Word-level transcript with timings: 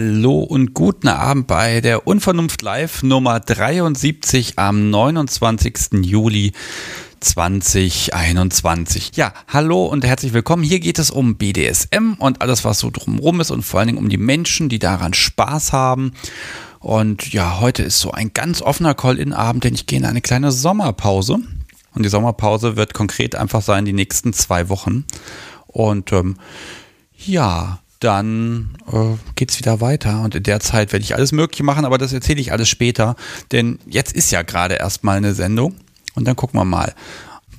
Hallo 0.00 0.38
und 0.38 0.74
guten 0.74 1.08
Abend 1.08 1.48
bei 1.48 1.80
der 1.80 2.06
Unvernunft 2.06 2.62
Live 2.62 3.02
Nummer 3.02 3.40
73 3.40 4.56
am 4.56 4.90
29. 4.90 6.04
Juli 6.04 6.52
2021. 7.18 9.16
Ja, 9.16 9.34
hallo 9.48 9.86
und 9.86 10.04
herzlich 10.04 10.32
willkommen. 10.32 10.62
Hier 10.62 10.78
geht 10.78 11.00
es 11.00 11.10
um 11.10 11.34
BDSM 11.34 12.12
und 12.16 12.42
alles, 12.42 12.64
was 12.64 12.78
so 12.78 12.92
drumherum 12.92 13.40
ist 13.40 13.50
und 13.50 13.62
vor 13.62 13.80
allen 13.80 13.88
Dingen 13.88 13.98
um 13.98 14.08
die 14.08 14.18
Menschen, 14.18 14.68
die 14.68 14.78
daran 14.78 15.14
Spaß 15.14 15.72
haben. 15.72 16.12
Und 16.78 17.32
ja, 17.32 17.58
heute 17.58 17.82
ist 17.82 17.98
so 17.98 18.12
ein 18.12 18.32
ganz 18.32 18.62
offener 18.62 18.94
Call-In-Abend, 18.94 19.64
denn 19.64 19.74
ich 19.74 19.86
gehe 19.86 19.98
in 19.98 20.04
eine 20.04 20.20
kleine 20.20 20.52
Sommerpause. 20.52 21.38
Und 21.96 22.04
die 22.04 22.08
Sommerpause 22.08 22.76
wird 22.76 22.94
konkret 22.94 23.34
einfach 23.34 23.62
sein, 23.62 23.84
die 23.84 23.92
nächsten 23.92 24.32
zwei 24.32 24.68
Wochen. 24.68 25.06
Und 25.66 26.12
ähm, 26.12 26.36
ja, 27.16 27.80
dann 28.00 28.76
äh, 28.92 29.16
geht 29.34 29.50
es 29.50 29.58
wieder 29.58 29.80
weiter. 29.80 30.22
Und 30.22 30.34
in 30.34 30.42
der 30.42 30.60
Zeit 30.60 30.92
werde 30.92 31.04
ich 31.04 31.14
alles 31.14 31.32
Mögliche 31.32 31.64
machen, 31.64 31.84
aber 31.84 31.98
das 31.98 32.12
erzähle 32.12 32.40
ich 32.40 32.52
alles 32.52 32.68
später. 32.68 33.16
Denn 33.52 33.78
jetzt 33.86 34.12
ist 34.12 34.30
ja 34.30 34.42
gerade 34.42 34.76
erstmal 34.76 35.16
eine 35.16 35.34
Sendung. 35.34 35.76
Und 36.14 36.26
dann 36.26 36.36
gucken 36.36 36.58
wir 36.58 36.64
mal. 36.64 36.94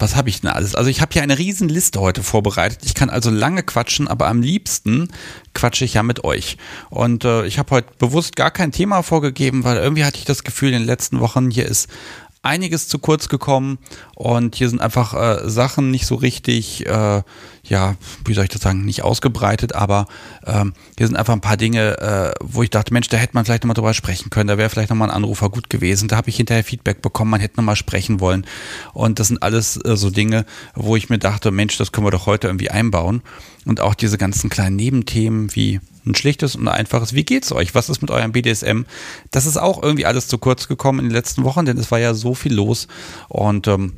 Was 0.02 0.16
habe 0.16 0.30
ich 0.30 0.40
denn 0.40 0.50
alles? 0.50 0.76
Also 0.76 0.90
ich 0.90 1.02
habe 1.02 1.12
hier 1.12 1.24
eine 1.24 1.38
riesen 1.38 1.68
Liste 1.68 2.00
heute 2.00 2.24
vorbereitet. 2.24 2.80
Ich 2.86 2.94
kann 2.94 3.10
also 3.10 3.30
lange 3.30 3.64
quatschen, 3.64 4.08
aber 4.08 4.30
am 4.30 4.42
liebsten 4.42 5.10
quatsche 5.54 5.84
ich 5.84 5.96
ja 5.96 6.04
mit 6.04 6.24
euch. 6.24 6.58
Und 6.90 7.26
äh, 7.26 7.46
ich 7.46 7.60
habe 7.60 7.72
heute 7.72 7.90
bewusst 8.00 8.38
gar 8.38 8.50
kein 8.50 8.72
Thema 8.72 9.04
vorgegeben, 9.04 9.66
weil 9.66 9.76
irgendwie 9.76 10.06
hatte 10.06 10.18
ich 10.18 10.24
das 10.24 10.46
Gefühl, 10.46 10.70
in 10.70 10.80
den 10.80 10.86
letzten 10.86 11.20
Wochen 11.20 11.52
hier 11.52 11.66
ist 11.66 11.90
einiges 12.42 12.88
zu 12.88 13.00
kurz 13.00 13.28
gekommen 13.28 13.80
und 14.16 14.56
hier 14.56 14.70
sind 14.70 14.82
einfach 14.82 15.14
äh, 15.14 15.50
Sachen 15.50 15.92
nicht 15.92 16.06
so 16.06 16.16
richtig, 16.16 16.86
äh, 16.86 17.22
ja, 17.64 17.96
wie 18.26 18.34
soll 18.34 18.46
ich 18.46 18.50
das 18.50 18.62
sagen, 18.62 18.86
nicht 18.86 19.04
ausgebreitet, 19.04 19.76
aber 19.76 20.08
ähm, 20.46 20.74
hier 20.98 21.08
sind 21.08 21.18
einfach 21.18 21.34
ein 21.34 21.42
paar 21.42 21.58
Dinge, 21.58 21.98
äh, 22.00 22.32
wo 22.42 22.64
ich 22.64 22.70
dachte, 22.70 22.94
Mensch, 22.94 23.10
da 23.10 23.18
hätte 23.18 23.34
man 23.34 23.44
vielleicht 23.44 23.64
nochmal 23.64 23.76
drüber 23.76 23.94
sprechen 23.94 24.30
können, 24.30 24.48
da 24.48 24.58
wäre 24.58 24.70
vielleicht 24.70 24.90
nochmal 24.90 25.10
ein 25.10 25.16
Anrufer 25.16 25.50
gut 25.50 25.70
gewesen. 25.70 26.08
Da 26.08 26.16
habe 26.16 26.30
ich 26.30 26.38
hinterher 26.38 26.64
Feedback 26.64 27.02
bekommen, 27.02 27.32
man 27.32 27.42
hätte 27.42 27.58
nochmal 27.58 27.76
sprechen 27.76 28.20
wollen. 28.20 28.46
Und 28.94 29.20
das 29.20 29.28
sind 29.28 29.44
alles 29.44 29.78
äh, 29.78 29.98
so 29.98 30.10
Dinge, 30.10 30.46
wo 30.76 30.96
ich 30.96 31.10
mir 31.10 31.20
dachte, 31.20 31.52
Mensch, 31.52 31.78
das 31.78 31.92
können 31.92 32.08
wir 32.08 32.12
doch 32.12 32.26
heute 32.26 32.48
irgendwie 32.48 32.72
einbauen. 32.72 33.22
Und 33.66 33.82
auch 33.82 33.96
diese 33.96 34.18
ganzen 34.18 34.50
kleinen 34.50 34.78
Nebenthemen 34.78 35.54
wie 35.56 35.82
ein 36.06 36.16
schlichtes 36.16 36.56
und 36.56 36.68
einfaches, 36.68 37.14
wie 37.14 37.26
geht's 37.26 37.52
euch? 37.52 37.76
Was 37.76 37.90
ist 37.90 38.02
mit 38.02 38.12
eurem 38.12 38.32
BDSM? 38.32 38.84
Das 39.32 39.46
ist 39.46 39.58
auch 39.58 39.82
irgendwie 39.82 40.06
alles 40.06 40.28
zu 40.28 40.38
kurz 40.38 40.68
gekommen 40.68 41.00
in 41.00 41.06
den 41.06 41.14
letzten 41.14 41.44
Wochen, 41.44 41.66
denn 41.66 41.78
es 41.78 41.92
war 41.92 42.00
ja 42.00 42.14
so 42.14 42.34
viel 42.34 42.54
los. 42.54 42.88
Und 43.28 43.68
ähm, 43.68 43.94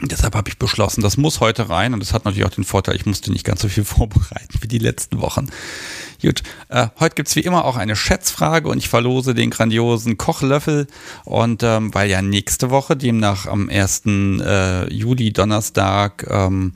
Deshalb 0.00 0.36
habe 0.36 0.48
ich 0.48 0.58
beschlossen, 0.58 1.00
das 1.00 1.16
muss 1.16 1.40
heute 1.40 1.70
rein 1.70 1.92
und 1.92 1.98
das 1.98 2.12
hat 2.12 2.24
natürlich 2.24 2.46
auch 2.46 2.54
den 2.54 2.62
Vorteil, 2.62 2.94
ich 2.94 3.04
musste 3.04 3.32
nicht 3.32 3.44
ganz 3.44 3.62
so 3.62 3.68
viel 3.68 3.84
vorbereiten 3.84 4.58
wie 4.60 4.68
die 4.68 4.78
letzten 4.78 5.20
Wochen. 5.20 5.48
Gut, 6.22 6.44
äh, 6.68 6.86
heute 7.00 7.16
gibt's 7.16 7.34
wie 7.34 7.40
immer 7.40 7.64
auch 7.64 7.76
eine 7.76 7.96
Schätzfrage 7.96 8.68
und 8.68 8.78
ich 8.78 8.88
verlose 8.88 9.34
den 9.34 9.50
grandiosen 9.50 10.16
Kochlöffel 10.16 10.86
und 11.24 11.64
ähm, 11.64 11.92
weil 11.94 12.08
ja 12.08 12.22
nächste 12.22 12.70
Woche, 12.70 12.96
demnach 12.96 13.46
am 13.46 13.68
1. 13.68 14.02
Äh, 14.06 14.92
Juli, 14.92 15.32
Donnerstag, 15.32 16.24
ähm, 16.30 16.74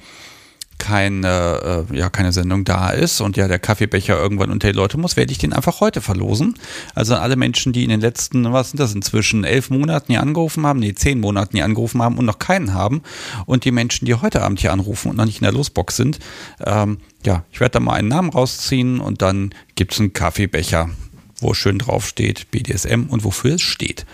keine, 0.82 1.87
äh, 1.93 1.97
ja, 1.97 2.10
keine 2.10 2.32
Sendung 2.32 2.65
da 2.65 2.91
ist 2.91 3.20
und 3.20 3.37
ja 3.37 3.47
der 3.47 3.60
Kaffeebecher 3.60 4.19
irgendwann 4.19 4.50
unter 4.50 4.66
die 4.66 4.76
Leute 4.76 4.98
muss, 4.98 5.16
werde 5.16 5.31
ich 5.31 5.38
den 5.38 5.53
einfach 5.53 5.78
heute 5.78 6.00
verlosen. 6.00 6.54
Also 6.97 7.15
alle 7.15 7.37
Menschen, 7.37 7.72
die 7.72 7.84
in 7.84 7.91
den 7.91 8.00
letzten, 8.00 8.53
was 8.53 8.70
sind 8.70 8.81
das 8.81 8.93
inzwischen, 8.93 9.44
elf 9.44 9.70
Monaten 9.70 10.10
hier 10.10 10.20
angerufen 10.20 10.66
haben, 10.66 10.81
nee, 10.81 10.93
zehn 10.93 11.20
Monaten 11.20 11.56
hier 11.56 11.65
angerufen 11.65 12.03
haben 12.03 12.19
und 12.19 12.25
noch 12.25 12.41
keinen 12.41 12.75
haben 12.75 13.03
und 13.47 13.65
die 13.65 13.70
Menschen, 13.70 14.06
die 14.06 14.15
heute 14.16 14.43
Abend 14.43 14.59
hier 14.59 14.72
anrufen 14.72 15.09
und 15.09 15.16
noch 15.16 15.25
nicht 15.25 15.38
in 15.38 15.44
der 15.44 15.53
Losbox 15.53 15.94
sind, 15.94 16.19
ähm, 16.66 16.99
ja, 17.25 17.44
ich 17.53 17.60
werde 17.60 17.75
da 17.75 17.81
mal 17.81 17.94
einen 17.94 18.09
Namen 18.09 18.31
rausziehen 18.31 18.99
und 18.99 19.22
dann 19.22 19.54
gibt 19.76 19.93
es 19.93 20.00
einen 20.00 20.12
Kaffeebecher, 20.12 20.91
wo 21.38 21.54
schön 21.54 21.78
drauf 21.78 22.09
steht 22.09 22.50
BDSM 22.50 23.04
und 23.09 23.22
wofür 23.22 23.54
es 23.54 23.62
steht. 23.62 24.04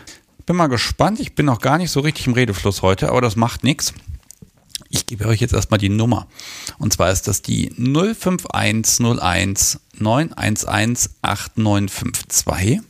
Bin 0.44 0.56
mal 0.56 0.66
gespannt, 0.66 1.18
ich 1.18 1.34
bin 1.34 1.46
noch 1.46 1.62
gar 1.62 1.78
nicht 1.78 1.90
so 1.90 2.00
richtig 2.00 2.26
im 2.26 2.34
Redefluss 2.34 2.82
heute, 2.82 3.08
aber 3.08 3.22
das 3.22 3.36
macht 3.36 3.64
nichts. 3.64 3.94
Ich 4.90 5.06
gebe 5.06 5.26
euch 5.26 5.40
jetzt 5.40 5.54
erstmal 5.54 5.78
die 5.78 5.90
Nummer. 5.90 6.26
Und 6.78 6.92
zwar 6.92 7.10
ist 7.10 7.28
das 7.28 7.42
die 7.42 7.70
05101 7.76 9.80
911 9.98 11.10
8952. 11.22 12.80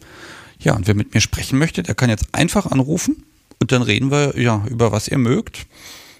Ja, 0.60 0.74
und 0.74 0.86
wer 0.86 0.94
mit 0.94 1.14
mir 1.14 1.20
sprechen 1.20 1.58
möchte, 1.58 1.82
der 1.82 1.94
kann 1.94 2.10
jetzt 2.10 2.28
einfach 2.32 2.66
anrufen 2.66 3.24
und 3.60 3.72
dann 3.72 3.82
reden 3.82 4.10
wir 4.10 4.40
ja 4.40 4.64
über 4.68 4.92
was 4.92 5.08
ihr 5.08 5.18
mögt. 5.18 5.66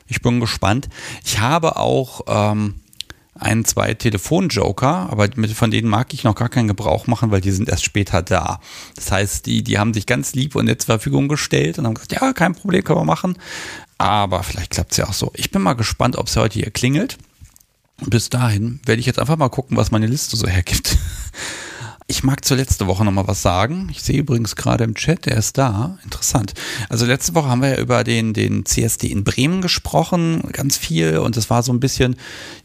Ich 0.06 0.22
bin 0.22 0.41
gespannt. 0.41 0.89
Ich 1.25 1.39
habe 1.39 1.77
auch 1.77 2.22
ähm, 2.27 2.75
ein, 3.34 3.65
zwei 3.65 3.95
Telefonjoker, 3.95 5.09
aber 5.10 5.28
mit, 5.37 5.50
von 5.53 5.71
denen 5.71 5.89
mag 5.89 6.15
ich 6.15 6.25
noch 6.25 6.34
gar 6.34 6.49
keinen 6.49 6.69
Gebrauch 6.69 7.06
machen, 7.06 7.31
weil 7.31 7.41
die 7.41 7.50
sind 7.50 7.69
erst 7.69 7.84
später 7.84 8.22
da. 8.22 8.60
Das 8.97 9.12
heißt, 9.12 9.47
die, 9.47 9.62
die 9.62 9.78
haben 9.78 9.95
sich 9.95 10.06
ganz 10.06 10.34
lieb 10.34 10.56
und 10.56 10.65
nett 10.65 10.83
zur 10.83 10.95
Verfügung 10.95 11.28
gestellt 11.28 11.78
und 11.78 11.87
haben 11.87 11.95
gesagt, 11.95 12.12
ja, 12.12 12.33
kein 12.33 12.55
Problem, 12.55 12.83
können 12.83 13.00
wir 13.00 13.05
machen. 13.05 13.37
Aber 13.98 14.44
vielleicht 14.44 14.70
klappt 14.70 14.92
es 14.92 14.97
ja 14.97 15.09
auch 15.09 15.12
so. 15.12 15.32
Ich 15.34 15.50
bin 15.50 15.60
mal 15.60 15.75
gespannt, 15.75 16.16
ob 16.16 16.28
es 16.28 16.36
heute 16.36 16.59
hier 16.59 16.70
klingelt. 16.70 17.19
Bis 18.06 18.31
dahin 18.31 18.81
werde 18.86 19.00
ich 19.00 19.06
jetzt 19.06 19.19
einfach 19.19 19.36
mal 19.36 19.48
gucken, 19.48 19.76
was 19.76 19.91
meine 19.91 20.06
Liste 20.06 20.36
so 20.36 20.47
hergibt. 20.47 20.97
Ich 22.10 22.25
mag 22.25 22.42
zur 22.42 22.56
letzte 22.56 22.86
Woche 22.86 23.04
noch 23.04 23.12
mal 23.12 23.28
was 23.28 23.42
sagen. 23.42 23.88
Ich 23.91 24.03
sehe 24.03 24.19
übrigens 24.19 24.56
gerade 24.56 24.82
im 24.82 24.94
Chat, 24.94 25.26
der 25.26 25.36
ist 25.36 25.59
da. 25.59 25.98
Interessant. 26.04 26.54
Also 26.88 27.04
letzte 27.04 27.34
Woche 27.34 27.48
haben 27.48 27.60
wir 27.60 27.69
ja 27.69 27.78
über 27.78 28.03
den, 28.03 28.32
den 28.32 28.64
CSD 28.64 29.09
in 29.09 29.25
Bremen 29.25 29.60
gesprochen, 29.60 30.41
ganz 30.53 30.78
viel. 30.78 31.19
Und 31.19 31.36
es 31.36 31.50
war 31.50 31.62
so 31.62 31.70
ein 31.70 31.80
bisschen, 31.80 32.16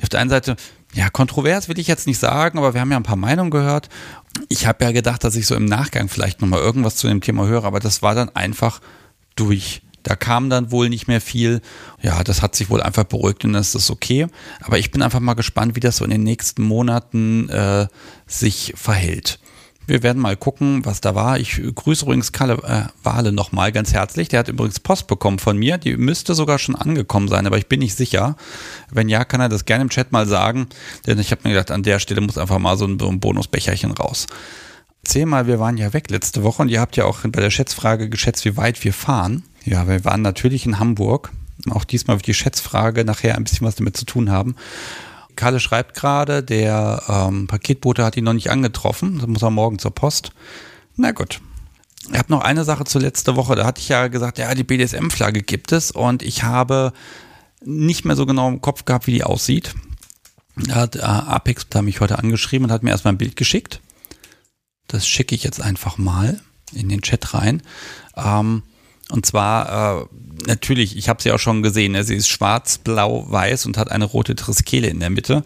auf 0.01 0.07
der 0.07 0.21
einen 0.21 0.29
Seite, 0.29 0.55
ja, 0.94 1.09
kontrovers 1.09 1.67
will 1.67 1.77
ich 1.77 1.88
jetzt 1.88 2.07
nicht 2.07 2.19
sagen, 2.19 2.57
aber 2.57 2.73
wir 2.73 2.79
haben 2.79 2.91
ja 2.91 2.95
ein 2.95 3.03
paar 3.03 3.17
Meinungen 3.17 3.51
gehört. 3.51 3.89
Ich 4.47 4.65
habe 4.65 4.85
ja 4.85 4.94
gedacht, 4.94 5.25
dass 5.25 5.35
ich 5.35 5.45
so 5.45 5.55
im 5.55 5.65
Nachgang 5.65 6.07
vielleicht 6.07 6.39
noch 6.41 6.47
mal 6.47 6.61
irgendwas 6.61 6.95
zu 6.95 7.09
dem 7.09 7.19
Thema 7.19 7.45
höre, 7.45 7.65
aber 7.65 7.81
das 7.81 8.01
war 8.01 8.15
dann 8.15 8.33
einfach 8.33 8.79
durch 9.35 9.81
da 10.03 10.16
kam 10.16 10.50
dann 10.50 10.72
wohl 10.72 10.90
nicht 10.90 11.08
mehr 11.08 11.22
viel. 11.22 11.62
Ja, 12.02 12.24
das 12.24 12.41
hat 12.41 12.56
sich 12.56 12.69
wohl 12.69 12.81
einfach 12.81 13.06
beruhigt 13.06 13.46
und 13.46 13.53
das 13.53 13.74
ist 13.74 13.90
okay. 13.90 14.28
Aber 14.62 14.78
ich 14.78 14.91
bin 14.91 15.02
einfach 15.02 15.19
mal 15.19 15.34
gespannt, 15.34 15.75
wie 15.75 15.80
das 15.80 15.97
so 15.97 16.06
in 16.06 16.12
den 16.12 16.24
nächsten 16.24 16.62
Monaten 16.62 17.50
äh, 17.50 17.88
sich 18.28 18.74
verhält. 18.75 19.40
Wir 19.86 20.02
werden 20.02 20.22
mal 20.22 20.38
gucken, 20.38 20.86
was 20.86 21.02
da 21.02 21.13
war. 21.13 21.40
Ich 21.40 21.62
grüße 21.75 22.06
übrigens 22.06 22.31
Kalle 22.31 22.53
äh, 22.63 22.84
Wale 23.03 23.34
nochmal 23.34 23.74
ganz 23.74 23.92
herzlich. 23.94 24.30
Der 24.30 24.40
hat 24.40 24.47
übrigens 24.47 24.80
Post 24.80 25.08
bekommen 25.08 25.40
von 25.40 25.58
mir. 25.58 25.78
Die 25.78 25.97
müsste 25.97 26.36
sogar 26.36 26.58
schon 26.58 26.75
angekommen 26.75 27.28
sein, 27.28 27.46
aber 27.46 27.58
ich 27.58 27.68
bin 27.68 27.80
nicht 27.80 27.96
sicher. 27.96 28.38
Wenn 28.92 29.09
ja, 29.09 29.25
kann 29.25 29.42
er 29.42 29.50
das 29.50 29.66
gerne 29.66 29.84
im 29.84 29.90
Chat 29.90 30.13
mal 30.13 30.25
sagen. 30.25 30.68
Denn 31.06 31.19
ich 31.19 31.31
habe 31.31 31.42
mir 31.44 31.50
gedacht, 31.50 31.72
an 31.72 31.84
der 31.84 32.00
Stelle 32.00 32.22
muss 32.22 32.38
einfach 32.38 32.59
mal 32.59 32.78
so 32.78 32.86
ein, 32.86 32.97
so 32.97 33.09
ein 33.09 33.19
Bonusbecherchen 33.19 33.92
raus. 33.92 34.28
Zehnmal, 35.03 35.47
wir 35.47 35.59
waren 35.59 35.75
ja 35.75 35.92
weg 35.92 36.09
letzte 36.09 36.44
Woche 36.44 36.62
und 36.62 36.69
ihr 36.69 36.80
habt 36.80 36.96
ja 36.96 37.03
auch 37.03 37.19
bei 37.24 37.42
der 37.42 37.52
Schätzfrage 37.52 38.09
geschätzt, 38.09 38.46
wie 38.46 38.56
weit 38.56 38.81
wir 38.86 38.94
fahren. 38.94 39.44
Ja, 39.66 39.88
wir 39.88 40.03
waren 40.06 40.22
natürlich 40.22 40.66
in 40.66 40.79
Hamburg. 40.79 41.31
Auch 41.69 41.85
diesmal 41.85 42.18
wird 42.18 42.27
die 42.27 42.33
Schätzfrage 42.33 43.06
nachher 43.06 43.36
ein 43.36 43.44
bisschen 43.44 43.65
was 43.65 43.75
damit 43.75 43.95
zu 43.95 44.06
tun 44.06 44.30
haben. 44.30 44.56
Kalle 45.36 45.60
schreibt 45.60 45.95
gerade, 45.95 46.44
der 46.44 47.01
ähm, 47.07 47.48
Paketbote 47.48 48.04
hat 48.04 48.18
ihn 48.18 48.24
noch 48.24 48.33
nicht 48.33 48.51
angetroffen. 48.51 49.19
Da 49.19 49.27
muss 49.27 49.42
er 49.42 49.50
morgen 49.50 49.80
zur 49.80 49.92
Post. 49.92 50.31
Na 50.95 51.12
gut. 51.12 51.42
Ich 52.12 52.19
habe 52.19 52.31
noch 52.31 52.42
eine 52.42 52.65
Sache 52.65 52.83
zu 52.83 53.00
letzter 53.00 53.36
Woche. 53.36 53.56
Da 53.56 53.65
hatte 53.65 53.80
ich 53.80 53.89
ja 53.89 54.07
gesagt, 54.07 54.38
ja, 54.38 54.54
die 54.54 54.63
BDSM-Flagge 54.63 55.42
gibt 55.42 55.71
es 55.71 55.89
und 55.92 56.21
ich 56.21 56.44
habe 56.44 56.92
nicht 57.63 58.04
mehr 58.04 58.18
so 58.18 58.25
genau 58.25 58.50
im 58.50 58.62
Kopf 58.62 58.83
gehabt, 58.83 59.07
wie 59.07 59.13
die 59.13 59.24
aussieht. 59.24 59.74
Da 60.56 60.75
hat 60.75 60.98
äh, 60.98 61.00
Apex 61.01 61.68
da 61.69 61.81
mich 61.81 62.01
heute 62.01 62.19
angeschrieben 62.19 62.65
und 62.65 62.71
hat 62.71 62.83
mir 62.83 62.92
erstmal 62.92 63.13
ein 63.13 63.18
Bild 63.18 63.38
geschickt. 63.38 63.80
Das 64.88 65.07
schicke 65.07 65.33
ich 65.33 65.44
jetzt 65.44 65.62
einfach 65.62 65.98
mal 65.98 66.42
in 66.74 66.89
den 66.89 67.01
Chat 67.01 67.33
rein. 67.33 67.63
Ähm, 68.18 68.63
und 69.09 69.25
zwar, 69.25 70.01
äh, 70.01 70.05
natürlich, 70.47 70.97
ich 70.97 71.09
habe 71.09 71.21
sie 71.21 71.31
auch 71.31 71.39
schon 71.39 71.61
gesehen, 71.61 71.91
ne? 71.91 72.03
sie 72.03 72.15
ist 72.15 72.29
schwarz, 72.29 72.77
blau, 72.77 73.25
weiß 73.29 73.65
und 73.65 73.77
hat 73.77 73.91
eine 73.91 74.05
rote 74.05 74.35
Triskele 74.35 74.88
in 74.88 75.00
der 75.00 75.09
Mitte. 75.09 75.44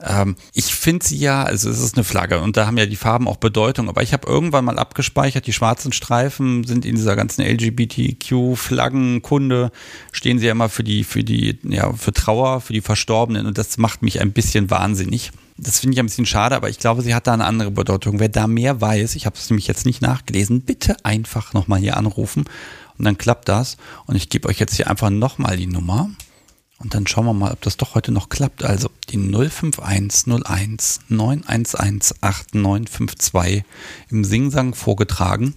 Ähm, 0.00 0.36
ich 0.54 0.74
finde 0.74 1.04
sie 1.04 1.18
ja, 1.18 1.42
also 1.42 1.68
es 1.70 1.80
ist 1.80 1.96
eine 1.96 2.04
Flagge 2.04 2.40
und 2.40 2.56
da 2.56 2.66
haben 2.66 2.78
ja 2.78 2.86
die 2.86 2.94
Farben 2.96 3.26
auch 3.26 3.38
Bedeutung, 3.38 3.88
aber 3.88 4.02
ich 4.02 4.12
habe 4.12 4.28
irgendwann 4.28 4.64
mal 4.64 4.78
abgespeichert, 4.78 5.44
die 5.46 5.52
schwarzen 5.52 5.92
Streifen 5.92 6.62
sind 6.64 6.86
in 6.86 6.94
dieser 6.94 7.16
ganzen 7.16 7.42
LGBTQ-Flaggenkunde, 7.42 9.72
stehen 10.12 10.38
sie 10.38 10.46
ja 10.46 10.52
immer 10.52 10.68
für 10.68 10.84
die, 10.84 11.02
für 11.02 11.24
die, 11.24 11.58
ja, 11.64 11.92
für 11.94 12.12
Trauer, 12.12 12.60
für 12.60 12.72
die 12.72 12.80
Verstorbenen 12.80 13.46
und 13.46 13.58
das 13.58 13.76
macht 13.78 14.02
mich 14.02 14.20
ein 14.20 14.30
bisschen 14.32 14.70
wahnsinnig. 14.70 15.32
Das 15.60 15.80
finde 15.80 15.94
ich 15.94 16.00
ein 16.00 16.06
bisschen 16.06 16.26
schade, 16.26 16.54
aber 16.54 16.70
ich 16.70 16.78
glaube, 16.78 17.02
sie 17.02 17.16
hat 17.16 17.26
da 17.26 17.32
eine 17.32 17.44
andere 17.44 17.72
Bedeutung. 17.72 18.20
Wer 18.20 18.28
da 18.28 18.46
mehr 18.46 18.80
weiß, 18.80 19.16
ich 19.16 19.26
habe 19.26 19.34
es 19.36 19.50
nämlich 19.50 19.66
jetzt 19.66 19.86
nicht 19.86 20.00
nachgelesen, 20.00 20.60
bitte 20.60 21.04
einfach 21.04 21.52
nochmal 21.52 21.80
hier 21.80 21.96
anrufen 21.96 22.44
und 22.98 23.04
dann 23.04 23.18
klappt 23.18 23.48
das. 23.48 23.76
Und 24.06 24.16
ich 24.16 24.28
gebe 24.28 24.48
euch 24.48 24.58
jetzt 24.58 24.74
hier 24.74 24.88
einfach 24.90 25.10
nochmal 25.10 25.56
die 25.56 25.66
Nummer. 25.66 26.10
Und 26.78 26.94
dann 26.94 27.06
schauen 27.06 27.26
wir 27.26 27.34
mal, 27.34 27.52
ob 27.52 27.60
das 27.62 27.76
doch 27.76 27.94
heute 27.94 28.12
noch 28.12 28.28
klappt. 28.28 28.64
Also 28.64 28.90
die 29.08 29.18
05101 29.18 31.00
911 31.08 32.14
8952 32.20 33.64
im 34.10 34.24
Singsang 34.24 34.74
vorgetragen. 34.74 35.54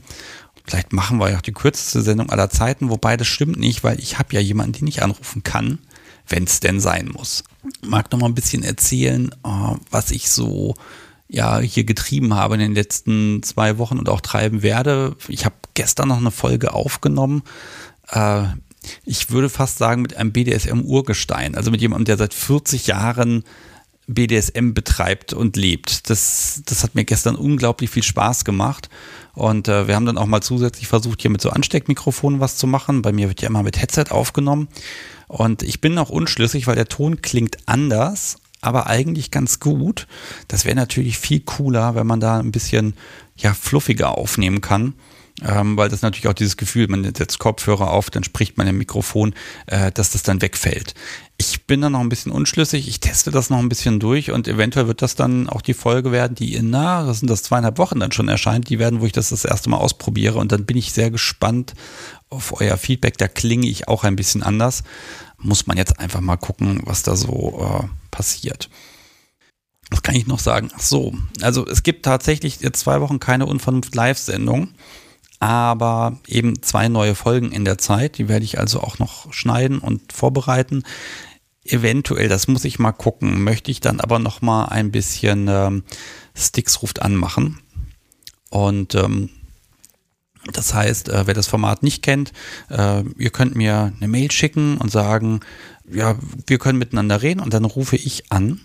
Vielleicht 0.66 0.94
machen 0.94 1.20
wir 1.20 1.30
ja 1.30 1.38
auch 1.38 1.42
die 1.42 1.54
kürzeste 1.54 2.02
Sendung 2.02 2.30
aller 2.30 2.50
Zeiten, 2.50 2.90
wobei 2.90 3.18
das 3.18 3.28
stimmt 3.28 3.58
nicht, 3.58 3.84
weil 3.84 4.00
ich 4.00 4.20
habe 4.20 4.34
ja 4.34 4.40
jemanden, 4.40 4.74
den 4.74 4.88
ich 4.88 5.04
anrufen 5.04 5.44
kann, 5.44 5.80
wenn 6.28 6.44
es 6.44 6.60
denn 6.60 6.80
sein 6.80 7.10
muss. 7.10 7.44
Mag 7.84 8.12
noch 8.12 8.20
mal 8.20 8.28
ein 8.28 8.36
bisschen 8.36 8.64
erzählen, 8.64 9.32
äh, 9.44 9.76
was 9.90 10.12
ich 10.12 10.30
so 10.30 10.76
ja 11.32 11.60
hier 11.60 11.86
getrieben 11.86 12.36
habe 12.36 12.56
in 12.56 12.60
den 12.60 12.76
letzten 12.76 13.42
zwei 13.42 13.78
Wochen 13.78 13.98
und 13.98 14.10
auch 14.10 14.22
treiben 14.22 14.64
werde. 14.64 15.16
Ich 15.30 15.46
habe 15.46 15.56
gestern 15.74 16.10
noch 16.10 16.18
eine 16.18 16.32
Folge 16.32 16.74
aufgenommen. 16.74 17.44
Äh, 18.10 18.44
ich 19.06 19.30
würde 19.30 19.50
fast 19.50 19.78
sagen, 19.78 20.02
mit 20.02 20.18
einem 20.18 20.34
BDSM-Urgestein, 20.34 21.56
also 21.56 21.72
mit 21.72 21.82
jemandem, 21.82 22.06
der 22.06 22.18
seit 22.18 22.34
40 22.34 22.88
Jahren 22.88 23.44
BDSM 24.08 24.74
betreibt 24.74 25.32
und 25.32 25.56
lebt. 25.56 26.10
Das, 26.10 26.64
das 26.66 26.84
hat 26.84 26.96
mir 26.96 27.06
gestern 27.06 27.36
unglaublich 27.36 27.90
viel 27.90 28.04
Spaß 28.04 28.44
gemacht. 28.44 28.90
Und 29.34 29.70
äh, 29.70 29.88
wir 29.88 29.96
haben 29.96 30.06
dann 30.06 30.18
auch 30.18 30.26
mal 30.26 30.42
zusätzlich 30.42 30.88
versucht, 30.88 31.22
hier 31.22 31.32
mit 31.32 31.42
so 31.42 31.52
Ansteckmikrofonen 31.52 32.40
was 32.40 32.58
zu 32.58 32.68
machen. 32.68 33.02
Bei 33.04 33.14
mir 33.14 33.30
wird 33.30 33.42
ja 33.42 33.48
immer 33.48 33.64
mit 33.64 33.80
Headset 33.80 34.06
aufgenommen. 34.10 34.68
Und 35.28 35.64
ich 35.64 35.80
bin 35.80 35.94
noch 35.94 36.10
unschlüssig, 36.10 36.68
weil 36.68 36.76
der 36.76 36.90
Ton 36.90 37.22
klingt 37.22 37.58
anders, 37.68 38.41
aber 38.62 38.88
eigentlich 38.88 39.32
ganz 39.32 39.60
gut. 39.60 40.08
Das 40.48 40.66
wäre 40.66 40.76
natürlich 40.76 41.18
viel 41.18 41.42
cooler, 41.42 41.96
wenn 41.96 42.08
man 42.08 42.20
da 42.20 42.40
ein 42.40 42.52
bisschen 42.52 42.94
ja, 43.36 43.54
fluffiger 43.54 44.18
aufnehmen 44.18 44.62
kann 44.62 44.94
ähm, 45.44 45.78
weil 45.78 45.90
das 45.90 46.02
natürlich 46.02 46.28
auch 46.28 46.34
dieses 46.34 46.58
Gefühl, 46.58 46.88
man 46.88 47.04
setzt 47.04 47.40
Kopfhörer 47.40 47.92
auf, 47.92 48.10
dann 48.10 48.24
spricht 48.24 48.58
man 48.58 48.68
im 48.68 48.78
Mikrofon, 48.78 49.34
äh, 49.68 49.92
dass 49.92 50.12
das 50.12 50.24
dann 50.24 50.42
wegfällt. 50.42 50.94
Ich 51.38 51.66
bin 51.66 51.82
da 51.82 51.90
noch 51.90 52.02
ein 52.02 52.10
bisschen 52.10 52.32
unschlüssig, 52.32 52.88
ich 52.88 53.00
teste 53.00 53.32
das 53.32 53.50
noch 53.50 53.58
ein 53.58 53.70
bisschen 53.70 54.00
durch 54.00 54.32
und 54.32 54.48
eventuell 54.48 54.88
wird 54.88 55.02
das 55.02 55.16
dann 55.16 55.50
auch 55.50 55.62
die 55.62 55.74
Folge 55.74 56.12
werden, 56.12 56.36
die 56.36 56.54
in, 56.54 56.70
na, 56.70 57.04
das 57.06 57.20
sind 57.20 57.30
das 57.30 57.42
zweieinhalb 57.44 57.80
Wochen 57.80 58.00
dann 58.00 58.12
schon 58.12 58.28
erscheint, 58.28 58.70
die 58.70 58.78
werden, 58.78 59.02
wo 59.02 59.06
ich 59.06 59.12
das 59.12 59.30
das 59.30 59.46
erste 59.46 59.70
Mal 59.70 59.78
ausprobiere 59.78 60.38
und 60.38 60.52
dann 60.52 60.66
bin 60.66 60.78
ich 60.78 60.94
sehr 60.94 61.10
gespannt 61.10 61.74
auf 62.30 62.62
euer 62.62 62.78
Feedback, 62.78 63.18
da 63.18 63.28
klinge 63.28 63.68
ich 63.68 63.88
auch 63.88 64.04
ein 64.04 64.16
bisschen 64.16 64.44
anders. 64.44 64.84
Muss 65.42 65.68
man 65.68 65.78
jetzt 65.78 66.00
einfach 66.00 66.22
mal 66.22 66.38
gucken, 66.38 66.82
was 66.86 67.04
da 67.04 67.16
so 67.16 67.60
äh, 67.84 67.88
passiert. 68.12 68.70
Was 69.90 70.04
kann 70.04 70.16
ich 70.16 70.28
noch 70.28 70.40
sagen? 70.40 70.70
Ach 70.76 70.82
so, 70.82 71.14
also 71.42 71.66
es 71.68 71.84
gibt 71.84 72.06
tatsächlich 72.06 72.62
jetzt 72.62 72.80
zwei 72.80 73.02
Wochen 73.02 73.20
keine 73.20 73.46
Unvernunft 73.46 73.94
Live-Sendung 73.94 74.70
aber 75.42 76.20
eben 76.28 76.62
zwei 76.62 76.88
neue 76.88 77.16
Folgen 77.16 77.52
in 77.52 77.66
der 77.66 77.80
Zeit. 77.80 78.20
Die 78.20 78.30
werde 78.30 78.46
ich 78.46 78.60
also 78.60 78.80
auch 78.80 79.00
noch 79.00 79.34
schneiden 79.34 79.80
und 79.80 80.14
vorbereiten. 80.14 80.84
Eventuell, 81.64 82.30
das 82.30 82.48
muss 82.48 82.64
ich 82.64 82.78
mal 82.78 82.92
gucken, 82.92 83.44
möchte 83.44 83.72
ich 83.72 83.82
dann 83.82 84.00
aber 84.00 84.20
noch 84.20 84.44
mal 84.44 84.66
ein 84.66 84.92
bisschen 84.92 85.48
ähm, 85.50 85.84
Sticks 86.36 86.84
ruft 86.84 87.02
anmachen. 87.02 87.60
Und 88.52 88.94
ähm, 88.94 89.32
das 90.52 90.74
heißt, 90.74 91.10
äh, 91.10 91.28
wer 91.28 91.34
das 91.34 91.48
Format 91.48 91.84
nicht 91.84 92.02
kennt, 92.02 92.32
äh, 92.70 93.04
ihr 93.18 93.30
könnt 93.30 93.56
mir 93.56 93.94
eine 93.98 94.08
Mail 94.08 94.32
schicken 94.32 94.78
und 94.78 94.92
sagen, 94.92 95.42
ja, 95.92 96.16
wir 96.48 96.58
können 96.58 96.80
miteinander 96.80 97.22
reden 97.22 97.42
und 97.42 97.54
dann 97.54 97.66
rufe 97.66 97.96
ich 97.96 98.32
an, 98.32 98.62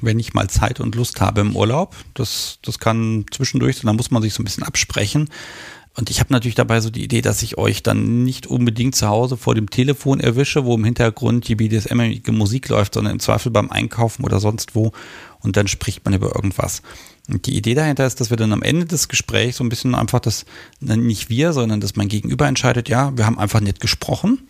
wenn 0.00 0.18
ich 0.18 0.34
mal 0.34 0.48
Zeit 0.48 0.80
und 0.80 0.94
Lust 0.94 1.20
habe 1.20 1.40
im 1.40 1.56
Urlaub. 1.56 1.94
Das, 2.14 2.58
das 2.62 2.78
kann 2.78 3.26
zwischendurch 3.30 3.76
sein, 3.76 3.86
da 3.86 3.92
muss 3.92 4.10
man 4.10 4.22
sich 4.22 4.34
so 4.34 4.42
ein 4.42 4.44
bisschen 4.44 4.64
absprechen. 4.64 5.28
Und 5.96 6.10
ich 6.10 6.18
habe 6.18 6.32
natürlich 6.32 6.56
dabei 6.56 6.80
so 6.80 6.90
die 6.90 7.04
Idee, 7.04 7.22
dass 7.22 7.42
ich 7.42 7.56
euch 7.56 7.82
dann 7.82 8.24
nicht 8.24 8.48
unbedingt 8.48 8.96
zu 8.96 9.06
Hause 9.06 9.36
vor 9.36 9.54
dem 9.54 9.70
Telefon 9.70 10.18
erwische, 10.18 10.64
wo 10.64 10.74
im 10.74 10.84
Hintergrund 10.84 11.46
die 11.46 11.54
BDSM-ige 11.54 12.32
Musik 12.32 12.68
läuft, 12.68 12.94
sondern 12.94 13.12
im 13.12 13.20
Zweifel 13.20 13.52
beim 13.52 13.70
Einkaufen 13.70 14.24
oder 14.24 14.40
sonst 14.40 14.74
wo. 14.74 14.92
Und 15.38 15.56
dann 15.56 15.68
spricht 15.68 16.04
man 16.04 16.14
über 16.14 16.34
irgendwas. 16.34 16.82
Und 17.28 17.46
die 17.46 17.56
Idee 17.56 17.74
dahinter 17.74 18.06
ist, 18.06 18.20
dass 18.20 18.30
wir 18.30 18.36
dann 18.36 18.52
am 18.52 18.62
Ende 18.62 18.84
des 18.84 19.08
Gesprächs 19.08 19.56
so 19.56 19.64
ein 19.64 19.70
bisschen 19.70 19.94
einfach 19.94 20.20
das, 20.20 20.44
nicht 20.80 21.30
wir, 21.30 21.52
sondern 21.52 21.80
dass 21.80 21.96
mein 21.96 22.08
Gegenüber 22.08 22.46
entscheidet, 22.46 22.88
ja, 22.88 23.16
wir 23.16 23.24
haben 23.24 23.38
einfach 23.38 23.60
nett 23.60 23.80
gesprochen 23.80 24.46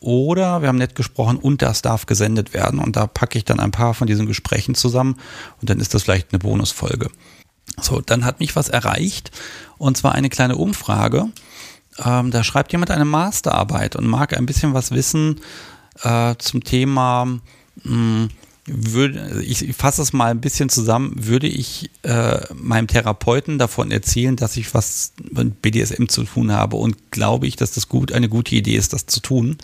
oder 0.00 0.62
wir 0.62 0.68
haben 0.68 0.78
nett 0.78 0.94
gesprochen 0.94 1.36
und 1.36 1.60
das 1.60 1.82
darf 1.82 2.06
gesendet 2.06 2.54
werden. 2.54 2.78
Und 2.78 2.96
da 2.96 3.06
packe 3.06 3.36
ich 3.36 3.44
dann 3.44 3.60
ein 3.60 3.70
paar 3.70 3.92
von 3.92 4.06
diesen 4.06 4.26
Gesprächen 4.26 4.74
zusammen 4.74 5.16
und 5.60 5.68
dann 5.68 5.78
ist 5.78 5.92
das 5.92 6.04
vielleicht 6.04 6.32
eine 6.32 6.38
Bonusfolge. 6.38 7.10
So, 7.80 8.00
dann 8.00 8.24
hat 8.24 8.40
mich 8.40 8.56
was 8.56 8.68
erreicht 8.68 9.30
und 9.76 9.96
zwar 9.96 10.12
eine 10.12 10.30
kleine 10.30 10.56
Umfrage. 10.56 11.26
Ähm, 12.02 12.30
da 12.30 12.44
schreibt 12.44 12.72
jemand 12.72 12.90
eine 12.90 13.04
Masterarbeit 13.04 13.96
und 13.96 14.06
mag 14.06 14.36
ein 14.36 14.46
bisschen 14.46 14.72
was 14.72 14.90
wissen 14.90 15.40
äh, 16.02 16.34
zum 16.38 16.64
Thema, 16.64 17.24
mh, 17.24 17.40
hm, 17.84 18.28
würde, 18.66 19.42
ich 19.42 19.74
fasse 19.76 20.02
es 20.02 20.12
mal 20.12 20.30
ein 20.30 20.40
bisschen 20.40 20.68
zusammen, 20.68 21.14
würde 21.16 21.46
ich 21.46 21.90
äh, 22.02 22.40
meinem 22.54 22.88
Therapeuten 22.88 23.58
davon 23.58 23.90
erzählen, 23.90 24.36
dass 24.36 24.56
ich 24.56 24.74
was 24.74 25.12
mit 25.30 25.62
BDSM 25.62 26.06
zu 26.08 26.24
tun 26.24 26.52
habe 26.52 26.76
und 26.76 27.12
glaube 27.12 27.46
ich, 27.46 27.56
dass 27.56 27.72
das 27.72 27.88
gut 27.88 28.12
eine 28.12 28.28
gute 28.28 28.54
Idee 28.54 28.76
ist, 28.76 28.92
das 28.92 29.06
zu 29.06 29.20
tun. 29.20 29.58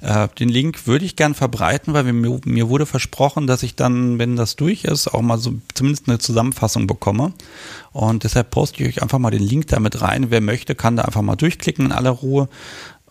Äh, 0.00 0.28
den 0.38 0.48
Link 0.48 0.86
würde 0.86 1.04
ich 1.04 1.16
gern 1.16 1.34
verbreiten, 1.34 1.94
weil 1.94 2.04
mir, 2.04 2.40
mir 2.44 2.68
wurde 2.68 2.86
versprochen, 2.86 3.46
dass 3.46 3.62
ich 3.62 3.74
dann, 3.74 4.18
wenn 4.18 4.36
das 4.36 4.54
durch 4.54 4.84
ist, 4.84 5.08
auch 5.08 5.22
mal 5.22 5.38
so 5.38 5.54
zumindest 5.74 6.08
eine 6.08 6.18
Zusammenfassung 6.18 6.86
bekomme. 6.86 7.32
Und 7.92 8.24
deshalb 8.24 8.50
poste 8.50 8.82
ich 8.82 8.88
euch 8.88 9.02
einfach 9.02 9.18
mal 9.18 9.30
den 9.30 9.42
Link 9.42 9.66
damit 9.68 10.02
rein. 10.02 10.30
Wer 10.30 10.40
möchte, 10.40 10.74
kann 10.74 10.96
da 10.96 11.02
einfach 11.02 11.22
mal 11.22 11.36
durchklicken 11.36 11.86
in 11.86 11.92
aller 11.92 12.10
Ruhe. 12.10 12.48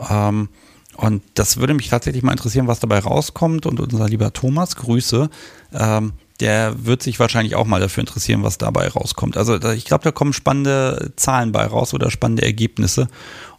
Ähm, 0.09 0.49
und 0.97 1.23
das 1.33 1.57
würde 1.57 1.73
mich 1.73 1.89
tatsächlich 1.89 2.23
mal 2.23 2.31
interessieren, 2.31 2.67
was 2.67 2.79
dabei 2.79 2.99
rauskommt. 2.99 3.65
Und 3.65 3.79
unser 3.79 4.07
lieber 4.07 4.31
Thomas, 4.33 4.75
Grüße, 4.75 5.29
ähm, 5.73 6.13
der 6.39 6.85
wird 6.85 7.01
sich 7.01 7.19
wahrscheinlich 7.19 7.55
auch 7.55 7.65
mal 7.65 7.79
dafür 7.79 8.01
interessieren, 8.01 8.43
was 8.43 8.57
dabei 8.57 8.87
rauskommt. 8.87 9.37
Also 9.37 9.55
ich 9.71 9.85
glaube, 9.85 10.03
da 10.03 10.11
kommen 10.11 10.33
spannende 10.33 11.13
Zahlen 11.15 11.51
bei 11.51 11.65
raus 11.65 11.93
oder 11.93 12.11
spannende 12.11 12.43
Ergebnisse. 12.43 13.07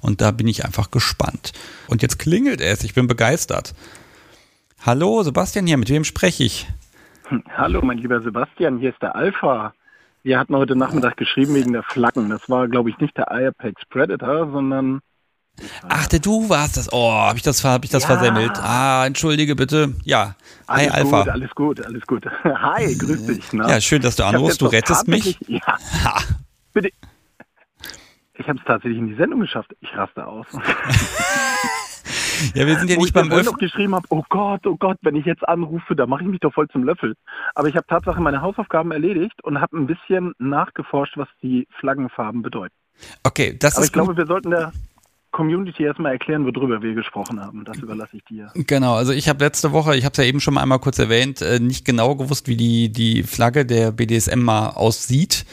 Und 0.00 0.20
da 0.20 0.30
bin 0.30 0.48
ich 0.48 0.64
einfach 0.64 0.90
gespannt. 0.90 1.52
Und 1.88 2.02
jetzt 2.02 2.18
klingelt 2.18 2.60
es. 2.60 2.84
Ich 2.84 2.94
bin 2.94 3.06
begeistert. 3.06 3.74
Hallo, 4.84 5.22
Sebastian 5.22 5.66
hier. 5.66 5.78
Mit 5.78 5.88
wem 5.88 6.04
spreche 6.04 6.44
ich? 6.44 6.66
Hallo, 7.56 7.80
mein 7.82 7.98
lieber 7.98 8.20
Sebastian. 8.20 8.78
Hier 8.78 8.90
ist 8.90 9.02
der 9.02 9.16
Alpha. 9.16 9.74
Wir 10.22 10.38
hatten 10.38 10.56
heute 10.56 10.76
Nachmittag 10.76 11.16
geschrieben 11.16 11.54
wegen 11.54 11.72
der 11.72 11.82
Flaggen. 11.82 12.30
Das 12.30 12.48
war, 12.48 12.68
glaube 12.68 12.90
ich, 12.90 12.98
nicht 12.98 13.16
der 13.16 13.30
Apex 13.30 13.82
Predator, 13.88 14.50
sondern 14.50 15.00
Ach, 15.88 16.06
der 16.06 16.20
du 16.20 16.48
warst 16.48 16.76
das. 16.76 16.92
Oh, 16.92 17.10
habe 17.10 17.36
ich 17.38 17.42
das, 17.42 17.64
hab 17.64 17.84
ich 17.84 17.90
das 17.90 18.02
ja. 18.02 18.08
versemmelt? 18.08 18.58
Ah, 18.58 19.06
entschuldige 19.06 19.56
bitte. 19.56 19.94
Ja. 20.04 20.34
Hi, 20.68 20.88
alles 20.88 20.94
Alpha. 20.94 21.22
Gut, 21.22 21.28
alles 21.30 21.54
gut, 21.54 21.86
alles 21.86 22.06
gut. 22.06 22.26
Hi, 22.44 22.94
grüß 22.94 23.26
dich. 23.26 23.52
Na? 23.52 23.68
Ja, 23.68 23.80
schön, 23.80 24.02
dass 24.02 24.16
du 24.16 24.24
anrufst. 24.24 24.60
Du 24.60 24.66
rettest 24.66 25.08
mich. 25.08 25.38
Ja. 25.48 25.60
Ha. 26.04 26.20
Bitte. 26.72 26.90
Ich 28.38 28.48
habe 28.48 28.58
es 28.58 28.64
tatsächlich 28.66 28.98
in 28.98 29.08
die 29.08 29.14
Sendung 29.14 29.40
geschafft. 29.40 29.74
Ich 29.80 29.96
raste 29.96 30.26
aus. 30.26 30.46
ja, 32.54 32.66
wir 32.66 32.78
sind 32.78 32.90
ja 32.90 32.96
nicht 32.96 33.14
beim 33.14 33.30
Öffnen. 33.30 33.46
noch 33.46 33.58
geschrieben 33.58 33.94
habe, 33.94 34.06
oh 34.10 34.22
Gott, 34.28 34.66
oh 34.66 34.76
Gott, 34.76 34.98
wenn 35.00 35.16
ich 35.16 35.24
jetzt 35.24 35.48
anrufe, 35.48 35.96
da 35.96 36.06
mache 36.06 36.22
ich 36.22 36.28
mich 36.28 36.40
doch 36.40 36.52
voll 36.52 36.68
zum 36.68 36.84
Löffel. 36.84 37.14
Aber 37.54 37.68
ich 37.68 37.76
habe 37.76 37.86
tatsächlich 37.86 38.22
meine 38.22 38.42
Hausaufgaben 38.42 38.92
erledigt 38.92 39.42
und 39.42 39.60
habe 39.60 39.78
ein 39.78 39.86
bisschen 39.86 40.34
nachgeforscht, 40.38 41.16
was 41.16 41.28
die 41.42 41.66
Flaggenfarben 41.80 42.42
bedeuten. 42.42 42.74
Okay, 43.22 43.56
das 43.58 43.76
Aber 43.76 43.82
ist 43.82 43.88
ich 43.88 43.92
glaube, 43.92 44.16
wir 44.16 44.26
sollten 44.26 44.50
der 44.50 44.72
Community 45.36 45.84
erstmal 45.84 46.12
erklären, 46.12 46.46
worüber 46.46 46.80
wir 46.80 46.94
gesprochen 46.94 47.40
haben. 47.40 47.64
Das 47.66 47.76
überlasse 47.76 48.16
ich 48.16 48.24
dir. 48.24 48.50
Genau, 48.54 48.94
also 48.94 49.12
ich 49.12 49.28
habe 49.28 49.44
letzte 49.44 49.70
Woche, 49.70 49.94
ich 49.94 50.04
habe 50.06 50.12
es 50.12 50.16
ja 50.16 50.24
eben 50.24 50.40
schon 50.40 50.54
mal 50.54 50.62
einmal 50.62 50.78
kurz 50.78 50.98
erwähnt, 50.98 51.42
äh, 51.42 51.60
nicht 51.60 51.84
genau 51.84 52.14
gewusst, 52.16 52.48
wie 52.48 52.56
die, 52.56 52.90
die 52.90 53.22
Flagge 53.22 53.66
der 53.66 53.92
BDSM 53.92 54.40
mal 54.40 54.70
aussieht. 54.70 55.44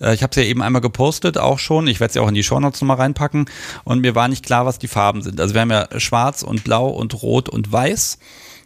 Äh, 0.00 0.14
ich 0.14 0.24
habe 0.24 0.30
es 0.30 0.36
ja 0.36 0.42
eben 0.42 0.62
einmal 0.62 0.82
gepostet, 0.82 1.38
auch 1.38 1.60
schon. 1.60 1.86
Ich 1.86 2.00
werde 2.00 2.10
es 2.10 2.14
ja 2.16 2.22
auch 2.22 2.28
in 2.28 2.34
die 2.34 2.42
Shownotes 2.42 2.80
nochmal 2.80 2.96
reinpacken. 2.96 3.48
Und 3.84 4.00
mir 4.00 4.16
war 4.16 4.26
nicht 4.26 4.44
klar, 4.44 4.66
was 4.66 4.80
die 4.80 4.88
Farben 4.88 5.22
sind. 5.22 5.40
Also 5.40 5.54
wir 5.54 5.60
haben 5.60 5.70
ja 5.70 5.86
schwarz 5.98 6.42
und 6.42 6.64
blau 6.64 6.88
und 6.88 7.22
rot 7.22 7.48
und 7.48 7.70
weiß 7.70 8.18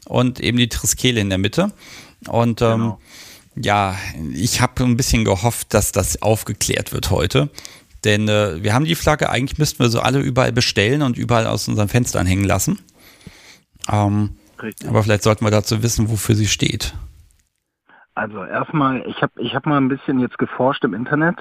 und 0.06 0.40
eben 0.40 0.56
die 0.56 0.70
Triskele 0.70 1.20
in 1.20 1.28
der 1.28 1.38
Mitte. 1.38 1.72
Und 2.26 2.62
ähm, 2.62 2.68
genau. 2.70 2.98
ja, 3.54 3.96
ich 4.34 4.62
habe 4.62 4.82
ein 4.82 4.96
bisschen 4.96 5.26
gehofft, 5.26 5.74
dass 5.74 5.92
das 5.92 6.22
aufgeklärt 6.22 6.92
wird 6.92 7.10
heute. 7.10 7.50
Denn 8.04 8.28
äh, 8.28 8.62
wir 8.62 8.74
haben 8.74 8.84
die 8.84 8.94
Flagge, 8.94 9.30
eigentlich 9.30 9.58
müssten 9.58 9.80
wir 9.80 9.88
so 9.88 10.00
alle 10.00 10.20
überall 10.20 10.52
bestellen 10.52 11.00
und 11.02 11.16
überall 11.16 11.46
aus 11.46 11.66
unseren 11.68 11.88
Fenstern 11.88 12.26
hängen 12.26 12.44
lassen. 12.44 12.80
Ähm, 13.90 14.36
aber 14.88 15.02
vielleicht 15.02 15.22
sollten 15.22 15.44
wir 15.44 15.50
dazu 15.50 15.82
wissen, 15.82 16.10
wofür 16.10 16.34
sie 16.34 16.46
steht. 16.46 16.94
Also 18.14 18.44
erstmal, 18.44 19.06
ich 19.08 19.22
habe 19.22 19.32
ich 19.40 19.54
hab 19.54 19.64
mal 19.66 19.78
ein 19.78 19.88
bisschen 19.88 20.20
jetzt 20.20 20.38
geforscht 20.38 20.84
im 20.84 20.94
Internet. 20.94 21.36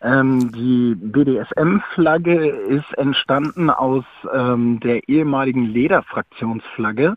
Ähm, 0.00 0.50
die 0.52 0.94
BDSM-Flagge 0.94 2.48
ist 2.48 2.96
entstanden 2.96 3.68
aus 3.70 4.04
ähm, 4.32 4.80
der 4.80 5.06
ehemaligen 5.08 5.66
Lederfraktionsflagge. 5.66 7.16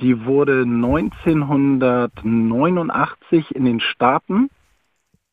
Die 0.00 0.24
wurde 0.24 0.62
1989 0.62 3.54
in 3.54 3.64
den 3.64 3.78
Staaten 3.80 4.50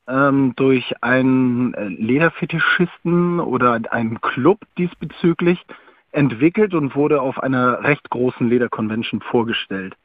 ähm, 0.07 0.53
durch 0.55 1.03
einen 1.03 1.73
äh, 1.73 1.87
Lederfetischisten 1.87 3.39
oder 3.39 3.79
einen 3.91 4.21
Club 4.21 4.59
diesbezüglich 4.77 5.63
entwickelt 6.11 6.73
und 6.73 6.95
wurde 6.95 7.21
auf 7.21 7.41
einer 7.41 7.83
recht 7.83 8.09
großen 8.09 8.47
Lederconvention 8.47 9.21
vorgestellt. 9.21 9.95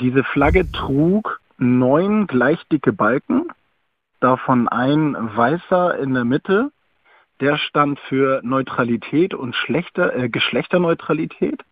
Diese 0.00 0.24
Flagge 0.24 0.70
trug 0.70 1.40
neun 1.58 2.26
gleich 2.26 2.62
dicke 2.68 2.92
Balken, 2.92 3.48
davon 4.20 4.68
ein 4.68 5.16
weißer 5.16 5.98
in 5.98 6.14
der 6.14 6.24
Mitte. 6.24 6.70
Der 7.40 7.58
stand 7.58 7.98
für 8.00 8.40
Neutralität 8.42 9.34
und 9.34 9.54
Schlechter, 9.54 10.14
äh, 10.16 10.28
Geschlechterneutralität 10.28 11.62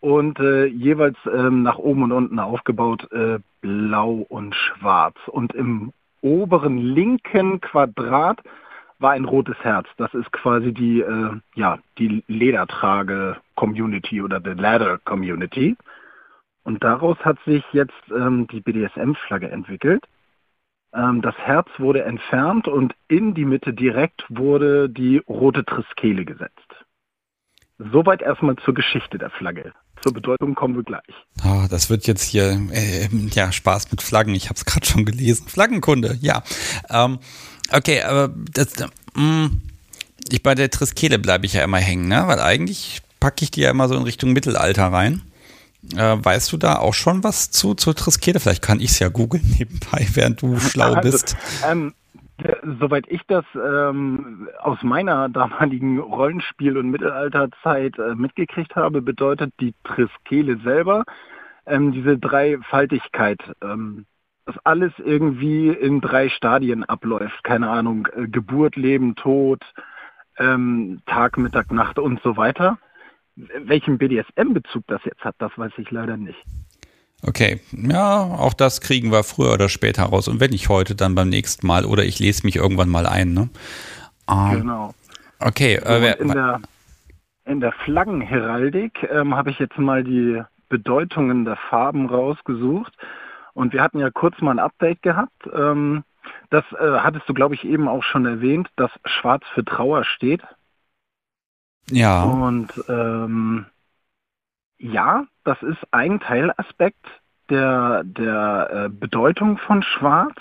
und 0.00 0.38
äh, 0.38 0.66
jeweils 0.66 1.16
ähm, 1.26 1.62
nach 1.62 1.78
oben 1.78 2.02
und 2.04 2.12
unten 2.12 2.38
aufgebaut 2.38 3.10
äh, 3.10 3.38
blau 3.60 4.24
und 4.28 4.54
schwarz. 4.54 5.16
Und 5.26 5.54
im 5.54 5.92
oberen 6.22 6.78
linken 6.78 7.60
Quadrat 7.60 8.40
war 8.98 9.12
ein 9.12 9.24
rotes 9.24 9.56
Herz. 9.60 9.86
Das 9.98 10.12
ist 10.14 10.32
quasi 10.32 10.72
die, 10.72 11.00
äh, 11.00 11.32
ja, 11.54 11.78
die 11.98 12.24
Ledertrage-Community 12.28 14.22
oder 14.22 14.40
die 14.40 14.50
Leather-Community. 14.50 15.76
Und 16.64 16.82
daraus 16.82 17.18
hat 17.18 17.38
sich 17.44 17.64
jetzt 17.72 17.92
ähm, 18.10 18.46
die 18.48 18.60
BDSM-Flagge 18.60 19.50
entwickelt. 19.50 20.04
Ähm, 20.94 21.22
das 21.22 21.36
Herz 21.36 21.68
wurde 21.78 22.02
entfernt 22.04 22.68
und 22.68 22.94
in 23.08 23.34
die 23.34 23.44
Mitte 23.44 23.72
direkt 23.72 24.24
wurde 24.28 24.88
die 24.88 25.18
rote 25.28 25.64
Triskele 25.64 26.24
gesetzt. 26.24 26.65
Soweit 27.78 28.22
erstmal 28.22 28.56
zur 28.64 28.74
Geschichte 28.74 29.18
der 29.18 29.30
Flagge. 29.30 29.72
Zur 30.02 30.12
Bedeutung 30.12 30.54
kommen 30.54 30.76
wir 30.76 30.82
gleich. 30.82 31.02
Oh, 31.44 31.66
das 31.68 31.90
wird 31.90 32.06
jetzt 32.06 32.22
hier 32.22 32.60
äh, 32.72 33.08
ja 33.32 33.52
Spaß 33.52 33.90
mit 33.90 34.02
Flaggen. 34.02 34.34
Ich 34.34 34.46
habe 34.46 34.54
es 34.54 34.64
gerade 34.64 34.86
schon 34.86 35.04
gelesen. 35.04 35.46
Flaggenkunde, 35.48 36.16
ja. 36.20 36.42
Ähm, 36.88 37.18
okay, 37.72 38.02
aber 38.02 38.34
das, 38.52 38.68
mh, 39.14 39.22
mm, 39.22 39.62
ich 40.30 40.42
bei 40.42 40.54
der 40.54 40.70
Triskele 40.70 41.18
bleibe 41.18 41.46
ich 41.46 41.52
ja 41.52 41.64
immer 41.64 41.78
hängen, 41.78 42.08
ne? 42.08 42.26
Weil 42.26 42.40
eigentlich 42.40 43.02
packe 43.20 43.44
ich 43.44 43.50
die 43.50 43.60
ja 43.60 43.70
immer 43.70 43.88
so 43.88 43.96
in 43.96 44.02
Richtung 44.02 44.32
Mittelalter 44.32 44.86
rein. 44.86 45.22
Äh, 45.94 46.16
weißt 46.18 46.52
du 46.52 46.56
da 46.56 46.78
auch 46.78 46.94
schon 46.94 47.22
was 47.24 47.50
zu 47.50 47.74
zur 47.74 47.94
Triskele? 47.94 48.40
Vielleicht 48.40 48.62
kann 48.62 48.80
ich 48.80 48.92
es 48.92 48.98
ja 48.98 49.08
googeln 49.08 49.54
nebenbei, 49.58 50.06
während 50.14 50.40
du 50.40 50.58
schlau 50.60 50.94
also, 50.94 51.10
bist. 51.10 51.36
Ähm, 51.68 51.94
Soweit 52.80 53.06
ich 53.08 53.22
das 53.26 53.44
ähm, 53.54 54.48
aus 54.58 54.82
meiner 54.82 55.28
damaligen 55.30 55.98
Rollenspiel- 55.98 56.76
und 56.76 56.90
Mittelalterzeit 56.90 57.98
äh, 57.98 58.14
mitgekriegt 58.14 58.76
habe, 58.76 59.00
bedeutet 59.00 59.54
die 59.58 59.74
Triskele 59.84 60.58
selber 60.58 61.04
ähm, 61.64 61.92
diese 61.92 62.18
Dreifaltigkeit, 62.18 63.40
ähm, 63.62 64.04
dass 64.44 64.56
alles 64.64 64.92
irgendwie 64.98 65.68
in 65.68 66.00
drei 66.02 66.28
Stadien 66.28 66.84
abläuft. 66.84 67.42
Keine 67.42 67.70
Ahnung, 67.70 68.06
äh, 68.14 68.28
Geburt, 68.28 68.76
Leben, 68.76 69.16
Tod, 69.16 69.62
ähm, 70.38 71.00
Tag, 71.06 71.38
Mittag, 71.38 71.72
Nacht 71.72 71.98
und 71.98 72.20
so 72.22 72.36
weiter. 72.36 72.78
Welchen 73.34 73.98
BDSM-Bezug 73.98 74.84
das 74.86 75.04
jetzt 75.04 75.24
hat, 75.24 75.36
das 75.38 75.56
weiß 75.56 75.72
ich 75.78 75.90
leider 75.90 76.16
nicht. 76.16 76.42
Okay, 77.26 77.60
ja, 77.72 78.22
auch 78.22 78.54
das 78.54 78.80
kriegen 78.80 79.10
wir 79.10 79.24
früher 79.24 79.54
oder 79.54 79.68
später 79.68 80.04
raus. 80.04 80.28
Und 80.28 80.38
wenn 80.38 80.50
nicht 80.50 80.68
heute, 80.68 80.94
dann 80.94 81.14
beim 81.16 81.28
nächsten 81.28 81.66
Mal 81.66 81.84
oder 81.84 82.04
ich 82.04 82.20
lese 82.20 82.46
mich 82.46 82.56
irgendwann 82.56 82.88
mal 82.88 83.06
ein. 83.06 83.32
Ne? 83.32 83.48
Um, 84.26 84.52
genau. 84.52 84.94
Okay. 85.40 85.74
Äh, 85.74 86.02
wer, 86.02 86.20
in, 86.20 86.28
der, 86.28 86.60
in 87.44 87.60
der 87.60 87.72
Flaggenheraldik 87.72 89.08
ähm, 89.10 89.34
habe 89.34 89.50
ich 89.50 89.58
jetzt 89.58 89.78
mal 89.78 90.04
die 90.04 90.40
Bedeutungen 90.68 91.44
der 91.44 91.56
Farben 91.56 92.08
rausgesucht. 92.08 92.92
Und 93.54 93.72
wir 93.72 93.82
hatten 93.82 93.98
ja 93.98 94.10
kurz 94.10 94.40
mal 94.40 94.52
ein 94.52 94.58
Update 94.58 95.02
gehabt. 95.02 95.48
Ähm, 95.52 96.04
das 96.50 96.64
äh, 96.72 96.98
hattest 96.98 97.28
du, 97.28 97.34
glaube 97.34 97.54
ich, 97.54 97.64
eben 97.64 97.88
auch 97.88 98.02
schon 98.02 98.26
erwähnt, 98.26 98.68
dass 98.76 98.90
Schwarz 99.04 99.42
für 99.54 99.64
Trauer 99.64 100.04
steht. 100.04 100.42
Ja. 101.90 102.22
Und 102.24 102.68
ähm, 102.88 103.66
ja, 104.78 105.26
das 105.44 105.62
ist 105.62 105.78
ein 105.90 106.20
Teilaspekt 106.20 107.04
der, 107.48 108.04
der 108.04 108.70
äh, 108.70 108.88
Bedeutung 108.88 109.58
von 109.58 109.82
Schwarz. 109.82 110.36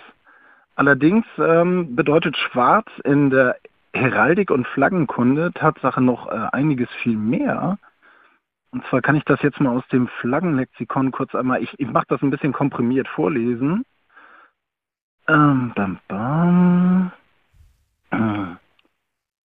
Allerdings 0.76 1.26
ähm, 1.38 1.96
bedeutet 1.96 2.36
Schwarz 2.38 2.88
in 3.04 3.30
der 3.30 3.58
Heraldik 3.94 4.52
und 4.52 4.68
Flaggenkunde 4.68 5.54
Tatsache 5.54 6.02
noch 6.02 6.28
äh, 6.28 6.48
einiges 6.52 6.90
viel 7.02 7.16
mehr. 7.16 7.78
Und 8.72 8.86
zwar 8.88 9.02
kann 9.02 9.16
ich 9.16 9.24
das 9.24 9.42
jetzt 9.42 9.62
mal 9.62 9.76
aus 9.76 9.88
dem 9.88 10.10
Flaggenlexikon 10.20 11.12
kurz 11.12 11.34
einmal, 11.34 11.64
ich, 11.64 11.80
ich 11.80 11.88
mache 11.88 12.08
das 12.10 12.22
ein 12.22 12.30
bisschen 12.30 12.52
komprimiert 12.52 13.08
vorlesen. 13.08 13.86
Ähm, 15.28 15.72
bam, 15.74 16.00
bam. 16.10 17.12
Äh, 18.12 18.56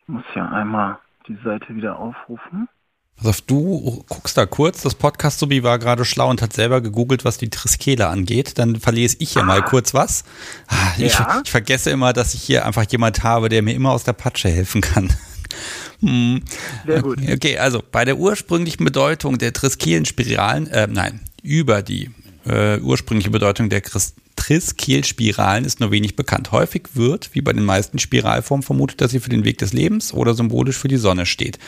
ich 0.02 0.08
muss 0.08 0.24
ja 0.34 0.48
einmal 0.48 0.98
die 1.28 1.36
Seite 1.36 1.76
wieder 1.76 1.98
aufrufen. 1.98 2.68
Also 3.22 3.42
du 3.46 4.04
guckst 4.08 4.36
da 4.38 4.46
kurz, 4.46 4.82
das 4.82 4.94
Podcast-Subi 4.94 5.62
war 5.62 5.78
gerade 5.78 6.04
schlau 6.04 6.30
und 6.30 6.40
hat 6.40 6.54
selber 6.54 6.80
gegoogelt, 6.80 7.24
was 7.24 7.36
die 7.36 7.50
Triskele 7.50 8.08
angeht. 8.08 8.58
Dann 8.58 8.80
verlese 8.80 9.16
ich 9.18 9.34
ja 9.34 9.42
ah. 9.42 9.44
mal 9.44 9.62
kurz 9.62 9.92
was. 9.92 10.24
Ah, 10.68 10.92
ich, 10.96 11.12
ja. 11.12 11.42
ich, 11.44 11.50
vergesse 11.50 11.90
immer, 11.90 12.12
dass 12.12 12.32
ich 12.32 12.42
hier 12.42 12.64
einfach 12.64 12.84
jemand 12.90 13.22
habe, 13.22 13.50
der 13.50 13.62
mir 13.62 13.74
immer 13.74 13.90
aus 13.90 14.04
der 14.04 14.14
Patsche 14.14 14.48
helfen 14.48 14.80
kann. 14.80 15.12
hm. 16.00 16.42
Sehr 16.86 17.02
gut. 17.02 17.18
Okay, 17.30 17.58
also 17.58 17.82
bei 17.90 18.06
der 18.06 18.16
ursprünglichen 18.16 18.84
Bedeutung 18.84 19.36
der 19.36 19.52
Triskelen-Spiralen, 19.52 20.68
äh, 20.68 20.86
nein, 20.90 21.20
über 21.42 21.82
die 21.82 22.10
äh, 22.50 22.80
ursprüngliche 22.80 23.30
Bedeutung 23.30 23.68
der 23.68 23.80
Christ 23.80 24.16
Triss-Kehlspiralen 24.40 25.66
ist 25.66 25.80
nur 25.80 25.90
wenig 25.90 26.16
bekannt. 26.16 26.50
Häufig 26.50 26.84
wird, 26.94 27.34
wie 27.34 27.42
bei 27.42 27.52
den 27.52 27.64
meisten 27.64 27.98
Spiralformen, 27.98 28.62
vermutet, 28.62 29.00
dass 29.00 29.10
sie 29.10 29.20
für 29.20 29.28
den 29.28 29.44
Weg 29.44 29.58
des 29.58 29.74
Lebens 29.74 30.14
oder 30.14 30.32
symbolisch 30.32 30.78
für 30.78 30.88
die 30.88 30.96
Sonne 30.96 31.26
steht. 31.26 31.58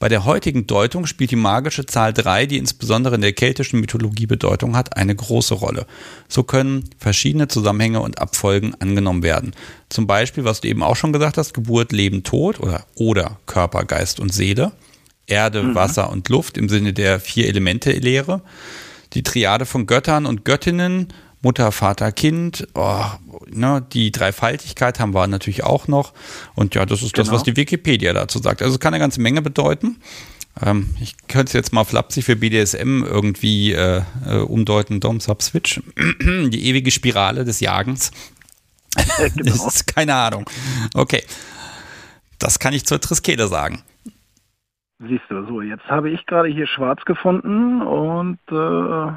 Bei 0.00 0.08
der 0.08 0.24
heutigen 0.24 0.66
Deutung 0.66 1.06
spielt 1.06 1.30
die 1.30 1.36
magische 1.36 1.86
Zahl 1.86 2.12
3, 2.12 2.46
die 2.46 2.58
insbesondere 2.58 3.14
in 3.14 3.20
der 3.20 3.32
keltischen 3.32 3.78
Mythologie 3.78 4.26
Bedeutung 4.26 4.76
hat, 4.76 4.96
eine 4.96 5.14
große 5.14 5.54
Rolle. 5.54 5.86
So 6.28 6.42
können 6.42 6.90
verschiedene 6.98 7.46
Zusammenhänge 7.46 8.00
und 8.00 8.18
Abfolgen 8.18 8.74
angenommen 8.80 9.22
werden. 9.22 9.52
Zum 9.88 10.08
Beispiel, 10.08 10.42
was 10.44 10.60
du 10.60 10.68
eben 10.68 10.82
auch 10.82 10.96
schon 10.96 11.12
gesagt 11.12 11.38
hast, 11.38 11.54
Geburt, 11.54 11.92
Leben, 11.92 12.24
Tod 12.24 12.58
oder, 12.58 12.86
oder 12.96 13.38
Körper, 13.46 13.84
Geist 13.84 14.18
und 14.18 14.34
Seele. 14.34 14.72
Erde, 15.28 15.62
mhm. 15.62 15.74
Wasser 15.74 16.10
und 16.10 16.28
Luft 16.28 16.58
im 16.58 16.68
Sinne 16.68 16.92
der 16.92 17.20
vier 17.20 17.46
Elemente-Lehre. 17.48 18.42
Die 19.16 19.22
Triade 19.22 19.64
von 19.64 19.86
Göttern 19.86 20.26
und 20.26 20.44
Göttinnen 20.44 21.08
Mutter, 21.40 21.72
Vater, 21.72 22.12
Kind. 22.12 22.68
Oh, 22.74 23.04
ne, 23.46 23.82
die 23.92 24.12
Dreifaltigkeit 24.12 25.00
haben 25.00 25.14
wir 25.14 25.26
natürlich 25.26 25.64
auch 25.64 25.88
noch. 25.88 26.12
Und 26.54 26.74
ja, 26.74 26.84
das 26.84 27.02
ist 27.02 27.14
genau. 27.14 27.24
das, 27.24 27.34
was 27.34 27.42
die 27.44 27.56
Wikipedia 27.56 28.12
dazu 28.12 28.40
sagt. 28.40 28.60
Also 28.60 28.74
es 28.74 28.80
kann 28.80 28.92
eine 28.92 29.00
ganze 29.00 29.22
Menge 29.22 29.40
bedeuten. 29.40 29.96
Ähm, 30.62 30.94
ich 31.00 31.14
könnte 31.28 31.46
es 31.46 31.52
jetzt 31.54 31.72
mal 31.72 31.84
flapsig 31.84 32.26
für 32.26 32.36
BDSM 32.36 33.04
irgendwie 33.04 33.72
äh, 33.72 34.02
äh, 34.26 34.36
umdeuten. 34.36 35.00
Dom, 35.00 35.20
Sub, 35.20 35.42
Switch. 35.42 35.80
die 36.20 36.66
ewige 36.66 36.90
Spirale 36.90 37.46
des 37.46 37.60
Jagens. 37.60 38.10
genau. 38.94 39.30
das 39.36 39.66
ist 39.66 39.86
keine 39.86 40.14
Ahnung. 40.14 40.44
Okay. 40.92 41.22
Das 42.38 42.58
kann 42.58 42.74
ich 42.74 42.84
zur 42.84 43.00
Triskele 43.00 43.48
sagen. 43.48 43.82
Siehst 44.98 45.24
du, 45.28 45.44
so, 45.44 45.60
jetzt 45.60 45.88
habe 45.90 46.08
ich 46.10 46.24
gerade 46.24 46.48
hier 46.48 46.66
schwarz 46.66 47.04
gefunden 47.04 47.82
und 47.82 48.38
äh, 48.50 49.12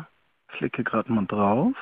klicke 0.49 0.83
gerade 0.83 1.11
mal 1.11 1.25
drauf. 1.25 1.73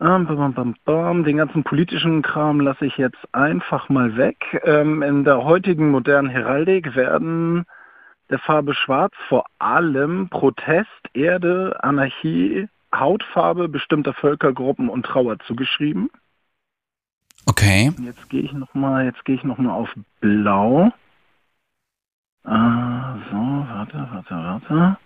Ähm, 0.00 0.26
bam, 0.26 0.54
bam, 0.54 0.76
bam, 0.84 1.24
Den 1.24 1.38
ganzen 1.38 1.64
politischen 1.64 2.22
Kram 2.22 2.60
lasse 2.60 2.86
ich 2.86 2.96
jetzt 2.96 3.18
einfach 3.32 3.88
mal 3.88 4.16
weg. 4.16 4.60
Ähm, 4.64 5.02
in 5.02 5.24
der 5.24 5.44
heutigen 5.44 5.90
modernen 5.90 6.28
Heraldik 6.28 6.94
werden 6.94 7.64
der 8.30 8.38
Farbe 8.38 8.74
Schwarz 8.74 9.12
vor 9.28 9.44
allem 9.58 10.28
Protest, 10.28 10.88
Erde, 11.14 11.76
Anarchie, 11.82 12.68
Hautfarbe 12.94 13.68
bestimmter 13.68 14.14
Völkergruppen 14.14 14.88
und 14.88 15.04
Trauer 15.04 15.38
zugeschrieben. 15.40 16.10
Okay. 17.46 17.92
Jetzt 17.98 18.28
gehe 18.30 18.42
ich 18.42 18.52
noch 18.52 18.72
mal, 18.74 19.04
jetzt 19.04 19.24
gehe 19.24 19.34
ich 19.34 19.44
noch 19.44 19.58
mal 19.58 19.72
auf 19.72 19.90
Blau. 20.20 20.92
Äh, 22.46 22.50
so, 23.30 23.36
warte, 23.36 24.08
warte, 24.10 24.34
warte. 24.34 24.96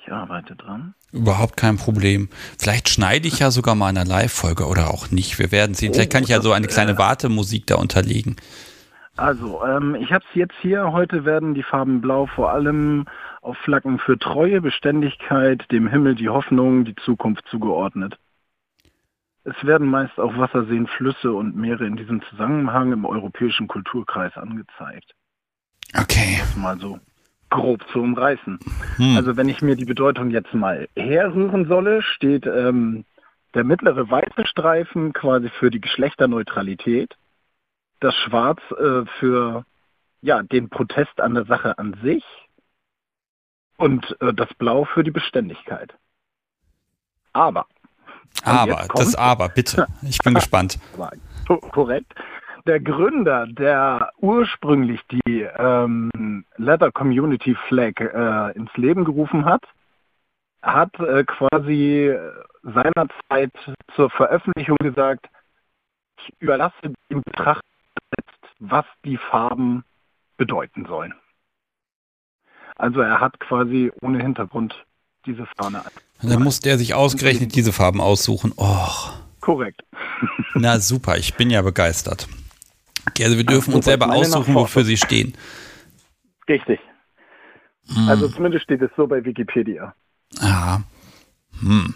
Ich 0.00 0.12
arbeite 0.12 0.56
dran. 0.56 0.94
Überhaupt 1.12 1.56
kein 1.56 1.76
Problem. 1.76 2.30
Vielleicht 2.58 2.88
schneide 2.88 3.28
ich 3.28 3.40
ja 3.40 3.50
sogar 3.50 3.74
mal 3.74 3.88
eine 3.88 4.04
Live-Folge 4.04 4.66
oder 4.66 4.88
auch 4.88 5.10
nicht. 5.10 5.38
Wir 5.38 5.52
werden 5.52 5.74
sehen. 5.74 5.92
Vielleicht 5.92 6.12
kann 6.12 6.22
ich 6.22 6.30
ja 6.30 6.40
so 6.40 6.52
eine 6.52 6.66
kleine 6.66 6.92
äh, 6.92 6.98
Wartemusik 6.98 7.66
da 7.66 7.76
unterlegen. 7.76 8.36
Also, 9.16 9.62
ähm, 9.64 9.96
ich 9.96 10.12
habe 10.12 10.24
es 10.30 10.34
jetzt 10.34 10.54
hier. 10.62 10.92
Heute 10.92 11.24
werden 11.24 11.52
die 11.52 11.62
Farben 11.62 12.00
Blau 12.00 12.26
vor 12.26 12.52
allem 12.52 13.04
auf 13.42 13.58
Flaggen 13.58 13.98
für 13.98 14.18
Treue, 14.18 14.60
Beständigkeit, 14.62 15.70
dem 15.70 15.88
Himmel 15.88 16.14
die 16.14 16.28
Hoffnung, 16.28 16.84
die 16.84 16.94
Zukunft 16.94 17.44
zugeordnet. 17.50 18.18
Es 19.44 19.56
werden 19.64 19.88
meist 19.88 20.18
auch 20.18 20.36
Wasserseen, 20.36 20.86
Flüsse 20.86 21.32
und 21.32 21.56
Meere 21.56 21.86
in 21.86 21.96
diesem 21.96 22.22
Zusammenhang 22.30 22.92
im 22.92 23.04
europäischen 23.04 23.66
Kulturkreis 23.66 24.36
angezeigt. 24.36 25.14
Okay. 25.96 26.38
Das 26.40 26.56
mal 26.56 26.78
so 26.78 26.98
grob 27.50 27.82
zu 27.92 28.00
umreißen. 28.00 28.58
Hm. 28.96 29.16
Also 29.16 29.36
wenn 29.36 29.48
ich 29.48 29.62
mir 29.62 29.76
die 29.76 29.84
Bedeutung 29.84 30.30
jetzt 30.30 30.52
mal 30.52 30.88
herrühren 30.96 31.66
solle, 31.66 32.02
steht 32.02 32.46
ähm, 32.46 33.04
der 33.54 33.64
mittlere 33.64 34.10
weiße 34.10 34.46
Streifen 34.46 35.12
quasi 35.12 35.48
für 35.48 35.70
die 35.70 35.80
Geschlechterneutralität, 35.80 37.16
das 38.00 38.14
Schwarz 38.14 38.60
äh, 38.72 39.06
für 39.18 39.64
ja, 40.20 40.42
den 40.42 40.68
Protest 40.68 41.20
an 41.20 41.34
der 41.34 41.46
Sache 41.46 41.78
an 41.78 41.96
sich 42.02 42.24
und 43.76 44.16
äh, 44.20 44.34
das 44.34 44.52
Blau 44.54 44.84
für 44.84 45.04
die 45.04 45.10
Beständigkeit. 45.10 45.94
Aber. 47.32 47.66
Aber, 48.44 48.86
das 48.94 49.14
Aber, 49.14 49.48
bitte. 49.48 49.86
Ich 50.02 50.18
bin 50.18 50.34
gespannt. 50.34 50.78
Korrekt 51.46 52.14
der 52.68 52.80
Gründer, 52.80 53.46
der 53.46 54.12
ursprünglich 54.18 55.00
die 55.10 55.40
ähm, 55.56 56.44
Leather 56.58 56.92
Community 56.92 57.56
Flag 57.66 57.98
äh, 57.98 58.52
ins 58.56 58.70
Leben 58.76 59.04
gerufen 59.04 59.46
hat, 59.46 59.62
hat 60.62 60.94
äh, 61.00 61.24
quasi 61.24 62.14
seinerzeit 62.62 63.52
zur 63.96 64.10
Veröffentlichung 64.10 64.76
gesagt, 64.82 65.26
ich 66.20 66.34
überlasse 66.40 66.92
dem 67.10 67.22
Betrachter 67.22 67.62
jetzt, 68.18 68.54
was 68.58 68.84
die 69.02 69.16
Farben 69.16 69.84
bedeuten 70.36 70.84
sollen. 70.86 71.14
Also 72.76 73.00
er 73.00 73.18
hat 73.18 73.40
quasi 73.40 73.90
ohne 74.02 74.20
Hintergrund 74.20 74.84
diese 75.24 75.46
Fahne. 75.56 75.82
Und 76.22 76.30
dann 76.30 76.42
musste 76.42 76.68
er 76.68 76.76
sich 76.76 76.94
ausgerechnet 76.94 77.54
diese 77.54 77.72
Farben 77.72 78.00
aussuchen. 78.00 78.52
Och. 78.56 79.12
Korrekt. 79.40 79.82
Na 80.54 80.78
super, 80.80 81.16
ich 81.16 81.34
bin 81.34 81.48
ja 81.48 81.62
begeistert. 81.62 82.28
Okay, 83.08 83.24
also 83.24 83.36
wir 83.36 83.44
dürfen 83.44 83.74
uns 83.74 83.84
selber 83.84 84.10
aussuchen, 84.12 84.54
wofür 84.54 84.84
sie 84.84 84.96
stehen. 84.96 85.34
Richtig. 86.48 86.80
Hm. 87.92 88.08
Also 88.08 88.28
zumindest 88.28 88.64
steht 88.64 88.82
es 88.82 88.90
so 88.96 89.06
bei 89.06 89.24
Wikipedia. 89.24 89.94
Ah. 90.40 90.80
Hm. 91.60 91.94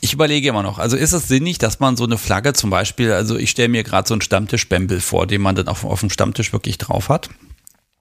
Ich 0.00 0.12
überlege 0.12 0.48
immer 0.48 0.62
noch, 0.62 0.78
also 0.78 0.98
ist 0.98 1.14
es 1.14 1.28
sinnig, 1.28 1.56
dass 1.56 1.80
man 1.80 1.96
so 1.96 2.04
eine 2.04 2.18
Flagge 2.18 2.52
zum 2.52 2.68
Beispiel, 2.68 3.12
also 3.12 3.38
ich 3.38 3.50
stelle 3.50 3.70
mir 3.70 3.82
gerade 3.84 4.06
so 4.06 4.12
einen 4.12 4.20
Stammtischbämbel 4.20 5.00
vor, 5.00 5.26
den 5.26 5.40
man 5.40 5.54
dann 5.54 5.66
auf, 5.66 5.84
auf 5.84 6.00
dem 6.00 6.10
Stammtisch 6.10 6.52
wirklich 6.52 6.76
drauf 6.76 7.08
hat. 7.08 7.30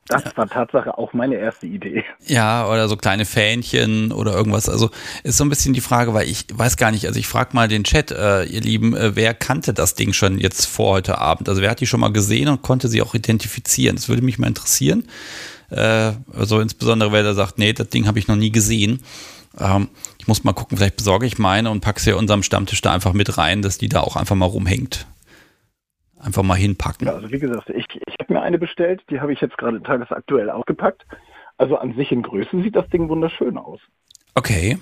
Das 0.07 0.24
war 0.36 0.50
Tatsache 0.50 0.98
auch 0.98 1.13
meine 1.13 1.36
erste 1.36 1.65
Idee. 1.65 2.03
Ja, 2.25 2.67
oder 2.67 2.89
so 2.89 2.98
kleine 2.98 3.24
Fähnchen 3.25 4.12
oder 4.12 4.33
irgendwas. 4.33 4.67
Also 4.67 4.89
ist 5.24 5.38
so 5.38 5.45
ein 5.45 5.50
bisschen 5.50 5.74
die 5.74 5.81
Frage, 5.81 6.13
weil 6.13 6.27
ich 6.27 6.45
weiß 6.53 6.75
gar 6.75 6.91
nicht, 6.91 7.07
also 7.07 7.17
ich 7.17 7.27
frage 7.27 7.51
mal 7.53 7.69
den 7.69 7.86
Chat, 7.86 8.12
äh, 8.12 8.43
ihr 8.43 8.60
Lieben, 8.60 8.95
äh, 8.95 9.15
wer 9.15 9.33
kannte 9.33 9.74
das 9.74 9.95
Ding 9.95 10.12
schon 10.12 10.39
jetzt 10.39 10.65
vor 10.65 10.95
heute 10.95 11.19
Abend? 11.19 11.48
Also 11.48 11.62
wer 11.62 11.69
hat 11.69 11.79
die 11.79 11.88
schon 11.88 12.01
mal 12.01 12.12
gesehen 12.12 12.50
und 12.50 12.62
konnte 12.62 12.89
sie 12.89 13.01
auch 13.01 13.15
identifizieren? 13.15 13.95
Das 13.95 14.10
würde 14.10 14.22
mich 14.22 14.38
mal 14.38 14.48
interessieren. 14.48 15.07
Äh, 15.69 16.12
also 16.33 16.60
insbesondere, 16.60 17.13
wer 17.13 17.24
da 17.24 17.33
sagt, 17.33 17.57
nee, 17.57 17.72
das 17.72 17.88
Ding 17.88 18.05
habe 18.05 18.19
ich 18.19 18.27
noch 18.27 18.36
nie 18.36 18.51
gesehen. 18.51 19.01
Ähm, 19.57 19.88
ich 20.19 20.27
muss 20.27 20.43
mal 20.43 20.53
gucken, 20.53 20.77
vielleicht 20.77 20.98
besorge 20.98 21.25
ich 21.25 21.38
meine 21.38 21.69
und 21.69 21.79
packe 21.81 22.01
sie 22.01 22.10
ja 22.10 22.15
unserem 22.17 22.43
Stammtisch 22.43 22.81
da 22.81 22.91
einfach 22.91 23.13
mit 23.13 23.38
rein, 23.38 23.62
dass 23.62 23.77
die 23.77 23.89
da 23.89 24.01
auch 24.01 24.17
einfach 24.17 24.36
mal 24.36 24.45
rumhängt. 24.45 25.07
Einfach 26.19 26.43
mal 26.43 26.55
hinpacken. 26.55 27.07
Ja, 27.07 27.15
also 27.15 27.31
wie 27.31 27.39
gesagt, 27.39 27.69
ich, 27.69 27.86
eine 28.44 28.60
bestellt, 28.60 29.04
die 29.10 29.20
habe 29.20 29.34
ich 29.34 29.42
jetzt 29.42 29.58
gerade 29.58 29.82
tagesaktuell 29.82 30.50
ausgepackt. 30.50 31.06
Also 31.58 31.78
an 31.78 31.94
sich 31.96 32.12
in 32.12 32.24
Größe 32.24 32.62
sieht 32.62 32.76
das 32.76 32.88
Ding 32.90 33.10
wunderschön 33.10 33.58
aus. 33.58 33.80
Okay. 34.36 34.78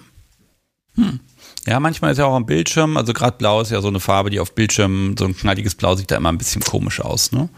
Hm. 0.96 1.20
Ja, 1.66 1.80
manchmal 1.80 2.12
ist 2.12 2.18
ja 2.18 2.26
auch 2.26 2.36
am 2.36 2.46
Bildschirm, 2.46 2.98
also 2.98 3.14
gerade 3.14 3.38
blau 3.38 3.62
ist 3.62 3.72
ja 3.72 3.82
so 3.82 3.88
eine 3.88 4.00
Farbe, 4.00 4.30
die 4.30 4.40
auf 4.40 4.56
Bildschirm, 4.56 5.16
so 5.18 5.26
ein 5.26 5.36
knalliges 5.36 5.76
Blau 5.76 5.96
sieht 5.96 6.12
da 6.12 6.18
immer 6.18 6.32
ein 6.32 6.38
bisschen 6.38 6.62
komisch 6.62 7.00
aus, 7.00 7.32
ne? 7.32 7.50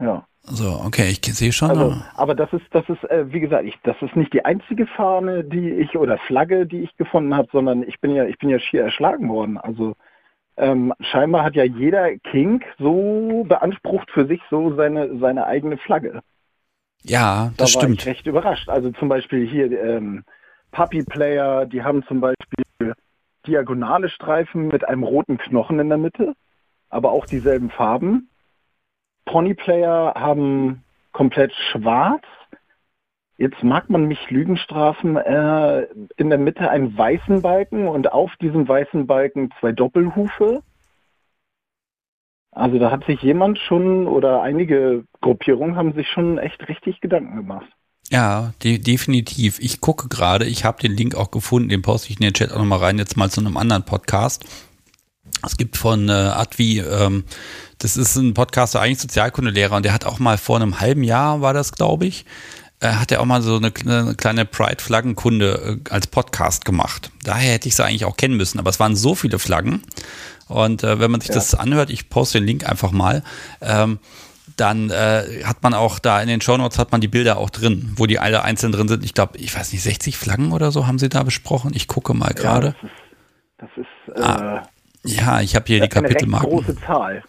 Ja. 0.00 0.26
So, 0.46 0.82
okay, 0.84 1.08
ich 1.08 1.24
sehe 1.24 1.52
schon. 1.52 1.70
Also, 1.70 1.96
aber 2.16 2.34
das 2.34 2.52
ist, 2.52 2.66
das 2.72 2.86
ist, 2.90 3.02
äh, 3.04 3.32
wie 3.32 3.40
gesagt, 3.40 3.64
ich, 3.64 3.78
das 3.82 3.96
ist 4.02 4.14
nicht 4.14 4.34
die 4.34 4.44
einzige 4.44 4.86
Fahne, 4.86 5.42
die 5.42 5.70
ich 5.70 5.96
oder 5.96 6.18
Flagge, 6.18 6.66
die 6.66 6.82
ich 6.82 6.94
gefunden 6.98 7.34
habe, 7.34 7.48
sondern 7.50 7.82
ich 7.82 7.98
bin 8.00 8.14
ja, 8.14 8.26
ich 8.26 8.36
bin 8.38 8.50
ja 8.50 8.58
schier 8.58 8.82
erschlagen 8.82 9.30
worden. 9.30 9.56
Also 9.56 9.96
ähm, 10.56 10.92
scheinbar 11.00 11.44
hat 11.44 11.56
ja 11.56 11.64
jeder 11.64 12.16
King 12.18 12.64
so 12.78 13.44
beansprucht 13.48 14.10
für 14.10 14.26
sich 14.26 14.40
so 14.50 14.74
seine, 14.74 15.18
seine 15.18 15.46
eigene 15.46 15.76
Flagge. 15.78 16.20
Ja, 17.02 17.52
das 17.56 17.72
da 17.72 17.76
war 17.76 17.82
stimmt. 17.82 18.00
Ich 18.00 18.06
recht 18.06 18.26
überrascht. 18.26 18.68
Also 18.68 18.90
zum 18.92 19.08
Beispiel 19.08 19.46
hier 19.46 19.70
ähm, 19.82 20.24
Puppy 20.70 21.02
Player, 21.02 21.66
die 21.66 21.82
haben 21.82 22.04
zum 22.06 22.20
Beispiel 22.20 22.94
diagonale 23.46 24.08
Streifen 24.08 24.68
mit 24.68 24.88
einem 24.88 25.02
roten 25.02 25.38
Knochen 25.38 25.78
in 25.78 25.88
der 25.88 25.98
Mitte, 25.98 26.34
aber 26.88 27.12
auch 27.12 27.26
dieselben 27.26 27.70
Farben. 27.70 28.30
Pony 29.26 29.54
Player 29.54 30.14
haben 30.16 30.82
komplett 31.12 31.52
schwarz. 31.52 32.24
Jetzt 33.36 33.62
mag 33.62 33.90
man 33.90 34.06
mich 34.06 34.30
Lügen 34.30 34.56
strafen. 34.56 35.16
Äh, 35.16 35.86
in 36.16 36.30
der 36.30 36.38
Mitte 36.38 36.70
einen 36.70 36.96
weißen 36.96 37.42
Balken 37.42 37.88
und 37.88 38.12
auf 38.12 38.30
diesem 38.40 38.68
weißen 38.68 39.06
Balken 39.06 39.50
zwei 39.60 39.72
Doppelhufe. 39.72 40.62
Also 42.52 42.78
da 42.78 42.92
hat 42.92 43.04
sich 43.04 43.20
jemand 43.22 43.58
schon 43.58 44.06
oder 44.06 44.40
einige 44.42 45.04
Gruppierungen 45.20 45.74
haben 45.74 45.92
sich 45.94 46.08
schon 46.08 46.38
echt 46.38 46.68
richtig 46.68 47.00
Gedanken 47.00 47.36
gemacht. 47.36 47.66
Ja, 48.10 48.52
de 48.62 48.78
definitiv. 48.78 49.58
Ich 49.58 49.80
gucke 49.80 50.08
gerade, 50.08 50.44
ich 50.44 50.64
habe 50.64 50.80
den 50.80 50.92
Link 50.92 51.16
auch 51.16 51.32
gefunden, 51.32 51.70
den 51.70 51.82
poste 51.82 52.10
ich 52.10 52.20
in 52.20 52.24
den 52.24 52.34
Chat 52.34 52.52
auch 52.52 52.58
nochmal 52.58 52.78
rein, 52.78 52.98
jetzt 52.98 53.16
mal 53.16 53.30
zu 53.30 53.40
einem 53.40 53.56
anderen 53.56 53.84
Podcast. 53.84 54.44
Es 55.44 55.56
gibt 55.56 55.76
von 55.76 56.08
äh, 56.08 56.12
Advi, 56.12 56.80
ähm, 56.80 57.24
das 57.78 57.96
ist 57.96 58.14
ein 58.16 58.34
Podcaster, 58.34 58.80
eigentlich 58.80 59.00
Sozialkundelehrer, 59.00 59.76
und 59.76 59.84
der 59.84 59.94
hat 59.94 60.04
auch 60.04 60.18
mal 60.18 60.38
vor 60.38 60.56
einem 60.56 60.80
halben 60.80 61.02
Jahr, 61.02 61.40
war 61.40 61.54
das, 61.54 61.72
glaube 61.72 62.06
ich, 62.06 62.24
hat 62.92 63.12
er 63.12 63.20
auch 63.20 63.24
mal 63.24 63.42
so 63.42 63.56
eine, 63.56 63.72
eine 63.84 64.14
kleine 64.14 64.44
Pride-Flaggenkunde 64.44 65.80
äh, 65.84 65.90
als 65.90 66.06
Podcast 66.06 66.64
gemacht. 66.64 67.10
Daher 67.22 67.54
hätte 67.54 67.68
ich 67.68 67.76
sie 67.76 67.84
eigentlich 67.84 68.04
auch 68.04 68.16
kennen 68.16 68.36
müssen, 68.36 68.58
aber 68.58 68.70
es 68.70 68.80
waren 68.80 68.96
so 68.96 69.14
viele 69.14 69.38
Flaggen. 69.38 69.82
Und 70.48 70.82
äh, 70.82 71.00
wenn 71.00 71.10
man 71.10 71.20
sich 71.20 71.30
ja. 71.30 71.36
das 71.36 71.54
anhört, 71.54 71.90
ich 71.90 72.10
poste 72.10 72.38
den 72.38 72.46
Link 72.46 72.68
einfach 72.68 72.92
mal, 72.92 73.22
ähm, 73.60 73.98
dann 74.56 74.90
äh, 74.90 75.42
hat 75.44 75.62
man 75.62 75.74
auch 75.74 75.98
da 75.98 76.20
in 76.20 76.28
den 76.28 76.40
Shownotes 76.40 76.78
hat 76.78 76.92
man 76.92 77.00
die 77.00 77.08
Bilder 77.08 77.38
auch 77.38 77.50
drin, 77.50 77.92
wo 77.96 78.06
die 78.06 78.18
alle 78.18 78.42
einzeln 78.42 78.72
drin 78.72 78.88
sind. 78.88 79.04
Ich 79.04 79.14
glaube, 79.14 79.38
ich 79.38 79.54
weiß 79.54 79.72
nicht, 79.72 79.82
60 79.82 80.16
Flaggen 80.16 80.52
oder 80.52 80.70
so 80.70 80.86
haben 80.86 80.98
sie 80.98 81.08
da 81.08 81.22
besprochen. 81.22 81.72
Ich 81.74 81.88
gucke 81.88 82.14
mal 82.14 82.34
gerade. 82.34 82.68
Ja, 82.68 82.88
das 83.58 83.70
ist, 83.76 83.86
das 84.06 84.16
ist 84.16 84.22
ah. 84.22 84.56
äh, 84.58 84.62
ja, 85.06 85.40
ich 85.40 85.54
habe 85.54 85.66
hier 85.66 85.80
die 85.80 85.88
Kapitelmarken. 85.88 86.50
Eine 86.50 86.62
große 86.62 86.80
Zahl. 86.80 87.22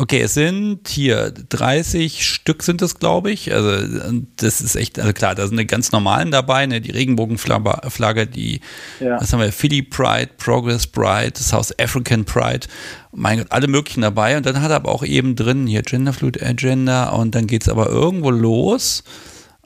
Okay, 0.00 0.20
es 0.20 0.34
sind 0.34 0.86
hier 0.86 1.32
30 1.32 2.24
Stück 2.24 2.62
sind 2.62 2.82
es, 2.82 3.00
glaube 3.00 3.32
ich. 3.32 3.52
Also 3.52 4.20
das 4.36 4.60
ist 4.60 4.76
echt, 4.76 4.96
also 5.00 5.12
klar, 5.12 5.34
da 5.34 5.44
sind 5.44 5.58
eine 5.58 5.66
ganz 5.66 5.90
normalen 5.90 6.30
dabei, 6.30 6.66
ne? 6.66 6.80
die 6.80 6.92
Regenbogenflagge, 6.92 8.28
die, 8.28 8.60
ja. 9.00 9.20
was 9.20 9.32
haben 9.32 9.40
wir, 9.40 9.50
Philly 9.50 9.82
Pride, 9.82 10.30
Progress 10.38 10.86
Pride, 10.86 11.32
South 11.34 11.76
African 11.80 12.24
Pride, 12.24 12.68
mein 13.10 13.38
Gott, 13.38 13.48
alle 13.50 13.66
möglichen 13.66 14.02
dabei. 14.02 14.36
Und 14.36 14.46
dann 14.46 14.62
hat 14.62 14.70
er 14.70 14.76
aber 14.76 14.92
auch 14.92 15.02
eben 15.02 15.34
drin 15.34 15.66
hier 15.66 15.82
Genderfluid 15.82 16.40
Agenda 16.40 17.08
und 17.08 17.34
dann 17.34 17.48
geht 17.48 17.62
es 17.62 17.68
aber 17.68 17.88
irgendwo 17.88 18.30
los. 18.30 19.02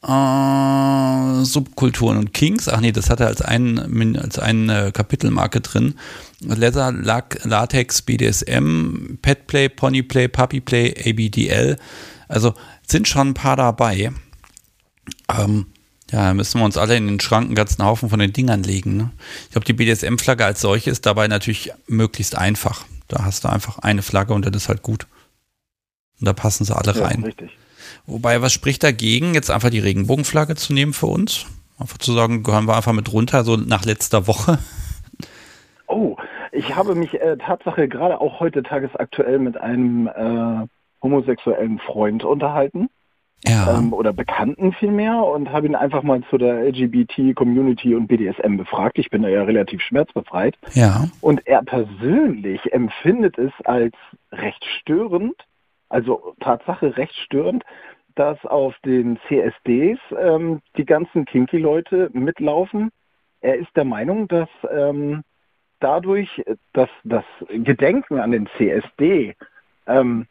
Äh, 0.02 1.44
Subkulturen 1.44 2.18
und 2.18 2.32
Kings, 2.34 2.68
ach 2.68 2.80
nee, 2.80 2.90
das 2.90 3.08
hat 3.08 3.20
er 3.20 3.28
als 3.28 3.40
ein, 3.40 4.16
als 4.16 4.38
eine 4.38 4.90
Kapitelmarke 4.90 5.60
drin. 5.60 5.94
Leather, 6.40 6.90
Latex, 6.90 8.02
BDSM, 8.02 9.18
Petplay, 9.22 9.68
Ponyplay, 9.68 10.26
Puppyplay, 10.26 10.94
ABDL. 11.06 11.76
Also 12.26 12.54
sind 12.86 13.06
schon 13.06 13.28
ein 13.28 13.34
paar 13.34 13.56
dabei. 13.56 14.12
Ähm, 15.28 15.66
ja, 16.10 16.34
müssen 16.34 16.60
wir 16.60 16.64
uns 16.64 16.76
alle 16.76 16.96
in 16.96 17.06
den 17.06 17.20
Schrank 17.20 17.46
einen 17.46 17.54
ganzen 17.54 17.84
Haufen 17.84 18.10
von 18.10 18.18
den 18.18 18.32
Dingern 18.32 18.64
legen. 18.64 18.96
Ne? 18.96 19.10
Ich 19.44 19.50
glaube, 19.52 19.64
die 19.66 19.72
BDSM-Flagge 19.72 20.44
als 20.44 20.60
solche 20.60 20.90
ist 20.90 21.06
dabei 21.06 21.28
natürlich 21.28 21.72
möglichst 21.86 22.36
einfach. 22.36 22.84
Da 23.06 23.24
hast 23.24 23.44
du 23.44 23.48
einfach 23.48 23.78
eine 23.78 24.02
Flagge 24.02 24.34
und 24.34 24.44
dann 24.44 24.54
ist 24.54 24.68
halt 24.68 24.82
gut. 24.82 25.06
Und 26.18 26.26
da 26.26 26.32
passen 26.32 26.64
sie 26.64 26.76
alle 26.76 26.92
ja, 26.92 27.04
rein. 27.04 27.22
Richtig. 27.22 27.50
Wobei, 28.06 28.42
was 28.42 28.52
spricht 28.52 28.82
dagegen, 28.82 29.34
jetzt 29.34 29.50
einfach 29.50 29.70
die 29.70 29.78
Regenbogenflagge 29.78 30.54
zu 30.56 30.72
nehmen 30.72 30.92
für 30.92 31.06
uns? 31.06 31.46
Einfach 31.78 31.98
zu 31.98 32.12
sagen, 32.12 32.42
gehören 32.42 32.66
wir 32.66 32.76
einfach 32.76 32.92
mit 32.92 33.12
runter, 33.12 33.44
so 33.44 33.56
nach 33.56 33.84
letzter 33.84 34.26
Woche. 34.26 34.58
Oh, 35.86 36.16
ich 36.52 36.74
habe 36.74 36.94
mich 36.94 37.20
äh, 37.20 37.36
Tatsache 37.36 37.88
gerade 37.88 38.20
auch 38.20 38.40
heute 38.40 38.62
tagesaktuell 38.62 39.38
mit 39.38 39.56
einem 39.56 40.06
äh, 40.06 40.66
homosexuellen 41.02 41.78
Freund 41.78 42.24
unterhalten. 42.24 42.88
Ja. 43.44 43.76
Ähm, 43.76 43.92
oder 43.92 44.12
Bekannten 44.12 44.72
vielmehr 44.72 45.16
und 45.24 45.50
habe 45.50 45.66
ihn 45.66 45.74
einfach 45.74 46.04
mal 46.04 46.22
zu 46.30 46.38
der 46.38 46.64
LGBT-Community 46.64 47.94
und 47.94 48.06
BDSM 48.06 48.56
befragt. 48.56 48.98
Ich 48.98 49.10
bin 49.10 49.22
da 49.22 49.28
ja 49.28 49.42
relativ 49.42 49.80
schmerzbefreit. 49.80 50.56
Ja. 50.74 51.08
Und 51.20 51.44
er 51.46 51.62
persönlich 51.64 52.72
empfindet 52.72 53.38
es 53.38 53.52
als 53.64 53.94
recht 54.30 54.64
störend, 54.80 55.34
also 55.88 56.34
Tatsache 56.38 56.96
recht 56.96 57.16
störend, 57.16 57.64
dass 58.14 58.44
auf 58.44 58.74
den 58.84 59.18
CSDs 59.28 59.98
ähm, 60.18 60.60
die 60.76 60.84
ganzen 60.84 61.24
Kinky-Leute 61.24 62.10
mitlaufen. 62.12 62.90
Er 63.40 63.56
ist 63.56 63.74
der 63.76 63.84
Meinung, 63.84 64.28
dass 64.28 64.48
ähm, 64.70 65.22
dadurch, 65.80 66.42
dass 66.72 66.88
das 67.04 67.24
Gedenken 67.48 68.18
an 68.18 68.30
den 68.30 68.48
CSD 68.56 69.34
ähm, 69.86 70.26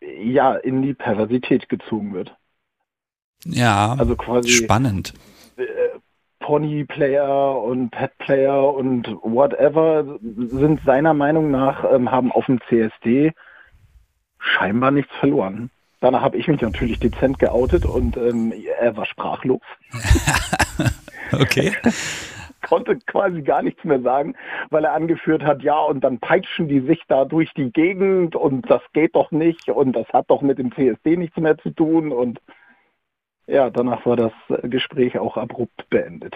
ja 0.00 0.54
in 0.54 0.82
die 0.82 0.94
Perversität 0.94 1.68
gezogen 1.68 2.12
wird. 2.12 2.36
Ja, 3.44 3.94
also 3.98 4.16
quasi 4.16 4.50
spannend. 4.50 5.14
Äh, 5.56 5.64
Pony-Player 6.40 7.62
und 7.62 7.90
Pet-Player 7.90 8.74
und 8.74 9.06
whatever 9.22 10.18
sind 10.20 10.80
seiner 10.84 11.14
Meinung 11.14 11.50
nach, 11.50 11.84
ähm, 11.92 12.10
haben 12.10 12.32
auf 12.32 12.46
dem 12.46 12.60
CSD 12.68 13.32
scheinbar 14.38 14.90
nichts 14.90 15.14
verloren. 15.16 15.70
Danach 16.00 16.22
habe 16.22 16.38
ich 16.38 16.48
mich 16.48 16.60
natürlich 16.60 16.98
dezent 16.98 17.38
geoutet 17.38 17.84
und 17.84 18.16
ähm, 18.16 18.52
er 18.80 18.96
war 18.96 19.04
sprachlos. 19.04 19.60
okay. 21.32 21.72
Konnte 22.68 22.98
quasi 23.06 23.42
gar 23.42 23.62
nichts 23.62 23.84
mehr 23.84 24.00
sagen, 24.00 24.34
weil 24.70 24.84
er 24.84 24.92
angeführt 24.92 25.42
hat, 25.42 25.62
ja, 25.62 25.78
und 25.78 26.02
dann 26.02 26.18
peitschen 26.18 26.68
die 26.68 26.80
sich 26.80 27.02
da 27.08 27.24
durch 27.24 27.52
die 27.54 27.72
Gegend 27.72 28.36
und 28.36 28.70
das 28.70 28.82
geht 28.92 29.14
doch 29.14 29.30
nicht 29.30 29.68
und 29.68 29.92
das 29.92 30.06
hat 30.08 30.28
doch 30.28 30.42
mit 30.42 30.58
dem 30.58 30.72
CSD 30.74 31.16
nichts 31.16 31.36
mehr 31.36 31.56
zu 31.58 31.70
tun 31.70 32.12
und 32.12 32.40
ja, 33.46 33.70
danach 33.70 34.06
war 34.06 34.16
das 34.16 34.32
Gespräch 34.62 35.18
auch 35.18 35.36
abrupt 35.36 35.88
beendet. 35.90 36.34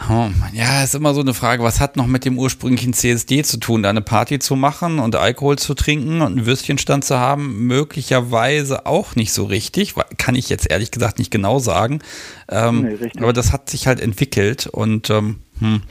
Oh 0.00 0.12
Mann, 0.12 0.50
ja, 0.52 0.82
ist 0.82 0.94
immer 0.94 1.14
so 1.14 1.20
eine 1.20 1.34
Frage, 1.34 1.62
was 1.62 1.78
hat 1.78 1.96
noch 1.96 2.06
mit 2.06 2.24
dem 2.24 2.38
ursprünglichen 2.38 2.92
CSD 2.92 3.44
zu 3.44 3.58
tun, 3.58 3.82
da 3.82 3.90
eine 3.90 4.00
Party 4.00 4.38
zu 4.38 4.56
machen 4.56 4.98
und 4.98 5.14
Alkohol 5.14 5.58
zu 5.58 5.74
trinken 5.74 6.22
und 6.22 6.32
einen 6.32 6.46
Würstchenstand 6.46 7.04
zu 7.04 7.18
haben? 7.18 7.66
Möglicherweise 7.66 8.86
auch 8.86 9.14
nicht 9.16 9.32
so 9.32 9.44
richtig, 9.44 9.94
kann 10.16 10.34
ich 10.34 10.48
jetzt 10.48 10.70
ehrlich 10.70 10.90
gesagt 10.90 11.18
nicht 11.18 11.30
genau 11.30 11.58
sagen. 11.58 12.00
Ähm, 12.48 12.98
nee, 13.00 13.10
aber 13.18 13.32
das 13.32 13.52
hat 13.52 13.70
sich 13.70 13.86
halt 13.86 14.00
entwickelt 14.00 14.66
und 14.66 15.10
ähm, 15.10 15.40
hm. 15.58 15.82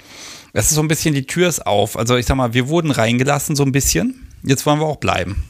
es 0.54 0.72
ist 0.72 0.76
so 0.76 0.82
ein 0.82 0.88
bisschen, 0.88 1.14
die 1.14 1.28
Tür 1.28 1.48
ist 1.48 1.66
auf. 1.66 1.98
Also 1.98 2.18
ich 2.18 2.26
sag 2.26 2.36
mal, 2.36 2.54
wir 2.54 2.68
wurden 2.68 2.92
reingelassen 2.92 3.56
so 3.56 3.64
ein 3.64 3.72
bisschen, 3.72 4.28
jetzt 4.44 4.66
wollen 4.66 4.80
wir 4.80 4.88
auch 4.88 4.98
bleiben. 4.98 5.44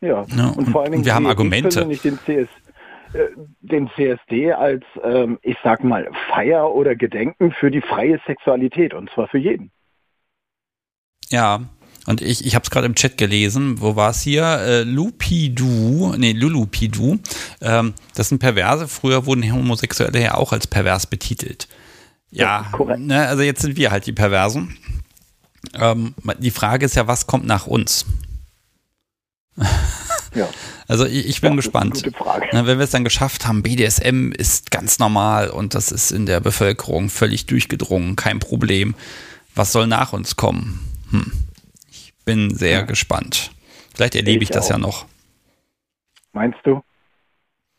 Ja, 0.00 0.24
ja 0.34 0.46
und, 0.46 0.58
und 0.58 0.70
vor 0.70 0.82
allen 0.82 0.92
Dingen, 0.92 1.04
wir 1.04 1.14
haben 1.14 1.26
Argumente. 1.26 1.86
Ich 1.90 2.02
den 2.02 2.18
CS 2.18 2.28
äh, 2.28 2.46
den 3.60 3.90
CSD 3.96 4.52
als, 4.52 4.84
ähm, 5.02 5.38
ich 5.42 5.56
sag 5.62 5.82
mal, 5.84 6.08
Feier 6.28 6.72
oder 6.72 6.94
Gedenken 6.94 7.52
für 7.52 7.70
die 7.70 7.80
freie 7.80 8.20
Sexualität 8.26 8.94
und 8.94 9.10
zwar 9.10 9.28
für 9.28 9.38
jeden. 9.38 9.70
Ja, 11.30 11.60
und 12.06 12.22
ich, 12.22 12.46
ich 12.46 12.54
habe 12.54 12.62
es 12.62 12.70
gerade 12.70 12.86
im 12.86 12.94
Chat 12.94 13.18
gelesen, 13.18 13.82
wo 13.82 13.94
war 13.94 14.10
es 14.10 14.22
hier? 14.22 14.44
Äh, 14.44 14.82
Lupidu, 14.82 16.14
nee, 16.16 16.32
Lulupidu. 16.32 17.18
Ähm, 17.60 17.92
das 18.14 18.30
sind 18.30 18.38
Perverse. 18.38 18.88
Früher 18.88 19.26
wurden 19.26 19.50
Homosexuelle 19.52 20.18
ja 20.18 20.34
auch 20.34 20.52
als 20.52 20.66
pervers 20.66 21.06
betitelt. 21.06 21.68
Ja, 22.30 22.70
ja 22.78 22.96
ne, 22.96 23.28
also 23.28 23.42
jetzt 23.42 23.60
sind 23.60 23.76
wir 23.76 23.90
halt 23.90 24.06
die 24.06 24.12
Perversen. 24.12 24.74
Ähm, 25.74 26.14
die 26.38 26.50
Frage 26.50 26.86
ist 26.86 26.96
ja, 26.96 27.06
was 27.06 27.26
kommt 27.26 27.46
nach 27.46 27.66
uns? 27.66 28.06
Ja. 30.34 30.48
Also 30.88 31.04
ich, 31.04 31.28
ich 31.28 31.40
bin 31.42 31.52
ja, 31.52 31.56
gespannt. 31.56 32.02
Na, 32.52 32.66
wenn 32.66 32.78
wir 32.78 32.84
es 32.84 32.90
dann 32.90 33.04
geschafft 33.04 33.46
haben, 33.46 33.62
BDSM 33.62 34.32
ist 34.32 34.70
ganz 34.70 34.98
normal 34.98 35.50
und 35.50 35.74
das 35.74 35.92
ist 35.92 36.10
in 36.10 36.24
der 36.24 36.40
Bevölkerung 36.40 37.10
völlig 37.10 37.46
durchgedrungen, 37.46 38.16
kein 38.16 38.40
Problem. 38.40 38.94
Was 39.54 39.72
soll 39.72 39.86
nach 39.86 40.14
uns 40.14 40.36
kommen? 40.36 40.80
Hm. 41.10 41.30
Ich 41.90 42.14
bin 42.24 42.54
sehr 42.54 42.70
ja. 42.70 42.82
gespannt. 42.82 43.50
Vielleicht 43.94 44.16
erlebe 44.16 44.42
ich, 44.42 44.50
ich 44.50 44.54
das 44.54 44.66
auch. 44.66 44.70
ja 44.70 44.78
noch. 44.78 45.06
Meinst 46.32 46.58
du? 46.64 46.82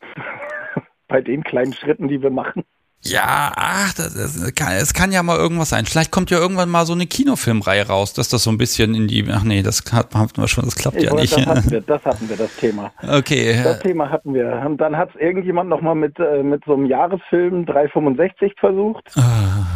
Bei 1.08 1.20
den 1.20 1.42
kleinen 1.42 1.72
Schritten, 1.72 2.06
die 2.06 2.22
wir 2.22 2.30
machen? 2.30 2.64
Ja, 3.02 3.52
ach, 3.56 3.94
das, 3.94 4.14
das 4.14 4.54
kann, 4.54 4.72
es 4.72 4.92
kann 4.92 5.10
ja 5.10 5.22
mal 5.22 5.38
irgendwas 5.38 5.70
sein. 5.70 5.86
Vielleicht 5.86 6.10
kommt 6.10 6.30
ja 6.30 6.38
irgendwann 6.38 6.68
mal 6.68 6.84
so 6.84 6.92
eine 6.92 7.06
Kinofilmreihe 7.06 7.86
raus, 7.86 8.12
dass 8.12 8.28
das 8.28 8.44
so 8.44 8.50
ein 8.50 8.58
bisschen 8.58 8.94
in 8.94 9.08
die. 9.08 9.24
Ach 9.30 9.42
nee, 9.42 9.62
das 9.62 9.82
hatten 9.90 10.36
wir 10.36 10.48
schon, 10.48 10.66
das 10.66 10.76
klappt 10.76 10.98
ich 10.98 11.04
ja 11.04 11.14
nicht. 11.14 11.34
Das 11.34 11.46
hatten, 11.46 11.70
wir, 11.70 11.80
das 11.86 12.04
hatten 12.04 12.28
wir, 12.28 12.36
das 12.36 12.54
Thema. 12.56 12.92
Okay. 13.02 13.58
Das 13.64 13.78
Thema 13.80 14.10
hatten 14.10 14.34
wir. 14.34 14.62
Und 14.66 14.78
dann 14.78 14.96
hat 14.98 15.10
es 15.14 15.20
irgendjemand 15.20 15.70
nochmal 15.70 15.94
mit, 15.94 16.18
äh, 16.18 16.42
mit 16.42 16.62
so 16.66 16.74
einem 16.74 16.84
Jahresfilm 16.84 17.64
365 17.64 18.52
versucht. 18.60 19.10
Ah, 19.16 19.66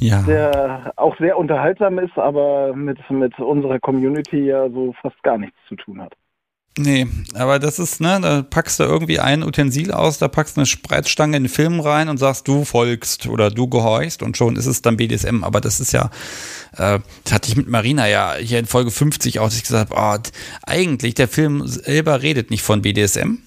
ja. 0.00 0.22
Der 0.22 0.92
auch 0.96 1.16
sehr 1.18 1.38
unterhaltsam 1.38 1.98
ist, 1.98 2.18
aber 2.18 2.74
mit, 2.76 2.98
mit 3.10 3.38
unserer 3.38 3.78
Community 3.78 4.44
ja 4.44 4.68
so 4.68 4.94
fast 5.00 5.22
gar 5.22 5.38
nichts 5.38 5.56
zu 5.68 5.76
tun 5.76 6.02
hat. 6.02 6.12
Nee, 6.76 7.06
aber 7.34 7.60
das 7.60 7.78
ist, 7.78 8.00
ne, 8.00 8.18
da 8.20 8.42
packst 8.42 8.80
du 8.80 8.82
irgendwie 8.82 9.20
ein 9.20 9.44
Utensil 9.44 9.92
aus, 9.92 10.18
da 10.18 10.26
packst 10.26 10.56
du 10.56 10.60
eine 10.60 10.66
Spreizstange 10.66 11.36
in 11.36 11.44
den 11.44 11.48
Film 11.48 11.78
rein 11.78 12.08
und 12.08 12.18
sagst, 12.18 12.48
du 12.48 12.64
folgst 12.64 13.28
oder 13.28 13.50
du 13.50 13.68
gehorchst 13.68 14.24
und 14.24 14.36
schon 14.36 14.56
ist 14.56 14.66
es 14.66 14.82
dann 14.82 14.96
BDSM. 14.96 15.44
Aber 15.44 15.60
das 15.60 15.78
ist 15.78 15.92
ja, 15.92 16.10
äh, 16.76 16.98
das 17.22 17.32
hatte 17.32 17.48
ich 17.48 17.56
mit 17.56 17.68
Marina 17.68 18.08
ja 18.08 18.34
hier 18.34 18.58
in 18.58 18.66
Folge 18.66 18.90
50 18.90 19.38
auch, 19.38 19.44
dass 19.44 19.56
ich 19.56 19.62
gesagt 19.62 19.92
habe, 19.92 20.20
oh, 20.20 20.30
eigentlich, 20.66 21.14
der 21.14 21.28
Film 21.28 21.64
selber 21.64 22.22
redet 22.22 22.50
nicht 22.50 22.62
von 22.62 22.82
BDSM. 22.82 23.38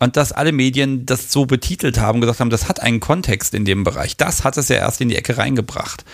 Und 0.00 0.16
dass 0.16 0.32
alle 0.32 0.50
Medien 0.50 1.06
das 1.06 1.30
so 1.30 1.46
betitelt 1.46 2.00
haben, 2.00 2.20
gesagt 2.20 2.40
haben, 2.40 2.50
das 2.50 2.68
hat 2.68 2.80
einen 2.80 2.98
Kontext 2.98 3.54
in 3.54 3.64
dem 3.64 3.84
Bereich. 3.84 4.16
Das 4.16 4.42
hat 4.42 4.56
es 4.56 4.68
ja 4.68 4.76
erst 4.76 5.00
in 5.00 5.08
die 5.08 5.14
Ecke 5.14 5.38
reingebracht. 5.38 6.04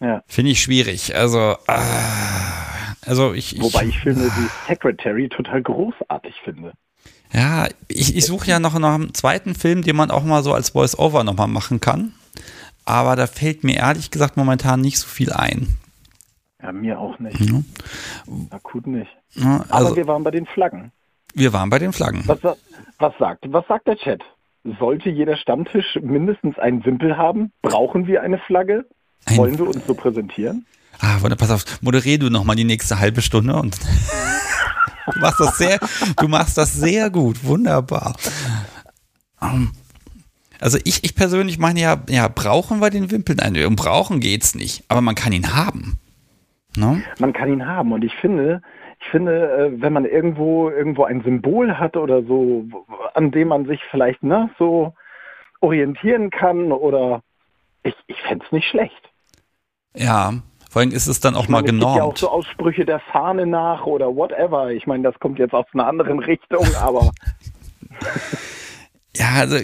Ja. 0.00 0.24
Finde 0.26 0.50
ich 0.50 0.60
schwierig. 0.60 1.14
Also, 1.14 1.56
ah, 1.68 2.73
also 3.06 3.32
ich, 3.32 3.56
ich 3.56 3.62
Wobei 3.62 3.86
ich 3.86 3.98
finde 3.98 4.24
die 4.24 4.48
Secretary 4.66 5.28
total 5.28 5.62
großartig 5.62 6.34
finde. 6.42 6.72
Ja, 7.32 7.68
ich, 7.88 8.16
ich 8.16 8.24
suche 8.26 8.48
ja 8.48 8.60
noch 8.60 8.78
nach 8.78 8.94
einem 8.94 9.12
zweiten 9.12 9.54
Film, 9.54 9.82
den 9.82 9.96
man 9.96 10.10
auch 10.10 10.22
mal 10.22 10.42
so 10.42 10.54
als 10.54 10.70
Voice-Over 10.70 11.24
nochmal 11.24 11.48
machen 11.48 11.80
kann. 11.80 12.12
Aber 12.84 13.16
da 13.16 13.26
fällt 13.26 13.64
mir 13.64 13.76
ehrlich 13.76 14.10
gesagt 14.10 14.36
momentan 14.36 14.80
nicht 14.80 14.98
so 14.98 15.08
viel 15.08 15.32
ein. 15.32 15.78
Ja, 16.62 16.72
mir 16.72 16.98
auch 16.98 17.18
nicht. 17.18 17.40
Ja. 17.40 17.60
Akut 18.50 18.86
nicht. 18.86 19.10
Ja, 19.32 19.64
also, 19.68 19.88
Aber 19.88 19.96
wir 19.96 20.06
waren 20.06 20.22
bei 20.22 20.30
den 20.30 20.46
Flaggen. 20.46 20.92
Wir 21.34 21.52
waren 21.52 21.68
bei 21.70 21.78
den 21.78 21.92
Flaggen. 21.92 22.22
Was, 22.26 22.38
was, 22.98 23.18
sagt, 23.18 23.44
was 23.48 23.66
sagt 23.66 23.86
der 23.86 23.96
Chat? 23.96 24.22
Sollte 24.78 25.10
jeder 25.10 25.36
Stammtisch 25.36 25.98
mindestens 26.00 26.58
einen 26.58 26.84
Wimpel 26.84 27.16
haben? 27.16 27.52
Brauchen 27.60 28.06
wir 28.06 28.22
eine 28.22 28.38
Flagge? 28.38 28.86
Ein 29.26 29.36
Wollen 29.36 29.58
wir 29.58 29.66
uns 29.66 29.86
so 29.86 29.94
präsentieren? 29.94 30.64
Ah, 31.00 31.18
pass 31.36 31.50
auf, 31.50 31.82
moderier 31.82 32.18
du 32.18 32.30
noch 32.30 32.44
mal 32.44 32.54
die 32.54 32.64
nächste 32.64 32.98
halbe 32.98 33.22
Stunde 33.22 33.56
und 33.56 33.78
du 35.12 35.20
machst 35.20 35.40
das 35.40 35.58
sehr, 35.58 35.78
du 36.18 36.28
machst 36.28 36.56
das 36.56 36.74
sehr 36.74 37.10
gut, 37.10 37.44
wunderbar. 37.44 38.16
Um, 39.40 39.72
also 40.60 40.78
ich, 40.84 41.04
ich 41.04 41.14
persönlich 41.14 41.58
meine 41.58 41.80
ja, 41.80 42.02
ja, 42.08 42.28
brauchen 42.28 42.80
wir 42.80 42.90
den 42.90 43.10
Wimpel? 43.10 43.36
Nein, 43.36 43.64
um 43.66 43.76
brauchen 43.76 44.20
geht's 44.20 44.54
nicht, 44.54 44.84
aber 44.88 45.00
man 45.00 45.14
kann 45.14 45.32
ihn 45.32 45.54
haben. 45.54 45.98
No? 46.76 46.98
Man 47.18 47.32
kann 47.32 47.52
ihn 47.52 47.66
haben 47.66 47.92
und 47.92 48.04
ich 48.04 48.14
finde, 48.14 48.62
ich 49.00 49.10
finde, 49.10 49.52
äh, 49.52 49.82
wenn 49.82 49.92
man 49.92 50.04
irgendwo 50.04 50.70
irgendwo 50.70 51.04
ein 51.04 51.22
Symbol 51.22 51.78
hat 51.78 51.96
oder 51.96 52.22
so, 52.22 52.64
an 53.14 53.30
dem 53.30 53.48
man 53.48 53.66
sich 53.66 53.80
vielleicht 53.90 54.22
ne, 54.22 54.50
so 54.58 54.94
orientieren 55.60 56.30
kann 56.30 56.72
oder 56.72 57.22
ich, 57.82 57.94
ich 58.06 58.20
fände 58.22 58.44
es 58.44 58.52
nicht 58.52 58.68
schlecht. 58.68 59.10
Ja, 59.94 60.32
vor 60.74 60.80
allem 60.82 60.90
ist 60.90 61.06
es 61.06 61.20
dann 61.20 61.36
auch 61.36 61.44
ich 61.44 61.48
mal 61.48 61.58
meine, 61.62 61.66
genormt. 61.66 61.94
Es 62.16 62.20
gibt 62.20 62.22
ja 62.22 62.28
auch 62.28 62.42
so 62.42 62.48
Aussprüche 62.48 62.84
der 62.84 62.98
Fahne 62.98 63.46
nach 63.46 63.86
oder 63.86 64.16
whatever. 64.16 64.72
Ich 64.72 64.88
meine, 64.88 65.04
das 65.04 65.16
kommt 65.20 65.38
jetzt 65.38 65.54
aus 65.54 65.66
einer 65.72 65.86
anderen 65.86 66.18
Richtung, 66.30 66.66
aber. 66.82 67.12
Ja, 69.16 69.34
also 69.34 69.56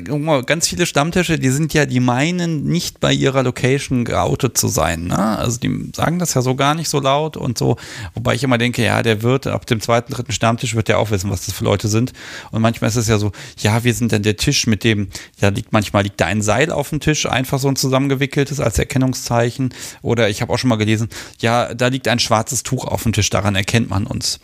ganz 0.45 0.69
viele 0.69 0.87
Stammtische, 0.87 1.37
die 1.37 1.49
sind 1.49 1.75
ja, 1.75 1.85
die 1.85 1.99
meinen 1.99 2.65
nicht 2.67 3.01
bei 3.01 3.13
ihrer 3.13 3.43
Location 3.43 4.05
geoutet 4.05 4.57
zu 4.57 4.69
sein. 4.69 5.09
Ne? 5.09 5.19
Also 5.19 5.59
die 5.59 5.91
sagen 5.93 6.21
das 6.21 6.35
ja 6.35 6.43
so 6.43 6.55
gar 6.55 6.77
nicht 6.77 6.89
so 6.89 7.01
laut 7.01 7.37
und 7.37 7.59
so. 7.59 7.77
Wobei 8.15 8.37
ich 8.37 8.45
immer 8.45 8.59
denke, 8.59 8.85
ja, 8.85 9.03
der 9.03 9.23
wird 9.23 9.49
ab 9.49 9.67
dem 9.67 9.81
zweiten, 9.81 10.13
dritten 10.13 10.31
Stammtisch 10.31 10.77
wird 10.77 10.87
der 10.87 11.01
auch 11.01 11.11
wissen, 11.11 11.31
was 11.31 11.47
das 11.47 11.55
für 11.55 11.65
Leute 11.65 11.89
sind. 11.89 12.13
Und 12.53 12.63
manchmal 12.63 12.91
ist 12.91 12.97
es 12.97 13.09
ja 13.09 13.19
so, 13.19 13.33
ja, 13.59 13.83
wir 13.83 13.93
sind 13.93 14.13
dann 14.13 14.23
der 14.23 14.37
Tisch 14.37 14.69
mit 14.69 14.85
dem, 14.85 15.09
ja, 15.41 15.49
liegt 15.49 15.73
manchmal 15.73 16.05
liegt 16.05 16.21
da 16.21 16.27
ein 16.27 16.43
Seil 16.43 16.71
auf 16.71 16.91
dem 16.91 17.01
Tisch, 17.01 17.27
einfach 17.27 17.59
so 17.59 17.67
ein 17.67 17.75
zusammengewickeltes 17.75 18.61
als 18.61 18.79
Erkennungszeichen. 18.79 19.75
Oder 20.03 20.29
ich 20.29 20.43
habe 20.43 20.53
auch 20.53 20.59
schon 20.59 20.71
mal 20.71 20.77
gelesen, 20.77 21.09
ja, 21.41 21.75
da 21.75 21.89
liegt 21.89 22.07
ein 22.07 22.21
schwarzes 22.21 22.63
Tuch 22.63 22.85
auf 22.85 23.03
dem 23.03 23.13
Tisch, 23.13 23.31
daran 23.31 23.57
erkennt 23.57 23.91
man 23.91 24.07
uns. 24.07 24.39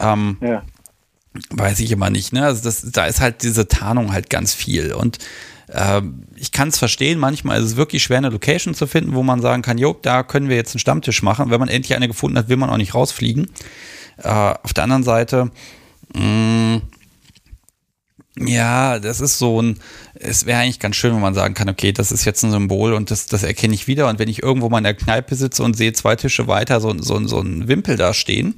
Ähm, 0.00 0.38
ja. 0.40 0.64
Weiß 1.50 1.78
ich 1.80 1.92
immer 1.92 2.10
nicht, 2.10 2.32
ne? 2.32 2.44
Also 2.44 2.62
das, 2.64 2.90
da 2.90 3.06
ist 3.06 3.20
halt 3.20 3.42
diese 3.42 3.68
Tarnung 3.68 4.12
halt 4.12 4.30
ganz 4.30 4.52
viel. 4.52 4.92
Und 4.92 5.18
äh, 5.68 6.02
ich 6.34 6.50
kann 6.50 6.68
es 6.68 6.78
verstehen, 6.78 7.18
manchmal 7.18 7.60
ist 7.60 7.66
es 7.66 7.76
wirklich 7.76 8.02
schwer, 8.02 8.18
eine 8.18 8.30
Location 8.30 8.74
zu 8.74 8.88
finden, 8.88 9.14
wo 9.14 9.22
man 9.22 9.40
sagen 9.40 9.62
kann, 9.62 9.78
jo, 9.78 9.96
da 10.02 10.24
können 10.24 10.48
wir 10.48 10.56
jetzt 10.56 10.74
einen 10.74 10.80
Stammtisch 10.80 11.22
machen. 11.22 11.50
Wenn 11.50 11.60
man 11.60 11.68
endlich 11.68 11.94
eine 11.94 12.08
gefunden 12.08 12.36
hat, 12.36 12.48
will 12.48 12.56
man 12.56 12.70
auch 12.70 12.76
nicht 12.76 12.94
rausfliegen. 12.94 13.48
Äh, 14.18 14.28
auf 14.28 14.74
der 14.74 14.84
anderen 14.84 15.04
Seite, 15.04 15.52
mh, 16.14 16.22
mm, 16.22 16.82
ja, 18.38 18.98
das 18.98 19.20
ist 19.20 19.38
so 19.38 19.60
ein, 19.60 19.78
es 20.14 20.46
wäre 20.46 20.60
eigentlich 20.60 20.78
ganz 20.80 20.96
schön, 20.96 21.12
wenn 21.12 21.20
man 21.20 21.34
sagen 21.34 21.54
kann, 21.54 21.68
okay, 21.68 21.92
das 21.92 22.10
ist 22.10 22.24
jetzt 22.24 22.42
ein 22.42 22.50
Symbol 22.50 22.94
und 22.94 23.10
das, 23.10 23.26
das 23.26 23.42
erkenne 23.42 23.74
ich 23.74 23.86
wieder. 23.86 24.08
Und 24.08 24.18
wenn 24.18 24.28
ich 24.28 24.42
irgendwo 24.42 24.68
mal 24.68 24.78
in 24.78 24.84
der 24.84 24.94
Kneipe 24.94 25.34
sitze 25.34 25.62
und 25.62 25.76
sehe 25.76 25.92
zwei 25.92 26.16
Tische 26.16 26.48
weiter 26.48 26.80
so, 26.80 26.96
so, 26.98 27.24
so 27.26 27.40
ein 27.40 27.68
Wimpel 27.68 27.96
da 27.96 28.14
stehen 28.14 28.54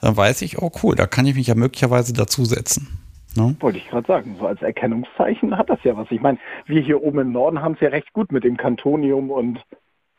dann 0.00 0.16
weiß 0.16 0.42
ich, 0.42 0.58
oh 0.60 0.70
cool, 0.82 0.94
da 0.94 1.06
kann 1.06 1.26
ich 1.26 1.34
mich 1.34 1.46
ja 1.46 1.54
möglicherweise 1.54 2.12
dazusetzen. 2.12 2.88
Ne? 3.36 3.56
Wollte 3.60 3.78
ich 3.78 3.88
gerade 3.88 4.06
sagen, 4.06 4.36
so 4.38 4.46
als 4.46 4.62
Erkennungszeichen 4.62 5.56
hat 5.56 5.68
das 5.68 5.78
ja 5.84 5.96
was. 5.96 6.10
Ich 6.10 6.20
meine, 6.20 6.38
wir 6.66 6.80
hier 6.80 7.02
oben 7.02 7.18
im 7.18 7.32
Norden 7.32 7.60
haben 7.60 7.74
es 7.74 7.80
ja 7.80 7.88
recht 7.88 8.12
gut 8.12 8.32
mit 8.32 8.44
dem 8.44 8.56
Kantonium 8.56 9.30
und 9.30 9.60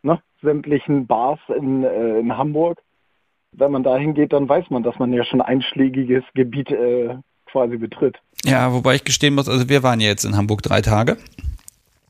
ne, 0.04 0.20
sämtlichen 0.42 1.08
Bars 1.08 1.40
in, 1.56 1.84
äh, 1.84 2.20
in 2.20 2.38
Hamburg. 2.38 2.80
Wenn 3.54 3.72
man 3.72 3.84
da 3.84 3.98
hingeht, 3.98 4.34
dann 4.34 4.48
weiß 4.48 4.66
man, 4.70 4.84
dass 4.84 5.00
man 5.00 5.14
ja 5.14 5.24
schon 5.26 5.42
einschlägiges 5.42 6.24
Gebiet 6.36 6.70
äh, 6.70 7.16
quasi 7.48 7.78
betritt. 7.78 8.18
Ja, 8.44 8.72
wobei 8.74 8.96
ich 8.96 9.04
gestehen 9.04 9.36
muss, 9.36 9.50
also 9.50 9.68
wir 9.68 9.82
waren 9.82 10.00
ja 10.00 10.10
jetzt 10.10 10.26
in 10.26 10.36
Hamburg 10.36 10.62
drei 10.62 10.82
Tage. 10.82 11.18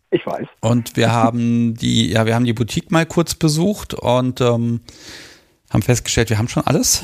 Ich 0.09 0.25
weiß. 0.25 0.47
Und 0.61 0.95
wir 0.97 1.11
haben 1.11 1.75
die, 1.75 2.11
ja, 2.11 2.25
wir 2.25 2.35
haben 2.35 2.45
die 2.45 2.53
Boutique 2.53 2.91
mal 2.91 3.05
kurz 3.05 3.35
besucht 3.35 3.93
und 3.93 4.41
ähm, 4.41 4.81
haben 5.69 5.81
festgestellt, 5.81 6.29
wir 6.29 6.37
haben 6.37 6.47
schon 6.47 6.63
alles. 6.65 7.03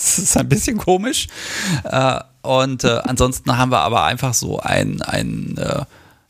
Das 0.00 0.18
ist 0.18 0.36
ein 0.38 0.48
bisschen 0.48 0.78
komisch. 0.78 1.26
Äh, 1.84 2.20
und 2.40 2.84
äh, 2.84 3.00
ansonsten 3.04 3.58
haben 3.58 3.70
wir 3.70 3.80
aber 3.80 4.04
einfach 4.04 4.32
so 4.32 4.58
ein, 4.58 5.02
ein 5.02 5.58
äh, 5.58 5.84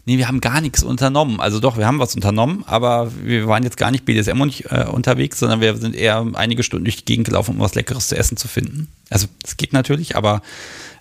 nee, 0.06 0.18
wir 0.18 0.26
haben 0.26 0.40
gar 0.40 0.61
nichts 0.61 0.83
unternommen. 0.83 1.38
Also 1.38 1.61
doch, 1.61 1.78
wir 1.78 1.87
haben 1.87 2.00
was 2.00 2.16
unternommen, 2.16 2.64
aber 2.66 3.12
wir 3.22 3.46
waren 3.46 3.62
jetzt 3.62 3.76
gar 3.76 3.92
nicht 3.92 4.04
BDSM 4.04 4.42
äh, 4.42 4.87
unterwegs, 4.87 5.38
sondern 5.38 5.61
wir 5.61 5.76
sind 5.76 5.94
eher 5.94 6.26
einige 6.35 6.64
Stunden 6.64 6.85
durch 6.85 6.96
die 6.96 7.04
Gegend 7.04 7.28
gelaufen, 7.28 7.54
um 7.54 7.61
was 7.61 7.76
Leckeres 7.76 8.09
zu 8.09 8.16
essen 8.16 8.37
zu 8.37 8.48
finden. 8.48 8.88
Also 9.09 9.28
es 9.44 9.56
geht 9.56 9.72
natürlich, 9.72 10.16
aber 10.16 10.42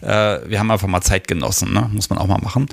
äh, 0.02 0.40
wir 0.48 0.60
haben 0.60 0.70
einfach 0.70 0.88
mal 0.88 1.02
Zeit 1.02 1.28
genossen, 1.28 1.74
ne? 1.74 1.90
muss 1.92 2.12
man 2.12 2.20
auch 2.20 2.28
mal 2.28 2.38
machen. 2.38 2.68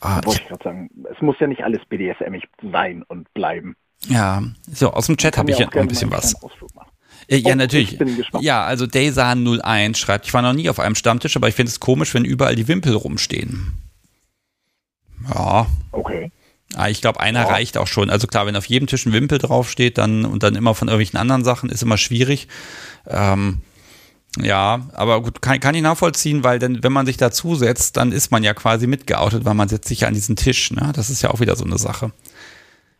Ah, 0.00 0.24
Wollte 0.24 0.40
ich 0.40 0.48
gerade 0.48 0.64
sagen, 0.64 0.90
es 1.14 1.20
muss 1.20 1.36
ja 1.38 1.48
nicht 1.48 1.64
alles 1.64 1.84
BDSM 1.86 2.36
sein 2.72 3.02
und 3.08 3.32
bleiben. 3.34 3.76
Ja, 4.06 4.42
so 4.72 4.92
aus 4.92 5.06
dem 5.06 5.18
Chat 5.18 5.36
habe 5.36 5.50
ich 5.50 5.58
ja 5.58 5.68
ein 5.68 5.88
bisschen 5.88 6.10
was. 6.10 6.34
Ja, 7.30 7.52
oh, 7.52 7.54
natürlich. 7.54 7.98
Ja, 8.40 8.64
also 8.64 8.86
Daysan01 8.86 9.96
schreibt, 9.96 10.26
ich 10.26 10.34
war 10.34 10.40
noch 10.40 10.54
nie 10.54 10.70
auf 10.70 10.80
einem 10.80 10.94
Stammtisch, 10.94 11.36
aber 11.36 11.48
ich 11.48 11.54
finde 11.54 11.70
es 11.70 11.78
komisch, 11.78 12.14
wenn 12.14 12.24
überall 12.24 12.56
die 12.56 12.68
Wimpel 12.68 12.94
rumstehen. 12.94 13.74
Ja. 15.28 15.66
Okay. 15.92 16.32
Ah, 16.74 16.88
ich 16.88 17.00
glaube, 17.00 17.20
einer 17.20 17.42
ja. 17.42 17.48
reicht 17.48 17.76
auch 17.76 17.86
schon. 17.86 18.08
Also 18.10 18.26
klar, 18.26 18.46
wenn 18.46 18.56
auf 18.56 18.66
jedem 18.66 18.86
Tisch 18.86 19.04
ein 19.06 19.12
Wimpel 19.12 19.38
draufsteht, 19.38 19.98
dann 19.98 20.24
und 20.24 20.42
dann 20.42 20.54
immer 20.54 20.74
von 20.74 20.88
irgendwelchen 20.88 21.18
anderen 21.18 21.44
Sachen, 21.44 21.70
ist 21.70 21.82
immer 21.82 21.98
schwierig. 21.98 22.48
Ähm, 23.06 23.62
ja, 24.40 24.86
aber 24.92 25.22
gut, 25.22 25.42
kann, 25.42 25.60
kann 25.60 25.74
ich 25.74 25.82
nachvollziehen, 25.82 26.44
weil 26.44 26.58
denn, 26.58 26.82
wenn 26.82 26.92
man 26.92 27.06
sich 27.06 27.16
dazusetzt, 27.16 27.96
dann 27.96 28.12
ist 28.12 28.30
man 28.30 28.44
ja 28.44 28.54
quasi 28.54 28.86
mitgeoutet, 28.86 29.44
weil 29.44 29.54
man 29.54 29.68
setzt 29.68 29.88
sich 29.88 30.00
ja 30.00 30.08
an 30.08 30.14
diesen 30.14 30.36
Tisch. 30.36 30.70
Ne? 30.70 30.92
Das 30.94 31.10
ist 31.10 31.22
ja 31.22 31.30
auch 31.30 31.40
wieder 31.40 31.56
so 31.56 31.64
eine 31.64 31.78
Sache. 31.78 32.12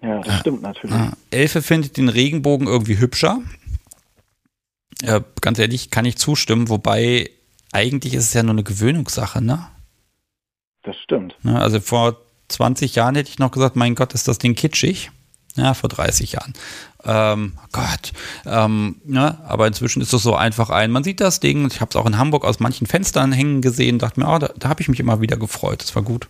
Ja, 0.02 0.20
das 0.20 0.40
stimmt 0.40 0.62
natürlich. 0.62 0.96
Elfe 1.30 1.60
findet 1.60 1.96
den 1.96 2.08
Regenbogen 2.08 2.66
irgendwie 2.66 2.98
hübscher. 2.98 3.40
Äh, 5.02 5.20
ganz 5.40 5.58
ehrlich, 5.58 5.90
kann 5.90 6.04
ich 6.04 6.16
zustimmen, 6.16 6.68
wobei 6.68 7.30
eigentlich 7.72 8.14
ist 8.14 8.24
es 8.24 8.34
ja 8.34 8.42
nur 8.42 8.52
eine 8.52 8.64
Gewöhnungssache, 8.64 9.40
ne? 9.40 9.68
Das 10.82 10.96
stimmt. 10.96 11.36
Ne, 11.42 11.60
also 11.60 11.80
vor 11.80 12.16
20 12.48 12.94
Jahren 12.94 13.14
hätte 13.14 13.30
ich 13.30 13.38
noch 13.38 13.50
gesagt, 13.50 13.76
mein 13.76 13.94
Gott, 13.94 14.14
ist 14.14 14.26
das 14.28 14.38
Ding 14.38 14.54
kitschig. 14.54 15.10
Ja, 15.56 15.74
vor 15.74 15.88
30 15.88 16.32
Jahren. 16.32 16.52
Ähm, 17.04 17.54
Gott. 17.72 18.12
Ähm, 18.46 19.00
ne? 19.04 19.38
Aber 19.44 19.66
inzwischen 19.66 20.00
ist 20.00 20.12
es 20.12 20.22
so 20.22 20.36
einfach 20.36 20.70
ein. 20.70 20.92
Man 20.92 21.02
sieht 21.02 21.20
das 21.20 21.40
Ding. 21.40 21.66
Ich 21.66 21.80
habe 21.80 21.90
es 21.90 21.96
auch 21.96 22.06
in 22.06 22.16
Hamburg 22.16 22.44
aus 22.44 22.60
manchen 22.60 22.86
Fenstern 22.86 23.32
hängen 23.32 23.60
gesehen. 23.60 23.98
Dachte 23.98 24.20
mir, 24.20 24.32
oh, 24.32 24.38
da, 24.38 24.50
da 24.56 24.68
habe 24.68 24.80
ich 24.82 24.88
mich 24.88 25.00
immer 25.00 25.20
wieder 25.20 25.36
gefreut. 25.36 25.82
Das 25.82 25.96
war 25.96 26.02
gut. 26.02 26.28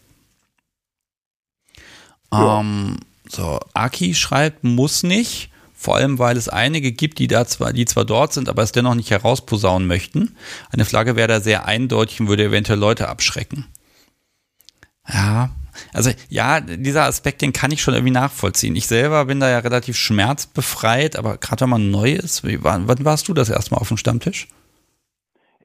Ja. 2.33 2.61
Ähm, 2.61 3.01
so, 3.29 3.61
Aki 3.75 4.15
schreibt, 4.15 4.65
muss 4.65 5.03
nicht. 5.03 5.51
Vor 5.81 5.95
allem, 5.95 6.19
weil 6.19 6.37
es 6.37 6.49
einige 6.49 6.91
gibt, 6.91 7.21
die 7.21 7.29
da 7.29 7.47
zwar, 7.47 7.73
die 7.73 7.85
zwar 7.85 8.05
dort 8.05 8.33
sind, 8.33 8.49
aber 8.49 8.65
es 8.65 8.73
dennoch 8.73 8.97
nicht 8.97 9.13
herausposaunen 9.13 9.87
möchten. 9.87 10.35
Eine 10.73 10.85
Flagge 10.85 11.15
wäre 11.15 11.29
da 11.29 11.41
sehr 11.41 11.67
eindeutig 11.67 12.21
und 12.21 12.29
würde 12.29 12.43
eventuell 12.43 12.81
Leute 12.81 13.09
abschrecken. 13.09 13.65
Ja, 15.09 15.51
also 15.95 16.11
ja, 16.29 16.61
dieser 16.61 17.05
Aspekt, 17.05 17.43
den 17.43 17.53
kann 17.53 17.71
ich 17.71 17.81
schon 17.81 17.95
irgendwie 17.95 18.13
nachvollziehen. 18.13 18.75
Ich 18.75 18.89
selber 18.89 19.27
bin 19.27 19.39
da 19.39 19.49
ja 19.49 19.61
relativ 19.61 19.97
schmerzbefreit, 19.97 21.17
aber 21.17 21.37
gerade 21.37 21.61
wenn 21.61 21.71
man 21.71 21.93
neu 21.93 22.11
ist, 22.11 22.45
wie, 22.45 22.65
wann, 22.65 22.89
wann 22.89 23.05
warst 23.05 23.29
du 23.29 23.33
das 23.33 23.49
erste 23.49 23.73
Mal 23.73 23.81
auf 23.81 23.87
dem 23.87 23.99
Stammtisch? 23.99 24.49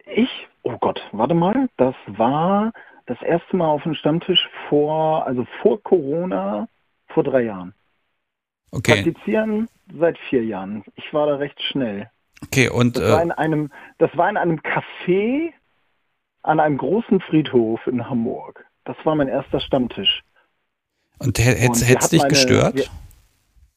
Ich? 0.06 0.30
Oh 0.62 0.78
Gott, 0.80 1.02
warte 1.12 1.34
mal, 1.34 1.70
das 1.78 1.96
war 2.06 2.72
das 3.08 3.20
erste 3.24 3.58
Mal 3.58 3.66
auf 3.68 3.82
dem 3.82 3.96
Stammtisch 3.96 4.48
vor, 4.70 5.26
also 5.26 5.48
vor 5.64 5.82
Corona, 5.82 6.68
vor 7.08 7.24
drei 7.24 7.46
Jahren. 7.46 7.74
Okay. 8.70 9.02
Praktizieren 9.02 9.68
seit 9.92 10.18
vier 10.30 10.44
Jahren. 10.44 10.84
Ich 10.96 11.14
war 11.14 11.28
da 11.28 11.36
recht 11.36 11.62
schnell. 11.62 12.10
Okay, 12.44 12.70
und. 12.70 12.98
Das, 12.98 13.04
äh, 13.04 13.12
war, 13.12 13.22
in 13.22 13.32
einem, 13.32 13.72
das 13.98 14.16
war 14.16 14.30
in 14.30 14.38
einem 14.38 14.60
Café 14.60 15.52
an 16.44 16.60
einem 16.60 16.78
großen 16.78 17.22
Friedhof 17.22 17.86
in 17.88 18.10
Hamburg. 18.10 18.66
Das 18.84 18.98
war 19.04 19.16
mein 19.16 19.30
erster 19.30 19.60
Stammtisch. 19.60 20.24
Und 21.20 21.40
hätte 21.40 21.72
es 21.72 22.10
dich 22.10 22.28
gestört? 22.28 22.76
Wir, 22.76 22.86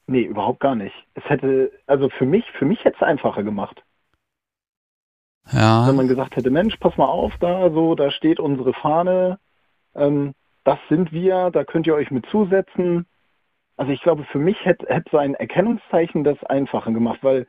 nee, 0.08 0.22
überhaupt 0.22 0.60
gar 0.60 0.74
nicht. 0.74 0.94
Es 1.14 1.24
hätte, 1.24 1.70
also 1.86 2.08
für 2.08 2.26
mich, 2.26 2.44
für 2.58 2.64
mich 2.64 2.84
hätte 2.84 2.96
es 2.96 3.02
einfacher 3.02 3.44
gemacht. 3.44 3.84
Ja. 5.52 5.86
Wenn 5.86 5.94
man 5.94 6.08
gesagt 6.08 6.34
hätte, 6.34 6.50
Mensch, 6.50 6.76
pass 6.78 6.96
mal 6.96 7.06
auf, 7.06 7.32
da 7.38 7.70
so, 7.70 7.94
da 7.94 8.10
steht 8.10 8.40
unsere 8.40 8.72
Fahne, 8.74 9.38
ähm, 9.94 10.34
das 10.64 10.78
sind 10.88 11.12
wir, 11.12 11.50
da 11.50 11.62
könnt 11.62 11.86
ihr 11.86 11.94
euch 11.94 12.10
mit 12.10 12.26
zusetzen. 12.26 13.06
Also 13.76 13.92
ich 13.92 14.02
glaube, 14.02 14.24
für 14.24 14.38
mich 14.38 14.64
hätte, 14.64 14.86
hätte 14.86 15.10
so 15.10 15.18
ein 15.18 15.34
Erkennungszeichen 15.34 16.24
das 16.24 16.42
einfacher 16.44 16.92
gemacht, 16.92 17.18
weil 17.22 17.46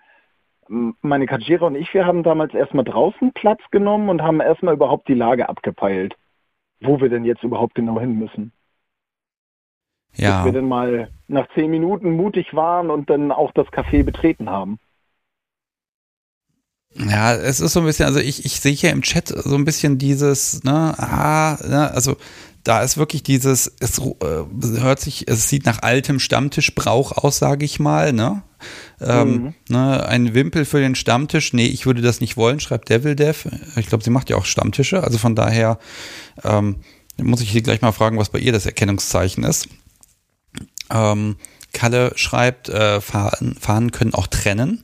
meine 0.67 1.25
Kajira 1.25 1.67
und 1.67 1.75
ich, 1.75 1.93
wir 1.93 2.05
haben 2.05 2.23
damals 2.23 2.53
erstmal 2.53 2.83
draußen 2.83 3.31
Platz 3.33 3.61
genommen 3.71 4.09
und 4.09 4.21
haben 4.21 4.41
erstmal 4.41 4.73
überhaupt 4.73 5.07
die 5.07 5.13
Lage 5.13 5.47
abgepeilt 5.47 6.15
wo 6.81 6.99
wir 6.99 7.09
denn 7.09 7.25
jetzt 7.25 7.43
überhaupt 7.43 7.75
genau 7.75 7.99
hin 7.99 8.17
müssen. 8.17 8.51
Ja. 10.15 10.43
Bis 10.43 10.45
wir 10.45 10.59
denn 10.59 10.67
mal 10.67 11.11
nach 11.27 11.47
zehn 11.53 11.69
Minuten 11.69 12.11
mutig 12.11 12.53
waren 12.53 12.89
und 12.89 13.09
dann 13.09 13.31
auch 13.31 13.51
das 13.53 13.67
Café 13.67 14.03
betreten 14.03 14.49
haben. 14.49 14.79
Ja, 16.95 17.35
es 17.35 17.59
ist 17.59 17.73
so 17.73 17.81
ein 17.81 17.85
bisschen, 17.85 18.05
also 18.05 18.19
ich, 18.19 18.45
ich 18.45 18.59
sehe 18.59 18.71
hier 18.71 18.91
im 18.91 19.03
Chat 19.03 19.27
so 19.27 19.55
ein 19.55 19.65
bisschen 19.65 19.99
dieses, 19.99 20.63
ne, 20.63 20.95
ah, 20.97 21.57
ne, 21.67 21.91
also 21.91 22.15
da 22.67 22.81
ist 22.81 22.97
wirklich 22.97 23.23
dieses, 23.23 23.71
es 23.79 23.97
äh, 23.99 24.81
hört 24.81 24.99
sich, 24.99 25.29
es 25.29 25.47
sieht 25.47 25.65
nach 25.65 25.83
altem 25.83 26.19
Stammtischbrauch 26.19 27.13
aus, 27.13 27.37
sage 27.37 27.63
ich 27.63 27.79
mal, 27.79 28.11
ne? 28.11 28.43
Ähm, 28.99 29.31
mhm. 29.31 29.53
ne, 29.69 30.05
ein 30.05 30.33
Wimpel 30.33 30.65
für 30.65 30.81
den 30.81 30.95
Stammtisch, 30.95 31.53
nee, 31.53 31.67
ich 31.67 31.85
würde 31.85 32.01
das 32.01 32.19
nicht 32.19 32.35
wollen, 32.35 32.59
schreibt 32.59 32.89
Devil 32.89 33.15
Dev. 33.15 33.47
Ich 33.77 33.87
glaube, 33.87 34.03
sie 34.03 34.09
macht 34.09 34.29
ja 34.29 34.35
auch 34.35 34.43
Stammtische, 34.43 35.01
also 35.01 35.17
von 35.17 35.33
daher 35.33 35.79
ähm, 36.43 36.81
muss 37.15 37.39
ich 37.39 37.53
sie 37.53 37.63
gleich 37.63 37.81
mal 37.81 37.93
fragen, 37.93 38.17
was 38.17 38.29
bei 38.29 38.39
ihr 38.39 38.51
das 38.51 38.65
Erkennungszeichen 38.65 39.45
ist. 39.45 39.69
Ähm, 40.89 41.37
Kalle 41.71 42.11
schreibt, 42.15 42.67
äh, 42.67 42.99
Fahnen, 42.99 43.55
Fahnen 43.55 43.91
können 43.91 44.13
auch 44.13 44.27
trennen. 44.27 44.83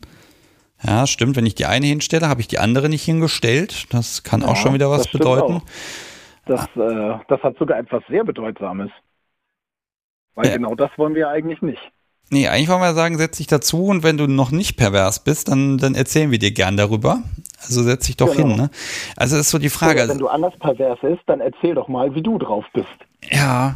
Ja, 0.86 1.06
stimmt. 1.08 1.36
Wenn 1.36 1.46
ich 1.46 1.56
die 1.56 1.66
eine 1.66 1.88
hinstelle, 1.88 2.30
habe 2.30 2.42
ich 2.42 2.48
die 2.48 2.60
andere 2.60 2.88
nicht 2.88 3.04
hingestellt. 3.04 3.88
Das 3.90 4.24
kann 4.24 4.42
ja, 4.42 4.48
auch 4.48 4.56
schon 4.56 4.74
wieder 4.74 4.90
was 4.90 5.08
bedeuten. 5.10 5.56
Auch. 5.56 5.62
Das, 6.46 6.68
äh, 6.76 7.20
das 7.28 7.42
hat 7.42 7.58
sogar 7.58 7.80
etwas 7.80 8.04
sehr 8.10 8.24
Bedeutsames. 8.24 8.92
Weil 10.36 10.48
ja. 10.48 10.58
genau 10.58 10.76
das 10.76 10.90
wollen 10.98 11.16
wir 11.16 11.30
eigentlich 11.30 11.62
nicht. 11.62 11.92
Nee, 12.30 12.48
eigentlich 12.48 12.70
wollen 12.70 12.82
wir 12.82 12.94
sagen, 12.94 13.18
setz 13.18 13.38
dich 13.38 13.48
dazu 13.48 13.86
und 13.86 14.02
wenn 14.02 14.18
du 14.18 14.28
noch 14.28 14.52
nicht 14.52 14.76
pervers 14.76 15.24
bist, 15.24 15.50
dann, 15.50 15.78
dann 15.78 15.94
erzählen 15.94 16.32
wir 16.32 16.40
dir 16.40 16.52
gern 16.52 16.78
darüber. 16.78 17.22
Also 17.62 17.84
setz 17.84 18.08
dich 18.08 18.18
doch 18.18 18.36
genau. 18.36 18.48
hin. 18.48 18.58
Ne? 18.58 18.70
Also 19.16 19.38
ist 19.38 19.50
so 19.50 19.60
die 19.60 19.70
Frage. 19.70 20.04
Oder 20.04 20.10
wenn 20.10 20.18
du 20.18 20.28
anders 20.28 20.54
pervers 20.60 21.00
bist, 21.02 21.22
dann 21.28 21.42
erzähl 21.42 21.76
doch 21.76 21.88
mal, 21.88 22.14
wie 22.16 22.22
du 22.22 22.38
drauf 22.40 22.66
bist. 22.74 22.88
Ja. 23.30 23.76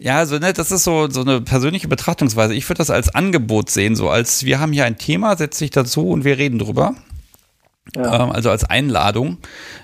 Ja, 0.00 0.18
also 0.18 0.38
ne, 0.38 0.52
das 0.52 0.70
ist 0.70 0.84
so, 0.84 1.08
so 1.10 1.22
eine 1.22 1.40
persönliche 1.40 1.88
Betrachtungsweise. 1.88 2.54
Ich 2.54 2.68
würde 2.68 2.78
das 2.78 2.90
als 2.90 3.12
Angebot 3.12 3.68
sehen, 3.70 3.96
so 3.96 4.08
als 4.08 4.44
wir 4.44 4.60
haben 4.60 4.72
hier 4.72 4.84
ein 4.84 4.96
Thema, 4.96 5.36
setz 5.36 5.58
dich 5.58 5.70
dazu 5.70 6.08
und 6.08 6.24
wir 6.24 6.38
reden 6.38 6.60
drüber. 6.60 6.94
Ja. 7.96 8.24
Ähm, 8.24 8.32
also 8.32 8.50
als 8.50 8.64
Einladung. 8.64 9.38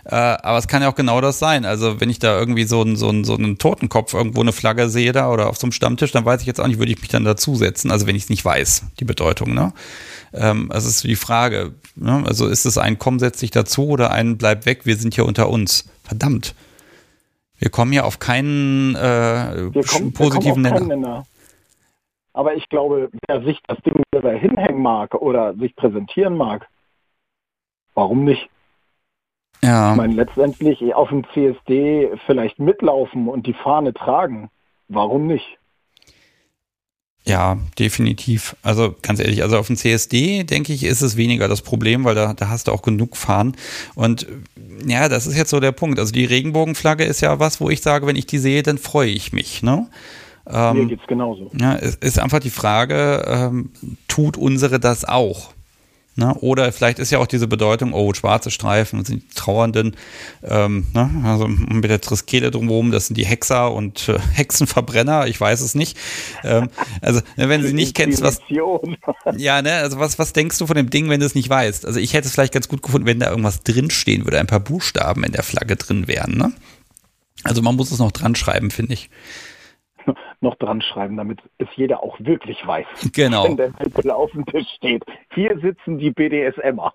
Äh, 0.04 0.14
aber 0.14 0.58
es 0.58 0.68
kann 0.68 0.82
ja 0.82 0.90
auch 0.90 0.94
genau 0.94 1.20
das 1.20 1.38
sein. 1.38 1.64
Also 1.64 2.00
wenn 2.00 2.10
ich 2.10 2.18
da 2.18 2.38
irgendwie 2.38 2.64
so, 2.64 2.82
ein, 2.82 2.96
so, 2.96 3.08
ein, 3.08 3.24
so 3.24 3.34
einen 3.34 3.58
Totenkopf 3.58 4.14
irgendwo 4.14 4.40
eine 4.40 4.52
Flagge 4.52 4.88
sehe 4.88 5.12
da 5.12 5.30
oder 5.30 5.48
auf 5.48 5.56
so 5.56 5.66
einem 5.66 5.72
Stammtisch, 5.72 6.12
dann 6.12 6.24
weiß 6.24 6.40
ich 6.40 6.46
jetzt 6.46 6.60
auch 6.60 6.66
nicht, 6.66 6.78
würde 6.78 6.92
ich 6.92 7.00
mich 7.00 7.08
dann 7.08 7.24
dazusetzen. 7.24 7.90
Also 7.90 8.06
wenn 8.06 8.16
ich 8.16 8.24
es 8.24 8.30
nicht 8.30 8.44
weiß, 8.44 8.86
die 9.00 9.04
Bedeutung. 9.04 9.54
Ne? 9.54 9.72
Ähm, 10.32 10.70
also 10.70 10.88
ist 10.88 11.04
die 11.04 11.16
Frage. 11.16 11.72
Ne? 11.96 12.22
Also 12.26 12.46
ist 12.46 12.66
es 12.66 12.78
ein 12.78 12.98
Komm, 12.98 13.18
setz 13.18 13.40
dich 13.40 13.50
dazu 13.50 13.88
oder 13.88 14.10
ein 14.10 14.36
Bleib 14.36 14.66
weg, 14.66 14.84
wir 14.84 14.96
sind 14.96 15.14
hier 15.14 15.26
unter 15.26 15.48
uns. 15.48 15.88
Verdammt. 16.02 16.54
Wir 17.58 17.70
kommen 17.70 17.92
ja 17.92 18.04
auf 18.04 18.18
keinen 18.18 18.94
äh, 18.96 19.70
kommen, 19.86 20.12
positiven 20.12 20.62
Nenner. 20.62 20.80
Nenner. 20.80 21.26
Aber 22.34 22.54
ich 22.54 22.68
glaube, 22.68 23.10
wer 23.28 23.42
sich 23.42 23.60
das 23.66 23.78
Ding 23.82 24.02
da 24.10 24.28
hinhängen 24.28 24.82
mag 24.82 25.14
oder 25.14 25.54
sich 25.54 25.74
präsentieren 25.76 26.36
mag, 26.36 26.68
warum 27.94 28.24
nicht? 28.24 28.48
Ja. 29.62 29.92
Ich 29.92 29.96
meine, 29.96 30.14
letztendlich 30.14 30.94
auf 30.94 31.08
dem 31.08 31.24
CSD 31.32 32.10
vielleicht 32.26 32.58
mitlaufen 32.58 33.28
und 33.28 33.46
die 33.46 33.54
Fahne 33.54 33.94
tragen. 33.94 34.50
Warum 34.88 35.26
nicht? 35.26 35.58
Ja, 37.26 37.56
definitiv. 37.78 38.54
Also 38.62 38.94
ganz 39.00 39.18
ehrlich, 39.18 39.42
also 39.42 39.56
auf 39.56 39.68
dem 39.68 39.76
CSD, 39.76 40.44
denke 40.44 40.74
ich, 40.74 40.84
ist 40.84 41.00
es 41.00 41.16
weniger 41.16 41.48
das 41.48 41.62
Problem, 41.62 42.04
weil 42.04 42.14
da, 42.14 42.34
da 42.34 42.50
hast 42.50 42.68
du 42.68 42.72
auch 42.72 42.82
genug 42.82 43.16
Fahren. 43.16 43.56
Und 43.94 44.26
ja, 44.86 45.08
das 45.08 45.26
ist 45.26 45.36
jetzt 45.36 45.48
so 45.48 45.58
der 45.58 45.72
Punkt. 45.72 45.98
Also 45.98 46.12
die 46.12 46.26
Regenbogenflagge 46.26 47.04
ist 47.04 47.22
ja 47.22 47.38
was, 47.38 47.62
wo 47.62 47.70
ich 47.70 47.80
sage, 47.80 48.06
wenn 48.06 48.16
ich 48.16 48.26
die 48.26 48.38
sehe, 48.38 48.62
dann 48.62 48.76
freue 48.76 49.08
ich 49.08 49.32
mich. 49.32 49.62
Ne? 49.62 49.88
Ähm, 50.46 50.76
Mir 50.76 50.86
geht's 50.86 51.06
genauso. 51.06 51.50
Ja, 51.58 51.76
es 51.76 51.94
ist 51.94 52.18
einfach 52.18 52.40
die 52.40 52.50
Frage, 52.50 53.24
ähm, 53.26 53.70
tut 54.06 54.36
unsere 54.36 54.78
das 54.78 55.06
auch? 55.06 55.53
Ne? 56.16 56.32
Oder 56.34 56.70
vielleicht 56.70 57.00
ist 57.00 57.10
ja 57.10 57.18
auch 57.18 57.26
diese 57.26 57.48
Bedeutung, 57.48 57.92
oh, 57.92 58.14
schwarze 58.14 58.52
Streifen 58.52 59.04
sind 59.04 59.22
die 59.22 59.34
Trauernden, 59.34 59.96
ähm, 60.44 60.86
ne? 60.94 61.10
also 61.24 61.48
mit 61.48 61.90
der 61.90 62.00
Triskele 62.00 62.52
drumherum, 62.52 62.92
das 62.92 63.08
sind 63.08 63.16
die 63.16 63.26
Hexer 63.26 63.72
und 63.72 64.08
äh, 64.08 64.18
Hexenverbrenner, 64.34 65.26
ich 65.26 65.40
weiß 65.40 65.60
es 65.60 65.74
nicht. 65.74 65.98
Ähm, 66.44 66.68
also, 67.00 67.20
ne, 67.36 67.48
wenn 67.48 67.62
du 67.62 67.66
sie 67.66 67.74
nicht 67.74 67.96
kennst, 67.96 68.22
was. 68.22 68.40
Ja, 69.36 69.62
ne, 69.62 69.74
also 69.74 69.98
was, 69.98 70.18
was 70.18 70.32
denkst 70.32 70.58
du 70.58 70.66
von 70.66 70.76
dem 70.76 70.90
Ding, 70.90 71.08
wenn 71.08 71.18
du 71.18 71.26
es 71.26 71.34
nicht 71.34 71.48
weißt? 71.48 71.86
Also, 71.86 71.98
ich 71.98 72.14
hätte 72.14 72.28
es 72.28 72.34
vielleicht 72.34 72.52
ganz 72.52 72.68
gut 72.68 72.82
gefunden, 72.82 73.06
wenn 73.06 73.18
da 73.18 73.30
irgendwas 73.30 73.62
drinstehen 73.62 74.24
würde, 74.24 74.38
ein 74.38 74.46
paar 74.46 74.60
Buchstaben 74.60 75.24
in 75.24 75.32
der 75.32 75.42
Flagge 75.42 75.76
drin 75.76 76.06
wären, 76.06 76.36
ne? 76.36 76.52
Also, 77.42 77.60
man 77.62 77.74
muss 77.74 77.90
es 77.90 77.98
noch 77.98 78.12
dran 78.12 78.36
schreiben, 78.36 78.70
finde 78.70 78.94
ich 78.94 79.10
noch 80.40 80.56
dran 80.56 80.82
schreiben, 80.82 81.16
damit 81.16 81.40
es 81.58 81.68
jeder 81.76 82.02
auch 82.02 82.16
wirklich 82.20 82.66
weiß. 82.66 82.86
Genau. 83.12 83.44
Wenn 83.44 83.56
der 83.56 83.72
Zettel 83.76 84.10
auf 84.10 84.30
dem 84.32 84.44
Tisch 84.46 84.66
steht. 84.76 85.02
hier 85.34 85.56
sitzen 85.60 85.98
die 85.98 86.10
BDSMer. 86.10 86.92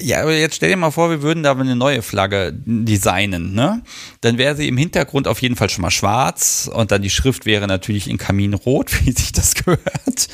Ja, 0.00 0.22
aber 0.22 0.34
jetzt 0.34 0.56
stell 0.56 0.70
dir 0.70 0.76
mal 0.76 0.90
vor, 0.90 1.08
wir 1.10 1.22
würden 1.22 1.42
da 1.42 1.52
eine 1.52 1.76
neue 1.76 2.02
Flagge 2.02 2.52
designen, 2.54 3.54
ne? 3.54 3.82
Dann 4.22 4.38
wäre 4.38 4.56
sie 4.56 4.66
im 4.68 4.76
Hintergrund 4.76 5.28
auf 5.28 5.40
jeden 5.42 5.54
Fall 5.56 5.70
schon 5.70 5.82
mal 5.82 5.90
schwarz 5.90 6.70
und 6.72 6.90
dann 6.90 7.02
die 7.02 7.10
Schrift 7.10 7.46
wäre 7.46 7.66
natürlich 7.66 8.08
in 8.10 8.18
Kaminrot, 8.18 8.92
wie 9.06 9.12
sich 9.12 9.32
das 9.32 9.54
gehört. 9.54 10.28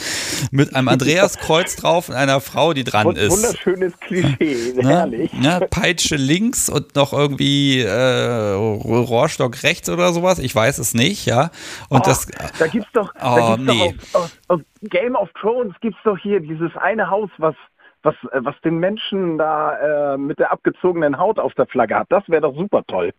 Mit 0.51 0.75
einem 0.75 0.89
Andreaskreuz 0.89 1.77
drauf 1.77 2.09
und 2.09 2.15
einer 2.15 2.41
Frau, 2.41 2.73
die 2.73 2.85
dran 2.85 3.15
ist. 3.17 3.31
Wunderschönes 3.33 3.93
Klischee, 4.01 4.73
Ne? 4.83 4.89
herrlich. 4.89 5.33
Ne? 5.35 5.67
Peitsche 5.71 6.17
links 6.17 6.69
und 6.69 6.95
noch 6.95 7.13
irgendwie 7.13 7.81
äh, 7.81 8.53
Rohrstock 8.53 9.63
rechts 9.63 9.89
oder 9.89 10.13
sowas. 10.13 10.39
Ich 10.39 10.55
weiß 10.55 10.79
es 10.79 10.95
nicht, 10.95 11.27
ja. 11.27 11.51
Und 11.89 12.01
Oh, 12.01 12.05
das, 12.05 12.22
da 12.59 12.67
gibt's 12.67 12.91
doch, 12.93 13.13
Oh, 13.17 13.37
da 13.37 13.57
gibt's 13.57 13.73
nee. 13.73 13.95
doch 14.13 14.21
auf, 14.21 14.23
auf, 14.23 14.39
auf 14.49 14.61
Game 14.83 15.15
of 15.15 15.31
Thrones 15.41 15.75
gibt's 15.81 16.01
doch 16.05 16.19
hier 16.19 16.41
dieses 16.41 16.77
eine 16.77 17.09
Haus, 17.11 17.31
was 17.39 17.55
was 18.03 18.15
äh, 18.33 18.41
was 18.43 18.55
den 18.65 18.79
Menschen 18.79 19.39
da 19.39 20.15
äh, 20.15 20.19
mit 20.19 20.39
der 20.39 20.53
abgezogenen 20.53 21.19
Haut 21.19 21.39
auf 21.39 21.55
der 21.55 21.67
Flagge 21.67 21.97
hat. 21.97 22.07
Das 22.11 22.25
wäre 22.29 22.43
doch 22.43 22.57
super 22.57 22.83
toll. 22.87 23.13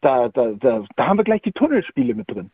Da, 0.00 0.28
da, 0.28 0.52
da, 0.58 0.84
da 0.96 1.06
haben 1.06 1.18
wir 1.18 1.24
gleich 1.24 1.42
die 1.42 1.52
Tunnelspiele 1.52 2.14
mit 2.14 2.28
drin. 2.28 2.50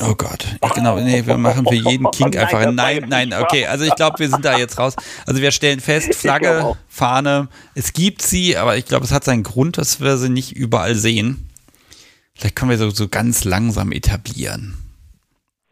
Oh 0.00 0.14
Gott, 0.16 0.44
genau, 0.74 0.98
nee, 0.98 1.24
wir 1.24 1.36
machen 1.36 1.64
für 1.68 1.74
jeden 1.74 2.10
Kink 2.10 2.34
Nein, 2.34 2.44
einfach 2.44 2.60
ein 2.60 2.74
Nein, 2.74 3.04
nein, 3.08 3.32
okay, 3.32 3.66
also 3.66 3.84
ich 3.84 3.94
glaube, 3.94 4.18
wir 4.18 4.28
sind 4.28 4.44
da 4.44 4.58
jetzt 4.58 4.76
raus. 4.76 4.96
Also 5.24 5.40
wir 5.40 5.52
stellen 5.52 5.78
fest, 5.78 6.16
Flagge. 6.16 6.76
Fahne, 6.88 7.48
es 7.76 7.92
gibt 7.92 8.20
sie, 8.20 8.56
aber 8.56 8.76
ich 8.76 8.86
glaube, 8.86 9.04
es 9.04 9.12
hat 9.12 9.22
seinen 9.22 9.44
Grund, 9.44 9.78
dass 9.78 10.00
wir 10.00 10.16
sie 10.16 10.30
nicht 10.30 10.56
überall 10.56 10.96
sehen. 10.96 11.48
Vielleicht 12.34 12.56
können 12.56 12.70
wir 12.72 12.78
so, 12.78 12.90
so 12.90 13.06
ganz 13.06 13.44
langsam 13.44 13.92
etablieren. 13.92 14.83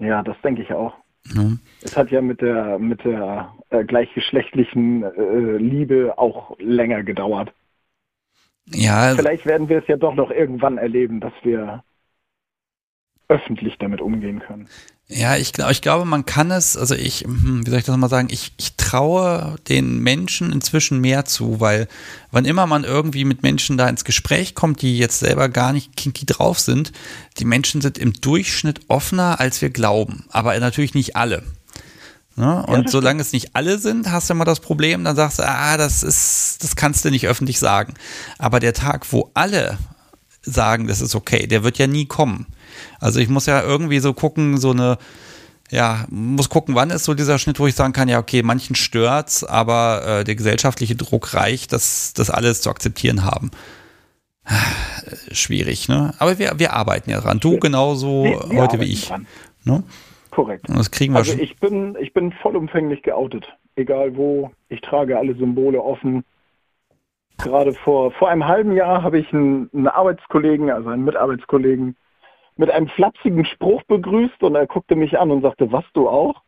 Ja, 0.02 0.22
das 0.22 0.40
denke 0.42 0.62
ich 0.62 0.72
auch. 0.72 0.94
Ne? 1.32 1.58
Es 1.82 1.96
hat 1.96 2.10
ja 2.10 2.20
mit 2.20 2.40
der 2.40 2.78
mit 2.78 3.04
der 3.04 3.52
äh, 3.70 3.84
gleichgeschlechtlichen 3.84 5.02
äh, 5.04 5.56
Liebe 5.56 6.18
auch 6.18 6.58
länger 6.58 7.02
gedauert. 7.02 7.52
Ja, 8.66 8.98
also- 8.98 9.16
Vielleicht 9.16 9.46
werden 9.46 9.68
wir 9.68 9.78
es 9.78 9.86
ja 9.86 9.96
doch 9.96 10.14
noch 10.14 10.30
irgendwann 10.30 10.78
erleben, 10.78 11.20
dass 11.20 11.32
wir 11.42 11.82
öffentlich 13.28 13.78
damit 13.78 14.00
umgehen 14.00 14.40
können. 14.40 14.68
Ja, 15.08 15.36
ich, 15.36 15.52
ich 15.58 15.82
glaube, 15.82 16.06
man 16.06 16.24
kann 16.24 16.50
es, 16.50 16.76
also 16.76 16.94
ich, 16.94 17.22
hm, 17.22 17.66
wie 17.66 17.70
soll 17.70 17.80
ich 17.80 17.84
das 17.84 17.96
mal 17.96 18.08
sagen, 18.08 18.28
ich, 18.30 18.52
ich 18.56 18.76
traue 18.76 19.56
den 19.68 19.98
Menschen 19.98 20.52
inzwischen 20.52 21.00
mehr 21.00 21.24
zu, 21.26 21.60
weil 21.60 21.86
wann 22.30 22.46
immer 22.46 22.66
man 22.66 22.84
irgendwie 22.84 23.24
mit 23.24 23.42
Menschen 23.42 23.76
da 23.76 23.88
ins 23.88 24.04
Gespräch 24.04 24.54
kommt, 24.54 24.80
die 24.80 24.96
jetzt 24.96 25.18
selber 25.18 25.48
gar 25.50 25.72
nicht 25.72 25.96
kinky 25.96 26.24
drauf 26.24 26.58
sind, 26.58 26.92
die 27.38 27.44
Menschen 27.44 27.82
sind 27.82 27.98
im 27.98 28.14
Durchschnitt 28.14 28.80
offener, 28.88 29.38
als 29.38 29.60
wir 29.60 29.70
glauben. 29.70 30.24
Aber 30.30 30.58
natürlich 30.58 30.94
nicht 30.94 31.14
alle. 31.14 31.42
Ne? 32.36 32.64
Und 32.66 32.84
das 32.86 32.92
solange 32.92 33.20
es 33.20 33.32
nicht 33.32 33.54
alle 33.54 33.78
sind, 33.78 34.10
hast 34.10 34.30
du 34.30 34.34
immer 34.34 34.46
das 34.46 34.60
Problem, 34.60 35.04
dann 35.04 35.16
sagst 35.16 35.38
du, 35.38 35.46
ah, 35.46 35.76
das 35.76 36.02
ist, 36.02 36.58
das 36.62 36.76
kannst 36.76 37.04
du 37.04 37.10
nicht 37.10 37.26
öffentlich 37.26 37.58
sagen. 37.58 37.94
Aber 38.38 38.60
der 38.60 38.72
Tag, 38.72 39.12
wo 39.12 39.30
alle 39.34 39.78
sagen, 40.40 40.86
das 40.86 41.00
ist 41.00 41.14
okay, 41.14 41.46
der 41.46 41.64
wird 41.64 41.78
ja 41.78 41.86
nie 41.86 42.06
kommen. 42.06 42.46
Also 43.00 43.20
ich 43.20 43.28
muss 43.28 43.46
ja 43.46 43.62
irgendwie 43.62 43.98
so 44.00 44.12
gucken, 44.14 44.56
so 44.58 44.70
eine, 44.70 44.98
ja, 45.70 46.04
muss 46.10 46.48
gucken, 46.48 46.74
wann 46.74 46.90
ist 46.90 47.04
so 47.04 47.14
dieser 47.14 47.38
Schnitt, 47.38 47.58
wo 47.60 47.66
ich 47.66 47.74
sagen 47.74 47.92
kann, 47.92 48.08
ja, 48.08 48.18
okay, 48.18 48.42
manchen 48.42 48.76
stört's, 48.76 49.42
aber 49.44 50.20
äh, 50.20 50.24
der 50.24 50.34
gesellschaftliche 50.34 50.96
Druck 50.96 51.34
reicht, 51.34 51.72
dass 51.72 52.12
das 52.14 52.30
alles 52.30 52.60
zu 52.60 52.70
akzeptieren 52.70 53.24
haben. 53.24 53.50
Schwierig, 55.32 55.88
ne? 55.88 56.14
Aber 56.18 56.38
wir, 56.38 56.58
wir 56.58 56.72
arbeiten 56.72 57.10
ja 57.10 57.20
dran. 57.20 57.40
Du 57.40 57.58
genauso 57.58 58.24
Wir- 58.24 58.50
wir 58.50 58.62
heute 58.62 58.80
wie 58.80 58.92
ich. 58.92 59.10
Ne? 59.64 59.82
Korrekt. 60.30 60.68
Und 60.68 60.78
das 60.78 60.90
kriegen 60.90 61.12
wir 61.14 61.18
Also 61.18 61.32
schon. 61.32 61.40
ich 61.40 61.56
bin, 61.58 61.96
ich 62.00 62.12
bin 62.12 62.32
vollumfänglich 62.42 63.02
geoutet. 63.02 63.46
Egal 63.76 64.16
wo. 64.16 64.50
Ich 64.68 64.80
trage 64.80 65.18
alle 65.18 65.34
Symbole 65.36 65.80
offen. 65.82 66.24
Gerade 67.38 67.72
vor, 67.72 68.12
vor 68.12 68.28
einem 68.28 68.46
halben 68.46 68.72
Jahr 68.74 69.02
habe 69.02 69.18
ich 69.18 69.32
einen, 69.32 69.68
einen 69.72 69.88
Arbeitskollegen, 69.88 70.70
also 70.70 70.88
einen 70.90 71.04
Mitarbeitskollegen, 71.04 71.96
mit 72.56 72.70
einem 72.70 72.88
flapsigen 72.88 73.44
Spruch 73.44 73.82
begrüßt 73.84 74.42
und 74.42 74.54
er 74.54 74.66
guckte 74.66 74.96
mich 74.96 75.18
an 75.18 75.30
und 75.30 75.42
sagte, 75.42 75.72
was 75.72 75.84
du 75.94 76.08
auch? 76.08 76.42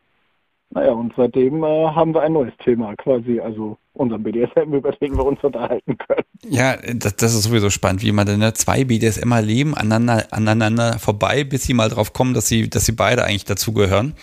Naja, 0.71 0.91
und 0.93 1.13
seitdem 1.17 1.63
äh, 1.63 1.67
haben 1.67 2.15
wir 2.15 2.23
ein 2.23 2.33
neues 2.33 2.53
Thema 2.65 2.97
quasi, 2.97 3.39
also 3.39 3.79
unseren 3.93 4.25
BDSM, 4.25 4.73
über 4.73 4.91
den 4.93 5.17
wir 5.17 5.25
uns 5.25 5.43
unterhalten 5.43 5.97
können. 5.97 6.25
Ja, 6.49 6.77
das, 6.77 7.15
das 7.17 7.35
ist 7.35 7.45
sowieso 7.45 7.71
spannend, 7.71 8.03
wie 8.03 8.11
man 8.11 8.27
dann 8.27 8.41
ne, 8.41 8.53
zwei 8.55 8.85
BDSMer 8.85 9.41
leben 9.41 9.75
aneinander, 9.75 10.27
aneinander 10.33 10.99
vorbei, 10.99 11.45
bis 11.45 11.63
sie 11.63 11.75
mal 11.75 11.89
drauf 11.89 12.13
kommen, 12.13 12.35
dass 12.35 12.49
sie, 12.49 12.69
dass 12.69 12.87
sie 12.87 12.93
beide 12.93 13.25
eigentlich 13.25 13.45
dazugehören. 13.45 14.15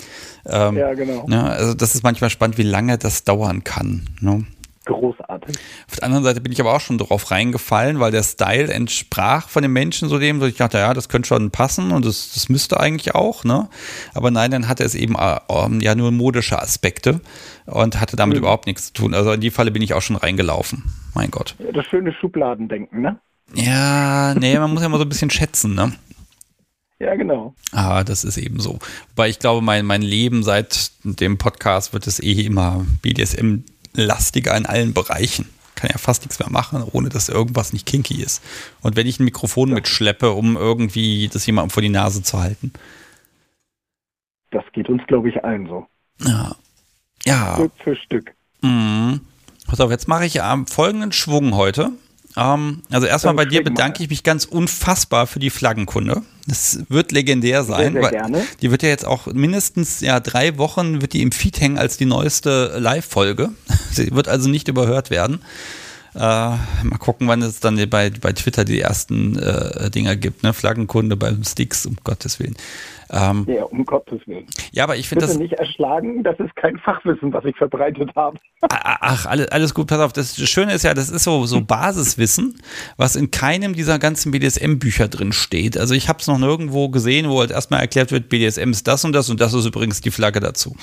Ähm, 0.45 0.75
Ja, 0.75 0.93
genau. 0.93 1.25
ne, 1.27 1.49
also 1.49 1.73
das 1.73 1.95
ist 1.95 2.03
manchmal 2.03 2.29
spannend, 2.29 2.57
wie 2.57 2.63
lange 2.63 2.97
das 2.97 3.23
dauern 3.23 3.63
kann. 3.63 4.07
Ne? 4.19 4.45
Großartig. 4.91 5.55
Auf 5.89 5.95
der 5.95 6.03
anderen 6.03 6.23
Seite 6.23 6.41
bin 6.41 6.51
ich 6.51 6.59
aber 6.61 6.73
auch 6.75 6.79
schon 6.81 6.97
drauf 6.97 7.31
reingefallen, 7.31 7.99
weil 7.99 8.11
der 8.11 8.23
Style 8.23 8.71
entsprach 8.71 9.49
von 9.49 9.61
den 9.63 9.71
Menschen 9.71 10.09
so 10.09 10.19
dem, 10.19 10.39
so 10.39 10.45
ich 10.45 10.55
dachte, 10.57 10.77
ja, 10.77 10.93
das 10.93 11.09
könnte 11.09 11.27
schon 11.27 11.51
passen 11.51 11.91
und 11.91 12.05
das, 12.05 12.31
das 12.33 12.49
müsste 12.49 12.79
eigentlich 12.79 13.15
auch, 13.15 13.43
ne? 13.43 13.69
Aber 14.13 14.31
nein, 14.31 14.51
dann 14.51 14.67
hatte 14.67 14.83
es 14.83 14.95
eben 14.95 15.15
äh, 15.15 15.37
ähm, 15.49 15.79
ja 15.81 15.95
nur 15.95 16.11
modische 16.11 16.61
Aspekte 16.61 17.21
und 17.65 17.99
hatte 18.01 18.15
damit 18.15 18.35
Mhm. 18.37 18.43
überhaupt 18.43 18.67
nichts 18.67 18.87
zu 18.87 18.93
tun. 18.93 19.13
Also 19.13 19.31
in 19.31 19.41
die 19.41 19.51
Falle 19.51 19.71
bin 19.71 19.81
ich 19.81 19.93
auch 19.93 20.01
schon 20.01 20.15
reingelaufen. 20.15 20.83
Mein 21.13 21.31
Gott. 21.31 21.55
Das 21.73 21.85
schöne 21.85 22.13
Schubladendenken, 22.13 23.01
ne? 23.01 23.19
Ja, 23.53 24.33
nee, 24.35 24.57
man 24.57 24.71
muss 24.71 24.81
ja 24.81 24.89
mal 24.89 24.97
so 24.97 25.03
ein 25.03 25.09
bisschen 25.09 25.29
schätzen, 25.29 25.75
ne? 25.75 25.93
Ja, 26.99 27.15
genau. 27.15 27.55
Ah, 27.71 28.03
das 28.03 28.23
ist 28.23 28.37
eben 28.37 28.59
so. 28.59 28.77
Wobei 29.09 29.27
ich 29.29 29.39
glaube, 29.39 29.61
mein, 29.63 29.85
mein 29.87 30.03
Leben 30.03 30.43
seit 30.43 30.91
dem 31.03 31.37
Podcast 31.39 31.93
wird 31.93 32.05
es 32.05 32.21
eh 32.21 32.41
immer 32.45 32.85
BDSM-lastiger 33.93 34.55
in 34.55 34.65
allen 34.65 34.93
Bereichen. 34.93 35.49
Kann 35.75 35.89
ja 35.91 35.97
fast 35.97 36.23
nichts 36.23 36.39
mehr 36.39 36.49
machen, 36.49 36.83
ohne 36.91 37.09
dass 37.09 37.29
irgendwas 37.29 37.73
nicht 37.73 37.87
kinky 37.87 38.21
ist. 38.21 38.43
Und 38.81 38.95
wenn 38.95 39.07
ich 39.07 39.19
ein 39.19 39.25
Mikrofon 39.25 39.71
mitschleppe, 39.71 40.31
um 40.31 40.55
irgendwie 40.55 41.29
das 41.31 41.45
jemandem 41.45 41.71
vor 41.71 41.81
die 41.81 41.89
Nase 41.89 42.21
zu 42.21 42.39
halten. 42.39 42.71
Das 44.51 44.63
geht 44.73 44.89
uns, 44.89 45.01
glaube 45.07 45.29
ich, 45.29 45.43
allen 45.43 45.67
so. 45.67 45.87
Ja. 46.19 46.55
Ja. 47.25 47.55
Stück 47.55 47.71
für 47.83 47.95
Stück. 47.95 48.33
Mhm. 48.61 49.21
Pass 49.67 49.79
auf, 49.79 49.89
jetzt 49.89 50.07
mache 50.07 50.25
ich 50.25 50.35
ähm, 50.35 50.67
folgenden 50.67 51.11
Schwung 51.11 51.55
heute. 51.55 51.91
Ähm, 52.37 52.81
also 52.89 53.07
erstmal 53.07 53.33
bei 53.33 53.45
dir 53.45 53.63
bedanke 53.63 54.03
ich 54.03 54.09
mich 54.09 54.23
ganz 54.23 54.45
unfassbar 54.45 55.27
für 55.27 55.39
die 55.39 55.49
Flaggenkunde. 55.49 56.21
Das 56.47 56.79
wird 56.89 57.11
legendär 57.11 57.63
sein. 57.63 57.93
sehr 57.93 58.01
weil 58.01 58.11
gerne. 58.11 58.43
Die 58.61 58.71
wird 58.71 58.83
ja 58.83 58.89
jetzt 58.89 59.05
auch 59.05 59.27
mindestens 59.27 59.99
ja 60.01 60.19
drei 60.19 60.57
Wochen 60.57 61.01
wird 61.01 61.13
die 61.13 61.21
im 61.21 61.31
Feed 61.31 61.59
hängen 61.59 61.77
als 61.77 61.97
die 61.97 62.05
neueste 62.05 62.77
Live-Folge. 62.79 63.49
Sie 63.91 64.11
wird 64.11 64.27
also 64.27 64.49
nicht 64.49 64.67
überhört 64.67 65.09
werden. 65.09 65.41
Äh, 66.13 66.19
mal 66.19 66.97
gucken, 66.99 67.27
wann 67.29 67.41
es 67.41 67.61
dann 67.61 67.89
bei, 67.89 68.09
bei 68.09 68.33
Twitter 68.33 68.65
die 68.65 68.81
ersten 68.81 69.37
äh, 69.37 69.89
Dinger 69.89 70.17
gibt, 70.17 70.43
ne? 70.43 70.53
Flaggenkunde 70.53 71.15
beim 71.15 71.43
Sticks, 71.43 71.85
um 71.85 71.95
Gottes 72.03 72.39
Willen. 72.39 72.57
Ähm, 73.11 73.45
Ja, 73.47 73.63
um 73.65 73.83
Gottes 73.85 74.21
Willen. 74.25 74.45
ja, 74.71 74.83
aber 74.85 74.95
ich 74.95 75.09
finde 75.09 75.25
das. 75.25 75.37
nicht 75.37 75.53
erschlagen, 75.53 76.23
das 76.23 76.39
ist 76.39 76.55
kein 76.55 76.77
Fachwissen, 76.77 77.33
was 77.33 77.43
ich 77.45 77.55
verbreitet 77.57 78.09
habe. 78.15 78.37
Ach, 78.61 78.97
ach, 79.01 79.25
alles, 79.25 79.47
alles 79.49 79.73
gut, 79.73 79.87
pass 79.87 79.99
auf. 79.99 80.13
Das 80.13 80.37
Schöne 80.49 80.73
ist 80.73 80.83
ja, 80.83 80.93
das 80.93 81.09
ist 81.09 81.23
so, 81.23 81.45
so 81.45 81.61
Basiswissen, 81.61 82.61
was 82.97 83.15
in 83.15 83.29
keinem 83.31 83.73
dieser 83.73 83.99
ganzen 83.99 84.31
BDSM-Bücher 84.31 85.09
drin 85.09 85.33
steht. 85.33 85.77
Also 85.77 85.93
ich 85.93 86.07
habe 86.07 86.19
es 86.19 86.27
noch 86.27 86.37
nirgendwo 86.37 86.89
gesehen, 86.89 87.29
wo 87.29 87.39
halt 87.39 87.51
erstmal 87.51 87.81
erklärt 87.81 88.11
wird, 88.11 88.29
BDSM 88.29 88.71
ist 88.71 88.87
das 88.87 89.03
und 89.03 89.13
das 89.13 89.29
und 89.29 89.41
das 89.41 89.53
ist 89.53 89.65
übrigens 89.65 90.01
die 90.01 90.11
Flagge 90.11 90.39
dazu. 90.39 90.75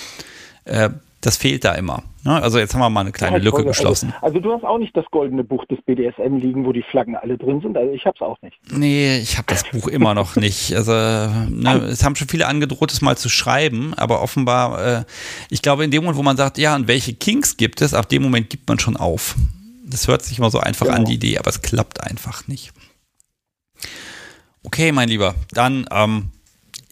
Äh, 0.64 0.90
das 1.20 1.36
fehlt 1.36 1.64
da 1.64 1.74
immer. 1.74 2.02
Ne? 2.24 2.40
Also 2.42 2.58
jetzt 2.58 2.74
haben 2.74 2.80
wir 2.80 2.90
mal 2.90 3.00
eine 3.00 3.12
kleine 3.12 3.38
Ja, 3.38 3.42
Lücke 3.42 3.58
also, 3.58 3.68
geschlossen. 3.68 4.14
Also, 4.22 4.38
du 4.38 4.52
hast 4.52 4.64
auch 4.64 4.78
nicht 4.78 4.96
das 4.96 5.04
goldene 5.10 5.42
Buch 5.44 5.64
des 5.66 5.78
BDSM 5.82 6.36
liegen, 6.36 6.64
wo 6.64 6.72
die 6.72 6.82
Flaggen 6.82 7.16
alle 7.16 7.36
drin 7.36 7.60
sind. 7.60 7.76
Also 7.76 7.92
ich 7.92 8.04
hab's 8.06 8.20
auch 8.20 8.40
nicht. 8.42 8.56
Nee, 8.70 9.18
ich 9.18 9.36
habe 9.36 9.46
das 9.48 9.64
Buch 9.64 9.88
immer 9.88 10.14
noch 10.14 10.36
nicht. 10.36 10.74
Also 10.74 10.92
ne, 10.92 11.88
es 11.90 12.04
haben 12.04 12.14
schon 12.16 12.28
viele 12.28 12.46
angedroht, 12.46 12.92
es 12.92 13.00
mal 13.00 13.16
zu 13.16 13.28
schreiben, 13.28 13.94
aber 13.94 14.22
offenbar, 14.22 15.00
äh, 15.00 15.04
ich 15.50 15.62
glaube, 15.62 15.84
in 15.84 15.90
dem 15.90 16.02
Moment, 16.04 16.18
wo 16.18 16.22
man 16.22 16.36
sagt, 16.36 16.58
ja, 16.58 16.76
und 16.76 16.86
welche 16.88 17.14
Kinks 17.14 17.56
gibt 17.56 17.80
es, 17.82 17.94
ab 17.94 18.08
dem 18.08 18.22
Moment 18.22 18.50
gibt 18.50 18.68
man 18.68 18.78
schon 18.78 18.96
auf. 18.96 19.34
Das 19.84 20.06
hört 20.06 20.22
sich 20.22 20.38
immer 20.38 20.50
so 20.50 20.60
einfach 20.60 20.86
Genau. 20.86 20.98
an, 20.98 21.04
die 21.04 21.14
Idee, 21.14 21.38
aber 21.38 21.48
es 21.48 21.62
klappt 21.62 22.02
einfach 22.04 22.46
nicht. 22.46 22.72
Okay, 24.62 24.92
mein 24.92 25.08
Lieber, 25.08 25.34
dann 25.52 25.86
ähm, 25.90 26.30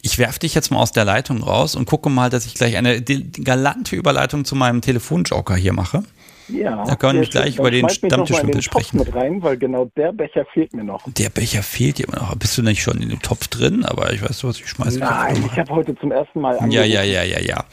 ich 0.01 0.17
werfe 0.17 0.39
dich 0.39 0.53
jetzt 0.55 0.71
mal 0.71 0.79
aus 0.79 0.91
der 0.91 1.05
Leitung 1.05 1.43
raus 1.43 1.75
und 1.75 1.85
gucke 1.85 2.09
mal, 2.09 2.29
dass 2.29 2.45
ich 2.45 2.53
gleich 2.53 2.77
eine 2.77 3.01
galante 3.01 3.95
Überleitung 3.95 4.45
zu 4.45 4.55
meinem 4.55 4.81
Telefonjoker 4.81 5.55
hier 5.55 5.73
mache. 5.73 6.03
Ja. 6.49 6.85
Da 6.85 6.95
können 6.95 7.19
wir 7.19 7.27
gleich 7.27 7.57
über 7.57 7.71
den 7.71 7.89
Stammtischwimpel 7.89 8.51
den 8.51 8.61
Topf 8.61 8.63
sprechen. 8.85 8.99
mit 8.99 9.13
rein, 9.13 9.43
weil 9.43 9.57
genau 9.57 9.91
der 9.97 10.13
Becher 10.13 10.45
fehlt 10.53 10.73
mir 10.73 10.85
noch. 10.85 11.03
Der 11.05 11.29
Becher 11.29 11.61
fehlt 11.61 11.97
dir 11.97 12.07
immer 12.07 12.19
noch. 12.21 12.35
Bist 12.35 12.57
du 12.57 12.61
nicht 12.61 12.81
schon 12.81 13.01
in 13.01 13.09
dem 13.09 13.21
Topf 13.21 13.47
drin? 13.49 13.83
Aber 13.83 14.13
ich 14.13 14.21
weiß, 14.21 14.45
was 14.45 14.57
ich 14.57 14.67
schmeiße. 14.69 14.99
Nein, 14.99 15.43
ich 15.51 15.59
habe 15.59 15.69
heute 15.75 15.93
zum 15.97 16.11
ersten 16.13 16.39
Mal 16.39 16.53
Ja, 16.55 16.61
angerufen. 16.61 16.89
ja, 16.89 17.03
ja, 17.03 17.23
ja, 17.23 17.39
ja. 17.41 17.63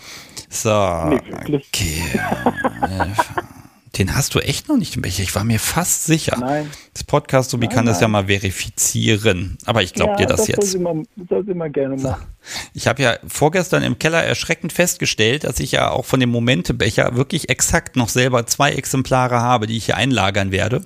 So. 0.48 0.70
Nee, 1.08 1.20
wirklich. 1.30 1.68
Okay. 1.72 2.02
Den 3.96 4.16
hast 4.16 4.34
du 4.34 4.40
echt 4.40 4.68
noch 4.68 4.76
nicht 4.76 4.96
im 4.96 5.02
Becher. 5.02 5.22
Ich 5.22 5.34
war 5.36 5.44
mir 5.44 5.60
fast 5.60 6.04
sicher. 6.04 6.36
Nein. 6.38 6.68
Das 6.94 7.04
Podcast, 7.04 7.50
so 7.50 7.60
wie 7.60 7.68
kann 7.68 7.86
das 7.86 8.00
ja 8.00 8.08
mal 8.08 8.26
verifizieren. 8.26 9.56
Aber 9.66 9.82
ich 9.82 9.92
glaube 9.92 10.12
ja, 10.12 10.16
dir 10.18 10.26
das, 10.26 10.40
das 10.40 10.48
jetzt. 10.48 10.72
Sie, 10.72 10.78
mal, 10.78 11.04
soll 11.28 11.44
sie 11.44 11.54
mal 11.54 11.70
gerne 11.70 11.96
machen. 11.96 12.26
Ich 12.72 12.88
habe 12.88 13.02
ja 13.02 13.16
vorgestern 13.26 13.84
im 13.84 13.98
Keller 13.98 14.22
erschreckend 14.22 14.72
festgestellt, 14.72 15.44
dass 15.44 15.60
ich 15.60 15.72
ja 15.72 15.90
auch 15.90 16.04
von 16.04 16.18
dem 16.18 16.30
Momente-Becher 16.30 17.16
wirklich 17.16 17.50
exakt 17.50 17.94
noch 17.94 18.08
selber 18.08 18.46
zwei 18.46 18.72
Exemplare 18.72 19.40
habe, 19.40 19.66
die 19.66 19.76
ich 19.76 19.86
hier 19.86 19.96
einlagern 19.96 20.50
werde. 20.50 20.84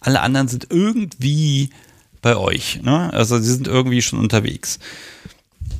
Alle 0.00 0.20
anderen 0.20 0.48
sind 0.48 0.66
irgendwie 0.70 1.70
bei 2.22 2.36
euch. 2.36 2.82
Ne? 2.82 3.12
Also 3.12 3.38
sie 3.38 3.52
sind 3.52 3.68
irgendwie 3.68 4.02
schon 4.02 4.18
unterwegs. 4.18 4.80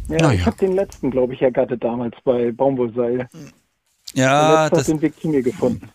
Ja, 0.09 0.19
Na 0.21 0.33
ich 0.33 0.47
habe 0.47 0.57
den 0.57 0.73
letzten, 0.73 1.11
glaube 1.11 1.35
ich, 1.35 1.43
ergattert 1.43 1.83
damals 1.83 2.15
bei 2.25 2.53
Baumwollseil. 2.53 3.29
Ja, 4.15 4.71
das, 4.71 4.87
den 4.87 5.03
Weg 5.03 5.21
zu 5.21 5.29
mir 5.29 5.43
gefunden. 5.43 5.91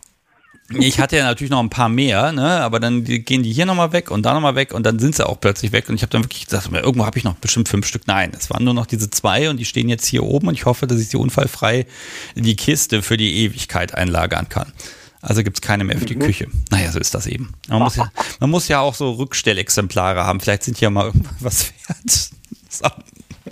Ich 0.70 0.98
hatte 0.98 1.16
ja 1.16 1.24
natürlich 1.24 1.50
noch 1.50 1.60
ein 1.60 1.68
paar 1.68 1.90
mehr, 1.90 2.32
ne? 2.32 2.60
aber 2.60 2.80
dann 2.80 3.04
gehen 3.04 3.42
die 3.42 3.52
hier 3.52 3.66
nochmal 3.66 3.92
weg 3.92 4.10
und 4.10 4.24
da 4.24 4.32
nochmal 4.32 4.54
weg 4.54 4.72
und 4.72 4.84
dann 4.86 4.98
sind 4.98 5.14
sie 5.14 5.26
auch 5.26 5.38
plötzlich 5.38 5.72
weg. 5.72 5.88
Und 5.88 5.96
ich 5.96 6.02
habe 6.02 6.10
dann 6.10 6.24
wirklich 6.24 6.46
gesagt, 6.46 6.70
irgendwo 6.72 7.04
habe 7.04 7.18
ich 7.18 7.24
noch 7.24 7.34
bestimmt 7.34 7.68
fünf 7.68 7.86
Stück. 7.86 8.06
Nein, 8.06 8.32
es 8.36 8.50
waren 8.50 8.64
nur 8.64 8.72
noch 8.72 8.86
diese 8.86 9.10
zwei 9.10 9.50
und 9.50 9.58
die 9.58 9.66
stehen 9.66 9.90
jetzt 9.90 10.06
hier 10.06 10.22
oben 10.22 10.48
und 10.48 10.54
ich 10.54 10.64
hoffe, 10.64 10.86
dass 10.86 10.98
ich 10.98 11.08
sie 11.08 11.18
unfallfrei 11.18 11.86
in 12.34 12.44
die 12.44 12.56
Kiste 12.56 13.02
für 13.02 13.18
die 13.18 13.44
Ewigkeit 13.44 13.94
einlagern 13.94 14.48
kann. 14.48 14.72
Also 15.20 15.42
gibt 15.42 15.58
es 15.58 15.60
keine 15.62 15.84
mehr 15.84 15.98
für 15.98 16.04
die 16.04 16.18
Küche. 16.18 16.48
Naja, 16.70 16.92
so 16.92 16.98
ist 16.98 17.14
das 17.14 17.26
eben. 17.26 17.54
Man 17.68 17.80
muss, 17.80 17.96
ja, 17.96 18.10
man 18.40 18.50
muss 18.50 18.68
ja 18.68 18.80
auch 18.80 18.94
so 18.94 19.12
Rückstellexemplare 19.12 20.24
haben. 20.24 20.40
Vielleicht 20.40 20.64
sind 20.64 20.80
ja 20.80 20.90
mal 20.90 21.06
irgendwas 21.14 21.72
wert. 21.88 22.30
So. 22.68 22.88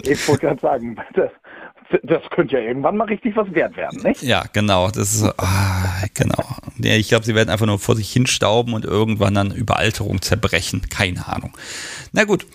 Ich 0.02 0.28
wollte 0.28 0.46
gerade 0.46 0.60
sagen, 0.60 0.96
das, 1.14 1.30
das 2.02 2.22
könnte 2.30 2.56
ja 2.56 2.62
irgendwann 2.62 2.96
mal 2.96 3.04
richtig 3.08 3.36
was 3.36 3.52
wert 3.54 3.76
werden, 3.76 4.02
nicht? 4.02 4.22
Ja, 4.22 4.44
genau. 4.52 4.90
Das 4.90 5.14
ist 5.14 5.24
ah, 5.38 6.04
genau. 6.14 6.44
Ja, 6.78 6.94
ich 6.94 7.08
glaube, 7.08 7.24
sie 7.24 7.34
werden 7.34 7.50
einfach 7.50 7.66
nur 7.66 7.78
vor 7.78 7.96
sich 7.96 8.12
hinstauben 8.12 8.74
und 8.74 8.84
irgendwann 8.84 9.34
dann 9.34 9.50
Überalterung 9.52 10.22
zerbrechen. 10.22 10.82
Keine 10.90 11.26
Ahnung. 11.28 11.56
Na 12.12 12.24
gut. 12.24 12.46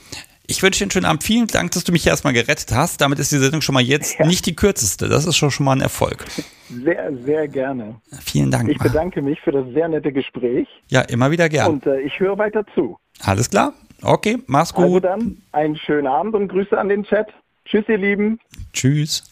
Ich 0.49 0.63
wünsche 0.63 0.79
dir 0.79 0.85
einen 0.85 0.91
schönen 0.91 1.05
Abend. 1.05 1.23
Vielen 1.25 1.47
Dank, 1.47 1.71
dass 1.71 1.83
du 1.83 1.91
mich 1.91 2.03
hier 2.03 2.11
erstmal 2.13 2.31
gerettet 2.31 2.71
hast. 2.73 3.01
Damit 3.01 3.19
ist 3.19 3.33
die 3.33 3.38
Sendung 3.38 3.59
schon 3.59 3.73
mal 3.73 3.81
jetzt 3.83 4.17
Ja. 4.17 4.25
nicht 4.25 4.45
die 4.45 4.55
kürzeste. 4.55 5.09
Das 5.09 5.25
ist 5.25 5.35
schon, 5.35 5.51
schon 5.51 5.65
mal 5.65 5.73
ein 5.73 5.81
Erfolg. 5.81 6.23
Sehr, 6.69 7.11
sehr 7.25 7.49
gerne. 7.49 7.99
Vielen 8.21 8.49
Dank. 8.49 8.69
Ich 8.69 8.77
bedanke 8.77 9.21
mich 9.21 9.41
für 9.41 9.51
das 9.51 9.65
sehr 9.73 9.89
nette 9.89 10.13
Gespräch 10.13 10.65
Ja, 10.88 11.01
immer 11.01 11.31
wieder 11.31 11.49
gern. 11.49 11.71
und 11.73 11.85
äh, 11.85 11.99
ich 11.99 12.17
höre 12.21 12.38
weiter 12.38 12.63
zu. 12.75 12.97
Alles 13.19 13.49
klar? 13.49 13.73
Okay, 14.01 14.38
mach's 14.47 14.73
Also 14.73 14.88
gut. 14.88 15.03
dann, 15.03 15.41
einen 15.51 15.75
schönen 15.75 16.07
Abend 16.07 16.33
und 16.33 16.47
Grüße 16.47 16.77
an 16.77 16.88
den 16.88 17.03
Chat. 17.03 17.27
Tschüss, 17.70 17.86
ihr 17.88 17.97
Lieben. 17.97 18.39
Tschüss. 18.74 19.24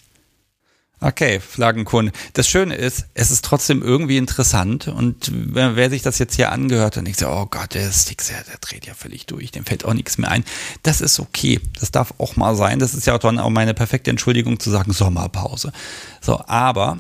Okay, 1.02 1.40
Flaggenkunde. 1.40 2.12
Das 2.34 2.48
Schöne 2.48 2.76
ist, 2.76 3.08
es 3.14 3.30
ist 3.30 3.44
trotzdem 3.46 3.82
irgendwie 3.82 4.18
interessant 4.18 4.88
und 4.88 5.30
wer, 5.34 5.90
sich 5.90 6.02
das 6.02 6.20
jetzt 6.20 6.36
hier 6.36 6.52
angehört 6.52 6.98
und 6.98 7.06
denkt 7.06 7.20
so, 7.20 7.28
oh 7.28 7.46
Gott, 7.46 7.74
der 7.74 7.92
Stix, 7.92 8.30
der, 8.30 8.44
der 8.44 8.58
dreht 8.60 8.86
ja 8.86 8.94
völlig 8.94 9.26
durch, 9.26 9.52
dem 9.52 9.66
fällt 9.66 9.86
auch 9.86 9.94
nichts 9.94 10.18
mehr 10.18 10.32
ein. 10.32 10.44
Das 10.84 11.02
ist 11.02 11.20
okay. 11.20 11.60
Das 11.80 11.92
darf 11.92 12.14
auch 12.18 12.38
mal 12.38 12.56
sein. 12.56 12.80
Das 12.80 12.94
ist 12.94 13.06
ja 13.06 13.14
auch 13.14 13.20
dann 13.20 13.40
auch 13.40 13.50
meine 13.50 13.74
perfekte 13.74 14.10
Entschuldigung 14.10 14.60
zu 14.60 14.72
sagen, 14.72 14.94
Sommerpause. 14.94 15.74
So, 16.22 16.42
aber 16.48 17.00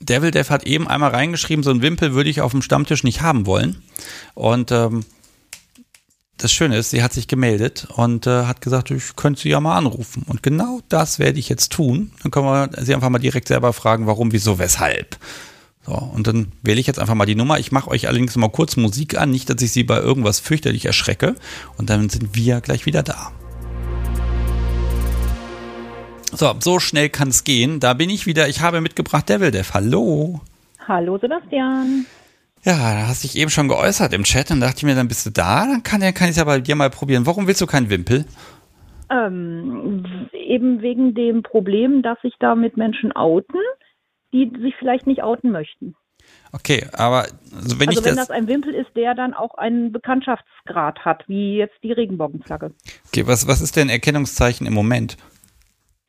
Devil 0.00 0.30
Dev 0.30 0.50
hat 0.50 0.66
eben 0.66 0.86
einmal 0.88 1.10
reingeschrieben, 1.10 1.62
so 1.62 1.70
ein 1.70 1.82
Wimpel 1.82 2.12
würde 2.12 2.28
ich 2.28 2.40
auf 2.40 2.52
dem 2.52 2.62
Stammtisch 2.62 3.02
nicht 3.04 3.22
haben 3.22 3.46
wollen. 3.46 3.82
Und 4.34 4.72
ähm, 4.72 5.04
das 6.38 6.52
Schöne 6.52 6.76
ist, 6.76 6.90
sie 6.90 7.02
hat 7.02 7.12
sich 7.12 7.28
gemeldet 7.28 7.86
und 7.96 8.26
äh, 8.26 8.44
hat 8.44 8.60
gesagt, 8.60 8.90
ich 8.90 9.16
könnte 9.16 9.40
sie 9.40 9.48
ja 9.48 9.60
mal 9.60 9.76
anrufen. 9.76 10.24
Und 10.26 10.42
genau 10.42 10.80
das 10.88 11.18
werde 11.18 11.38
ich 11.38 11.48
jetzt 11.48 11.72
tun. 11.72 12.12
Dann 12.22 12.30
können 12.30 12.46
wir 12.46 12.70
sie 12.82 12.94
einfach 12.94 13.08
mal 13.08 13.18
direkt 13.18 13.48
selber 13.48 13.72
fragen, 13.72 14.06
warum, 14.06 14.32
wieso, 14.32 14.58
weshalb. 14.58 15.16
So, 15.86 15.94
und 15.94 16.26
dann 16.26 16.52
wähle 16.62 16.80
ich 16.80 16.86
jetzt 16.86 16.98
einfach 16.98 17.14
mal 17.14 17.26
die 17.26 17.36
Nummer. 17.36 17.58
Ich 17.58 17.72
mache 17.72 17.90
euch 17.90 18.08
allerdings 18.08 18.36
mal 18.36 18.48
kurz 18.50 18.76
Musik 18.76 19.16
an, 19.16 19.30
nicht, 19.30 19.48
dass 19.48 19.62
ich 19.62 19.72
sie 19.72 19.84
bei 19.84 19.98
irgendwas 19.98 20.40
fürchterlich 20.40 20.84
erschrecke. 20.84 21.36
Und 21.78 21.88
dann 21.88 22.10
sind 22.10 22.34
wir 22.34 22.60
gleich 22.60 22.84
wieder 22.84 23.02
da. 23.02 23.32
So, 26.32 26.54
so 26.60 26.80
schnell 26.80 27.08
kann 27.08 27.28
es 27.28 27.44
gehen. 27.44 27.80
Da 27.80 27.94
bin 27.94 28.10
ich 28.10 28.26
wieder. 28.26 28.48
Ich 28.48 28.60
habe 28.60 28.82
mitgebracht 28.82 29.28
Devil 29.28 29.52
Dev. 29.52 29.72
Hallo. 29.72 30.40
Hallo 30.86 31.16
Sebastian. 31.18 32.04
Ja, 32.66 32.94
da 32.94 33.06
hast 33.06 33.22
dich 33.22 33.38
eben 33.38 33.48
schon 33.48 33.68
geäußert 33.68 34.12
im 34.12 34.24
Chat 34.24 34.50
und 34.50 34.58
dachte 34.58 34.78
ich 34.78 34.82
mir, 34.82 34.96
dann 34.96 35.06
bist 35.06 35.24
du 35.24 35.30
da, 35.30 35.66
dann 35.66 35.84
kann, 35.84 36.00
kann 36.00 36.24
ich 36.24 36.30
es 36.30 36.36
ja 36.36 36.44
bei 36.44 36.58
dir 36.58 36.74
mal 36.74 36.90
probieren. 36.90 37.24
Warum 37.24 37.46
willst 37.46 37.60
du 37.60 37.66
keinen 37.66 37.90
Wimpel? 37.90 38.24
Ähm, 39.08 40.28
eben 40.32 40.82
wegen 40.82 41.14
dem 41.14 41.44
Problem, 41.44 42.02
dass 42.02 42.20
sich 42.22 42.34
da 42.40 42.56
mit 42.56 42.76
Menschen 42.76 43.12
outen, 43.12 43.60
die 44.32 44.50
sich 44.60 44.74
vielleicht 44.80 45.06
nicht 45.06 45.22
outen 45.22 45.52
möchten. 45.52 45.94
Okay, 46.52 46.84
aber 46.92 47.26
also 47.54 47.78
wenn 47.78 47.88
also 47.88 48.00
ich 48.00 48.04
wenn 48.04 48.16
das, 48.16 48.26
das 48.26 48.36
ein 48.36 48.48
Wimpel 48.48 48.74
ist, 48.74 48.90
der 48.96 49.14
dann 49.14 49.32
auch 49.32 49.54
einen 49.54 49.92
Bekanntschaftsgrad 49.92 51.04
hat, 51.04 51.22
wie 51.28 51.58
jetzt 51.58 51.76
die 51.84 51.92
Regenbogenflagge. 51.92 52.72
okay, 53.06 53.28
was, 53.28 53.46
was 53.46 53.60
ist 53.60 53.76
denn 53.76 53.88
Erkennungszeichen 53.88 54.66
im 54.66 54.74
Moment? 54.74 55.16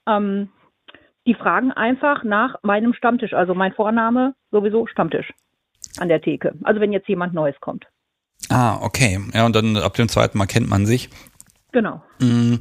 Ähm, 0.07 0.49
die 1.27 1.35
fragen 1.35 1.71
einfach 1.71 2.23
nach 2.23 2.55
meinem 2.63 2.95
Stammtisch, 2.95 3.33
also 3.33 3.53
mein 3.53 3.73
Vorname 3.73 4.33
sowieso 4.49 4.87
Stammtisch 4.87 5.31
an 5.99 6.07
der 6.07 6.21
Theke. 6.21 6.53
Also 6.63 6.79
wenn 6.81 6.91
jetzt 6.91 7.07
jemand 7.07 7.33
Neues 7.33 7.55
kommt. 7.59 7.85
Ah, 8.49 8.79
okay. 8.81 9.19
Ja, 9.33 9.45
und 9.45 9.55
dann 9.55 9.77
ab 9.77 9.93
dem 9.93 10.09
zweiten 10.09 10.37
Mal 10.37 10.45
kennt 10.45 10.69
man 10.69 10.85
sich. 10.85 11.09
Genau. 11.71 12.01
Mm, 12.19 12.55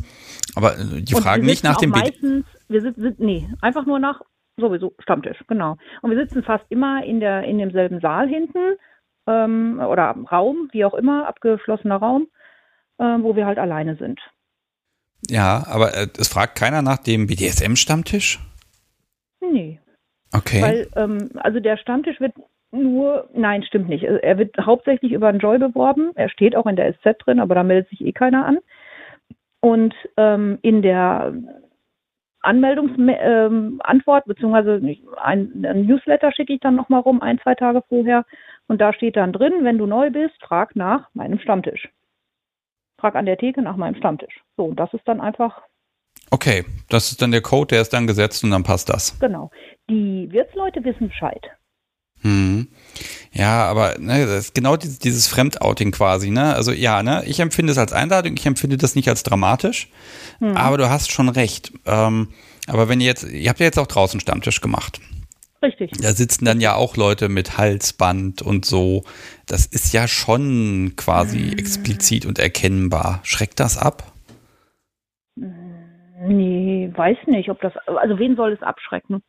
aber 0.55 0.78
äh, 0.78 1.03
die 1.03 1.14
Und 1.14 1.22
fragen 1.22 1.47
nicht 1.47 1.64
nach 1.64 1.76
dem 1.76 1.91
meistens, 1.91 2.45
wir 2.68 2.82
sitzen, 2.82 3.14
nee, 3.18 3.49
einfach 3.61 3.87
nur 3.87 3.99
nach 3.99 4.20
sowieso 4.57 4.95
Stammtisch, 4.99 5.39
genau. 5.49 5.76
Und 6.03 6.11
wir 6.11 6.18
sitzen 6.18 6.43
fast 6.43 6.64
immer 6.70 7.05
in 7.05 7.20
der 7.20 7.45
in 7.45 7.59
demselben 7.59 8.01
Saal 8.01 8.28
hinten 8.28 8.76
ähm, 9.26 9.80
oder 9.80 10.14
Raum, 10.32 10.68
wie 10.72 10.84
auch 10.84 10.95
immer, 10.95 11.28
abgeschlossener 11.28 11.97
Raum, 11.97 12.26
ähm, 12.99 13.22
wo 13.22 13.37
wir 13.37 13.47
halt 13.47 13.59
alleine 13.59 13.97
sind. 13.97 14.18
Ja, 15.28 15.66
aber 15.66 15.95
äh, 15.95 16.09
es 16.18 16.28
fragt 16.28 16.59
keiner 16.59 16.82
nach 16.82 16.99
dem 16.99 17.26
BDSM-Stammtisch? 17.26 18.41
Nee, 19.41 19.80
Okay. 20.32 20.62
weil 20.62 20.89
ähm, 20.97 21.30
also 21.37 21.61
der 21.61 21.76
Stammtisch 21.76 22.20
wird 22.20 22.34
nur, 22.72 23.28
nein, 23.32 23.62
stimmt 23.62 23.88
nicht. 23.88 24.04
Er 24.04 24.38
wird 24.38 24.56
hauptsächlich 24.58 25.12
über 25.12 25.28
einen 25.28 25.38
Joy 25.38 25.58
beworben. 25.58 26.10
Er 26.14 26.28
steht 26.28 26.56
auch 26.56 26.66
in 26.66 26.76
der 26.76 26.94
SZ 26.94 27.18
drin, 27.18 27.40
aber 27.40 27.54
da 27.54 27.62
meldet 27.62 27.88
sich 27.90 28.04
eh 28.04 28.12
keiner 28.12 28.44
an. 28.44 28.58
Und 29.60 29.94
ähm, 30.16 30.58
in 30.62 30.82
der 30.82 31.34
Anmeldungsantwort, 32.40 34.24
beziehungsweise 34.26 34.80
ein, 35.16 35.64
ein 35.66 35.86
Newsletter 35.86 36.32
schicke 36.32 36.52
ich 36.52 36.60
dann 36.60 36.76
nochmal 36.76 37.00
rum, 37.00 37.20
ein, 37.20 37.40
zwei 37.40 37.54
Tage 37.54 37.82
vorher. 37.88 38.24
Und 38.68 38.80
da 38.80 38.92
steht 38.92 39.16
dann 39.16 39.32
drin, 39.32 39.52
wenn 39.62 39.78
du 39.78 39.86
neu 39.86 40.10
bist, 40.10 40.34
frag 40.40 40.76
nach 40.76 41.08
meinem 41.14 41.38
Stammtisch. 41.38 41.88
Frag 42.98 43.16
an 43.16 43.26
der 43.26 43.38
Theke 43.38 43.62
nach 43.62 43.76
meinem 43.76 43.96
Stammtisch. 43.96 44.42
So, 44.56 44.64
und 44.64 44.76
das 44.78 44.92
ist 44.94 45.06
dann 45.06 45.20
einfach, 45.20 45.62
okay, 46.30 46.64
das 46.88 47.10
ist 47.10 47.20
dann 47.20 47.32
der 47.32 47.42
Code, 47.42 47.68
der 47.68 47.82
ist 47.82 47.92
dann 47.92 48.06
gesetzt 48.06 48.44
und 48.44 48.50
dann 48.50 48.62
passt 48.62 48.88
das. 48.88 49.18
genau. 49.18 49.50
Die 49.90 50.30
Wirtsleute 50.30 50.84
wissen 50.84 51.08
Bescheid. 51.08 51.50
Hm. 52.22 52.68
Ja, 53.32 53.64
aber 53.66 53.96
ne, 53.98 54.26
das 54.26 54.46
ist 54.46 54.54
genau 54.54 54.76
dieses, 54.76 54.98
dieses 54.98 55.26
Fremdouting 55.26 55.92
quasi, 55.92 56.30
ne? 56.30 56.54
Also 56.54 56.72
ja, 56.72 57.02
ne, 57.02 57.22
ich 57.26 57.40
empfinde 57.40 57.72
es 57.72 57.78
als 57.78 57.92
Einladung, 57.92 58.34
ich 58.36 58.46
empfinde 58.46 58.78
das 58.78 58.94
nicht 58.94 59.08
als 59.08 59.22
dramatisch, 59.22 59.88
aber 60.40 60.78
du 60.78 60.88
hast 60.88 61.12
schon 61.12 61.28
recht. 61.28 61.72
Ähm, 61.84 62.28
aber 62.66 62.88
wenn 62.88 63.00
ihr 63.00 63.06
jetzt, 63.06 63.24
ihr 63.24 63.48
habt 63.48 63.60
ja 63.60 63.66
jetzt 63.66 63.78
auch 63.78 63.86
draußen 63.86 64.20
Stammtisch 64.20 64.60
gemacht. 64.60 65.00
Richtig. 65.62 65.92
Da 66.00 66.12
sitzen 66.12 66.44
dann 66.44 66.60
ja 66.60 66.74
auch 66.74 66.96
Leute 66.96 67.28
mit 67.28 67.56
Halsband 67.58 68.42
und 68.42 68.64
so. 68.64 69.04
Das 69.46 69.66
ist 69.66 69.92
ja 69.92 70.06
schon 70.06 70.92
quasi 70.96 71.52
explizit 71.52 72.26
und 72.26 72.38
erkennbar. 72.38 73.20
Schreckt 73.22 73.58
das 73.58 73.78
ab? 73.78 74.12
Nee, 75.36 76.90
weiß 76.94 77.18
nicht, 77.26 77.50
ob 77.50 77.60
das, 77.60 77.72
also 77.86 78.18
wen 78.18 78.36
soll 78.36 78.52
es 78.52 78.62
abschrecken? 78.62 79.22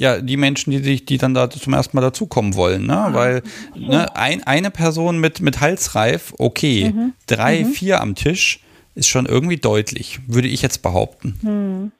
Ja, 0.00 0.18
die 0.18 0.38
Menschen, 0.38 0.70
die 0.70 0.78
sich, 0.78 1.04
die 1.04 1.18
dann 1.18 1.34
da 1.34 1.50
zum 1.50 1.74
ersten 1.74 1.94
Mal 1.94 2.00
dazukommen 2.00 2.54
wollen, 2.54 2.86
ne? 2.86 3.08
Weil 3.10 3.42
ne, 3.76 4.16
ein, 4.16 4.42
eine 4.44 4.70
Person 4.70 5.20
mit, 5.20 5.42
mit 5.42 5.60
Halsreif, 5.60 6.32
okay, 6.38 6.94
drei, 7.26 7.66
vier 7.66 8.00
am 8.00 8.14
Tisch 8.14 8.60
ist 8.94 9.08
schon 9.08 9.26
irgendwie 9.26 9.58
deutlich, 9.58 10.20
würde 10.26 10.48
ich 10.48 10.62
jetzt 10.62 10.78
behaupten. 10.78 11.38
Hm. 11.42 11.92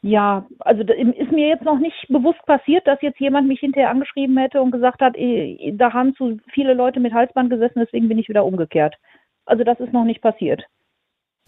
Ja, 0.00 0.46
also 0.60 0.82
ist 0.82 1.30
mir 1.30 1.48
jetzt 1.48 1.64
noch 1.64 1.78
nicht 1.78 2.06
bewusst 2.08 2.40
passiert, 2.46 2.86
dass 2.86 3.02
jetzt 3.02 3.20
jemand 3.20 3.46
mich 3.46 3.60
hinterher 3.60 3.90
angeschrieben 3.90 4.38
hätte 4.38 4.62
und 4.62 4.70
gesagt 4.70 5.02
hat, 5.02 5.14
eh, 5.18 5.74
da 5.76 5.92
haben 5.92 6.14
zu 6.16 6.40
viele 6.54 6.72
Leute 6.72 7.00
mit 7.00 7.12
Halsband 7.12 7.50
gesessen, 7.50 7.80
deswegen 7.84 8.08
bin 8.08 8.18
ich 8.18 8.30
wieder 8.30 8.46
umgekehrt. 8.46 8.94
Also 9.44 9.62
das 9.62 9.78
ist 9.78 9.92
noch 9.92 10.04
nicht 10.04 10.22
passiert. 10.22 10.62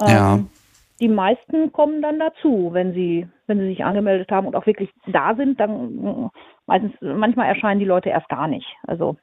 Ja. 0.03 0.35
Ähm, 0.35 0.51
die 1.01 1.09
meisten 1.09 1.73
kommen 1.73 2.03
dann 2.03 2.19
dazu, 2.19 2.71
wenn 2.73 2.93
sie, 2.95 3.27
wenn 3.47 3.59
sie 3.59 3.67
sich 3.67 3.85
angemeldet 3.85 4.31
haben 4.31 4.47
und 4.47 4.55
auch 4.55 4.67
wirklich 4.67 4.91
da 5.07 5.35
sind, 5.35 5.59
dann 5.59 6.07
äh, 6.07 6.39
meistens, 6.67 6.93
manchmal 7.01 7.49
erscheinen 7.49 7.81
die 7.81 7.87
Leute 7.87 8.11
erst 8.11 8.29
gar 8.29 8.47
nicht. 8.49 8.67
Also 8.87 9.17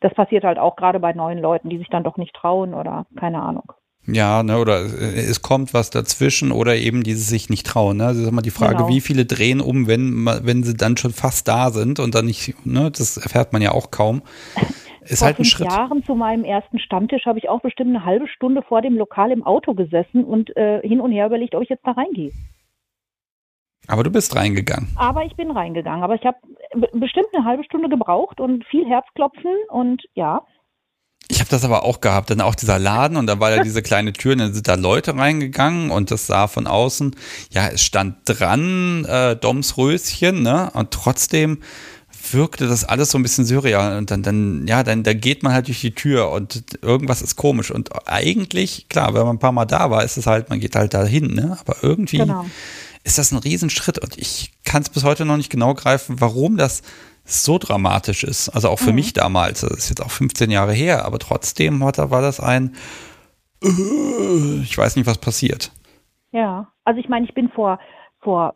das 0.00 0.14
passiert 0.14 0.44
halt 0.44 0.58
auch 0.58 0.76
gerade 0.76 1.00
bei 1.00 1.12
neuen 1.12 1.38
Leuten, 1.38 1.70
die 1.70 1.78
sich 1.78 1.88
dann 1.88 2.04
doch 2.04 2.16
nicht 2.16 2.34
trauen 2.34 2.72
oder 2.72 3.06
keine 3.16 3.42
Ahnung. 3.42 3.72
Ja, 4.10 4.42
ne, 4.42 4.58
oder 4.58 4.80
es 4.80 5.42
kommt 5.42 5.74
was 5.74 5.90
dazwischen 5.90 6.50
oder 6.50 6.76
eben 6.76 7.02
dieses 7.02 7.28
sich 7.28 7.50
nicht 7.50 7.66
trauen. 7.66 7.98
Ne? 7.98 8.06
Also 8.06 8.22
ist 8.22 8.28
immer 8.28 8.40
die 8.40 8.50
Frage, 8.50 8.76
Genau. 8.76 8.88
wie 8.88 9.02
viele 9.02 9.26
drehen 9.26 9.60
um, 9.60 9.86
wenn, 9.86 10.24
wenn 10.24 10.62
sie 10.62 10.74
dann 10.74 10.96
schon 10.96 11.12
fast 11.12 11.46
da 11.46 11.70
sind 11.70 12.00
und 12.00 12.14
dann 12.14 12.24
nicht, 12.24 12.54
ne, 12.64 12.90
das 12.90 13.18
erfährt 13.18 13.52
man 13.52 13.60
ja 13.60 13.72
auch 13.72 13.90
kaum. 13.90 14.22
Ist 15.08 15.20
vor 15.20 15.26
halt 15.26 15.36
ein 15.36 15.44
fünf 15.44 15.48
Schritt. 15.48 15.70
Jahren 15.70 16.04
zu 16.04 16.14
meinem 16.14 16.44
ersten 16.44 16.78
Stammtisch 16.78 17.26
habe 17.26 17.38
ich 17.38 17.48
auch 17.48 17.60
bestimmt 17.60 17.94
eine 17.94 18.04
halbe 18.04 18.28
Stunde 18.28 18.62
vor 18.62 18.82
dem 18.82 18.96
Lokal 18.96 19.32
im 19.32 19.44
Auto 19.44 19.74
gesessen 19.74 20.24
und 20.24 20.54
äh, 20.56 20.80
hin 20.82 21.00
und 21.00 21.12
her 21.12 21.26
überlegt, 21.26 21.54
ob 21.54 21.62
ich 21.62 21.68
jetzt 21.68 21.86
da 21.86 21.92
reingehe. 21.92 22.32
Aber 23.86 24.02
du 24.02 24.10
bist 24.10 24.36
reingegangen. 24.36 24.90
Aber 24.96 25.24
ich 25.24 25.34
bin 25.34 25.50
reingegangen. 25.50 26.02
Aber 26.02 26.14
ich 26.14 26.24
habe 26.24 26.36
be- 26.74 26.90
bestimmt 26.92 27.28
eine 27.32 27.44
halbe 27.44 27.64
Stunde 27.64 27.88
gebraucht 27.88 28.38
und 28.38 28.66
viel 28.66 28.86
Herzklopfen 28.86 29.54
und 29.70 30.02
ja. 30.14 30.42
Ich 31.30 31.40
habe 31.40 31.50
das 31.50 31.64
aber 31.64 31.84
auch 31.84 32.00
gehabt, 32.00 32.30
dann 32.30 32.40
auch 32.40 32.54
dieser 32.54 32.78
Laden 32.78 33.16
und 33.16 33.26
da 33.26 33.40
war 33.40 33.50
ja 33.50 33.62
diese 33.62 33.82
kleine 33.82 34.12
Tür 34.12 34.32
und 34.32 34.38
dann 34.38 34.54
sind 34.54 34.68
da 34.68 34.74
Leute 34.74 35.16
reingegangen 35.16 35.90
und 35.90 36.10
das 36.10 36.26
sah 36.26 36.48
von 36.48 36.66
außen, 36.66 37.16
ja, 37.50 37.68
es 37.68 37.82
stand 37.82 38.18
dran, 38.24 39.04
äh, 39.04 39.36
Doms 39.36 39.76
Röschen, 39.76 40.42
ne? 40.42 40.70
Und 40.74 40.90
trotzdem 40.90 41.62
wirkte 42.34 42.66
das 42.68 42.84
alles 42.84 43.10
so 43.10 43.18
ein 43.18 43.22
bisschen 43.22 43.44
surreal 43.44 43.98
und 43.98 44.10
dann, 44.10 44.22
dann, 44.22 44.66
ja, 44.66 44.82
dann, 44.82 45.02
da 45.02 45.12
geht 45.14 45.42
man 45.42 45.52
halt 45.52 45.68
durch 45.68 45.80
die 45.80 45.94
Tür 45.94 46.30
und 46.30 46.62
irgendwas 46.82 47.22
ist 47.22 47.36
komisch 47.36 47.70
und 47.70 47.90
eigentlich, 48.08 48.88
klar, 48.88 49.14
wenn 49.14 49.22
man 49.22 49.36
ein 49.36 49.38
paar 49.38 49.52
Mal 49.52 49.64
da 49.66 49.90
war, 49.90 50.04
ist 50.04 50.16
es 50.16 50.26
halt, 50.26 50.48
man 50.50 50.60
geht 50.60 50.76
halt 50.76 50.94
dahin, 50.94 51.34
ne? 51.34 51.56
Aber 51.60 51.76
irgendwie 51.82 52.18
Genau. 52.18 52.44
ist 53.04 53.18
das 53.18 53.32
ein 53.32 53.38
Riesenschritt 53.38 53.98
und 53.98 54.16
ich 54.18 54.52
kann 54.64 54.82
es 54.82 54.88
bis 54.88 55.04
heute 55.04 55.24
noch 55.24 55.36
nicht 55.36 55.50
genau 55.50 55.74
greifen, 55.74 56.20
warum 56.20 56.56
das 56.56 56.82
so 57.24 57.58
dramatisch 57.58 58.24
ist. 58.24 58.48
Also 58.48 58.68
auch 58.70 58.78
für 58.78 58.92
mich 58.92 59.12
damals, 59.12 59.60
das 59.60 59.70
ist 59.72 59.88
jetzt 59.90 60.02
auch 60.02 60.10
15 60.10 60.50
Jahre 60.50 60.72
her, 60.72 61.04
aber 61.04 61.18
trotzdem 61.18 61.80
war 61.80 61.92
da- 61.92 62.10
war 62.10 62.22
das 62.22 62.40
ein, 62.40 62.74
äh, 63.62 64.60
ich 64.62 64.76
weiß 64.76 64.96
nicht, 64.96 65.06
was 65.06 65.18
passiert. 65.18 65.70
Ja, 66.32 66.72
also 66.84 67.00
ich 67.00 67.08
meine, 67.08 67.26
ich 67.26 67.34
bin 67.34 67.48
vor, 67.50 67.78
vor 68.20 68.54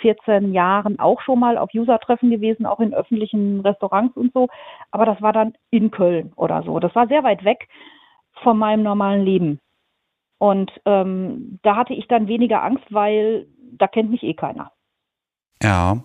14 0.00 0.52
Jahren 0.52 0.98
auch 0.98 1.20
schon 1.20 1.38
mal 1.38 1.58
auf 1.58 1.70
User-Treffen 1.74 2.30
gewesen, 2.30 2.66
auch 2.66 2.80
in 2.80 2.94
öffentlichen 2.94 3.60
Restaurants 3.60 4.16
und 4.16 4.32
so, 4.32 4.48
aber 4.90 5.06
das 5.06 5.20
war 5.22 5.32
dann 5.32 5.54
in 5.70 5.90
Köln 5.90 6.32
oder 6.36 6.62
so. 6.62 6.78
Das 6.80 6.94
war 6.94 7.06
sehr 7.08 7.22
weit 7.22 7.44
weg 7.44 7.68
von 8.42 8.58
meinem 8.58 8.82
normalen 8.82 9.24
Leben. 9.24 9.60
Und 10.38 10.72
ähm, 10.86 11.58
da 11.62 11.76
hatte 11.76 11.92
ich 11.92 12.08
dann 12.08 12.26
weniger 12.26 12.62
Angst, 12.62 12.84
weil 12.90 13.46
da 13.72 13.86
kennt 13.86 14.10
mich 14.10 14.22
eh 14.22 14.34
keiner. 14.34 14.72
Ja, 15.62 15.98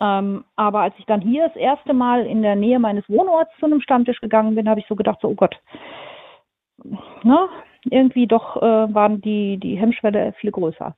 Ähm, 0.00 0.44
aber 0.56 0.80
als 0.80 0.94
ich 0.98 1.06
dann 1.06 1.20
hier 1.20 1.48
das 1.48 1.56
erste 1.56 1.94
Mal 1.94 2.26
in 2.26 2.42
der 2.42 2.54
Nähe 2.54 2.78
meines 2.78 3.08
Wohnorts 3.08 3.50
zu 3.58 3.66
einem 3.66 3.80
Stammtisch 3.80 4.20
gegangen 4.20 4.54
bin, 4.54 4.68
habe 4.68 4.80
ich 4.80 4.86
so 4.86 4.94
gedacht, 4.94 5.18
so, 5.20 5.28
oh 5.28 5.34
Gott, 5.34 5.56
ne? 7.22 7.48
irgendwie 7.90 8.26
doch 8.26 8.56
äh, 8.56 8.94
waren 8.94 9.20
die, 9.20 9.58
die 9.58 9.76
Hemmschwelle 9.76 10.34
viel 10.34 10.50
größer. 10.50 10.94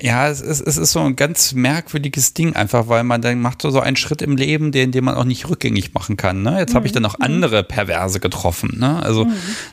Ja, 0.00 0.28
es 0.28 0.40
ist, 0.40 0.60
es 0.60 0.76
ist 0.76 0.92
so 0.92 1.00
ein 1.00 1.16
ganz 1.16 1.52
merkwürdiges 1.52 2.34
Ding 2.34 2.56
einfach, 2.56 2.88
weil 2.88 3.04
man 3.04 3.22
dann 3.22 3.40
macht 3.40 3.62
so, 3.62 3.70
so 3.70 3.80
einen 3.80 3.96
Schritt 3.96 4.22
im 4.22 4.36
Leben, 4.36 4.72
den, 4.72 4.92
den 4.92 5.04
man 5.04 5.14
auch 5.14 5.24
nicht 5.24 5.48
rückgängig 5.48 5.94
machen 5.94 6.16
kann. 6.16 6.42
Ne? 6.42 6.58
Jetzt 6.58 6.74
habe 6.74 6.86
ich 6.86 6.92
dann 6.92 7.04
auch 7.04 7.16
andere 7.20 7.62
Perverse 7.62 8.20
getroffen. 8.20 8.78
Ne? 8.78 9.02
Also, 9.02 9.26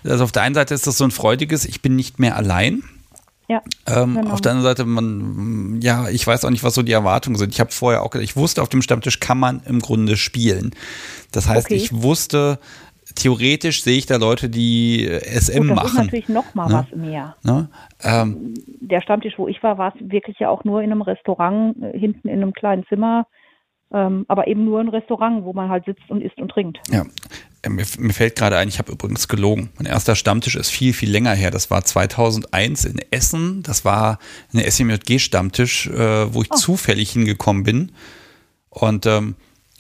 also 0.03 0.23
auf 0.23 0.31
der 0.31 0.43
einen 0.43 0.55
Seite 0.55 0.73
ist 0.73 0.85
das 0.87 0.97
so 0.97 1.03
ein 1.03 1.11
freudiges, 1.11 1.65
ich 1.65 1.81
bin 1.81 1.95
nicht 1.95 2.19
mehr 2.19 2.35
allein. 2.35 2.83
Ja. 3.49 3.61
Ähm, 3.85 4.15
Genau. 4.15 4.31
Auf 4.31 4.41
der 4.41 4.51
anderen 4.51 4.69
Seite, 4.69 4.83
man, 4.83 5.79
ja, 5.81 6.09
ich 6.09 6.27
weiß 6.27 6.43
auch 6.43 6.49
nicht, 6.49 6.63
was 6.63 6.73
so 6.73 6.81
die 6.83 6.91
Erwartungen 6.91 7.37
sind. 7.37 7.53
Ich 7.53 7.61
habe 7.61 7.71
vorher 7.71 8.03
auch, 8.03 8.13
ich 8.15 8.35
wusste, 8.35 8.61
auf 8.61 8.67
dem 8.69 8.81
Stammtisch 8.81 9.21
kann 9.21 9.37
man 9.39 9.61
im 9.65 9.79
Grunde 9.79 10.17
spielen. 10.17 10.71
Das 11.31 11.47
heißt, 11.47 11.67
Okay. 11.67 11.75
ich 11.75 11.93
wusste, 11.93 12.59
theoretisch 13.17 13.83
sehe 13.83 13.97
ich 13.97 14.05
da 14.05 14.17
Leute, 14.17 14.49
die 14.49 15.05
äh, 15.05 15.19
SM 15.39 15.67
Gut, 15.67 15.77
das 15.77 15.85
ist 15.87 15.93
machen. 15.93 16.05
natürlich 16.05 16.29
noch 16.29 16.55
mal 16.55 16.67
ne? 16.67 16.73
was 16.73 16.97
mehr. 16.97 17.35
Ne? 17.43 17.69
Ähm, 18.03 18.53
Der 18.81 19.01
Stammtisch, 19.01 19.33
wo 19.37 19.47
ich 19.47 19.61
war, 19.63 19.77
war 19.77 19.93
es 19.95 20.01
wirklich 20.09 20.37
ja 20.39 20.49
auch 20.49 20.63
nur 20.63 20.81
in 20.81 20.91
einem 20.91 21.01
Restaurant, 21.01 21.75
äh, 21.81 21.97
hinten 21.97 22.27
in 22.27 22.41
einem 22.41 22.53
kleinen 22.53 22.85
Zimmer, 22.87 23.27
ähm, 23.91 24.25
aber 24.27 24.47
eben 24.47 24.65
nur 24.65 24.79
ein 24.79 24.89
Restaurant, 24.89 25.43
wo 25.45 25.53
man 25.53 25.69
halt 25.69 25.85
sitzt 25.85 26.09
und 26.09 26.21
isst 26.21 26.37
und 26.37 26.49
trinkt. 26.49 26.79
ja. 26.89 27.03
Äh, 27.63 27.69
Mir, 27.69 27.85
mir 27.97 28.13
fällt 28.13 28.35
gerade 28.35 28.55
ein, 28.57 28.67
ich 28.67 28.77
habe 28.77 28.91
übrigens 28.91 29.27
gelogen. 29.27 29.69
Mein 29.77 29.87
erster 29.87 30.15
Stammtisch 30.15 30.55
ist 30.55 30.69
viel, 30.69 30.93
viel 30.93 31.09
länger 31.09 31.33
her. 31.33 31.49
Das 31.49 31.71
war 31.71 31.83
2001 31.83 32.85
in 32.85 32.99
Essen. 33.11 33.63
Das 33.63 33.83
war 33.83 34.19
ein 34.53 34.59
SMJG-Stammtisch, 34.59 35.87
äh, 35.87 36.33
wo 36.33 36.43
ich 36.43 36.49
zufällig 36.51 37.11
hingekommen 37.11 37.63
bin. 37.63 37.91
Und 38.69 39.07
ähm, 39.07 39.35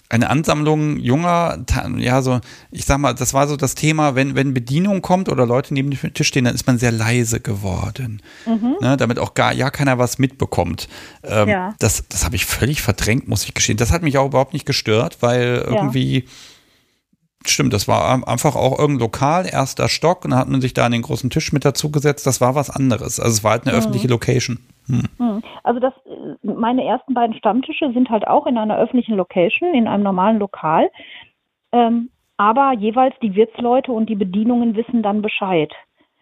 eine 0.09 0.29
Ansammlung 0.29 0.97
junger, 0.99 1.65
ja, 1.97 2.21
so, 2.21 2.39
ich 2.71 2.85
sag 2.85 2.97
mal, 2.97 3.13
das 3.13 3.33
war 3.33 3.47
so 3.47 3.57
das 3.57 3.75
Thema, 3.75 4.15
wenn, 4.15 4.35
wenn 4.35 4.53
Bedienung 4.53 5.01
kommt 5.01 5.27
oder 5.27 5.45
Leute 5.45 5.73
neben 5.73 5.91
dem 5.91 6.13
Tisch 6.13 6.27
stehen, 6.27 6.45
dann 6.45 6.55
ist 6.55 6.65
man 6.65 6.77
sehr 6.77 6.91
leise 6.93 7.39
geworden. 7.41 8.21
Ne, 8.81 8.95
damit 8.95 9.19
auch 9.19 9.33
gar 9.33 9.51
ja 9.53 9.69
keiner 9.69 9.97
was 9.97 10.17
mitbekommt. 10.17 10.87
Ähm, 11.23 11.49
Ja. 11.49 11.75
Das, 11.79 12.05
das 12.07 12.23
habe 12.23 12.35
ich 12.37 12.45
völlig 12.45 12.81
verdrängt, 12.81 13.27
muss 13.27 13.43
ich 13.43 13.53
gestehen. 13.53 13.77
Das 13.77 13.91
hat 13.91 14.01
mich 14.01 14.17
auch 14.17 14.27
überhaupt 14.27 14.53
nicht 14.53 14.65
gestört, 14.65 15.17
weil 15.19 15.65
irgendwie, 15.65 16.25
stimmt, 17.49 17.73
das 17.73 17.87
war 17.87 18.27
einfach 18.27 18.55
auch 18.55 18.79
irgendein 18.79 19.05
Lokal, 19.05 19.45
erster 19.51 19.89
Stock, 19.89 20.25
und 20.25 20.31
dann 20.31 20.39
hat 20.39 20.47
man 20.47 20.61
sich 20.61 20.73
da 20.73 20.85
an 20.85 20.91
den 20.91 21.01
großen 21.01 21.29
Tisch 21.29 21.51
mit 21.53 21.65
dazu 21.65 21.91
gesetzt. 21.91 22.25
Das 22.25 22.41
war 22.41 22.55
was 22.55 22.69
anderes. 22.69 23.19
Also 23.19 23.31
es 23.31 23.43
war 23.43 23.51
halt 23.51 23.67
eine 23.67 23.75
öffentliche 23.75 24.07
Location. 24.07 24.59
Hm. 24.87 25.03
Hm. 25.17 25.41
Also 25.63 25.79
das, 25.79 25.93
meine 26.41 26.83
ersten 26.85 27.13
beiden 27.13 27.35
Stammtische 27.35 27.91
sind 27.93 28.09
halt 28.09 28.27
auch 28.27 28.47
in 28.47 28.57
einer 28.57 28.77
öffentlichen 28.77 29.15
Location, 29.15 29.73
in 29.73 29.87
einem 29.87 30.03
normalen 30.03 30.39
Lokal. 30.39 30.89
Ähm, 31.71 32.09
aber 32.37 32.73
jeweils 32.73 33.15
die 33.21 33.35
Wirtsleute 33.35 33.91
und 33.91 34.09
die 34.09 34.15
Bedienungen 34.15 34.75
wissen 34.75 35.01
dann 35.01 35.21
Bescheid. 35.21 35.71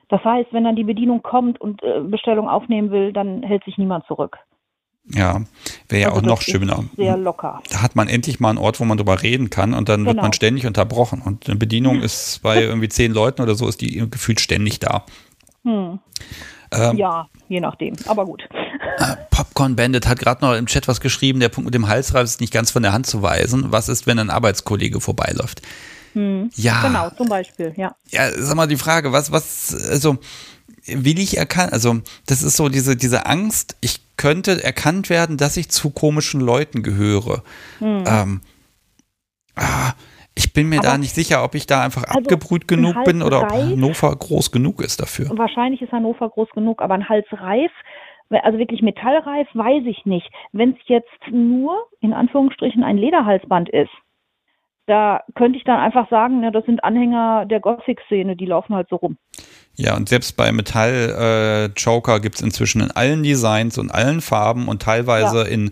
Das 0.10 0.24
heißt, 0.24 0.54
wenn 0.54 0.64
dann 0.64 0.76
die 0.76 0.84
Bedienung 0.84 1.22
kommt 1.22 1.60
und 1.60 1.84
äh, 1.84 2.02
Bestellung 2.02 2.48
aufnehmen 2.48 2.92
will, 2.92 3.12
dann 3.12 3.44
hält 3.44 3.64
sich 3.66 3.78
niemand 3.78 4.06
zurück. 4.06 4.38
Ja, 5.14 5.42
wäre 5.88 6.02
ja 6.02 6.08
Also 6.10 6.20
auch 6.20 6.24
noch 6.24 6.42
schöner. 6.42 6.84
Sehr 6.98 7.16
locker. 7.18 7.62
Da 7.70 7.82
hat 7.84 7.96
man 7.96 8.08
endlich 8.08 8.40
mal 8.40 8.50
einen 8.50 8.58
Ort, 8.58 8.80
wo 8.80 8.86
man 8.86 8.98
drüber 8.98 9.22
reden 9.22 9.50
kann 9.52 9.74
und 9.76 9.88
dann 9.88 10.02
wird 10.06 10.14
Genau. 10.16 10.24
man 10.24 10.34
ständig 10.34 10.66
unterbrochen. 10.66 11.22
Und 11.22 11.48
eine 11.48 11.58
Bedienung 11.58 12.02
ist 12.02 12.42
bei 12.42 12.62
irgendwie 12.64 12.90
zehn 12.90 13.12
Leuten 13.14 13.42
oder 13.42 13.54
so, 13.56 13.68
ist 13.68 13.82
die 13.82 14.10
gefühlt 14.10 14.40
ständig 14.40 14.80
da. 14.80 15.06
Hm. 15.64 16.00
Ähm, 16.72 16.98
Ja, 16.98 17.28
je 17.50 17.60
nachdem. 17.60 17.96
Aber 18.08 18.26
gut. 18.26 18.44
äh, 18.98 19.16
Popcorn 19.30 19.76
Bandit 19.76 20.08
hat 20.08 20.18
gerade 20.20 20.44
noch 20.44 20.56
im 20.56 20.66
Chat 20.66 20.88
was 20.88 21.00
geschrieben, 21.02 21.40
der 21.40 21.50
Punkt 21.50 21.66
mit 21.66 21.76
dem 21.76 21.88
Halsreif 21.88 22.24
ist 22.24 22.42
nicht 22.42 22.52
ganz 22.54 22.72
von 22.72 22.82
der 22.82 22.92
Hand 22.94 23.06
zu 23.06 23.22
weisen. 23.22 23.72
Was 23.72 23.90
ist, 23.90 24.08
wenn 24.08 24.18
ein 24.18 24.32
Arbeitskollege 24.32 25.00
vorbeiläuft? 25.02 25.62
Hm. 26.14 26.50
Ja, 26.56 26.82
Genau, 26.82 27.10
zum 27.12 27.28
Beispiel, 27.30 27.74
ja. 27.78 27.94
ja, 28.10 28.32
sag 28.36 28.56
mal 28.56 28.68
die 28.68 28.78
Frage, 28.78 29.12
was, 29.12 29.32
was, 29.32 29.76
also, 29.92 30.18
will 30.86 31.20
ich 31.20 31.38
erkannt, 31.38 31.74
also, 31.74 31.98
das 32.26 32.42
ist 32.42 32.56
so 32.58 32.70
diese, 32.70 32.96
diese 32.96 33.26
Angst, 33.26 33.76
ich 33.82 34.02
könnte 34.18 34.64
erkannt 34.64 35.10
werden, 35.10 35.38
dass 35.38 35.58
ich 35.58 35.70
zu 35.70 35.90
komischen 35.92 36.42
Leuten 36.42 36.84
gehöre. 36.84 37.44
Ähm, 37.82 38.42
ah, 39.56 39.94
ich 40.36 40.54
bin 40.54 40.68
mir 40.70 40.82
da 40.82 40.90
Aber- 40.90 40.98
nicht 40.98 41.16
sicher, 41.16 41.44
ob 41.44 41.56
ich 41.56 41.66
da 41.66 41.82
einfach 41.84 42.04
Also, 42.04 42.20
abgebrüht 42.20 42.68
genug 42.68 43.04
bin 43.06 43.22
oder 43.22 43.44
ob 43.44 43.52
Hannover 43.52 44.16
groß 44.16 44.52
genug 44.52 44.82
ist 44.82 45.02
dafür. 45.02 45.30
Wahrscheinlich 45.38 45.82
ist 45.82 45.92
Hannover 45.92 46.30
groß 46.30 46.50
genug, 46.52 46.82
aber 46.82 46.94
ein 46.94 47.08
Halsreif, 47.08 47.72
also 48.30 48.58
wirklich 48.58 48.82
metallreif, 48.82 49.48
weiß 49.54 49.84
ich 49.86 50.06
nicht. 50.06 50.30
Wenn 50.52 50.72
es 50.72 50.80
jetzt 50.88 51.08
nur, 51.32 51.88
in 52.02 52.12
Anführungsstrichen, 52.14 52.84
ein 52.84 52.98
Lederhalsband 52.98 53.70
ist, 53.70 53.92
da 54.88 55.24
könnte 55.36 55.58
ich 55.58 55.64
dann 55.64 55.80
einfach 55.80 56.10
sagen, 56.10 56.42
ne, 56.42 56.52
das 56.52 56.66
sind 56.66 56.84
Anhänger 56.84 57.46
der 57.46 57.60
Gothic-Szene, 57.60 58.36
die 58.36 58.46
laufen 58.46 58.76
halt 58.76 58.88
so 58.90 58.98
rum. 58.98 59.18
Ja, 59.78 59.96
und 59.96 60.08
selbst 60.08 60.38
bei 60.38 60.52
Metall 60.52 61.70
äh, 61.76 62.20
gibt 62.20 62.36
es 62.36 62.42
inzwischen 62.42 62.82
in 62.82 62.92
allen 62.92 63.24
Designs 63.24 63.78
und 63.78 63.92
allen 63.92 64.22
Farben 64.22 64.68
und 64.68 64.82
teilweise 64.82 65.42
in 65.44 65.72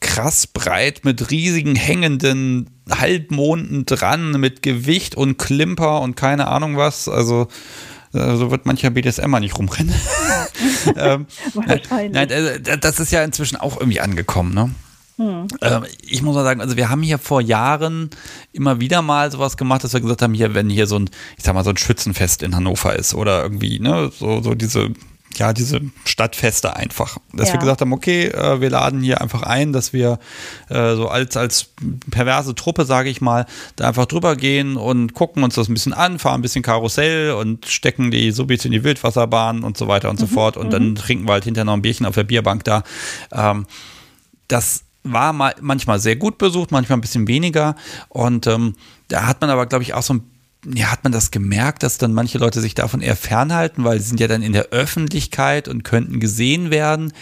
krass 0.00 0.46
breit 0.46 1.04
mit 1.04 1.30
riesigen 1.30 1.74
hängenden 1.74 2.70
Halbmonden 2.90 3.86
dran, 3.86 4.32
mit 4.32 4.62
Gewicht 4.62 5.14
und 5.14 5.38
Klimper 5.38 6.00
und 6.00 6.16
keine 6.16 6.48
Ahnung 6.48 6.76
was. 6.76 7.08
Also 7.08 7.48
äh, 8.14 8.36
so 8.36 8.50
wird 8.50 8.66
mancher 8.66 8.90
BDSMer 8.90 9.40
nicht 9.40 9.58
rumrennen. 9.58 9.94
ähm, 10.96 11.26
Wahrscheinlich. 11.54 12.12
nein, 12.12 12.30
äh, 12.30 12.78
das 12.78 13.00
ist 13.00 13.12
ja 13.12 13.22
inzwischen 13.22 13.56
auch 13.56 13.78
irgendwie 13.78 14.00
angekommen, 14.00 14.54
ne? 14.54 14.70
Hm. 15.16 15.46
Ähm, 15.62 15.84
ich 16.02 16.22
muss 16.22 16.34
mal 16.34 16.44
sagen, 16.44 16.60
also 16.60 16.76
wir 16.76 16.88
haben 16.90 17.02
hier 17.02 17.18
vor 17.18 17.40
Jahren 17.40 18.10
immer 18.52 18.80
wieder 18.80 19.00
mal 19.02 19.30
sowas 19.30 19.56
gemacht, 19.56 19.82
dass 19.82 19.92
wir 19.94 20.00
gesagt 20.00 20.22
haben, 20.22 20.34
hier, 20.34 20.54
wenn 20.54 20.68
hier 20.68 20.86
so 20.86 20.98
ein, 20.98 21.08
ich 21.38 21.44
sag 21.44 21.54
mal, 21.54 21.64
so 21.64 21.70
ein 21.70 21.76
Schützenfest 21.76 22.42
in 22.42 22.54
Hannover 22.54 22.94
ist 22.96 23.14
oder 23.14 23.42
irgendwie, 23.42 23.80
ne, 23.80 24.10
so, 24.18 24.42
so 24.42 24.54
diese, 24.54 24.90
ja, 25.36 25.52
diese 25.52 25.80
Stadtfeste 26.04 26.76
einfach. 26.76 27.18
Dass 27.32 27.48
Ja. 27.48 27.54
wir 27.54 27.60
gesagt 27.60 27.80
haben, 27.82 27.92
okay, 27.92 28.26
äh, 28.26 28.60
wir 28.60 28.70
laden 28.70 29.02
hier 29.02 29.20
einfach 29.20 29.42
ein, 29.42 29.72
dass 29.72 29.92
wir 29.92 30.18
äh, 30.68 30.94
so 30.96 31.08
als, 31.08 31.36
als 31.36 31.70
perverse 32.10 32.54
Truppe, 32.54 32.84
sage 32.84 33.08
ich 33.10 33.20
mal, 33.20 33.46
da 33.76 33.88
einfach 33.88 34.06
drüber 34.06 34.34
gehen 34.36 34.76
und 34.76 35.14
gucken 35.14 35.44
uns 35.44 35.54
das 35.54 35.68
ein 35.68 35.74
bisschen 35.74 35.92
an, 35.94 36.18
fahren 36.18 36.40
ein 36.40 36.42
bisschen 36.42 36.62
Karussell 36.62 37.32
und 37.32 37.66
stecken 37.66 38.10
die 38.10 38.30
Subis 38.32 38.64
in 38.64 38.72
die 38.72 38.82
Wildwasserbahn 38.84 39.62
und 39.62 39.76
so 39.76 39.88
weiter 39.88 40.08
und 40.10 40.18
so 40.18 40.26
fort. 40.26 40.56
Und 40.56 40.72
dann 40.72 40.94
trinken 40.94 41.26
wir 41.26 41.32
halt 41.34 41.44
hinterher 41.44 41.64
noch 41.66 41.74
ein 41.74 41.82
Bierchen 41.82 42.06
auf 42.06 42.14
der 42.14 42.24
Bierbank 42.24 42.64
da. 42.64 42.82
Ähm, 43.32 43.66
das 44.48 44.84
war 45.12 45.32
mal, 45.32 45.54
manchmal 45.60 45.98
sehr 45.98 46.16
gut 46.16 46.38
besucht, 46.38 46.70
manchmal 46.70 46.98
ein 46.98 47.02
bisschen 47.02 47.28
weniger. 47.28 47.76
Und 48.08 48.46
ähm, 48.46 48.74
da 49.08 49.26
hat 49.26 49.40
man 49.40 49.50
aber, 49.50 49.66
glaube 49.66 49.82
ich, 49.82 49.94
auch 49.94 50.02
so 50.02 50.14
ein 50.14 50.30
ja, 50.74 50.90
hat 50.90 51.04
man 51.04 51.12
das 51.12 51.30
gemerkt, 51.30 51.82
dass 51.82 51.98
dann 51.98 52.12
manche 52.12 52.38
Leute 52.38 52.60
sich 52.60 52.74
davon 52.74 53.00
eher 53.00 53.14
fernhalten, 53.14 53.84
weil 53.84 54.00
sie 54.00 54.08
sind 54.08 54.20
ja 54.20 54.26
dann 54.26 54.42
in 54.42 54.52
der 54.52 54.70
Öffentlichkeit 54.70 55.68
und 55.68 55.84
könnten 55.84 56.18
gesehen 56.18 56.70
werden. 56.70 57.12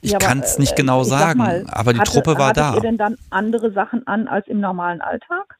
Ich 0.00 0.12
ja, 0.12 0.18
kann 0.18 0.40
es 0.40 0.58
nicht 0.58 0.72
äh, 0.72 0.76
genau 0.76 1.04
sagen, 1.04 1.38
mal, 1.38 1.64
aber 1.68 1.92
die 1.92 2.00
hatte, 2.00 2.10
Truppe 2.10 2.38
war 2.38 2.52
da. 2.52 2.74
ihr 2.74 2.80
denn 2.80 2.98
dann 2.98 3.16
andere 3.30 3.72
Sachen 3.72 4.06
an 4.06 4.26
als 4.26 4.48
im 4.48 4.60
normalen 4.60 5.00
Alltag? 5.00 5.58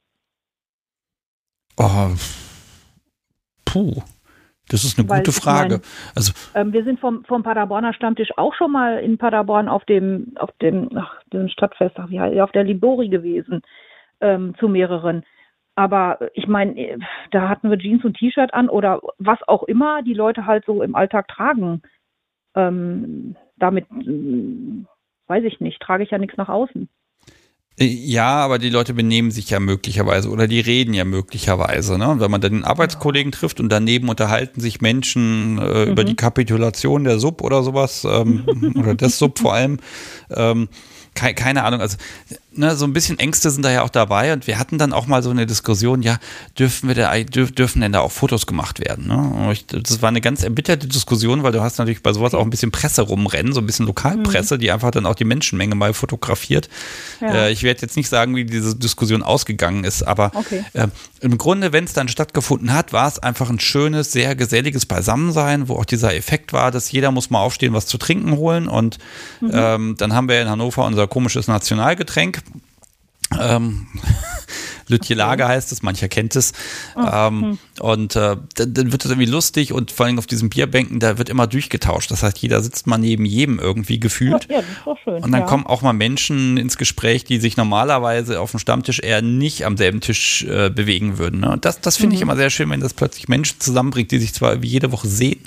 Oh, 1.76 2.10
puh. 3.64 4.02
Das 4.70 4.84
ist 4.84 4.98
eine 4.98 5.08
Weil, 5.08 5.18
gute 5.18 5.32
Frage. 5.32 5.74
Mein, 5.74 6.12
also 6.14 6.32
ähm, 6.54 6.72
wir 6.72 6.84
sind 6.84 7.00
vom, 7.00 7.24
vom 7.24 7.42
Paderborner 7.42 7.94
Stammtisch 7.94 8.30
auch 8.36 8.54
schon 8.54 8.72
mal 8.72 8.98
in 8.98 9.18
Paderborn 9.18 9.68
auf 9.68 9.84
dem 9.84 10.32
auf 10.36 10.50
dem 10.60 10.90
ach, 10.94 11.14
dem 11.32 11.48
Stadtfest, 11.48 11.96
ach, 11.98 12.10
wie 12.10 12.40
auf 12.40 12.52
der 12.52 12.64
Libori 12.64 13.08
gewesen 13.08 13.62
ähm, 14.20 14.54
zu 14.58 14.68
mehreren. 14.68 15.24
Aber 15.74 16.18
ich 16.34 16.48
meine, 16.48 16.76
äh, 16.76 16.98
da 17.30 17.48
hatten 17.48 17.70
wir 17.70 17.78
Jeans 17.78 18.04
und 18.04 18.16
T-Shirt 18.16 18.52
an 18.52 18.68
oder 18.68 19.00
was 19.18 19.38
auch 19.46 19.62
immer 19.62 20.02
die 20.02 20.14
Leute 20.14 20.44
halt 20.44 20.64
so 20.66 20.82
im 20.82 20.94
Alltag 20.94 21.28
tragen. 21.28 21.82
Ähm, 22.54 23.36
damit 23.56 23.86
äh, 23.90 24.84
weiß 25.28 25.44
ich 25.44 25.60
nicht, 25.60 25.80
trage 25.80 26.02
ich 26.02 26.10
ja 26.10 26.18
nichts 26.18 26.36
nach 26.36 26.48
außen. 26.48 26.88
Ja, 27.80 28.38
aber 28.38 28.58
die 28.58 28.70
Leute 28.70 28.92
benehmen 28.92 29.30
sich 29.30 29.50
ja 29.50 29.60
möglicherweise 29.60 30.30
oder 30.30 30.48
die 30.48 30.58
reden 30.58 30.94
ja 30.94 31.04
möglicherweise. 31.04 31.96
Ne? 31.96 32.08
Und 32.08 32.20
wenn 32.20 32.30
man 32.30 32.40
dann 32.40 32.52
den 32.52 32.64
Arbeitskollegen 32.64 33.30
trifft 33.30 33.60
und 33.60 33.68
daneben 33.68 34.08
unterhalten 34.08 34.60
sich 34.60 34.80
Menschen 34.80 35.58
äh, 35.58 35.84
mhm. 35.86 35.92
über 35.92 36.02
die 36.02 36.16
Kapitulation 36.16 37.04
der 37.04 37.20
Sub 37.20 37.40
oder 37.40 37.62
sowas, 37.62 38.04
ähm, 38.04 38.74
oder 38.76 38.96
des 38.96 39.18
Sub 39.18 39.38
vor 39.38 39.54
allem, 39.54 39.78
ähm, 40.30 40.68
keine, 41.14 41.34
keine 41.34 41.64
Ahnung, 41.64 41.80
also 41.80 41.98
ne, 42.58 42.76
so 42.76 42.84
ein 42.84 42.92
bisschen 42.92 43.18
Ängste 43.18 43.50
sind 43.50 43.64
da 43.64 43.70
ja 43.70 43.82
auch 43.82 43.88
dabei 43.88 44.32
und 44.32 44.46
wir 44.46 44.58
hatten 44.58 44.78
dann 44.78 44.92
auch 44.92 45.06
mal 45.06 45.22
so 45.22 45.30
eine 45.30 45.46
Diskussion, 45.46 46.02
ja, 46.02 46.18
dürfen 46.58 46.88
wir 46.88 46.94
da, 46.94 47.18
dürf, 47.18 47.52
dürfen 47.52 47.80
denn 47.80 47.92
da 47.92 48.00
auch 48.00 48.12
Fotos 48.12 48.46
gemacht 48.46 48.80
werden? 48.80 49.06
Ne? 49.06 49.52
Ich, 49.52 49.66
das 49.66 50.02
war 50.02 50.08
eine 50.08 50.20
ganz 50.20 50.42
erbitterte 50.42 50.88
Diskussion, 50.88 51.42
weil 51.42 51.52
du 51.52 51.62
hast 51.62 51.78
natürlich 51.78 52.02
bei 52.02 52.12
sowas 52.12 52.34
auch 52.34 52.42
ein 52.42 52.50
bisschen 52.50 52.70
Presse 52.70 53.02
rumrennen, 53.02 53.52
so 53.52 53.60
ein 53.60 53.66
bisschen 53.66 53.86
Lokalpresse, 53.86 54.56
mhm. 54.56 54.60
die 54.60 54.70
einfach 54.72 54.90
dann 54.90 55.06
auch 55.06 55.14
die 55.14 55.24
Menschenmenge 55.24 55.74
mal 55.74 55.94
fotografiert. 55.94 56.68
Ja. 57.20 57.46
Äh, 57.46 57.52
ich 57.52 57.62
werde 57.62 57.80
jetzt 57.82 57.96
nicht 57.96 58.08
sagen, 58.08 58.36
wie 58.36 58.44
diese 58.44 58.76
Diskussion 58.76 59.22
ausgegangen 59.22 59.84
ist, 59.84 60.02
aber 60.02 60.32
okay. 60.34 60.64
äh, 60.74 60.88
im 61.20 61.38
Grunde, 61.38 61.72
wenn 61.72 61.84
es 61.84 61.92
dann 61.92 62.08
stattgefunden 62.08 62.72
hat, 62.72 62.92
war 62.92 63.08
es 63.08 63.18
einfach 63.18 63.50
ein 63.50 63.60
schönes, 63.60 64.12
sehr 64.12 64.34
geselliges 64.34 64.86
Beisammensein, 64.86 65.68
wo 65.68 65.74
auch 65.74 65.84
dieser 65.84 66.14
Effekt 66.14 66.52
war, 66.52 66.70
dass 66.70 66.90
jeder 66.90 67.10
muss 67.10 67.30
mal 67.30 67.40
aufstehen, 67.40 67.72
was 67.72 67.86
zu 67.86 67.98
trinken 67.98 68.36
holen 68.36 68.68
und 68.68 68.98
mhm. 69.40 69.50
ähm, 69.52 69.94
dann 69.96 70.12
haben 70.14 70.28
wir 70.28 70.40
in 70.42 70.48
Hannover 70.48 70.84
unser 70.84 71.06
komisches 71.06 71.48
Nationalgetränk 71.48 72.42
ähm, 73.38 73.86
Lütje 74.88 75.14
Lager 75.14 75.48
heißt 75.48 75.72
es, 75.72 75.82
mancher 75.82 76.08
kennt 76.08 76.36
es. 76.36 76.52
Ähm, 76.96 77.42
hm. 77.42 77.58
Und 77.80 78.16
äh, 78.16 78.36
dann, 78.54 78.74
dann, 78.74 78.92
wird 78.92 79.04
es 79.04 79.10
irgendwie 79.10 79.30
lustig 79.30 79.72
und 79.72 79.90
vor 79.92 80.06
allem 80.06 80.18
auf 80.18 80.26
diesen 80.26 80.50
Bierbänken, 80.50 81.00
da 81.00 81.18
wird 81.18 81.28
immer 81.28 81.46
durchgetauscht. 81.46 82.10
Das 82.10 82.22
heißt, 82.22 82.38
jeder 82.38 82.62
sitzt 82.62 82.86
mal 82.86 82.98
neben 82.98 83.24
jedem 83.24 83.58
irgendwie 83.58 84.00
gefühlt. 84.00 84.46
Ja, 84.48 84.56
ja 84.56 84.62
das 84.62 84.70
ist 84.70 84.86
auch 84.86 84.98
schön. 85.04 85.22
Und 85.22 85.32
dann 85.32 85.42
ja. 85.42 85.46
kommen 85.46 85.66
auch 85.66 85.82
mal 85.82 85.92
Menschen 85.92 86.56
ins 86.56 86.76
Gespräch, 86.76 87.24
die 87.24 87.38
sich 87.38 87.56
normalerweise 87.56 88.40
auf 88.40 88.50
dem 88.50 88.60
Stammtisch 88.60 89.00
eher 89.00 89.22
nicht 89.22 89.64
am 89.64 89.76
selben 89.76 90.00
Tisch 90.00 90.44
äh, 90.44 90.70
bewegen 90.70 91.18
würden. 91.18 91.40
Ne? 91.40 91.50
Und 91.50 91.64
das, 91.64 91.80
das 91.80 91.96
finde 91.96 92.14
mhm. 92.14 92.16
ich 92.16 92.22
immer 92.22 92.36
sehr 92.36 92.50
schön, 92.50 92.70
wenn 92.70 92.80
das 92.80 92.94
plötzlich 92.94 93.28
Menschen 93.28 93.60
zusammenbringt, 93.60 94.10
die 94.10 94.18
sich 94.18 94.34
zwar 94.34 94.62
wie 94.62 94.68
jede 94.68 94.92
Woche 94.92 95.08
sehen, 95.08 95.40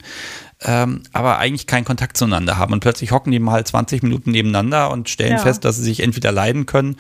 ähm, 0.64 1.02
aber 1.12 1.40
eigentlich 1.40 1.68
keinen 1.68 1.86
Kontakt 1.86 2.18
zueinander 2.18 2.58
haben. 2.58 2.74
Und 2.74 2.82
plötzlich 2.82 3.12
hocken 3.12 3.32
die 3.32 3.40
mal 3.40 3.66
20 3.66 4.04
Minuten 4.04 4.32
nebeneinander 4.32 4.92
und 4.92 5.10
stellen 5.10 5.34
ja. 5.34 5.40
fest, 5.40 5.66
dass 5.66 5.78
sie 5.78 5.84
sich 5.84 6.02
entweder 6.02 6.32
leiden 6.32 6.66
können 6.66 6.98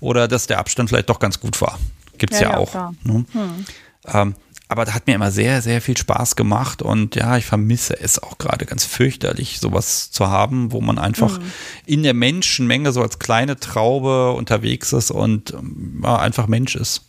oder 0.00 0.28
dass 0.28 0.46
der 0.46 0.58
Abstand 0.58 0.88
vielleicht 0.88 1.10
doch 1.10 1.20
ganz 1.20 1.40
gut 1.40 1.60
war. 1.60 1.78
Gibt's 2.18 2.40
ja, 2.40 2.48
ja, 2.48 2.52
ja 2.52 2.58
auch. 2.58 2.74
Ne? 3.04 3.24
Hm. 3.32 3.64
Ähm, 4.12 4.34
aber 4.74 4.86
da 4.86 4.92
hat 4.92 5.06
mir 5.06 5.14
immer 5.14 5.30
sehr, 5.30 5.60
sehr 5.60 5.80
viel 5.80 5.96
Spaß 5.96 6.34
gemacht 6.34 6.82
und 6.82 7.14
ja, 7.14 7.36
ich 7.36 7.46
vermisse 7.46 7.94
es 7.94 8.20
auch 8.20 8.38
gerade 8.38 8.66
ganz 8.66 8.84
fürchterlich, 8.84 9.60
sowas 9.60 10.10
zu 10.10 10.26
haben, 10.26 10.72
wo 10.72 10.80
man 10.80 10.98
einfach 10.98 11.38
mhm. 11.38 11.44
in 11.86 12.02
der 12.02 12.12
Menschenmenge 12.12 12.90
so 12.90 13.00
als 13.00 13.20
kleine 13.20 13.54
Traube 13.54 14.32
unterwegs 14.32 14.92
ist 14.92 15.12
und 15.12 15.56
ja, 16.02 16.18
einfach 16.18 16.48
Mensch 16.48 16.74
ist. 16.74 17.08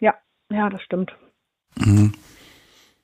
Ja, 0.00 0.14
ja, 0.50 0.70
das 0.70 0.80
stimmt. 0.80 1.14
Mhm. 1.76 2.14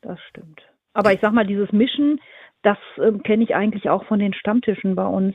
Das 0.00 0.18
stimmt. 0.30 0.62
Aber 0.94 1.12
ich 1.12 1.20
sag 1.20 1.34
mal, 1.34 1.46
dieses 1.46 1.70
Mischen, 1.70 2.22
das 2.62 2.78
äh, 2.96 3.12
kenne 3.18 3.44
ich 3.44 3.54
eigentlich 3.54 3.90
auch 3.90 4.06
von 4.06 4.18
den 4.18 4.32
Stammtischen 4.32 4.96
bei 4.96 5.04
uns. 5.04 5.34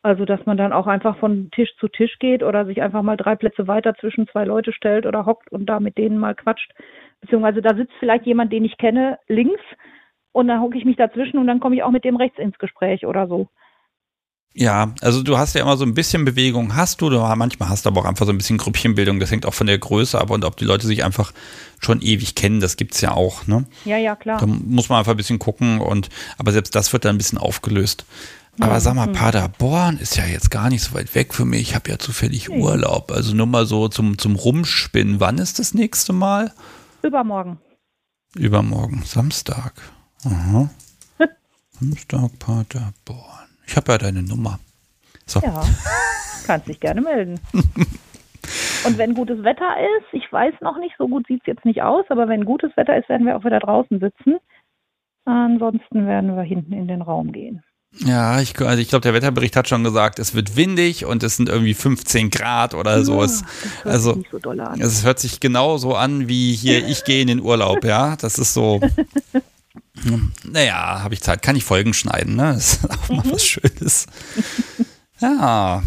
Also, 0.00 0.24
dass 0.24 0.46
man 0.46 0.56
dann 0.56 0.72
auch 0.72 0.86
einfach 0.86 1.18
von 1.18 1.50
Tisch 1.50 1.76
zu 1.78 1.88
Tisch 1.88 2.18
geht 2.20 2.42
oder 2.42 2.64
sich 2.64 2.80
einfach 2.80 3.02
mal 3.02 3.18
drei 3.18 3.36
Plätze 3.36 3.68
weiter 3.68 3.94
zwischen 3.96 4.26
zwei 4.28 4.46
Leute 4.46 4.72
stellt 4.72 5.04
oder 5.04 5.26
hockt 5.26 5.52
und 5.52 5.66
da 5.66 5.78
mit 5.78 5.98
denen 5.98 6.16
mal 6.16 6.34
quatscht. 6.34 6.72
Beziehungsweise 7.22 7.62
da 7.62 7.74
sitzt 7.74 7.94
vielleicht 7.98 8.26
jemand, 8.26 8.52
den 8.52 8.64
ich 8.64 8.76
kenne, 8.76 9.18
links 9.28 9.60
und 10.32 10.48
dann 10.48 10.60
hocke 10.60 10.76
ich 10.76 10.84
mich 10.84 10.96
dazwischen 10.96 11.38
und 11.38 11.46
dann 11.46 11.60
komme 11.60 11.76
ich 11.76 11.82
auch 11.82 11.90
mit 11.90 12.04
dem 12.04 12.16
rechts 12.16 12.38
ins 12.38 12.58
Gespräch 12.58 13.06
oder 13.06 13.26
so. 13.26 13.48
Ja, 14.54 14.94
also 15.00 15.22
du 15.22 15.38
hast 15.38 15.54
ja 15.54 15.62
immer 15.62 15.78
so 15.78 15.84
ein 15.84 15.94
bisschen 15.94 16.26
Bewegung, 16.26 16.76
hast 16.76 17.00
du, 17.00 17.08
manchmal 17.08 17.70
hast 17.70 17.86
du 17.86 17.88
aber 17.88 18.02
auch 18.02 18.04
einfach 18.04 18.26
so 18.26 18.32
ein 18.32 18.36
bisschen 18.36 18.58
Grüppchenbildung, 18.58 19.18
das 19.18 19.30
hängt 19.30 19.46
auch 19.46 19.54
von 19.54 19.66
der 19.66 19.78
Größe 19.78 20.20
ab 20.20 20.30
und 20.30 20.44
ob 20.44 20.58
die 20.58 20.66
Leute 20.66 20.86
sich 20.86 21.04
einfach 21.04 21.32
schon 21.80 22.02
ewig 22.02 22.34
kennen, 22.34 22.60
das 22.60 22.76
gibt's 22.76 23.00
ja 23.00 23.12
auch, 23.12 23.46
ne? 23.46 23.64
Ja, 23.86 23.96
ja, 23.96 24.14
klar. 24.14 24.38
Da 24.38 24.46
muss 24.46 24.90
man 24.90 24.98
einfach 24.98 25.12
ein 25.12 25.16
bisschen 25.16 25.38
gucken 25.38 25.80
und, 25.80 26.10
aber 26.36 26.52
selbst 26.52 26.74
das 26.74 26.92
wird 26.92 27.06
dann 27.06 27.14
ein 27.14 27.18
bisschen 27.18 27.38
aufgelöst. 27.38 28.04
Aber 28.60 28.78
sag 28.80 28.94
mal, 28.94 29.08
Paderborn 29.08 29.96
ist 29.96 30.18
ja 30.18 30.26
jetzt 30.26 30.50
gar 30.50 30.68
nicht 30.68 30.82
so 30.82 30.92
weit 30.92 31.14
weg 31.14 31.32
für 31.32 31.46
mich. 31.46 31.62
Ich 31.62 31.74
habe 31.74 31.88
ja 31.88 31.98
zufällig. 31.98 32.50
Urlaub. 32.50 33.10
Also 33.10 33.34
nur 33.34 33.46
mal 33.46 33.64
so 33.64 33.88
zum, 33.88 34.18
zum 34.18 34.36
Rumspinnen. 34.36 35.20
Wann 35.20 35.38
ist 35.38 35.58
das 35.58 35.72
nächste 35.72 36.12
Mal? 36.12 36.52
Übermorgen. 37.02 37.58
Übermorgen, 38.36 39.02
Samstag. 39.02 39.74
Aha. 40.24 40.70
Samstag, 41.70 42.38
Paderborn. 42.38 43.48
Ich 43.66 43.76
habe 43.76 43.92
ja 43.92 43.98
deine 43.98 44.22
Nummer. 44.22 44.58
So. 45.26 45.40
Ja, 45.40 45.62
kannst 46.46 46.68
dich 46.68 46.80
gerne 46.80 47.00
melden. 47.00 47.40
Und 48.84 48.98
wenn 48.98 49.14
gutes 49.14 49.44
Wetter 49.44 49.76
ist, 49.98 50.12
ich 50.12 50.30
weiß 50.32 50.54
noch 50.60 50.78
nicht, 50.78 50.96
so 50.98 51.06
gut 51.06 51.26
sieht 51.26 51.40
es 51.42 51.46
jetzt 51.46 51.64
nicht 51.64 51.82
aus, 51.82 52.04
aber 52.08 52.28
wenn 52.28 52.44
gutes 52.44 52.76
Wetter 52.76 52.96
ist, 52.96 53.08
werden 53.08 53.26
wir 53.26 53.36
auch 53.36 53.44
wieder 53.44 53.60
draußen 53.60 54.00
sitzen. 54.00 54.38
Ansonsten 55.24 56.06
werden 56.06 56.34
wir 56.34 56.42
hinten 56.42 56.72
in 56.72 56.88
den 56.88 57.02
Raum 57.02 57.30
gehen. 57.30 57.62
Ja, 57.98 58.40
ich, 58.40 58.58
also 58.60 58.80
ich 58.80 58.88
glaube, 58.88 59.02
der 59.02 59.14
Wetterbericht 59.14 59.54
hat 59.54 59.68
schon 59.68 59.84
gesagt, 59.84 60.18
es 60.18 60.34
wird 60.34 60.56
windig 60.56 61.04
und 61.04 61.22
es 61.22 61.36
sind 61.36 61.48
irgendwie 61.48 61.74
15 61.74 62.30
Grad 62.30 62.74
oder 62.74 63.04
so. 63.04 63.18
Ja, 63.18 63.24
es, 63.24 63.44
also, 63.84 64.22
so 64.30 64.52
es 64.78 65.04
hört 65.04 65.20
sich 65.20 65.40
genauso 65.40 65.94
an 65.94 66.26
wie 66.26 66.54
hier, 66.54 66.86
ich 66.86 67.04
gehe 67.04 67.20
in 67.20 67.28
den 67.28 67.40
Urlaub, 67.40 67.84
ja. 67.84 68.16
Das 68.16 68.38
ist 68.38 68.54
so. 68.54 68.80
Naja, 70.42 71.00
habe 71.02 71.14
ich 71.14 71.20
Zeit. 71.20 71.42
Kann 71.42 71.54
ich 71.54 71.64
Folgen 71.64 71.94
schneiden, 71.94 72.34
ne? 72.34 72.54
Das 72.54 72.72
ist 72.72 72.90
auch 72.90 73.08
mal 73.08 73.24
mhm. 73.24 73.32
was 73.32 73.44
Schönes. 73.44 74.06
Ja, 75.22 75.82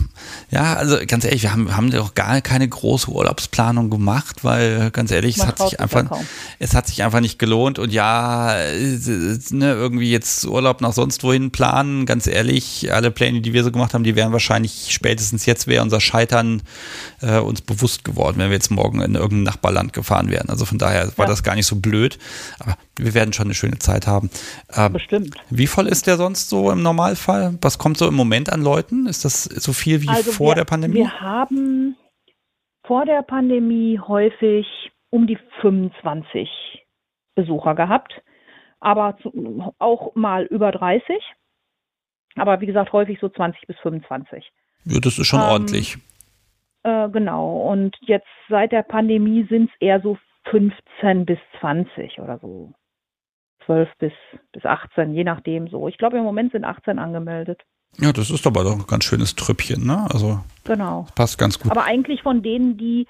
ja, 0.50 0.74
also 0.76 0.98
ganz 1.06 1.26
ehrlich, 1.26 1.44
wir 1.44 1.52
haben, 1.52 1.76
haben 1.76 1.92
doch 1.92 2.14
gar 2.16 2.40
keine 2.40 2.68
große 2.68 3.12
Urlaubsplanung 3.12 3.90
gemacht, 3.90 4.46
weil 4.46 4.92
ganz 4.92 5.12
ehrlich, 5.12 5.38
es 5.38 5.46
hat 5.46 5.60
sich 5.60 5.80
einfach, 5.82 6.10
es 6.58 6.74
hat 6.74 6.88
sich 6.88 7.04
einfach 7.04 7.20
nicht 7.20 7.38
gelohnt 7.38 7.78
und 7.78 7.92
ja, 7.92 8.56
ne, 8.56 9.74
irgendwie 9.74 10.10
jetzt 10.10 10.46
Urlaub 10.46 10.80
nach 10.80 10.94
sonst 10.94 11.22
wohin 11.26 11.52
planen, 11.52 12.06
ganz 12.06 12.28
ehrlich, 12.28 12.94
alle 12.94 13.12
Pläne, 13.12 13.42
die 13.42 13.52
wir 13.52 13.66
so 13.66 13.72
gemacht 13.72 13.94
haben, 13.94 14.06
die 14.06 14.16
wären 14.16 14.32
wahrscheinlich 14.32 14.88
spätestens 14.92 15.46
jetzt 15.46 15.68
wäre 15.68 15.84
unser 15.84 16.00
Scheitern 16.00 16.62
äh, 17.26 17.40
uns 17.40 17.62
bewusst 17.62 18.06
geworden, 18.06 18.38
wenn 18.38 18.50
wir 18.50 18.56
jetzt 18.56 18.70
morgen 18.70 19.02
in 19.02 19.16
irgendein 19.16 19.44
Nachbarland 19.44 19.94
gefahren 19.94 20.30
wären. 20.30 20.50
Also 20.50 20.66
von 20.66 20.78
daher 20.78 21.18
war 21.18 21.26
ja. 21.26 21.30
das 21.30 21.44
gar 21.44 21.56
nicht 21.56 21.66
so 21.66 21.78
blöd, 21.78 22.20
aber 22.60 22.78
wir 22.98 23.14
werden 23.14 23.34
schon 23.34 23.48
eine 23.48 23.56
schöne 23.56 23.80
Zeit 23.80 24.08
haben. 24.08 24.30
Ähm, 24.76 24.94
Bestimmt. 24.94 25.36
Wie 25.50 25.68
voll 25.68 25.88
ist 25.88 26.08
der 26.08 26.18
sonst 26.18 26.50
so 26.50 26.72
im 26.72 26.84
Normalfall? 26.84 27.58
Was 27.62 27.78
kommt 27.78 27.98
so 27.98 28.08
im 28.08 28.16
Moment 28.16 28.52
an 28.52 28.62
Leuten? 28.62 29.08
Ist 29.08 29.26
das 29.26 29.44
so 29.44 29.74
viel 29.74 30.02
wie 30.02 30.10
also 30.10 30.32
vor 30.32 30.52
wir, 30.52 30.56
der 30.56 30.66
Pandemie? 30.66 30.96
Wir 30.96 31.20
haben 31.20 31.96
vor 32.86 33.06
der 33.06 33.24
Pandemie 33.24 34.00
häufig 34.00 34.68
um 35.10 35.28
die 35.28 35.40
25 35.62 36.50
Besucher 37.36 37.76
gehabt, 37.76 38.14
aber 38.80 39.18
zu, 39.22 39.74
auch 39.80 40.14
mal 40.16 40.44
über 40.46 40.72
30. 40.72 41.04
Aber 42.36 42.60
wie 42.62 42.66
gesagt, 42.66 42.92
häufig 42.92 43.18
so 43.20 43.30
20 43.30 43.66
bis 43.68 43.78
25. 43.82 44.46
Ja, 44.86 45.00
das 45.00 45.18
ist 45.18 45.28
schon 45.28 45.40
ähm, 45.40 45.48
ordentlich. 45.48 45.98
Äh, 46.86 47.10
genau. 47.10 47.72
Und 47.72 47.98
jetzt 48.02 48.28
seit 48.48 48.72
der 48.72 48.84
Pandemie 48.84 49.48
sind 49.50 49.72
es 49.72 49.76
eher 49.80 50.02
so 50.02 50.20
15 50.52 51.26
bis 51.26 51.40
20 51.60 52.20
oder 52.20 52.38
so. 52.40 52.74
12 53.66 53.90
bis, 53.98 54.14
bis 54.52 54.64
18, 54.64 55.16
je 55.16 55.24
nachdem 55.24 55.68
so. 55.68 55.88
Ich 55.88 55.98
glaube, 55.98 56.18
im 56.18 56.24
Moment 56.24 56.52
sind 56.52 56.64
18 56.64 57.00
angemeldet. 57.00 57.64
Ja, 57.98 58.12
das 58.12 58.30
ist 58.30 58.46
aber 58.46 58.64
doch 58.64 58.74
ein 58.74 58.86
ganz 58.88 59.06
schönes 59.06 59.36
Trüppchen, 59.36 59.88
ne? 59.88 60.06
Also 60.14 60.42
genau. 60.64 61.08
passt 61.16 61.40
ganz 61.40 61.60
gut. 61.60 61.72
Aber 61.72 61.86
eigentlich 61.86 62.22
von 62.22 62.44
denen, 62.44 62.78
die, 62.78 63.08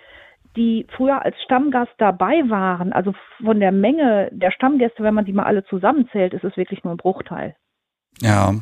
die 0.55 0.87
früher 0.95 1.25
als 1.25 1.35
Stammgast 1.43 1.91
dabei 1.97 2.43
waren, 2.47 2.93
also 2.93 3.13
von 3.43 3.59
der 3.59 3.73
Menge 3.73 4.29
der 4.31 4.51
Stammgäste, 4.51 5.03
wenn 5.03 5.15
man 5.15 5.25
die 5.25 5.33
mal 5.33 5.43
alle 5.43 5.65
zusammenzählt, 5.65 6.33
ist 6.33 6.45
es 6.45 6.55
wirklich 6.55 6.85
nur 6.85 6.93
ein 6.93 6.97
Bruchteil. 6.97 7.57
Ja. 8.21 8.53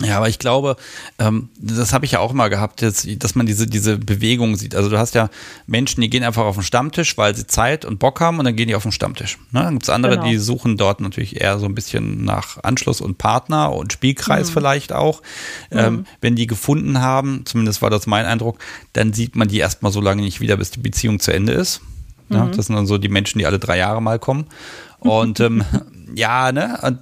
Ja, 0.00 0.16
aber 0.16 0.28
ich 0.28 0.38
glaube, 0.38 0.76
ähm, 1.18 1.50
das 1.60 1.92
habe 1.92 2.06
ich 2.06 2.12
ja 2.12 2.20
auch 2.20 2.32
immer 2.32 2.48
gehabt, 2.48 2.80
dass, 2.80 3.06
dass 3.18 3.34
man 3.34 3.44
diese, 3.44 3.66
diese 3.66 3.98
Bewegung 3.98 4.56
sieht. 4.56 4.74
Also 4.74 4.88
du 4.88 4.98
hast 4.98 5.14
ja 5.14 5.28
Menschen, 5.66 6.00
die 6.00 6.08
gehen 6.08 6.24
einfach 6.24 6.44
auf 6.44 6.54
den 6.56 6.64
Stammtisch, 6.64 7.18
weil 7.18 7.36
sie 7.36 7.46
Zeit 7.46 7.84
und 7.84 7.98
Bock 7.98 8.20
haben 8.20 8.38
und 8.38 8.46
dann 8.46 8.56
gehen 8.56 8.68
die 8.68 8.74
auf 8.74 8.84
den 8.84 8.92
Stammtisch. 8.92 9.38
Ne? 9.50 9.60
Dann 9.60 9.74
gibt 9.74 9.82
es 9.82 9.90
andere, 9.90 10.16
genau. 10.16 10.28
die 10.28 10.38
suchen 10.38 10.78
dort 10.78 11.00
natürlich 11.00 11.40
eher 11.40 11.58
so 11.58 11.66
ein 11.66 11.74
bisschen 11.74 12.24
nach 12.24 12.62
Anschluss 12.64 13.02
und 13.02 13.18
Partner 13.18 13.72
und 13.72 13.92
Spielkreis 13.92 14.48
mhm. 14.48 14.52
vielleicht 14.54 14.92
auch. 14.92 15.22
Ähm, 15.70 15.94
mhm. 15.94 16.06
Wenn 16.22 16.36
die 16.36 16.46
gefunden 16.46 17.00
haben, 17.00 17.42
zumindest 17.44 17.82
war 17.82 17.90
das 17.90 18.06
mein 18.06 18.24
Eindruck, 18.24 18.58
dann 18.94 19.12
sieht 19.12 19.36
man 19.36 19.48
die 19.48 19.58
erstmal 19.58 19.92
so 19.92 20.00
lange 20.00 20.22
nicht 20.22 20.40
wieder, 20.40 20.56
bis 20.56 20.70
die 20.70 20.80
Beziehung 20.80 21.20
zu 21.20 21.32
Ende 21.32 21.52
ist. 21.52 21.82
Mhm. 22.30 22.36
Ja, 22.36 22.46
das 22.46 22.66
sind 22.66 22.76
dann 22.76 22.86
so 22.86 22.96
die 22.96 23.10
Menschen, 23.10 23.38
die 23.38 23.46
alle 23.46 23.58
drei 23.58 23.76
Jahre 23.76 24.00
mal 24.00 24.18
kommen. 24.18 24.46
Und 25.00 25.38
ähm, 25.40 25.64
ja, 26.14 26.50
ne? 26.50 26.78
Und 26.82 26.98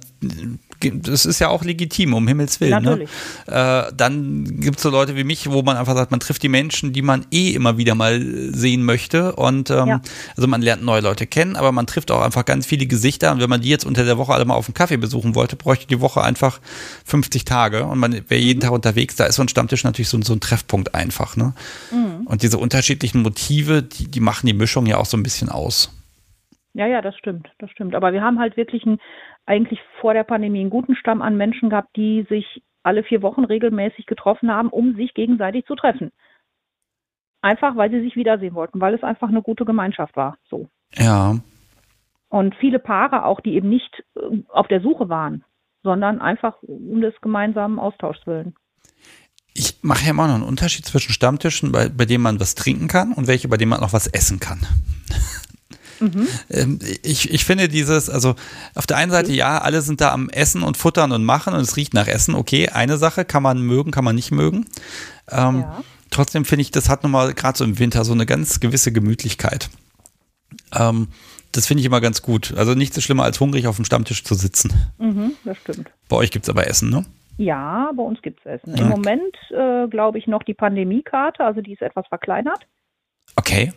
das 0.81 1.25
ist 1.25 1.39
ja 1.39 1.49
auch 1.49 1.63
legitim, 1.63 2.13
um 2.13 2.27
Himmels 2.27 2.59
Willen. 2.59 2.83
Ne? 2.83 3.05
Äh, 3.47 3.91
dann 3.95 4.43
gibt 4.59 4.77
es 4.77 4.83
so 4.83 4.89
Leute 4.89 5.15
wie 5.15 5.23
mich, 5.23 5.49
wo 5.51 5.61
man 5.61 5.77
einfach 5.77 5.95
sagt, 5.95 6.11
man 6.11 6.19
trifft 6.19 6.43
die 6.43 6.49
Menschen, 6.49 6.93
die 6.93 7.01
man 7.01 7.25
eh 7.31 7.51
immer 7.51 7.77
wieder 7.77 7.95
mal 7.95 8.21
sehen 8.21 8.83
möchte. 8.83 9.35
Und 9.35 9.69
ähm, 9.69 9.87
ja. 9.87 10.01
also 10.35 10.47
man 10.47 10.61
lernt 10.61 10.83
neue 10.83 11.01
Leute 11.01 11.27
kennen, 11.27 11.55
aber 11.55 11.71
man 11.71 11.87
trifft 11.87 12.11
auch 12.11 12.21
einfach 12.21 12.45
ganz 12.45 12.65
viele 12.65 12.85
Gesichter. 12.85 13.31
Und 13.31 13.41
wenn 13.41 13.49
man 13.49 13.61
die 13.61 13.69
jetzt 13.69 13.85
unter 13.85 14.05
der 14.05 14.17
Woche 14.17 14.33
alle 14.33 14.45
mal 14.45 14.55
auf 14.55 14.67
einen 14.67 14.73
Kaffee 14.73 14.97
besuchen 14.97 15.35
wollte, 15.35 15.55
bräuchte 15.55 15.87
die 15.87 16.01
Woche 16.01 16.23
einfach 16.23 16.59
50 17.05 17.45
Tage. 17.45 17.85
Und 17.85 17.99
man 17.99 18.13
wäre 18.13 18.41
jeden 18.41 18.59
mhm. 18.59 18.63
Tag 18.63 18.71
unterwegs, 18.71 19.15
da 19.15 19.25
ist 19.25 19.35
so 19.35 19.41
ein 19.41 19.49
Stammtisch 19.49 19.83
natürlich 19.83 20.09
so, 20.09 20.21
so 20.21 20.33
ein 20.33 20.39
Treffpunkt 20.39 20.95
einfach. 20.95 21.35
Ne? 21.35 21.53
Mhm. 21.91 22.27
Und 22.27 22.43
diese 22.43 22.57
unterschiedlichen 22.57 23.21
Motive, 23.21 23.83
die, 23.83 24.09
die 24.09 24.19
machen 24.19 24.47
die 24.47 24.53
Mischung 24.53 24.85
ja 24.85 24.97
auch 24.97 25.05
so 25.05 25.17
ein 25.17 25.23
bisschen 25.23 25.49
aus. 25.49 25.91
Ja, 26.73 26.87
ja, 26.87 27.01
das 27.01 27.17
stimmt, 27.17 27.49
das 27.59 27.69
stimmt. 27.71 27.95
Aber 27.95 28.13
wir 28.13 28.21
haben 28.21 28.39
halt 28.39 28.55
wirklich 28.55 28.85
ein, 28.85 28.97
eigentlich 29.51 29.81
vor 29.99 30.13
der 30.13 30.23
Pandemie 30.23 30.61
einen 30.61 30.69
guten 30.69 30.95
Stamm 30.95 31.21
an 31.21 31.35
Menschen 31.35 31.69
gehabt, 31.69 31.93
die 31.97 32.25
sich 32.29 32.63
alle 32.83 33.03
vier 33.03 33.21
Wochen 33.21 33.43
regelmäßig 33.43 34.05
getroffen 34.05 34.49
haben, 34.49 34.69
um 34.69 34.95
sich 34.95 35.13
gegenseitig 35.13 35.65
zu 35.65 35.75
treffen. 35.75 36.11
Einfach, 37.41 37.75
weil 37.75 37.91
sie 37.91 37.99
sich 37.99 38.15
wiedersehen 38.15 38.53
wollten, 38.53 38.79
weil 38.79 38.93
es 38.93 39.03
einfach 39.03 39.27
eine 39.27 39.41
gute 39.41 39.65
Gemeinschaft 39.65 40.15
war. 40.15 40.37
So. 40.49 40.69
Ja. 40.93 41.35
Und 42.29 42.55
viele 42.55 42.79
Paare 42.79 43.25
auch, 43.25 43.41
die 43.41 43.55
eben 43.55 43.67
nicht 43.67 44.03
äh, 44.15 44.41
auf 44.47 44.69
der 44.69 44.79
Suche 44.79 45.09
waren, 45.09 45.43
sondern 45.83 46.21
einfach 46.21 46.55
um 46.63 47.01
des 47.01 47.19
gemeinsamen 47.19 47.77
Austauschs 47.77 48.25
willen. 48.25 48.55
Ich 49.53 49.79
mache 49.81 50.05
ja 50.05 50.11
immer 50.11 50.27
noch 50.27 50.35
einen 50.35 50.43
Unterschied 50.43 50.85
zwischen 50.85 51.11
Stammtischen, 51.11 51.73
bei, 51.73 51.89
bei 51.89 52.05
denen 52.05 52.23
man 52.23 52.39
was 52.39 52.55
trinken 52.55 52.87
kann 52.87 53.11
und 53.11 53.27
welche, 53.27 53.49
bei 53.49 53.57
denen 53.57 53.71
man 53.71 53.81
noch 53.81 53.91
was 53.91 54.07
essen 54.07 54.39
kann. 54.39 54.65
Mhm. 56.01 56.79
Ich, 57.03 57.31
ich 57.31 57.45
finde 57.45 57.69
dieses, 57.69 58.09
also 58.09 58.35
auf 58.75 58.87
der 58.87 58.97
einen 58.97 59.11
Seite, 59.11 59.31
ja, 59.31 59.59
alle 59.59 59.81
sind 59.81 60.01
da 60.01 60.11
am 60.11 60.29
Essen 60.29 60.63
und 60.63 60.77
Futtern 60.77 61.11
und 61.11 61.23
Machen 61.23 61.53
und 61.53 61.61
es 61.61 61.77
riecht 61.77 61.93
nach 61.93 62.07
Essen. 62.07 62.35
Okay, 62.35 62.69
eine 62.69 62.97
Sache 62.97 63.23
kann 63.23 63.43
man 63.43 63.61
mögen, 63.61 63.91
kann 63.91 64.03
man 64.03 64.15
nicht 64.15 64.31
mögen. 64.31 64.65
Ähm, 65.29 65.61
ja. 65.61 65.83
Trotzdem 66.09 66.43
finde 66.43 66.61
ich, 66.61 66.71
das 66.71 66.89
hat 66.89 67.03
nochmal 67.03 67.33
gerade 67.33 67.57
so 67.57 67.63
im 67.63 67.79
Winter 67.79 68.03
so 68.03 68.13
eine 68.13 68.25
ganz 68.25 68.59
gewisse 68.59 68.91
Gemütlichkeit. 68.91 69.69
Ähm, 70.77 71.07
das 71.51 71.67
finde 71.67 71.81
ich 71.81 71.85
immer 71.85 72.01
ganz 72.01 72.21
gut. 72.21 72.53
Also 72.57 72.73
nichts 72.73 72.97
ist 72.97 73.03
schlimmer, 73.03 73.23
als 73.23 73.39
hungrig 73.39 73.67
auf 73.67 73.75
dem 73.75 73.85
Stammtisch 73.85 74.23
zu 74.23 74.35
sitzen. 74.35 74.73
Mhm, 74.97 75.33
das 75.45 75.57
stimmt. 75.57 75.91
Bei 76.09 76.17
euch 76.17 76.31
gibt 76.31 76.45
es 76.45 76.49
aber 76.49 76.67
Essen, 76.67 76.89
ne? 76.89 77.05
Ja, 77.37 77.91
bei 77.95 78.03
uns 78.03 78.21
gibt 78.21 78.39
es 78.41 78.45
Essen. 78.45 78.75
Im 78.75 78.89
Moment 78.89 79.35
äh, 79.51 79.87
glaube 79.87 80.17
ich 80.17 80.27
noch 80.27 80.43
die 80.43 80.53
Pandemiekarte, 80.53 81.43
also 81.43 81.61
die 81.61 81.73
ist 81.73 81.81
etwas 81.81 82.07
verkleinert. 82.07 82.67
Okay 83.35 83.71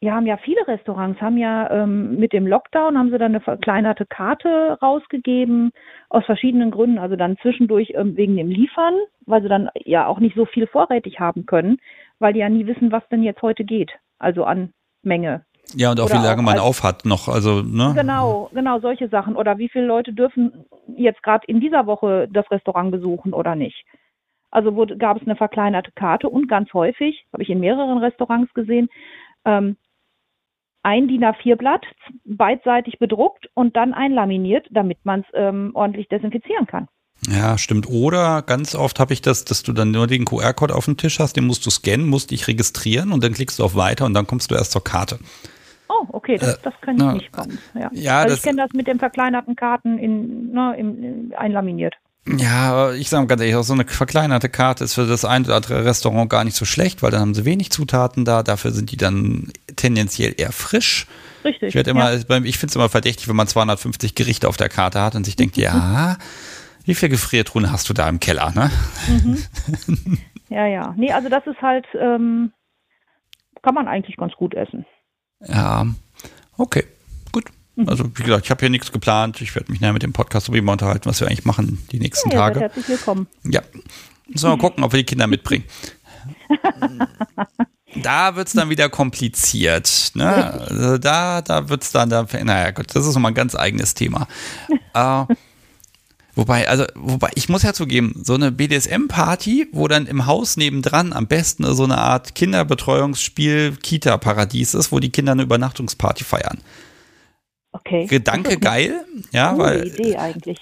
ja, 0.00 0.12
haben 0.14 0.26
ja 0.26 0.36
viele 0.36 0.66
Restaurants, 0.68 1.20
haben 1.22 1.38
ja 1.38 1.70
ähm, 1.70 2.18
mit 2.18 2.32
dem 2.32 2.46
Lockdown, 2.46 2.98
haben 2.98 3.10
sie 3.10 3.18
dann 3.18 3.32
eine 3.32 3.40
verkleinerte 3.40 4.04
Karte 4.04 4.78
rausgegeben, 4.82 5.72
aus 6.10 6.24
verschiedenen 6.26 6.70
Gründen. 6.70 6.98
Also 6.98 7.16
dann 7.16 7.38
zwischendurch 7.38 7.92
ähm, 7.94 8.16
wegen 8.16 8.36
dem 8.36 8.50
Liefern, 8.50 8.94
weil 9.24 9.42
sie 9.42 9.48
dann 9.48 9.70
ja 9.84 10.06
auch 10.06 10.20
nicht 10.20 10.36
so 10.36 10.44
viel 10.44 10.66
vorrätig 10.66 11.18
haben 11.18 11.46
können, 11.46 11.78
weil 12.18 12.34
die 12.34 12.40
ja 12.40 12.48
nie 12.48 12.66
wissen, 12.66 12.92
was 12.92 13.08
denn 13.08 13.22
jetzt 13.22 13.40
heute 13.40 13.64
geht. 13.64 13.90
Also 14.18 14.44
an 14.44 14.72
Menge. 15.02 15.44
Ja, 15.74 15.90
und 15.90 16.00
auch 16.00 16.06
Oder 16.06 16.20
wie 16.20 16.24
lange 16.24 16.40
auch 16.40 16.44
man 16.44 16.58
auf 16.58 16.82
hat 16.82 17.04
noch, 17.04 17.28
also, 17.28 17.62
ne? 17.62 17.92
Genau, 17.96 18.50
genau, 18.52 18.78
solche 18.80 19.08
Sachen. 19.08 19.34
Oder 19.34 19.58
wie 19.58 19.68
viele 19.68 19.86
Leute 19.86 20.12
dürfen 20.12 20.66
jetzt 20.96 21.22
gerade 21.22 21.46
in 21.46 21.58
dieser 21.58 21.86
Woche 21.86 22.28
das 22.30 22.48
Restaurant 22.50 22.92
besuchen 22.92 23.32
oder 23.32 23.56
nicht. 23.56 23.84
Also 24.50 24.76
wurde, 24.76 24.96
gab 24.96 25.16
es 25.16 25.22
eine 25.24 25.36
verkleinerte 25.36 25.90
Karte 25.92 26.28
und 26.28 26.48
ganz 26.48 26.72
häufig, 26.72 27.26
habe 27.32 27.42
ich 27.42 27.50
in 27.50 27.60
mehreren 27.60 27.98
Restaurants 27.98 28.52
gesehen, 28.54 28.88
ähm, 29.44 29.76
ein 30.86 31.08
DIN 31.08 31.24
A4-Blatt 31.24 31.84
beidseitig 32.24 33.00
bedruckt 33.00 33.48
und 33.54 33.74
dann 33.76 33.92
einlaminiert, 33.92 34.68
damit 34.70 34.98
man 35.04 35.20
es 35.20 35.26
ähm, 35.34 35.72
ordentlich 35.74 36.08
desinfizieren 36.08 36.68
kann. 36.68 36.86
Ja, 37.28 37.58
stimmt. 37.58 37.88
Oder 37.88 38.42
ganz 38.42 38.76
oft 38.76 39.00
habe 39.00 39.12
ich 39.12 39.20
das, 39.20 39.44
dass 39.44 39.64
du 39.64 39.72
dann 39.72 39.90
nur 39.90 40.06
den 40.06 40.24
QR-Code 40.24 40.74
auf 40.74 40.84
dem 40.84 40.96
Tisch 40.96 41.18
hast, 41.18 41.36
den 41.36 41.44
musst 41.44 41.66
du 41.66 41.70
scannen, 41.70 42.06
musst 42.06 42.30
dich 42.30 42.46
registrieren 42.46 43.10
und 43.10 43.24
dann 43.24 43.32
klickst 43.32 43.58
du 43.58 43.64
auf 43.64 43.74
Weiter 43.74 44.04
und 44.04 44.14
dann 44.14 44.28
kommst 44.28 44.52
du 44.52 44.54
erst 44.54 44.70
zur 44.70 44.84
Karte. 44.84 45.18
Oh, 45.88 46.06
okay, 46.12 46.36
das, 46.36 46.54
äh, 46.54 46.58
das 46.62 46.74
kann 46.80 46.96
ich 46.96 47.02
na, 47.02 47.12
nicht 47.14 47.32
kommen. 47.32 47.58
Ja, 47.74 47.90
ja 47.92 48.18
also 48.20 48.36
ich 48.36 48.42
kenne 48.42 48.62
das 48.62 48.72
mit 48.72 48.86
den 48.86 49.00
verkleinerten 49.00 49.56
Karten 49.56 49.98
in, 49.98 50.52
ne, 50.52 50.76
in, 50.78 51.02
in 51.02 51.34
einlaminiert. 51.34 51.94
Ja, 52.28 52.92
ich 52.92 53.08
sage 53.08 53.28
ganz 53.28 53.40
ehrlich, 53.40 53.54
auch 53.54 53.62
so 53.62 53.72
eine 53.72 53.86
verkleinerte 53.86 54.48
Karte 54.48 54.82
ist 54.82 54.94
für 54.94 55.06
das 55.06 55.24
ein 55.24 55.44
oder 55.44 55.56
andere 55.56 55.84
Restaurant 55.84 56.28
gar 56.28 56.42
nicht 56.42 56.56
so 56.56 56.64
schlecht, 56.64 57.02
weil 57.02 57.12
dann 57.12 57.20
haben 57.20 57.34
sie 57.34 57.44
wenig 57.44 57.70
Zutaten 57.70 58.24
da, 58.24 58.42
dafür 58.42 58.72
sind 58.72 58.90
die 58.90 58.96
dann 58.96 59.52
tendenziell 59.76 60.34
eher 60.36 60.52
frisch. 60.52 61.06
Richtig. 61.44 61.68
Ich, 61.68 61.74
werd 61.74 61.86
immer, 61.86 62.12
ja. 62.12 62.18
ich 62.44 62.58
finde 62.58 62.70
es 62.70 62.76
immer 62.76 62.88
verdächtig, 62.88 63.28
wenn 63.28 63.36
man 63.36 63.46
250 63.46 64.14
Gerichte 64.14 64.48
auf 64.48 64.56
der 64.56 64.68
Karte 64.68 65.00
hat 65.00 65.14
und 65.14 65.24
sich 65.24 65.36
denkt, 65.36 65.56
ja, 65.56 66.16
wie 66.84 66.94
viel 66.94 67.08
Gefriertruhen 67.08 67.70
hast 67.70 67.88
du 67.88 67.94
da 67.94 68.08
im 68.08 68.20
Keller, 68.20 68.52
ne? 68.54 68.70
Mhm. 69.08 70.18
Ja, 70.48 70.66
ja. 70.66 70.94
Nee, 70.96 71.12
also 71.12 71.28
das 71.28 71.46
ist 71.46 71.60
halt, 71.60 71.86
ähm, 72.00 72.52
kann 73.62 73.74
man 73.74 73.88
eigentlich 73.88 74.16
ganz 74.16 74.32
gut 74.34 74.54
essen. 74.54 74.86
Ja, 75.40 75.86
okay. 76.56 76.84
Mhm. 77.76 77.88
Also 77.88 78.04
wie 78.16 78.22
gesagt, 78.22 78.46
ich 78.46 78.50
habe 78.50 78.60
hier 78.60 78.70
nichts 78.70 78.90
geplant. 78.90 79.40
Ich 79.40 79.54
werde 79.54 79.70
mich 79.70 79.80
nachher 79.80 79.92
mit 79.92 80.02
dem 80.02 80.12
Podcast 80.12 80.48
immer 80.48 80.72
unterhalten, 80.72 81.08
was 81.08 81.20
wir 81.20 81.28
eigentlich 81.28 81.44
machen 81.44 81.86
die 81.92 82.00
nächsten 82.00 82.30
ja, 82.30 82.38
Tage. 82.38 82.60
Herzlich 82.60 82.88
willkommen. 82.88 83.28
Ja. 83.44 83.60
Müssen 84.26 84.44
wir 84.44 84.56
mal 84.56 84.58
gucken, 84.58 84.82
ob 84.82 84.92
wir 84.92 84.98
die 84.98 85.04
Kinder 85.04 85.26
mitbringen. 85.26 85.64
da 88.02 88.36
wird 88.36 88.48
es 88.48 88.54
dann 88.54 88.70
wieder 88.70 88.88
kompliziert. 88.88 90.12
Ne? 90.14 90.26
Also 90.26 90.98
da 90.98 91.42
da 91.42 91.68
wird 91.68 91.82
es 91.82 91.92
dann, 91.92 92.10
da, 92.10 92.26
naja 92.44 92.70
gut, 92.70 92.94
das 92.94 93.06
ist 93.06 93.14
nochmal 93.14 93.32
ein 93.32 93.36
ganz 93.36 93.54
eigenes 93.54 93.94
Thema. 93.94 94.26
äh, 94.94 95.24
wobei, 96.34 96.68
also, 96.68 96.84
wobei, 96.94 97.30
ich 97.34 97.48
muss 97.48 97.62
ja 97.62 97.72
zugeben, 97.72 98.20
so 98.24 98.34
eine 98.34 98.52
BDSM-Party, 98.52 99.68
wo 99.72 99.88
dann 99.88 100.06
im 100.06 100.26
Haus 100.26 100.56
nebendran 100.56 101.12
am 101.12 101.26
besten 101.26 101.74
so 101.74 101.84
eine 101.84 101.98
Art 101.98 102.34
Kinderbetreuungsspiel 102.34 103.76
Kita-Paradies 103.82 104.74
ist, 104.74 104.92
wo 104.92 105.00
die 105.00 105.10
Kinder 105.10 105.32
eine 105.32 105.42
Übernachtungsparty 105.42 106.24
feiern. 106.24 106.58
Okay. 107.80 108.06
Gedanke 108.06 108.58
geil, 108.60 109.04
ja, 109.32 109.56
weil 109.58 109.92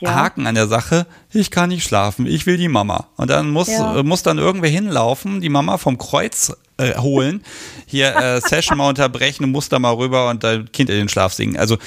ja. 0.00 0.14
Haken 0.14 0.46
an 0.46 0.54
der 0.54 0.66
Sache, 0.66 1.06
ich 1.32 1.50
kann 1.50 1.68
nicht 1.68 1.84
schlafen, 1.84 2.26
ich 2.26 2.46
will 2.46 2.56
die 2.56 2.68
Mama. 2.68 3.08
Und 3.16 3.30
dann 3.30 3.50
muss, 3.50 3.68
ja. 3.68 4.02
muss 4.02 4.22
dann 4.22 4.38
irgendwer 4.38 4.70
hinlaufen, 4.70 5.40
die 5.40 5.48
Mama 5.48 5.78
vom 5.78 5.98
Kreuz 5.98 6.56
äh, 6.76 6.96
holen, 6.96 7.44
hier 7.86 8.16
äh, 8.16 8.40
Session 8.44 8.78
mal 8.78 8.88
unterbrechen 8.88 9.44
und 9.44 9.52
muss 9.52 9.68
da 9.68 9.78
mal 9.78 9.94
rüber 9.94 10.28
und 10.30 10.42
dein 10.42 10.70
Kind 10.72 10.90
in 10.90 10.96
den 10.96 11.08
Schlaf 11.08 11.32
singen. 11.32 11.56
Also 11.56 11.78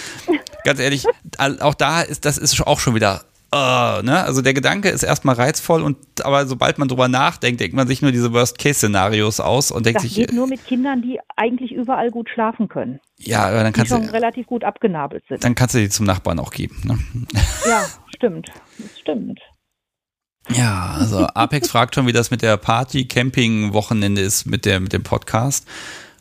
ganz 0.64 0.80
ehrlich, 0.80 1.06
auch 1.38 1.76
da 1.76 2.02
ist, 2.02 2.26
das 2.26 2.38
ist 2.38 2.66
auch 2.66 2.80
schon 2.80 2.96
wieder 2.96 3.24
Uh, 3.54 4.02
ne? 4.04 4.24
Also 4.26 4.42
der 4.42 4.54
Gedanke 4.54 4.90
ist 4.90 5.04
erstmal 5.04 5.36
reizvoll 5.36 5.82
und 5.82 5.98
aber 6.22 6.46
sobald 6.48 6.80
man 6.80 6.90
drüber 6.90 7.08
nachdenkt, 7.08 7.62
denkt 7.62 7.76
man 7.76 7.88
sich 7.88 8.02
nur 8.02 8.12
diese 8.12 8.34
Worst-Case-Szenarios 8.34 9.40
aus 9.40 9.72
und 9.72 9.86
denkt 9.86 9.98
das 9.98 10.04
sich. 10.04 10.16
geht 10.16 10.34
nur 10.34 10.48
mit 10.48 10.66
Kindern, 10.66 11.02
die 11.02 11.20
eigentlich 11.38 11.72
überall 11.72 12.12
gut 12.12 12.30
schlafen 12.30 12.68
können. 12.68 13.00
Ja, 13.18 13.46
aber 13.48 13.64
dann 13.64 13.72
kannst 13.72 13.92
die 13.92 13.96
schon 13.96 14.08
du, 14.08 14.14
relativ 14.14 14.48
gut 14.48 14.66
abgenabelt 14.66 15.24
sind. 15.30 15.46
Dann 15.46 15.56
kannst 15.56 15.76
du 15.76 15.80
die 15.80 15.88
zum 15.88 16.06
Nachbarn 16.06 16.40
auch 16.40 16.52
geben. 16.52 16.76
Ne? 16.84 17.00
Ja, 17.68 17.86
stimmt. 18.14 18.50
Das 18.80 19.00
stimmt. 19.00 19.40
Ja, 20.50 20.96
also 21.00 21.28
Apex 21.28 21.70
fragt 21.70 21.96
schon, 21.96 22.08
wie 22.08 22.14
das 22.14 22.32
mit 22.32 22.42
der 22.42 22.58
Party-Camping-Wochenende 22.58 24.22
ist 24.22 24.46
mit, 24.46 24.66
der, 24.66 24.80
mit 24.80 24.94
dem 24.94 25.04
Podcast. 25.04 25.68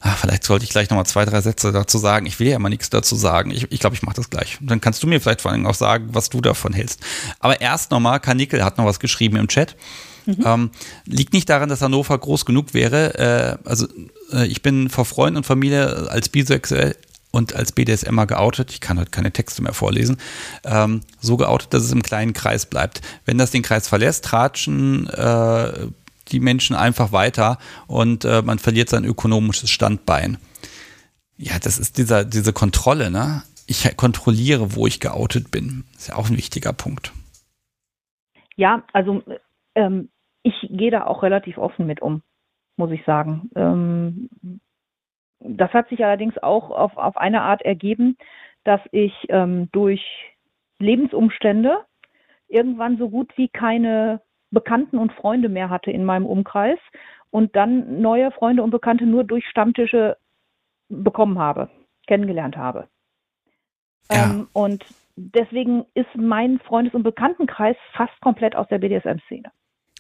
Ach, 0.00 0.16
vielleicht 0.18 0.44
sollte 0.44 0.64
ich 0.64 0.70
gleich 0.70 0.90
nochmal 0.90 1.06
zwei, 1.06 1.24
drei 1.24 1.40
Sätze 1.40 1.72
dazu 1.72 1.98
sagen. 1.98 2.26
Ich 2.26 2.38
will 2.38 2.48
ja 2.48 2.56
immer 2.56 2.68
nichts 2.68 2.90
dazu 2.90 3.16
sagen. 3.16 3.50
Ich 3.50 3.60
glaube, 3.60 3.74
ich, 3.74 3.80
glaub, 3.80 3.92
ich 3.94 4.02
mache 4.02 4.16
das 4.16 4.30
gleich. 4.30 4.58
Dann 4.60 4.80
kannst 4.80 5.02
du 5.02 5.06
mir 5.06 5.20
vielleicht 5.20 5.40
vor 5.40 5.50
allem 5.50 5.66
auch 5.66 5.74
sagen, 5.74 6.08
was 6.12 6.28
du 6.28 6.40
davon 6.40 6.72
hältst. 6.72 7.00
Aber 7.40 7.60
erst 7.60 7.90
nochmal, 7.90 8.20
Kanickel 8.20 8.64
hat 8.64 8.78
noch 8.78 8.84
was 8.84 9.00
geschrieben 9.00 9.36
im 9.36 9.48
Chat. 9.48 9.76
Mhm. 10.26 10.42
Ähm, 10.44 10.70
liegt 11.06 11.32
nicht 11.32 11.48
daran, 11.48 11.68
dass 11.68 11.82
Hannover 11.82 12.18
groß 12.18 12.44
genug 12.44 12.74
wäre. 12.74 13.58
Äh, 13.64 13.68
also 13.68 13.86
äh, 14.32 14.46
ich 14.46 14.62
bin 14.62 14.90
vor 14.90 15.04
Freunden 15.04 15.38
und 15.38 15.46
Familie 15.46 16.08
als 16.10 16.28
bisexuell 16.28 16.96
und 17.30 17.54
als 17.54 17.72
BDSMer 17.72 18.26
geoutet, 18.26 18.72
ich 18.72 18.80
kann 18.80 18.98
heute 18.98 19.10
keine 19.10 19.30
Texte 19.30 19.62
mehr 19.62 19.74
vorlesen, 19.74 20.16
ähm, 20.64 21.02
so 21.20 21.36
geoutet, 21.36 21.74
dass 21.74 21.84
es 21.84 21.92
im 21.92 22.02
kleinen 22.02 22.32
Kreis 22.32 22.66
bleibt. 22.66 23.02
Wenn 23.24 23.38
das 23.38 23.50
den 23.50 23.62
Kreis 23.62 23.88
verlässt, 23.88 24.24
tratschen 24.24 25.06
äh, 25.08 25.88
die 26.28 26.40
Menschen 26.40 26.76
einfach 26.76 27.12
weiter 27.12 27.58
und 27.86 28.24
äh, 28.24 28.42
man 28.42 28.58
verliert 28.58 28.88
sein 28.88 29.04
ökonomisches 29.04 29.70
Standbein. 29.70 30.38
Ja, 31.36 31.58
das 31.62 31.78
ist 31.78 31.98
dieser, 31.98 32.24
diese 32.24 32.52
Kontrolle, 32.52 33.10
ne? 33.10 33.42
Ich 33.66 33.96
kontrolliere, 33.96 34.76
wo 34.76 34.86
ich 34.86 35.00
geoutet 35.00 35.50
bin. 35.50 35.84
Ist 35.96 36.08
ja 36.08 36.16
auch 36.16 36.30
ein 36.30 36.36
wichtiger 36.36 36.72
Punkt. 36.72 37.12
Ja, 38.56 38.84
also 38.92 39.22
ähm, 39.74 40.08
ich 40.42 40.54
gehe 40.70 40.90
da 40.90 41.04
auch 41.04 41.22
relativ 41.22 41.58
offen 41.58 41.86
mit 41.86 42.00
um, 42.00 42.22
muss 42.76 42.92
ich 42.92 43.04
sagen. 43.04 43.50
Ähm, 43.56 44.30
das 45.40 45.72
hat 45.72 45.88
sich 45.88 46.04
allerdings 46.04 46.38
auch 46.38 46.70
auf, 46.70 46.96
auf 46.96 47.16
eine 47.16 47.42
Art 47.42 47.62
ergeben, 47.62 48.16
dass 48.64 48.80
ich 48.92 49.12
ähm, 49.28 49.68
durch 49.72 50.02
Lebensumstände 50.78 51.78
irgendwann 52.48 52.98
so 52.98 53.10
gut 53.10 53.32
wie 53.36 53.48
keine 53.48 54.20
Bekannten 54.50 54.98
und 54.98 55.12
Freunde 55.12 55.48
mehr 55.48 55.70
hatte 55.70 55.90
in 55.90 56.04
meinem 56.04 56.26
Umkreis 56.26 56.78
und 57.30 57.56
dann 57.56 58.00
neue 58.00 58.30
Freunde 58.30 58.62
und 58.62 58.70
Bekannte 58.70 59.04
nur 59.04 59.24
durch 59.24 59.46
Stammtische 59.48 60.16
bekommen 60.88 61.38
habe, 61.38 61.68
kennengelernt 62.06 62.56
habe. 62.56 62.88
Ja. 64.10 64.30
Ähm, 64.30 64.48
und 64.52 64.84
deswegen 65.16 65.84
ist 65.94 66.08
mein 66.14 66.60
Freundes- 66.60 66.94
und 66.94 67.02
Bekanntenkreis 67.02 67.76
fast 67.92 68.18
komplett 68.20 68.54
aus 68.54 68.68
der 68.68 68.78
BDSM-Szene. 68.78 69.50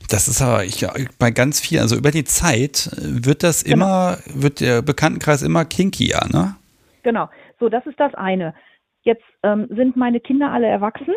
Das 0.08 0.28
ist 0.28 0.42
aber 0.42 0.64
ich, 0.64 0.86
bei 1.18 1.30
ganz 1.30 1.60
vielen, 1.60 1.82
also 1.82 1.96
über 1.96 2.10
die 2.10 2.24
Zeit 2.24 2.90
wird 2.96 3.42
das 3.42 3.64
genau. 3.64 3.74
immer, 3.74 4.18
wird 4.26 4.60
der 4.60 4.82
Bekanntenkreis 4.82 5.42
immer 5.42 5.64
kinkier, 5.64 6.20
ne? 6.30 6.54
Genau, 7.02 7.28
so 7.58 7.68
das 7.68 7.84
ist 7.86 7.98
das 7.98 8.14
eine. 8.14 8.54
Jetzt 9.02 9.24
ähm, 9.42 9.66
sind 9.70 9.96
meine 9.96 10.20
Kinder 10.20 10.50
alle 10.52 10.66
erwachsen 10.66 11.14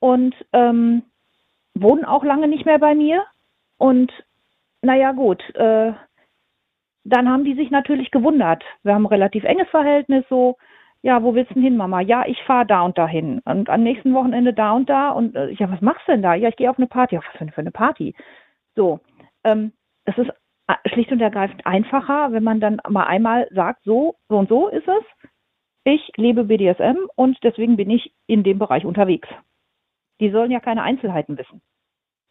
und 0.00 0.34
ähm, 0.52 1.02
wohnen 1.82 2.04
auch 2.04 2.24
lange 2.24 2.48
nicht 2.48 2.66
mehr 2.66 2.78
bei 2.78 2.94
mir. 2.94 3.24
Und 3.78 4.12
naja 4.82 5.12
gut, 5.12 5.42
äh, 5.54 5.92
dann 7.04 7.28
haben 7.28 7.44
die 7.44 7.54
sich 7.54 7.70
natürlich 7.70 8.10
gewundert. 8.10 8.62
Wir 8.82 8.94
haben 8.94 9.04
ein 9.04 9.06
relativ 9.06 9.44
enges 9.44 9.68
Verhältnis 9.68 10.24
so 10.28 10.56
ja, 11.02 11.22
wo 11.22 11.34
willst 11.34 11.50
du 11.50 11.54
denn 11.54 11.62
hin, 11.62 11.76
Mama? 11.76 12.00
Ja, 12.00 12.24
ich 12.26 12.42
fahre 12.42 12.66
da 12.66 12.82
und 12.82 12.98
dahin. 12.98 13.40
Und 13.44 13.70
am 13.70 13.82
nächsten 13.82 14.14
Wochenende 14.14 14.52
da 14.52 14.72
und 14.72 14.88
da. 14.90 15.10
Und 15.10 15.36
äh, 15.36 15.50
ja, 15.50 15.70
was 15.70 15.80
machst 15.80 16.06
du 16.06 16.12
denn 16.12 16.22
da? 16.22 16.34
Ja, 16.34 16.48
ich 16.48 16.56
gehe 16.56 16.68
auf 16.68 16.78
eine 16.78 16.88
Party. 16.88 17.14
Ja, 17.14 17.22
was 17.22 17.54
für 17.54 17.60
eine 17.60 17.70
Party? 17.70 18.14
So, 18.74 19.00
ähm, 19.44 19.72
es 20.04 20.18
ist 20.18 20.30
äh, 20.66 20.74
schlicht 20.88 21.12
und 21.12 21.20
ergreifend 21.20 21.64
einfacher, 21.66 22.32
wenn 22.32 22.42
man 22.42 22.60
dann 22.60 22.80
mal 22.88 23.04
einmal 23.04 23.48
sagt, 23.52 23.84
so, 23.84 24.16
so 24.28 24.38
und 24.38 24.48
so 24.48 24.68
ist 24.68 24.88
es. 24.88 25.28
Ich 25.84 26.10
lebe 26.16 26.44
BDSM 26.44 26.98
und 27.14 27.38
deswegen 27.42 27.76
bin 27.76 27.90
ich 27.90 28.12
in 28.26 28.42
dem 28.42 28.58
Bereich 28.58 28.84
unterwegs. 28.84 29.28
Die 30.20 30.30
sollen 30.30 30.50
ja 30.50 30.60
keine 30.60 30.82
Einzelheiten 30.82 31.38
wissen. 31.38 31.60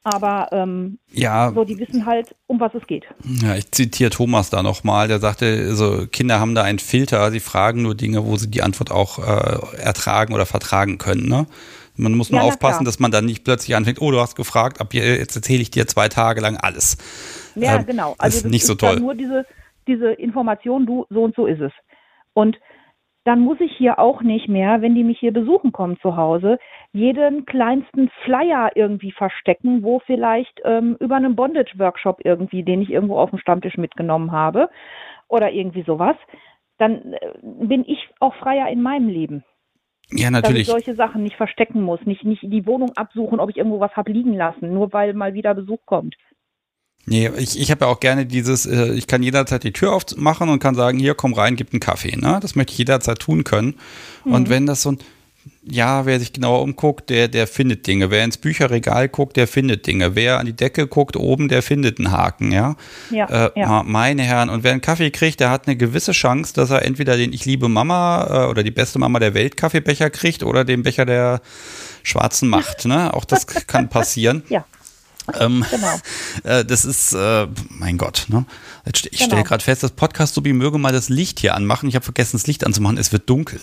Aber 0.03 0.47
ähm, 0.53 0.99
ja. 1.11 1.51
so, 1.53 1.65
die 1.65 1.77
wissen 1.79 2.05
halt, 2.05 2.33
um 2.47 2.61
was 2.61 2.73
es 2.73 2.87
geht. 2.87 3.05
Ja, 3.41 3.55
ich 3.55 3.69
zitiere 3.71 4.09
Thomas 4.09 4.49
da 4.49 4.63
nochmal, 4.63 5.09
der 5.09 5.19
sagte, 5.19 5.45
also 5.67 6.07
Kinder 6.07 6.39
haben 6.39 6.55
da 6.55 6.63
einen 6.63 6.79
Filter, 6.79 7.29
sie 7.29 7.41
fragen 7.41 7.81
nur 7.81 7.93
Dinge, 7.93 8.25
wo 8.25 8.37
sie 8.37 8.49
die 8.49 8.61
Antwort 8.61 8.89
auch 8.89 9.19
äh, 9.19 9.81
ertragen 9.81 10.33
oder 10.33 10.45
vertragen 10.45 10.97
können. 10.97 11.27
Ne? 11.27 11.45
Man 11.97 12.13
muss 12.13 12.31
nur 12.31 12.39
ja, 12.39 12.47
aufpassen, 12.47 12.85
dass 12.85 12.99
man 12.99 13.11
dann 13.11 13.25
nicht 13.25 13.43
plötzlich 13.43 13.75
anfängt, 13.75 14.01
oh, 14.01 14.11
du 14.11 14.21
hast 14.21 14.35
gefragt, 14.35 14.79
ab 14.79 14.93
jetzt 14.93 15.35
erzähle 15.35 15.61
ich 15.61 15.71
dir 15.71 15.87
zwei 15.87 16.07
Tage 16.07 16.39
lang 16.39 16.55
alles. 16.55 16.97
Ja, 17.55 17.75
ähm, 17.75 17.85
genau. 17.85 18.15
Also 18.17 18.37
das 18.37 18.45
ist 18.45 18.51
nicht 18.51 18.65
so 18.65 18.75
toll. 18.75 19.01
nur 19.01 19.15
diese, 19.15 19.45
diese 19.87 20.13
Information, 20.13 20.85
du, 20.85 21.05
so 21.09 21.23
und 21.23 21.35
so 21.35 21.47
ist 21.47 21.59
es. 21.59 21.73
Und 22.33 22.57
dann 23.27 23.41
muss 23.41 23.59
ich 23.59 23.75
hier 23.75 23.99
auch 23.99 24.21
nicht 24.21 24.47
mehr, 24.47 24.81
wenn 24.81 24.95
die 24.95 25.03
mich 25.03 25.19
hier 25.19 25.33
besuchen 25.33 25.73
kommen 25.73 25.99
zu 26.01 26.15
Hause, 26.15 26.59
jeden 26.93 27.45
kleinsten 27.45 28.09
Flyer 28.23 28.71
irgendwie 28.75 29.11
verstecken, 29.11 29.83
wo 29.83 29.99
vielleicht 29.99 30.61
ähm, 30.63 30.95
über 31.01 31.17
einen 31.17 31.35
Bondage-Workshop 31.35 32.21
irgendwie, 32.23 32.63
den 32.63 32.81
ich 32.81 32.89
irgendwo 32.89 33.17
auf 33.17 33.31
dem 33.31 33.39
Stammtisch 33.39 33.75
mitgenommen 33.75 34.31
habe 34.31 34.69
oder 35.27 35.51
irgendwie 35.51 35.83
sowas, 35.83 36.15
dann 36.77 37.13
äh, 37.13 37.33
bin 37.43 37.83
ich 37.85 37.99
auch 38.21 38.33
freier 38.35 38.69
in 38.69 38.81
meinem 38.81 39.09
Leben. 39.09 39.43
Ja, 40.09 40.31
natürlich. 40.31 40.67
Dass 40.67 40.77
ich 40.77 40.85
solche 40.85 40.95
Sachen 40.95 41.21
nicht 41.21 41.35
verstecken 41.35 41.81
muss, 41.81 41.99
nicht, 42.05 42.23
nicht 42.23 42.43
die 42.43 42.65
Wohnung 42.65 42.93
absuchen, 42.95 43.41
ob 43.41 43.49
ich 43.49 43.57
irgendwo 43.57 43.81
was 43.81 43.93
habe 43.97 44.13
liegen 44.13 44.35
lassen, 44.35 44.73
nur 44.73 44.93
weil 44.93 45.13
mal 45.13 45.33
wieder 45.33 45.53
Besuch 45.53 45.79
kommt. 45.85 46.15
Nee, 47.05 47.29
ich, 47.37 47.57
ich 47.59 47.71
habe 47.71 47.85
ja 47.85 47.91
auch 47.91 48.01
gerne 48.01 48.25
dieses, 48.25 48.65
äh, 48.65 48.91
ich 48.93 49.07
kann 49.07 49.23
jederzeit 49.23 49.63
die 49.63 49.71
Tür 49.71 49.93
aufmachen 49.93 50.49
und 50.49 50.59
kann 50.59 50.75
sagen, 50.75 50.99
hier, 50.99 51.15
komm 51.15 51.33
rein, 51.33 51.55
gib 51.55 51.71
einen 51.71 51.79
Kaffee. 51.79 52.15
Ne? 52.17 52.39
Das 52.41 52.55
möchte 52.55 52.73
ich 52.73 52.79
jederzeit 52.79 53.19
tun 53.19 53.45
können. 53.45 53.75
Mhm. 54.25 54.33
Und 54.33 54.49
wenn 54.49 54.65
das 54.65 54.81
so 54.81 54.91
ein, 54.91 54.99
ja, 55.63 56.05
wer 56.05 56.19
sich 56.19 56.33
genauer 56.33 56.61
umguckt, 56.61 57.09
der, 57.09 57.27
der 57.27 57.47
findet 57.47 57.87
Dinge. 57.87 58.09
Wer 58.09 58.23
ins 58.23 58.37
Bücherregal 58.37 59.09
guckt, 59.09 59.37
der 59.37 59.47
findet 59.47 59.85
Dinge. 59.87 60.15
Wer 60.15 60.39
an 60.39 60.45
die 60.45 60.55
Decke 60.55 60.87
guckt, 60.87 61.15
oben, 61.15 61.47
der 61.47 61.61
findet 61.61 61.99
einen 61.99 62.11
Haken, 62.11 62.51
ja. 62.51 62.75
Ja, 63.09 63.47
äh, 63.47 63.59
ja. 63.59 63.83
Meine 63.83 64.23
Herren, 64.23 64.49
und 64.49 64.63
wer 64.63 64.71
einen 64.71 64.81
Kaffee 64.81 65.11
kriegt, 65.11 65.39
der 65.39 65.49
hat 65.49 65.67
eine 65.67 65.75
gewisse 65.75 66.13
Chance, 66.13 66.53
dass 66.53 66.69
er 66.69 66.83
entweder 66.83 67.17
den 67.17 67.33
Ich 67.33 67.45
liebe 67.45 67.69
Mama 67.69 68.45
äh, 68.45 68.49
oder 68.49 68.63
die 68.63 68.71
beste 68.71 68.99
Mama 68.99 69.19
der 69.19 69.33
Welt 69.33 69.57
Kaffeebecher 69.57 70.09
kriegt 70.09 70.43
oder 70.43 70.63
den 70.63 70.83
Becher 70.83 71.05
der 71.05 71.41
schwarzen 72.03 72.49
Macht, 72.49 72.85
ne? 72.85 73.13
Auch 73.13 73.25
das 73.25 73.47
kann 73.67 73.89
passieren. 73.89 74.43
Ja. 74.49 74.65
Ähm, 75.39 75.65
genau. 75.69 75.99
Äh, 76.43 76.63
das 76.63 76.85
ist, 76.85 77.13
äh, 77.13 77.47
mein 77.69 77.97
Gott, 77.97 78.25
ne? 78.29 78.45
Ich 78.85 79.01
genau. 79.01 79.25
stelle 79.25 79.43
gerade 79.43 79.63
fest, 79.63 79.83
das 79.83 79.91
Podcast 79.91 80.35
Subi 80.35 80.53
möge 80.53 80.77
mal 80.77 80.93
das 80.93 81.09
Licht 81.09 81.39
hier 81.39 81.55
anmachen. 81.55 81.89
Ich 81.89 81.95
habe 81.95 82.05
vergessen, 82.05 82.37
das 82.37 82.47
Licht 82.47 82.65
anzumachen. 82.65 82.97
Es 82.97 83.11
wird 83.11 83.29
dunkel. 83.29 83.59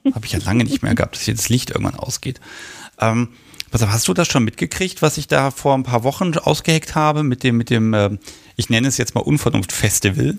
habe 0.14 0.26
ich 0.26 0.32
ja 0.32 0.38
lange 0.40 0.64
nicht 0.64 0.82
mehr 0.82 0.94
gehabt, 0.94 1.16
dass 1.16 1.22
hier 1.22 1.34
das 1.34 1.48
Licht 1.48 1.70
irgendwann 1.70 1.96
ausgeht. 1.96 2.40
Ähm, 2.98 3.28
pass 3.70 3.82
auf, 3.82 3.90
hast 3.90 4.08
du 4.08 4.14
das 4.14 4.28
schon 4.28 4.44
mitgekriegt, 4.44 5.02
was 5.02 5.18
ich 5.18 5.28
da 5.28 5.50
vor 5.50 5.74
ein 5.74 5.82
paar 5.82 6.04
Wochen 6.04 6.36
ausgeheckt 6.36 6.94
habe 6.94 7.22
mit 7.22 7.42
dem, 7.42 7.56
mit 7.56 7.70
dem, 7.70 7.94
äh, 7.94 8.10
ich 8.56 8.70
nenne 8.70 8.88
es 8.88 8.96
jetzt 8.96 9.14
mal 9.14 9.20
Unvernunft-Festival? 9.20 10.38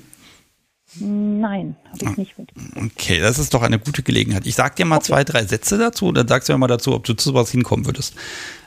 Nein, 0.99 1.75
habe 1.85 2.11
ich 2.11 2.17
nicht 2.17 2.37
mitgekriegt. 2.37 2.77
Okay, 2.77 3.19
das 3.19 3.39
ist 3.39 3.53
doch 3.53 3.63
eine 3.63 3.79
gute 3.79 4.03
Gelegenheit. 4.03 4.45
Ich 4.45 4.55
sag 4.55 4.75
dir 4.75 4.85
mal 4.85 4.97
okay. 4.97 5.05
zwei, 5.05 5.23
drei 5.23 5.45
Sätze 5.45 5.77
dazu, 5.77 6.11
dann 6.11 6.27
sagst 6.27 6.49
du 6.49 6.53
mir 6.53 6.59
mal 6.59 6.67
dazu, 6.67 6.93
ob 6.93 7.03
du 7.03 7.13
zu 7.13 7.29
sowas 7.29 7.49
hinkommen 7.51 7.85
würdest. 7.85 8.15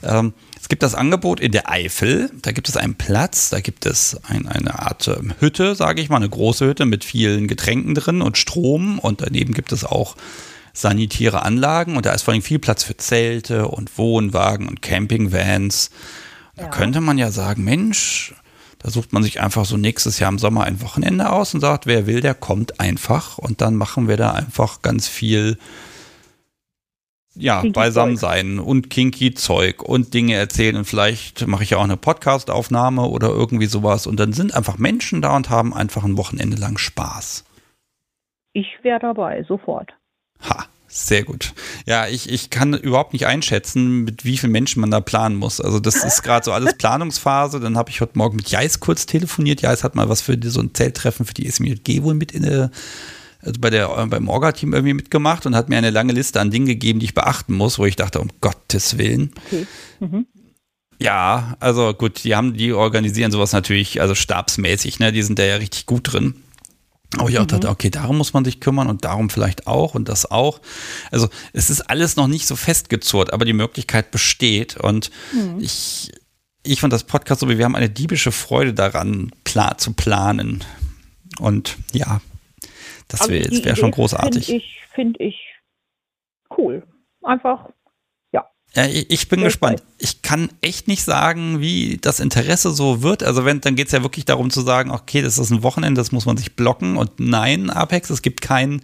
Ähm, 0.02 0.34
es 0.60 0.68
gibt 0.68 0.82
das 0.82 0.94
Angebot 0.94 1.40
in 1.40 1.52
der 1.52 1.70
Eifel, 1.70 2.30
da 2.42 2.52
gibt 2.52 2.68
es 2.68 2.76
einen 2.76 2.96
Platz, 2.96 3.50
da 3.50 3.60
gibt 3.60 3.86
es 3.86 4.20
ein, 4.24 4.48
eine 4.48 4.78
Art 4.78 5.08
ähm, 5.08 5.34
Hütte, 5.38 5.74
sage 5.74 6.00
ich 6.00 6.08
mal, 6.08 6.16
eine 6.16 6.28
große 6.28 6.66
Hütte 6.66 6.86
mit 6.86 7.04
vielen 7.04 7.46
Getränken 7.46 7.94
drin 7.94 8.22
und 8.22 8.36
Strom 8.36 8.98
und 8.98 9.20
daneben 9.20 9.54
gibt 9.54 9.72
es 9.72 9.84
auch 9.84 10.16
sanitäre 10.72 11.42
Anlagen 11.42 11.96
und 11.96 12.04
da 12.06 12.12
ist 12.12 12.22
vor 12.22 12.34
allem 12.34 12.42
viel 12.42 12.58
Platz 12.58 12.82
für 12.82 12.96
Zelte 12.96 13.68
und 13.68 13.96
Wohnwagen 13.96 14.68
und 14.68 14.82
Campingvans. 14.82 15.90
Da 16.56 16.64
ja. 16.64 16.68
könnte 16.68 17.00
man 17.00 17.18
ja 17.18 17.30
sagen, 17.30 17.64
Mensch, 17.64 18.34
da 18.78 18.90
sucht 18.90 19.12
man 19.12 19.22
sich 19.22 19.40
einfach 19.40 19.64
so 19.64 19.76
nächstes 19.76 20.18
Jahr 20.18 20.30
im 20.30 20.38
Sommer 20.38 20.64
ein 20.64 20.82
Wochenende 20.82 21.32
aus 21.32 21.54
und 21.54 21.60
sagt, 21.60 21.86
wer 21.86 22.06
will, 22.06 22.20
der 22.20 22.34
kommt 22.34 22.80
einfach. 22.80 23.38
Und 23.38 23.60
dann 23.60 23.74
machen 23.74 24.08
wir 24.08 24.16
da 24.16 24.32
einfach 24.32 24.82
ganz 24.82 25.08
viel 25.08 25.58
ja, 27.34 27.60
kinky 27.60 27.72
beisammen 27.72 28.16
sein 28.16 28.58
und 28.58 28.90
kinky 28.90 29.34
Zeug 29.34 29.82
und 29.82 30.14
Dinge 30.14 30.34
erzählen. 30.34 30.76
Und 30.76 30.84
vielleicht 30.84 31.46
mache 31.46 31.62
ich 31.62 31.70
ja 31.70 31.78
auch 31.78 31.84
eine 31.84 31.96
Podcast-Aufnahme 31.96 33.02
oder 33.02 33.28
irgendwie 33.28 33.66
sowas. 33.66 34.06
Und 34.06 34.18
dann 34.20 34.32
sind 34.32 34.54
einfach 34.54 34.78
Menschen 34.78 35.22
da 35.22 35.36
und 35.36 35.50
haben 35.50 35.74
einfach 35.74 36.04
ein 36.04 36.16
Wochenende 36.16 36.56
lang 36.56 36.78
Spaß. 36.78 37.44
Ich 38.52 38.66
wäre 38.82 39.00
dabei, 39.00 39.44
sofort. 39.46 39.90
Ha, 40.48 40.66
sehr 40.96 41.24
gut. 41.24 41.52
Ja, 41.84 42.08
ich, 42.08 42.30
ich 42.30 42.50
kann 42.50 42.74
überhaupt 42.74 43.12
nicht 43.12 43.26
einschätzen, 43.26 44.04
mit 44.04 44.24
wie 44.24 44.38
vielen 44.38 44.52
Menschen 44.52 44.80
man 44.80 44.90
da 44.90 45.00
planen 45.00 45.36
muss. 45.36 45.60
Also 45.60 45.78
das 45.78 46.04
ist 46.04 46.22
gerade 46.22 46.44
so 46.44 46.52
alles 46.52 46.74
Planungsphase. 46.78 47.60
Dann 47.60 47.76
habe 47.76 47.90
ich 47.90 48.00
heute 48.00 48.16
Morgen 48.16 48.36
mit 48.36 48.48
Jais 48.48 48.80
kurz 48.80 49.06
telefoniert. 49.06 49.60
Jais 49.60 49.84
hat 49.84 49.94
mal 49.94 50.08
was 50.08 50.22
für 50.22 50.38
so 50.44 50.60
ein 50.60 50.74
Zelttreffen 50.74 51.26
für 51.26 51.34
die 51.34 51.46
SMG 51.46 52.02
wohl 52.02 52.14
mit 52.14 52.32
in 52.32 52.42
der 52.42 52.70
also 53.42 53.60
bei 53.60 53.70
der, 53.70 53.88
beim 54.06 54.28
Orga-Team 54.28 54.72
irgendwie 54.72 54.94
mitgemacht 54.94 55.46
und 55.46 55.54
hat 55.54 55.68
mir 55.68 55.76
eine 55.76 55.90
lange 55.90 56.12
Liste 56.12 56.40
an 56.40 56.50
Dingen 56.50 56.66
gegeben, 56.66 56.98
die 56.98 57.06
ich 57.06 57.14
beachten 57.14 57.54
muss, 57.54 57.78
wo 57.78 57.84
ich 57.84 57.94
dachte, 57.94 58.18
um 58.18 58.28
Gottes 58.40 58.98
Willen. 58.98 59.30
Okay. 59.46 59.66
Mhm. 60.00 60.26
Ja, 60.98 61.56
also 61.60 61.92
gut, 61.92 62.24
die 62.24 62.34
haben, 62.34 62.54
die 62.54 62.72
organisieren 62.72 63.30
sowas 63.30 63.52
natürlich, 63.52 64.00
also 64.00 64.14
stabsmäßig, 64.14 64.98
ne? 64.98 65.12
Die 65.12 65.22
sind 65.22 65.38
da 65.38 65.44
ja 65.44 65.56
richtig 65.56 65.86
gut 65.86 66.12
drin. 66.12 66.34
Aber 67.18 67.28
ich 67.30 67.38
auch 67.38 67.44
mhm. 67.44 67.48
dachte, 67.48 67.68
okay, 67.68 67.90
darum 67.90 68.18
muss 68.18 68.32
man 68.32 68.44
sich 68.44 68.60
kümmern 68.60 68.88
und 68.88 69.04
darum 69.04 69.30
vielleicht 69.30 69.66
auch 69.66 69.94
und 69.94 70.08
das 70.08 70.30
auch. 70.30 70.60
Also 71.10 71.28
es 71.52 71.70
ist 71.70 71.82
alles 71.82 72.16
noch 72.16 72.26
nicht 72.26 72.46
so 72.46 72.56
festgezurrt, 72.56 73.32
aber 73.32 73.44
die 73.44 73.52
Möglichkeit 73.52 74.10
besteht. 74.10 74.76
Und 74.76 75.10
mhm. 75.32 75.60
ich, 75.60 76.12
ich 76.62 76.80
fand 76.80 76.92
das 76.92 77.04
Podcast 77.04 77.40
so, 77.40 77.48
wie 77.48 77.58
wir 77.58 77.64
haben 77.64 77.76
eine 77.76 77.90
diebische 77.90 78.32
Freude 78.32 78.74
daran, 78.74 79.30
pla 79.44 79.78
zu 79.78 79.92
planen. 79.92 80.64
Und 81.38 81.76
ja, 81.92 82.20
das 83.08 83.28
wäre 83.28 83.50
wär 83.64 83.76
schon 83.76 83.92
großartig. 83.92 84.46
Finde 84.46 84.62
ich, 84.62 84.80
find 84.94 85.20
ich 85.20 85.36
cool. 86.56 86.82
Einfach 87.22 87.68
ja, 88.76 88.84
ich 88.86 89.28
bin 89.30 89.40
gespannt. 89.40 89.82
Ich 89.96 90.20
kann 90.20 90.50
echt 90.60 90.86
nicht 90.86 91.02
sagen, 91.02 91.60
wie 91.60 91.96
das 91.96 92.20
Interesse 92.20 92.72
so 92.72 93.02
wird. 93.02 93.22
Also 93.22 93.46
wenn, 93.46 93.62
dann 93.62 93.74
geht 93.74 93.86
es 93.86 93.92
ja 93.92 94.02
wirklich 94.02 94.26
darum 94.26 94.50
zu 94.50 94.60
sagen, 94.60 94.90
okay, 94.90 95.22
das 95.22 95.38
ist 95.38 95.50
ein 95.50 95.62
Wochenende, 95.62 95.98
das 95.98 96.12
muss 96.12 96.26
man 96.26 96.36
sich 96.36 96.56
blocken. 96.56 96.98
Und 96.98 97.18
nein, 97.18 97.70
Apex, 97.70 98.10
es 98.10 98.20
gibt 98.20 98.42
kein, 98.42 98.82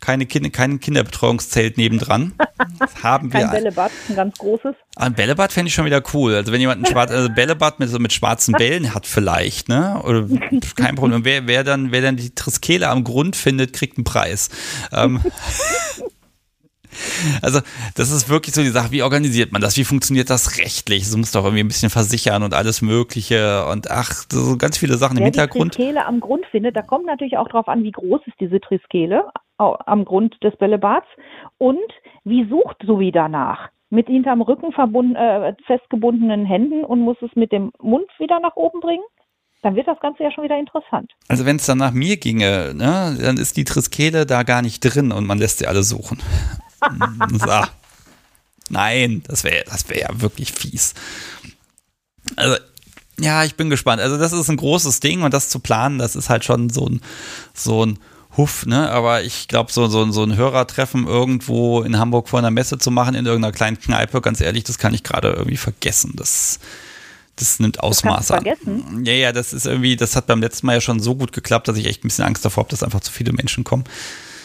keine 0.00 0.26
kind, 0.26 0.52
kein 0.52 0.78
Kinderbetreuungszelt 0.78 1.78
nebendran. 1.78 2.34
Das 2.78 3.02
haben 3.02 3.32
wir. 3.32 3.46
Ein 3.46 3.50
Bällebad, 3.50 3.90
ein 4.10 4.16
ganz 4.16 4.36
großes. 4.36 4.74
Ein 4.96 5.14
Bällebad 5.14 5.52
fände 5.52 5.68
ich 5.68 5.74
schon 5.74 5.86
wieder 5.86 6.02
cool. 6.12 6.34
Also 6.34 6.52
wenn 6.52 6.60
jemand 6.60 6.82
ein 6.82 6.92
schwarz, 6.92 7.10
also 7.10 7.30
Bällebad 7.30 7.80
mit, 7.80 7.88
so 7.88 7.98
mit 7.98 8.12
schwarzen 8.12 8.52
Bällen 8.52 8.92
hat 8.94 9.06
vielleicht, 9.06 9.70
ne? 9.70 10.02
Oder 10.04 10.28
kein 10.76 10.96
Problem. 10.96 11.24
Wer, 11.24 11.46
wer 11.46 11.64
dann, 11.64 11.92
wer 11.92 12.02
dann 12.02 12.18
die 12.18 12.34
Triskele 12.34 12.90
am 12.90 13.04
Grund 13.04 13.36
findet, 13.36 13.72
kriegt 13.72 13.96
einen 13.96 14.04
Preis. 14.04 14.50
Ähm, 14.92 15.20
Also, 17.42 17.60
das 17.96 18.10
ist 18.10 18.28
wirklich 18.28 18.54
so 18.54 18.62
die 18.62 18.68
Sache, 18.68 18.90
wie 18.92 19.02
organisiert 19.02 19.52
man 19.52 19.62
das? 19.62 19.76
Wie 19.76 19.84
funktioniert 19.84 20.30
das 20.30 20.58
rechtlich? 20.58 21.10
Du 21.10 21.18
musst 21.18 21.34
doch 21.34 21.44
irgendwie 21.44 21.62
ein 21.62 21.68
bisschen 21.68 21.90
versichern 21.90 22.42
und 22.42 22.54
alles 22.54 22.82
Mögliche 22.82 23.66
und 23.66 23.90
ach, 23.90 24.24
so 24.30 24.56
ganz 24.56 24.78
viele 24.78 24.96
Sachen 24.96 25.16
im 25.16 25.20
Wer 25.20 25.26
Hintergrund. 25.26 25.74
die 25.74 25.78
Triskele 25.78 26.06
am 26.06 26.20
Grund 26.20 26.46
findet, 26.50 26.76
da 26.76 26.82
kommt 26.82 27.06
natürlich 27.06 27.36
auch 27.36 27.48
drauf 27.48 27.68
an, 27.68 27.82
wie 27.82 27.92
groß 27.92 28.20
ist 28.26 28.38
diese 28.40 28.60
Triskele 28.60 29.24
am 29.58 30.04
Grund 30.04 30.36
des 30.42 30.56
Bällebads 30.56 31.06
und 31.58 31.78
wie 32.24 32.48
sucht 32.48 32.76
Sui 32.86 33.12
danach? 33.12 33.68
Mit 33.90 34.06
hinterm 34.06 34.40
Rücken 34.40 34.72
verbunden, 34.72 35.16
äh, 35.16 35.54
festgebundenen 35.66 36.46
Händen 36.46 36.84
und 36.84 37.00
muss 37.00 37.16
es 37.22 37.30
mit 37.34 37.50
dem 37.50 37.72
Mund 37.80 38.06
wieder 38.18 38.38
nach 38.40 38.54
oben 38.56 38.80
bringen? 38.80 39.02
Dann 39.62 39.76
wird 39.76 39.88
das 39.88 40.00
Ganze 40.00 40.22
ja 40.22 40.30
schon 40.32 40.44
wieder 40.44 40.58
interessant. 40.58 41.12
Also, 41.28 41.44
wenn 41.44 41.56
es 41.56 41.66
dann 41.66 41.78
nach 41.78 41.92
mir 41.92 42.16
ginge, 42.16 42.72
ne, 42.74 43.18
dann 43.20 43.36
ist 43.36 43.56
die 43.56 43.64
Triskele 43.64 44.24
da 44.24 44.42
gar 44.42 44.62
nicht 44.62 44.80
drin 44.80 45.12
und 45.12 45.26
man 45.26 45.38
lässt 45.38 45.58
sie 45.58 45.66
alle 45.66 45.82
suchen. 45.82 46.18
so. 47.38 47.62
Nein, 48.68 49.22
das 49.26 49.44
wäre 49.44 49.64
das 49.68 49.88
wär 49.88 49.98
ja 49.98 50.20
wirklich 50.20 50.52
fies. 50.52 50.94
Also, 52.36 52.56
ja, 53.18 53.44
ich 53.44 53.56
bin 53.56 53.68
gespannt. 53.68 54.00
Also, 54.00 54.16
das 54.16 54.32
ist 54.32 54.48
ein 54.48 54.56
großes 54.56 55.00
Ding 55.00 55.22
und 55.22 55.34
das 55.34 55.48
zu 55.48 55.58
planen, 55.58 55.98
das 55.98 56.16
ist 56.16 56.30
halt 56.30 56.44
schon 56.44 56.70
so 56.70 56.86
ein, 56.86 57.00
so 57.52 57.84
ein 57.84 57.98
Huff, 58.36 58.64
ne? 58.64 58.90
Aber 58.90 59.22
ich 59.22 59.48
glaube, 59.48 59.72
so, 59.72 59.88
so, 59.88 60.10
so 60.12 60.22
ein 60.22 60.36
Hörertreffen 60.36 61.06
irgendwo 61.06 61.82
in 61.82 61.98
Hamburg 61.98 62.28
vor 62.28 62.38
einer 62.38 62.52
Messe 62.52 62.78
zu 62.78 62.90
machen, 62.90 63.14
in 63.14 63.26
irgendeiner 63.26 63.52
kleinen 63.52 63.80
Kneipe, 63.80 64.20
ganz 64.20 64.40
ehrlich, 64.40 64.64
das 64.64 64.78
kann 64.78 64.94
ich 64.94 65.02
gerade 65.02 65.32
irgendwie 65.32 65.56
vergessen. 65.56 66.12
Das, 66.14 66.60
das 67.34 67.58
nimmt 67.58 67.80
Ausmaße 67.80 68.34
an. 68.34 68.44
vergessen? 68.44 69.04
Ja, 69.04 69.14
ja, 69.14 69.32
das 69.32 69.52
ist 69.52 69.66
irgendwie, 69.66 69.96
das 69.96 70.14
hat 70.14 70.28
beim 70.28 70.40
letzten 70.40 70.66
Mal 70.66 70.74
ja 70.74 70.80
schon 70.80 71.00
so 71.00 71.16
gut 71.16 71.32
geklappt, 71.32 71.66
dass 71.66 71.76
ich 71.76 71.86
echt 71.86 72.04
ein 72.04 72.08
bisschen 72.08 72.24
Angst 72.24 72.44
davor 72.44 72.64
habe, 72.64 72.70
dass 72.70 72.84
einfach 72.84 73.00
zu 73.00 73.10
viele 73.10 73.32
Menschen 73.32 73.64
kommen. 73.64 73.84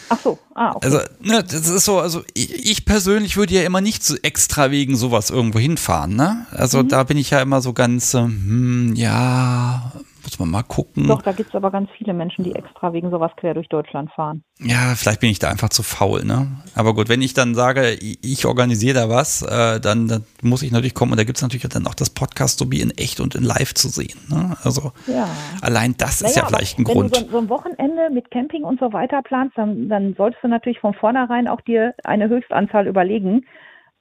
Ach 0.08 0.18
so, 0.22 0.38
ah, 0.54 0.72
okay. 0.76 0.86
Also, 0.86 0.98
ne, 1.20 1.42
das 1.42 1.68
ist 1.68 1.84
so, 1.84 1.98
also 1.98 2.22
ich, 2.34 2.70
ich 2.70 2.84
persönlich 2.84 3.36
würde 3.36 3.54
ja 3.54 3.62
immer 3.62 3.80
nicht 3.80 4.04
so 4.04 4.14
extra 4.22 4.70
wegen 4.70 4.96
sowas 4.96 5.30
irgendwo 5.30 5.58
hinfahren, 5.58 6.14
ne? 6.14 6.46
Also 6.52 6.82
Mhm. 6.82 6.88
da 6.88 7.02
bin 7.02 7.18
ich 7.18 7.30
ja 7.30 7.40
immer 7.40 7.60
so 7.60 7.72
ganz, 7.72 8.12
hm, 8.14 8.92
ja, 8.94 9.92
muss 10.26 10.38
man 10.38 10.50
mal 10.50 10.62
gucken. 10.62 11.06
Doch, 11.06 11.22
da 11.22 11.32
gibt 11.32 11.50
es 11.50 11.54
aber 11.54 11.70
ganz 11.70 11.88
viele 11.96 12.12
Menschen, 12.12 12.44
die 12.44 12.54
extra 12.54 12.92
wegen 12.92 13.10
sowas 13.10 13.32
quer 13.36 13.54
durch 13.54 13.68
Deutschland 13.68 14.10
fahren. 14.12 14.42
Ja, 14.60 14.94
vielleicht 14.96 15.20
bin 15.20 15.30
ich 15.30 15.38
da 15.38 15.50
einfach 15.50 15.68
zu 15.68 15.82
faul, 15.82 16.24
ne? 16.24 16.48
Aber 16.74 16.94
gut, 16.94 17.08
wenn 17.08 17.22
ich 17.22 17.32
dann 17.32 17.54
sage, 17.54 17.92
ich 17.92 18.44
organisiere 18.44 18.94
da 18.94 19.08
was, 19.08 19.42
äh, 19.42 19.80
dann, 19.80 20.08
dann 20.08 20.24
muss 20.42 20.62
ich 20.62 20.72
natürlich 20.72 20.94
kommen 20.94 21.12
und 21.12 21.18
da 21.18 21.24
gibt 21.24 21.38
es 21.38 21.42
natürlich 21.42 21.66
dann 21.68 21.86
auch 21.86 21.94
das 21.94 22.10
Podcast 22.10 22.58
so 22.58 22.70
wie 22.70 22.80
in 22.80 22.90
echt 22.90 23.20
und 23.20 23.34
in 23.34 23.42
live 23.44 23.74
zu 23.74 23.88
sehen. 23.88 24.18
Ne? 24.28 24.56
Also 24.62 24.92
Ja. 25.06 25.28
allein 25.62 25.94
das 25.96 26.20
ist 26.22 26.36
ja 26.36 26.44
vielleicht 26.46 26.78
ein 26.78 26.86
wenn 26.86 26.94
Grund. 26.94 27.16
du 27.16 27.20
so, 27.20 27.30
so 27.30 27.38
ein 27.38 27.48
Wochenende 27.48 28.10
mit 28.12 28.30
Camping 28.30 28.64
und 28.64 28.80
so 28.80 28.92
weiter 28.92 29.22
planst, 29.22 29.56
dann, 29.56 29.88
dann 29.88 30.14
solltest 30.16 30.42
du 30.42 30.48
natürlich 30.48 30.80
von 30.80 30.94
vornherein 30.94 31.48
auch 31.48 31.60
dir 31.60 31.94
eine 32.04 32.28
Höchstanzahl 32.28 32.86
überlegen 32.86 33.46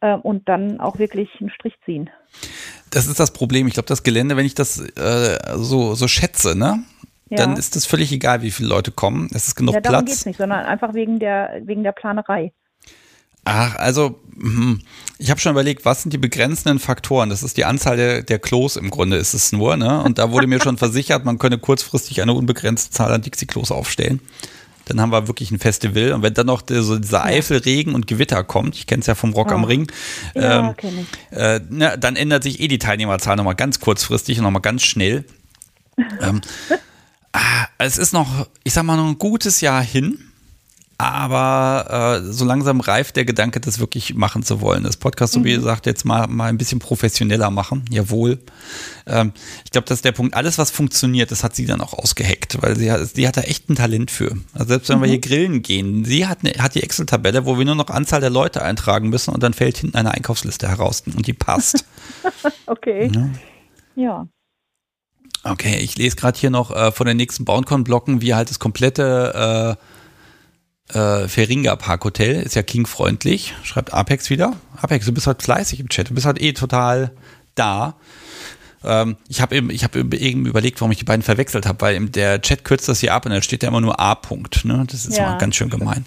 äh, 0.01 0.15
und 0.15 0.47
dann 0.49 0.80
auch 0.80 0.97
wirklich 0.99 1.30
einen 1.39 1.49
Strich 1.49 1.73
ziehen. 1.86 2.09
Das 2.96 3.08
ist 3.08 3.20
das 3.20 3.32
Problem. 3.32 3.68
Ich 3.68 3.74
glaube, 3.74 3.88
das 3.88 4.04
Gelände, 4.04 4.38
wenn 4.38 4.46
ich 4.46 4.56
das 4.56 4.80
äh, 4.80 5.38
so, 5.58 5.96
so 5.96 6.08
schätze, 6.08 6.58
ne? 6.58 6.82
Ja. 7.30 7.39
Dann 7.39 7.58
ist 7.58 7.76
es 7.76 7.86
völlig 7.86 8.10
egal, 8.14 8.41
wie 8.41 8.52
viele 8.52 8.70
Leute 8.70 8.91
kommen. 8.91 9.28
Es 9.34 9.50
ist 9.50 9.56
genug 9.56 9.76
ja, 9.76 9.82
darum 9.82 10.06
Platz. 10.06 10.16
geht's 10.16 10.26
nicht, 10.26 10.38
sondern 10.38 10.66
einfach 10.66 10.93
wegen 10.93 11.20
der, 11.20 11.60
wegen 11.66 11.84
der 11.84 11.91
Planerei. 11.91 12.54
Ach, 13.43 13.76
also 13.76 14.22
hm, 14.39 14.80
ich 15.18 15.30
habe 15.30 15.41
schon 15.41 15.52
überlegt, 15.52 15.84
was 15.84 16.04
sind 16.04 16.14
die 16.14 16.18
begrenzenden 16.18 16.80
Faktoren? 16.80 17.30
Das 17.30 17.43
ist 17.43 17.58
die 17.58 17.66
Anzahl 17.66 17.98
der, 17.98 18.24
der 18.24 18.39
Klos 18.39 18.78
im 18.78 18.89
Grunde 18.89 19.18
ist 19.18 19.34
es 19.34 19.52
nur, 19.52 19.76
ne? 19.76 20.02
Und 20.02 20.18
da 20.18 20.32
wurde 20.32 20.48
mir 20.48 20.62
schon 20.62 20.78
versichert, 20.80 21.26
man 21.26 21.38
könne 21.38 21.58
kurzfristig 21.58 22.22
eine 22.22 22.32
unbegrenzte 22.32 22.91
Zahl 22.91 23.12
an 23.12 23.24
Dixie-Klos 23.24 23.72
aufstellen. 23.72 24.22
Dann 24.86 25.01
haben 25.01 25.11
wir 25.11 25.27
wirklich 25.27 25.51
ein 25.51 25.59
Festival. 25.59 26.13
Und 26.13 26.21
wenn 26.21 26.33
dann 26.33 26.45
noch 26.45 26.61
der, 26.61 26.83
so 26.83 26.97
dieser 26.97 27.23
Eifelregen 27.23 27.95
und 27.95 28.07
Gewitter 28.07 28.43
kommt, 28.43 28.75
ich 28.75 28.88
kenne 28.88 29.01
es 29.01 29.07
ja 29.07 29.15
vom 29.15 29.33
Rock 29.33 29.51
am 29.51 29.63
Oh. 29.63 29.67
Ring, 29.67 29.91
Ja, 30.36 30.75
ähm, 30.81 31.07
äh, 31.31 31.59
na, 31.69 31.97
dann 31.97 32.15
ändert 32.15 32.43
sich 32.43 32.59
eh 32.59 32.67
die 32.67 32.77
Teilnehmerzahl 32.79 33.36
nochmal 33.36 33.55
ganz 33.55 33.79
kurzfristig 33.79 34.38
und 34.38 34.43
nochmal 34.43 34.61
ganz 34.61 34.83
schnell. 34.83 35.25
ähm, 36.21 36.41
ah, 37.33 37.65
es 37.77 37.97
ist 37.97 38.13
noch, 38.13 38.47
ich 38.63 38.73
sag 38.73 38.83
mal, 38.83 38.97
noch 38.97 39.07
ein 39.07 39.17
gutes 39.17 39.61
Jahr 39.61 39.81
hin. 39.81 40.19
Aber 40.98 42.22
äh, 42.24 42.32
so 42.32 42.46
langsam 42.46 42.80
reift 42.80 43.18
der 43.18 43.26
Gedanke, 43.26 43.60
das 43.60 43.80
wirklich 43.80 44.14
machen 44.16 44.43
zu 44.43 44.62
wollen. 44.62 44.84
Das 44.84 44.96
Podcast, 44.96 45.34
so 45.34 45.43
wie 45.43 45.54
gesagt, 45.54 45.86
jetzt 45.86 46.06
mal, 46.06 46.28
mal 46.28 46.48
ein 46.48 46.58
bisschen 46.58 46.80
professioneller 46.80 47.52
machen. 47.52 47.84
Jawohl. 47.89 48.39
Ähm, 49.06 49.34
ich 49.66 49.72
glaube, 49.72 49.88
das 49.88 49.98
ist 49.98 50.06
der 50.06 50.14
Punkt. 50.14 50.36
Alles, 50.36 50.58
was 50.58 50.72
funktioniert, 50.72 51.32
das 51.32 51.43
hat 51.43 51.54
sie 51.54 51.66
dann 51.66 51.82
auch 51.82 51.93
ausgeheckt, 51.93 52.62
weil 52.62 52.78
sie 52.78 52.89
hat, 52.91 53.06
sie 53.14 53.28
hat 53.28 53.36
da 53.36 53.41
echt 53.41 53.70
ein 53.70 53.76
Talent 53.76 54.10
für. 54.10 54.38
Also 54.54 54.70
selbst 54.70 54.88
wenn 54.88 55.02
wir 55.02 55.10
hier 55.10 55.20
grillen 55.20 55.62
gehen, 55.62 56.06
sie 56.06 56.28
hat, 56.28 56.43
ne, 56.43 56.54
hat 56.60 56.76
die 56.76 56.84
Excel-Tabelle, 56.84 57.46
wo 57.46 57.58
wir 57.58 57.66
nur 57.66 57.76
noch 57.76 57.89
Anzahl 57.89 58.22
der 58.22 58.30
Leute 58.30 58.62
eintragen 58.62 59.10
müssen 59.10 59.34
und 59.34 59.43
dann 59.43 59.54
fällt 59.54 59.78
hinten 59.78 59.98
eine 59.98 60.12
Einkaufsliste 60.12 60.70
heraus 60.70 61.04
und 61.06 61.28
die 61.28 61.34
passt. 61.34 61.86
Okay. 62.68 63.12
Ja. 63.96 64.28
Okay, 65.43 65.78
ich 65.78 65.96
lese 65.98 66.16
gerade 66.16 66.39
hier 66.39 66.50
noch 66.50 66.72
äh, 66.72 66.91
von 66.91 67.06
den 67.06 67.18
nächsten 67.18 67.46
Bauncon-Blocken, 67.46 68.22
wie 68.22 68.34
halt 68.34 68.50
das 68.50 68.60
komplette 68.60 69.78
äh, 69.78 69.95
äh, 70.96 71.28
Feringa 71.28 71.76
Park 71.76 72.06
Hotel 72.06 72.41
ist 72.41 72.56
ja 72.56 72.64
King-freundlich, 72.64 73.54
schreibt 73.64 73.93
Apex 73.93 74.30
wieder. 74.30 74.54
Apex, 74.82 75.06
du 75.06 75.14
bist 75.14 75.28
halt 75.28 75.43
fleißig 75.43 75.80
im 75.80 75.89
Chat, 75.89 76.10
du 76.10 76.14
bist 76.14 76.26
halt 76.26 76.41
eh 76.41 76.54
total 76.54 77.12
da. 77.56 77.96
Ähm, 78.84 79.18
ich 79.28 79.41
habe 79.41 79.56
eben, 79.56 79.70
ich 79.72 79.84
habe 79.84 80.00
eben 80.00 80.46
überlegt, 80.46 80.80
warum 80.80 80.91
ich 80.91 80.98
die 81.00 81.06
beiden 81.06 81.24
verwechselt 81.24 81.66
habe, 81.66 81.82
weil 81.82 81.96
im- 81.96 82.12
der 82.12 82.41
Chat 82.41 82.64
kürzt 82.64 82.88
das 82.88 83.00
hier 83.00 83.14
ab 83.14 83.26
und 83.26 83.32
da 83.32 83.41
steht 83.41 83.64
ja 83.64 83.70
immer 83.70 83.82
nur 83.82 84.00
A. 84.00 84.14
-Punkt, 84.14 84.66
ne? 84.68 84.84
Das 84.89 85.06
ist 85.06 85.18
Ja. 85.18 85.32
mal 85.32 85.38
ganz 85.38 85.56
schön 85.56 85.70
gemein. 85.70 86.06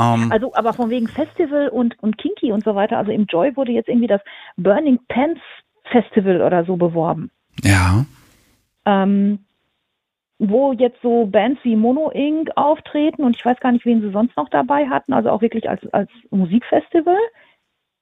Ähm, 0.00 0.32
Also, 0.32 0.54
aber 0.54 0.72
von 0.72 0.88
wegen 0.90 1.08
Festival 1.08 1.68
und, 1.68 1.94
und 2.02 2.16
Kinky 2.16 2.52
und 2.52 2.64
so 2.64 2.74
weiter, 2.74 2.96
also 2.96 3.10
im 3.12 3.26
Joy 3.26 3.54
wurde 3.54 3.72
jetzt 3.72 3.88
irgendwie 3.88 4.06
das 4.08 4.22
Burning 4.56 4.98
Pants 5.08 5.40
Festival 5.90 6.40
oder 6.40 6.64
so 6.64 6.76
beworben. 6.76 7.30
ja, 7.62 8.06
Ähm, 8.86 9.40
wo 10.40 10.72
jetzt 10.72 11.00
so 11.02 11.26
Bands 11.26 11.60
wie 11.64 11.76
Mono 11.76 12.10
Inc. 12.10 12.50
auftreten 12.56 13.22
und 13.22 13.36
ich 13.36 13.44
weiß 13.44 13.60
gar 13.60 13.72
nicht, 13.72 13.84
wen 13.84 14.00
sie 14.00 14.10
sonst 14.10 14.36
noch 14.38 14.48
dabei 14.48 14.88
hatten, 14.88 15.12
also 15.12 15.28
auch 15.30 15.42
wirklich 15.42 15.68
als, 15.68 15.86
als 15.92 16.10
Musikfestival. 16.30 17.18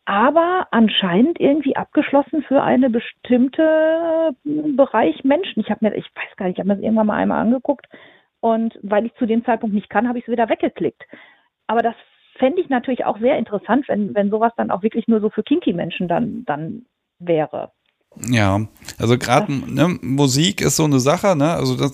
Aber 0.04 0.68
anscheinend 0.70 1.38
irgendwie 1.40 1.76
abgeschlossen 1.76 2.42
für 2.42 2.62
eine 2.62 2.90
bestimmte 2.90 4.32
äh, 4.44 4.72
Bereich 4.72 5.22
Menschen. 5.24 5.60
Ich 5.60 5.70
habe 5.70 5.84
mir, 5.84 5.94
ich 5.96 6.06
weiß 6.14 6.36
gar 6.36 6.46
nicht, 6.46 6.54
ich 6.56 6.60
habe 6.60 6.68
mir 6.68 6.76
das 6.76 6.84
irgendwann 6.84 7.08
mal 7.08 7.16
einmal 7.16 7.40
angeguckt 7.40 7.86
und 8.40 8.78
weil 8.82 9.04
ich 9.04 9.14
zu 9.16 9.26
dem 9.26 9.44
Zeitpunkt 9.44 9.74
nicht 9.74 9.90
kann, 9.90 10.08
habe 10.08 10.18
ich 10.18 10.24
es 10.24 10.32
wieder 10.32 10.48
weggeklickt. 10.48 11.04
Aber 11.66 11.82
das 11.82 11.96
fände 12.36 12.62
ich 12.62 12.68
natürlich 12.68 13.04
auch 13.04 13.18
sehr 13.18 13.36
interessant, 13.36 13.88
wenn, 13.88 14.14
wenn 14.14 14.30
sowas 14.30 14.52
dann 14.56 14.70
auch 14.70 14.84
wirklich 14.84 15.08
nur 15.08 15.20
so 15.20 15.28
für 15.28 15.42
Kinky-Menschen 15.42 16.06
dann, 16.06 16.44
dann 16.46 16.86
wäre. 17.18 17.72
Ja, 18.28 18.66
also 18.98 19.16
gerade 19.18 19.52
ne, 19.52 19.98
Musik 20.02 20.60
ist 20.60 20.76
so 20.76 20.84
eine 20.84 21.00
Sache, 21.00 21.36
ne? 21.36 21.52
Also 21.52 21.76
das, 21.76 21.92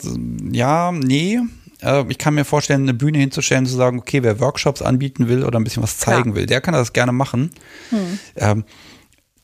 ja, 0.50 0.90
nee. 0.92 1.38
Äh, 1.82 2.04
Ich 2.08 2.18
kann 2.18 2.34
mir 2.34 2.44
vorstellen, 2.44 2.82
eine 2.82 2.94
Bühne 2.94 3.18
hinzustellen, 3.18 3.66
zu 3.66 3.74
sagen, 3.74 3.98
okay, 3.98 4.22
wer 4.22 4.40
Workshops 4.40 4.80
anbieten 4.80 5.28
will 5.28 5.44
oder 5.44 5.58
ein 5.58 5.64
bisschen 5.64 5.82
was 5.82 5.98
zeigen 5.98 6.34
will, 6.34 6.46
der 6.46 6.60
kann 6.60 6.72
das 6.74 6.92
gerne 6.92 7.12
machen. 7.12 7.50
Ähm, 8.36 8.64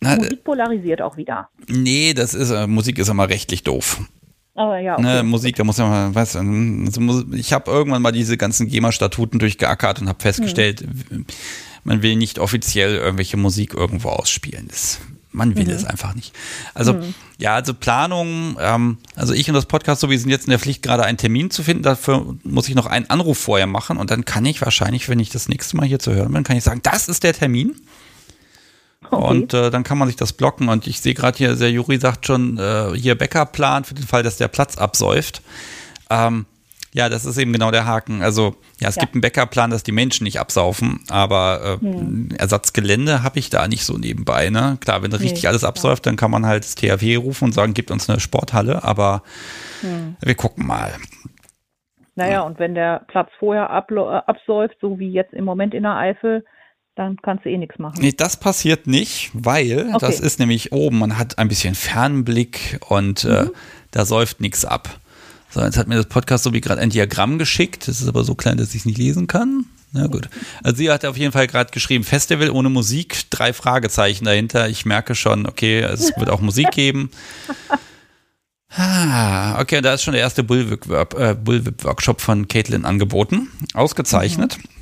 na, 0.01 0.17
Musik 0.17 0.45
polarisiert 0.45 1.03
auch 1.03 1.17
wieder. 1.19 1.49
nee, 1.69 2.15
das 2.15 2.33
ist 2.33 2.51
äh, 2.51 2.67
Musik 2.67 2.99
ist 2.99 3.09
immer 3.09 3.29
rechtlich 3.29 3.63
doof. 3.63 4.01
Aber 4.55 4.79
ja, 4.79 4.95
okay. 4.95 5.03
Ne, 5.03 5.23
Musik, 5.23 5.57
da 5.57 5.65
muss 5.65 5.77
man 5.79 5.91
mal, 5.91 6.15
weißt 6.15 6.37
du, 6.37 6.39
also 6.39 7.25
ich 7.35 7.53
habe 7.53 7.71
irgendwann 7.71 8.03
mal 8.03 8.13
diese 8.13 8.37
ganzen 8.37 8.67
GEMA-Statuten 8.69 9.39
durchgeackert 9.39 10.01
und 10.01 10.09
habe 10.09 10.21
festgestellt, 10.21 10.85
man 11.85 12.03
will 12.03 12.17
nicht 12.17 12.39
offiziell 12.39 12.97
irgendwelche 12.97 13.37
Musik 13.37 13.75
irgendwo 13.75 14.09
ausspielen. 14.09 14.69
Das, 14.69 14.99
man 15.33 15.57
will 15.57 15.71
es 15.71 15.85
einfach 15.85 16.15
nicht. 16.15 16.35
Also, 16.75 17.01
ja, 17.39 17.55
also 17.55 17.73
Planung, 17.75 18.57
ähm, 18.61 18.99
also 19.15 19.33
ich 19.33 19.49
und 19.49 19.55
das 19.55 19.67
Podcast, 19.67 20.01
so 20.01 20.11
wir 20.11 20.19
sind 20.19 20.31
jetzt 20.31 20.45
in 20.45 20.51
der 20.51 20.59
Pflicht, 20.59 20.83
gerade 20.83 21.05
einen 21.05 21.19
Termin 21.19 21.51
zu 21.51 21.63
finden. 21.63 21.83
Dafür 21.83 22.37
muss 22.43 22.69
ich 22.69 22.75
noch 22.75 22.87
einen 22.87 23.09
Anruf 23.11 23.39
vorher 23.39 23.67
machen 23.67 23.97
und 23.97 24.11
dann 24.11 24.25
kann 24.25 24.45
ich 24.45 24.61
wahrscheinlich, 24.61 25.09
wenn 25.09 25.21
ich 25.21 25.31
das 25.31 25.49
nächste 25.49 25.77
Mal 25.77 25.87
hier 25.87 25.99
zu 25.99 26.13
hören 26.13 26.33
bin, 26.33 26.43
kann 26.43 26.57
ich 26.57 26.65
sagen, 26.65 26.81
das 26.83 27.09
ist 27.09 27.23
der 27.23 27.33
Termin. 27.33 27.77
Okay. 29.11 29.29
Und 29.29 29.55
äh, 29.55 29.71
dann 29.71 29.83
kann 29.83 29.99
man 29.99 30.09
sich 30.09 30.17
das 30.17 30.33
blocken. 30.33 30.69
Und 30.69 30.87
ich 30.87 31.01
sehe 31.01 31.15
gerade 31.15 31.37
hier, 31.37 31.57
der 31.57 31.71
Juri 31.71 31.99
sagt 31.99 32.27
schon, 32.27 32.59
äh, 32.59 32.93
hier 32.95 33.17
Backup-Plan 33.17 33.85
für 33.85 33.95
den 33.95 34.07
Fall, 34.07 34.23
dass 34.23 34.37
der 34.37 34.49
Platz 34.49 34.77
absäuft. 34.77 35.43
Ähm, 36.11 36.47
ja, 36.93 37.09
das 37.09 37.25
ist 37.25 37.39
eben 37.39 37.53
genau 37.53 37.71
der 37.71 37.87
Haken. 37.87 38.23
Also, 38.23 38.57
ja, 38.81 38.89
es 38.89 38.97
Ja. 38.97 39.01
gibt 39.03 39.15
einen 39.15 39.21
Backup-Plan, 39.21 39.71
dass 39.71 39.83
die 39.83 39.93
Menschen 39.93 40.25
nicht 40.25 40.41
absaufen, 40.41 41.01
aber 41.09 41.79
äh, 41.83 42.35
Ersatzgelände 42.37 43.23
habe 43.23 43.39
ich 43.39 43.49
da 43.51 43.69
nicht 43.69 43.85
so 43.85 43.97
nebenbei. 43.97 44.51
Ne? 44.51 44.77
Klar, 44.81 45.03
wenn 45.03 45.13
richtig 45.13 45.43
Nee, 45.43 45.49
alles 45.49 45.61
klar. 45.63 45.71
absäuft, 45.71 46.07
dann 46.07 46.17
kann 46.17 46.31
man 46.31 46.47
halt 46.47 46.65
das 46.65 46.75
THW 46.75 47.17
rufen 47.17 47.45
und 47.45 47.53
sagen, 47.53 47.75
gibt 47.75 47.91
uns 47.91 48.11
eine 48.11 48.19
Sporthalle, 48.21 48.83
aber 48.85 49.23
wir 50.21 50.35
gucken 50.35 50.67
mal. 50.67 50.93
Naja, 52.17 52.43
und 52.43 52.59
wenn 52.59 52.75
der 52.75 53.05
Platz 53.09 53.31
vorher 53.39 53.65
äh, 53.71 54.31
absäuft, 54.31 54.77
so 54.81 54.99
wie 54.99 55.11
jetzt 55.11 55.33
im 55.33 55.45
Moment 55.45 55.73
in 55.75 55.85
der 55.85 55.97
Eifel, 55.97 56.45
dann 56.97 57.17
kannst 57.23 57.45
du 57.45 57.49
eh 57.51 57.57
nichts 57.57 57.79
machen. 57.79 57.99
Nee, 58.01 58.13
das 58.15 58.37
passiert 58.39 58.87
nicht, 58.87 59.31
weil 59.33 59.87
Okay. 59.95 59.99
das 60.01 60.21
ist 60.21 60.39
nämlich 60.39 60.73
oben, 60.73 60.99
man 60.99 61.17
hat 61.19 61.39
ein 61.39 61.49
bisschen 61.49 61.75
Fernblick 61.75 62.79
und 62.89 63.25
äh, 63.25 63.45
Mhm. 63.45 63.51
da 63.93 64.05
säuft 64.05 64.41
nichts 64.41 64.65
ab. 64.65 64.99
So, 65.51 65.61
jetzt 65.61 65.77
hat 65.77 65.89
mir 65.89 65.97
das 65.97 66.07
Podcast 66.07 66.45
so 66.45 66.53
wie 66.53 66.61
gerade 66.61 66.81
ein 66.81 66.91
Diagramm 66.91 67.39
geschickt. 67.39 67.89
Das 67.89 68.01
ist 68.01 68.09
aber 68.09 68.25
so 68.25 68.35
klein, 68.35 68.57
dass 68.57 68.71
ich 68.71 68.81
es 68.81 68.85
nicht 68.85 68.99
lesen 68.99 69.27
kann. 69.27 69.67
Na 69.93 70.07
gut. 70.07 70.29
Also 70.63 70.77
sie 70.77 70.91
hat 70.91 71.05
auf 71.05 71.17
jeden 71.17 71.33
Fall 71.33 71.49
gerade 71.49 71.73
geschrieben, 71.73 72.05
Festival 72.05 72.51
ohne 72.51 72.69
Musik, 72.69 73.29
drei 73.31 73.53
Fragezeichen 73.53 74.25
dahinter. 74.25 74.69
Ich 74.69 74.87
merke 74.87 75.17
schon, 75.17 75.47
okay, 75.47 75.81
es 75.81 76.13
wird 76.17 76.31
auch 76.31 76.41
Musik 76.41 76.71
geben. 76.73 77.11
Ah, 78.77 79.61
okay, 79.61 79.81
da 79.81 79.95
ist 79.95 80.03
schon 80.05 80.13
der 80.13 80.23
erste 80.23 80.45
Bullwhip-Workshop 80.45 82.19
äh, 82.19 82.23
von 82.23 82.47
Caitlin 82.47 82.85
angeboten. 82.85 83.49
Ausgezeichnet. 83.75 84.59
Mhm. 84.59 84.80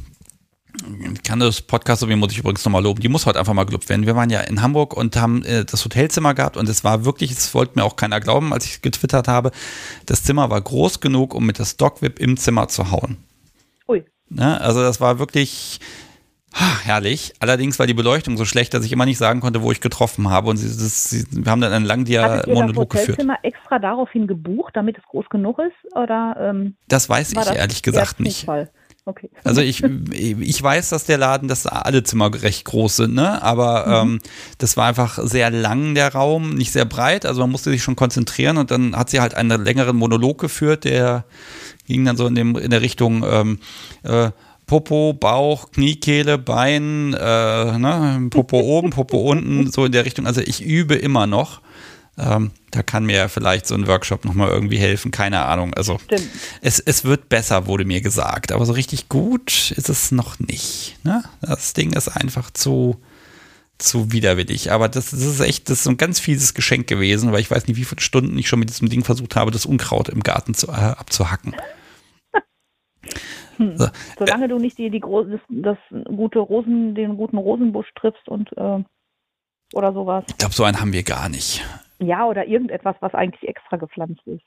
Ich 1.13 1.23
kann 1.23 1.41
das 1.41 1.61
Podcast, 1.61 2.01
so 2.01 2.09
wie 2.09 2.17
muss 2.17 2.33
ich 2.33 2.39
übrigens 2.39 2.65
nochmal 2.65 2.83
loben, 2.83 3.01
die 3.01 3.09
muss 3.09 3.27
heute 3.27 3.39
einfach 3.39 3.55
mal 3.55 3.65
gelobt 3.65 3.89
werden. 3.89 4.07
Wir 4.07 4.17
waren 4.17 4.31
ja 4.31 4.41
in 4.41 4.63
Hamburg 4.63 4.97
und 4.97 5.17
haben 5.17 5.45
äh, 5.45 5.65
das 5.65 5.85
Hotelzimmer 5.85 6.35
gehabt 6.35 6.57
und 6.57 6.69
es 6.69 6.85
war 6.85 7.05
wirklich, 7.05 7.33
es 7.33 7.53
wollte 7.55 7.79
mir 7.79 7.85
auch 7.85 7.97
keiner 7.97 8.21
glauben, 8.21 8.53
als 8.53 8.65
ich 8.65 8.83
getwittert 8.83 9.29
habe, 9.29 9.51
das 10.07 10.23
Zimmer 10.23 10.51
war 10.51 10.61
groß 10.61 11.01
genug, 11.01 11.35
um 11.35 11.45
mit 11.47 11.59
der 11.59 11.65
Stockwhip 11.65 12.19
im 12.19 12.37
Zimmer 12.37 12.69
zu 12.69 12.91
hauen. 12.91 13.17
Ui. 13.89 14.05
Ne? 14.29 14.61
Also 14.61 14.81
das 14.81 15.01
war 15.01 15.19
wirklich 15.19 15.81
ah, 16.53 16.79
herrlich. 16.85 17.35
Allerdings 17.41 17.79
war 17.79 17.87
die 17.87 17.95
Beleuchtung 17.95 18.37
so 18.37 18.45
schlecht, 18.45 18.75
dass 18.75 18.85
ich 18.85 18.93
immer 18.93 19.05
nicht 19.05 19.19
sagen 19.19 19.41
konnte, 19.41 19.63
wo 19.63 19.73
ich 19.73 19.81
getroffen 19.81 20.31
habe. 20.31 20.51
Und 20.51 20.57
sie, 20.59 20.69
das, 20.69 21.11
sie 21.11 21.25
wir 21.31 21.51
haben 21.51 21.61
dann 21.61 21.73
einen 21.73 21.85
langen 21.85 22.05
Dia-Monolog 22.05 22.91
geführt. 22.91 23.19
Hast 23.19 23.25
du 23.25 23.27
das 23.27 23.37
extra 23.43 23.79
daraufhin 23.79 24.27
gebucht, 24.27 24.77
damit 24.77 24.99
es 24.99 25.05
groß 25.05 25.29
genug 25.29 25.59
ist? 25.59 25.97
Oder, 25.97 26.37
ähm, 26.41 26.77
das 26.89 27.09
weiß 27.09 27.33
ich 27.33 27.57
ehrlich 27.57 27.83
gesagt 27.83 28.21
nicht. 28.21 28.47
Okay. 29.09 29.31
Also 29.43 29.63
ich, 29.63 29.83
ich 29.83 30.63
weiß, 30.63 30.91
dass 30.91 31.07
der 31.07 31.17
Laden, 31.17 31.49
dass 31.49 31.67
alle 31.67 32.03
Zimmer 32.03 32.31
recht 32.43 32.67
groß 32.67 32.97
sind, 32.97 33.15
ne? 33.15 33.43
Aber 33.43 34.05
mhm. 34.05 34.11
ähm, 34.11 34.19
das 34.59 34.77
war 34.77 34.87
einfach 34.87 35.19
sehr 35.23 35.51
lang, 35.51 35.95
der 35.95 36.13
Raum, 36.13 36.51
nicht 36.51 36.73
sehr 36.73 36.85
breit. 36.85 37.25
Also 37.25 37.41
man 37.41 37.51
musste 37.51 37.71
sich 37.71 37.83
schon 37.83 37.97
konzentrieren 37.97 38.59
und 38.59 38.71
dann 38.71 38.95
hat 38.95 39.09
sie 39.09 39.21
halt 39.21 39.33
einen 39.33 39.65
längeren 39.65 39.97
Monolog 39.97 40.39
geführt, 40.39 40.85
der 40.85 41.25
ging 41.87 42.05
dann 42.05 42.19
so 42.19 42.27
in, 42.27 42.35
dem, 42.35 42.55
in 42.57 42.71
der 42.71 42.83
Richtung 42.83 43.25
ähm, 43.27 43.61
äh, 44.03 44.31
Popo, 44.67 45.15
Bauch, 45.15 45.71
Kniekehle, 45.73 46.37
Bein, 46.37 47.15
äh, 47.15 47.79
ne? 47.79 48.27
Popo 48.29 48.61
oben, 48.61 48.91
Popo 48.91 49.17
unten, 49.31 49.71
so 49.71 49.87
in 49.87 49.93
der 49.93 50.05
Richtung. 50.05 50.27
Also 50.27 50.43
ich 50.43 50.63
übe 50.63 50.97
immer 50.97 51.27
noch. 51.27 51.63
Ähm, 52.19 52.51
da 52.73 52.83
kann 52.83 53.07
mir 53.07 53.29
vielleicht 53.29 53.67
so 53.67 53.75
ein 53.75 53.87
Workshop 53.87 54.25
nochmal 54.25 54.51
irgendwie 54.51 54.79
helfen, 54.79 55.11
keine 55.11 55.45
Ahnung. 55.45 55.73
Also 55.75 55.99
es, 56.61 56.81
es 56.81 57.05
wird 57.05 57.29
besser, 57.29 57.67
wurde 57.67 57.85
mir 57.85 58.01
gesagt, 58.01 58.51
aber 58.51 58.67
so 58.67 58.73
richtig 58.73 59.09
gut 59.09 59.71
ist 59.71 59.89
es 59.89 60.11
noch 60.11 60.39
nicht. 60.41 60.99
Ne? 61.05 61.23
Das 61.41 61.75
Ding 61.75 61.93
ist 61.93 62.09
einfach 62.09 62.51
zu, 62.51 63.01
zu 63.79 64.11
widerwillig. 64.11 64.73
Aber 64.73 64.89
das, 64.89 65.11
das, 65.11 65.23
ist 65.23 65.41
echt, 65.41 65.71
das 65.71 65.81
ist 65.81 65.87
ein 65.87 65.97
ganz 65.97 66.19
fieses 66.19 66.55
Geschenk 66.55 66.89
gewesen, 66.89 67.33
weil 67.33 67.41
ich 67.41 67.51
weiß 67.51 67.69
nicht, 67.69 67.77
wie 67.77 67.85
viele 67.85 68.01
Stunden 68.01 68.37
ich 68.37 68.49
schon 68.49 68.59
mit 68.59 68.69
diesem 68.69 68.89
Ding 68.89 69.05
versucht 69.05 69.37
habe, 69.37 69.53
das 69.53 69.65
Unkraut 69.65 70.09
im 70.09 70.23
Garten 70.23 70.55
zu, 70.55 70.69
äh, 70.69 70.73
abzuhacken. 70.73 71.55
Hm. 73.57 73.77
So. 73.77 73.89
Solange 74.17 74.45
äh, 74.45 74.49
du 74.49 74.59
nicht 74.61 74.79
die, 74.79 74.89
die 74.89 75.01
das, 75.01 75.41
das, 75.49 75.79
gute 76.05 76.39
Rosen, 76.39 76.95
den 76.95 77.17
guten 77.17 77.39
Rosenbusch 77.39 77.89
triffst 77.97 78.29
und 78.29 78.53
äh, 78.57 78.85
oder 79.73 79.93
sowas. 79.93 80.25
Ich 80.29 80.39
glaube, 80.39 80.55
so 80.55 80.63
einen 80.63 80.81
haben 80.81 80.93
wir 80.93 81.03
gar 81.03 81.29
nicht. 81.29 81.65
Ja, 82.01 82.27
oder 82.27 82.47
irgendetwas, 82.47 82.97
was 83.01 83.15
eigentlich 83.15 83.49
extra 83.49 83.77
gepflanzt 83.77 84.27
ist. 84.27 84.45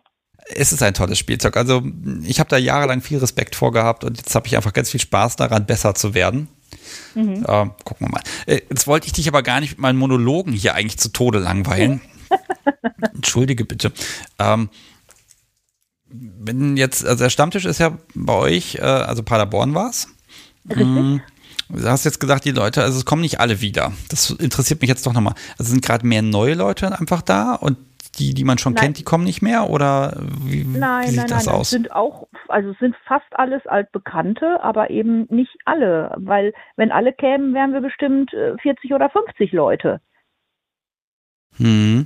Es 0.47 0.71
ist 0.71 0.81
ein 0.81 0.93
tolles 0.93 1.19
Spielzeug. 1.19 1.55
Also 1.55 1.83
ich 2.23 2.39
habe 2.39 2.49
da 2.49 2.57
jahrelang 2.57 3.01
viel 3.01 3.19
Respekt 3.19 3.55
vor 3.55 3.71
gehabt 3.71 4.03
und 4.03 4.17
jetzt 4.17 4.33
habe 4.33 4.47
ich 4.47 4.55
einfach 4.55 4.73
ganz 4.73 4.89
viel 4.89 4.99
Spaß 4.99 5.35
daran, 5.35 5.65
besser 5.65 5.93
zu 5.93 6.13
werden. 6.13 6.47
Mhm. 7.13 7.45
Äh, 7.47 7.69
gucken 7.83 8.07
wir 8.07 8.09
mal. 8.09 8.21
Äh, 8.47 8.61
jetzt 8.69 8.87
wollte 8.87 9.07
ich 9.07 9.13
dich 9.13 9.27
aber 9.27 9.43
gar 9.43 9.59
nicht 9.59 9.71
mit 9.71 9.79
meinen 9.79 9.99
Monologen 9.99 10.53
hier 10.53 10.73
eigentlich 10.73 10.97
zu 10.97 11.09
Tode 11.09 11.39
langweilen. 11.39 12.01
Entschuldige 13.13 13.65
bitte. 13.65 13.91
Ähm, 14.39 14.69
wenn 16.09 16.77
jetzt, 16.77 17.05
also 17.05 17.23
der 17.23 17.29
Stammtisch 17.29 17.65
ist 17.65 17.79
ja 17.79 17.97
bei 18.15 18.33
euch, 18.33 18.75
äh, 18.75 18.81
also 18.81 19.23
Paderborn 19.23 19.75
war 19.75 19.89
es. 19.89 20.07
Mhm. 20.63 21.21
Du 21.73 21.87
hast 21.87 22.05
jetzt 22.05 22.19
gesagt, 22.19 22.45
die 22.45 22.51
Leute, 22.51 22.83
also 22.83 22.97
es 22.97 23.05
kommen 23.05 23.21
nicht 23.21 23.39
alle 23.39 23.61
wieder. 23.61 23.91
Das 24.09 24.29
interessiert 24.31 24.81
mich 24.81 24.89
jetzt 24.89 25.05
doch 25.05 25.13
nochmal. 25.13 25.35
Also 25.57 25.71
sind 25.71 25.83
gerade 25.83 26.05
mehr 26.05 26.21
neue 26.21 26.53
Leute 26.53 26.97
einfach 26.99 27.21
da 27.21 27.55
und 27.55 27.77
die, 28.19 28.33
die 28.33 28.43
man 28.43 28.57
schon 28.57 28.73
nein. 28.73 28.83
kennt, 28.83 28.99
die 28.99 29.03
kommen 29.03 29.23
nicht 29.23 29.41
mehr 29.41 29.69
oder 29.69 30.17
wie, 30.43 30.65
nein, 30.65 31.05
wie 31.05 31.09
sieht 31.09 31.17
nein, 31.17 31.27
das 31.29 31.45
nein, 31.45 31.55
aus? 31.55 31.67
Es 31.67 31.69
sind 31.71 31.91
auch, 31.93 32.27
also 32.49 32.71
es 32.71 32.79
sind 32.79 32.95
fast 33.05 33.27
alles 33.31 33.65
altbekannte, 33.67 34.61
aber 34.61 34.89
eben 34.89 35.27
nicht 35.29 35.55
alle, 35.65 36.13
weil 36.17 36.53
wenn 36.75 36.91
alle 36.91 37.13
kämen, 37.13 37.53
wären 37.53 37.73
wir 37.73 37.81
bestimmt 37.81 38.31
40 38.31 38.91
äh, 38.91 38.93
oder 38.93 39.09
50 39.09 39.53
Leute. 39.53 40.01
Hm. 41.57 42.05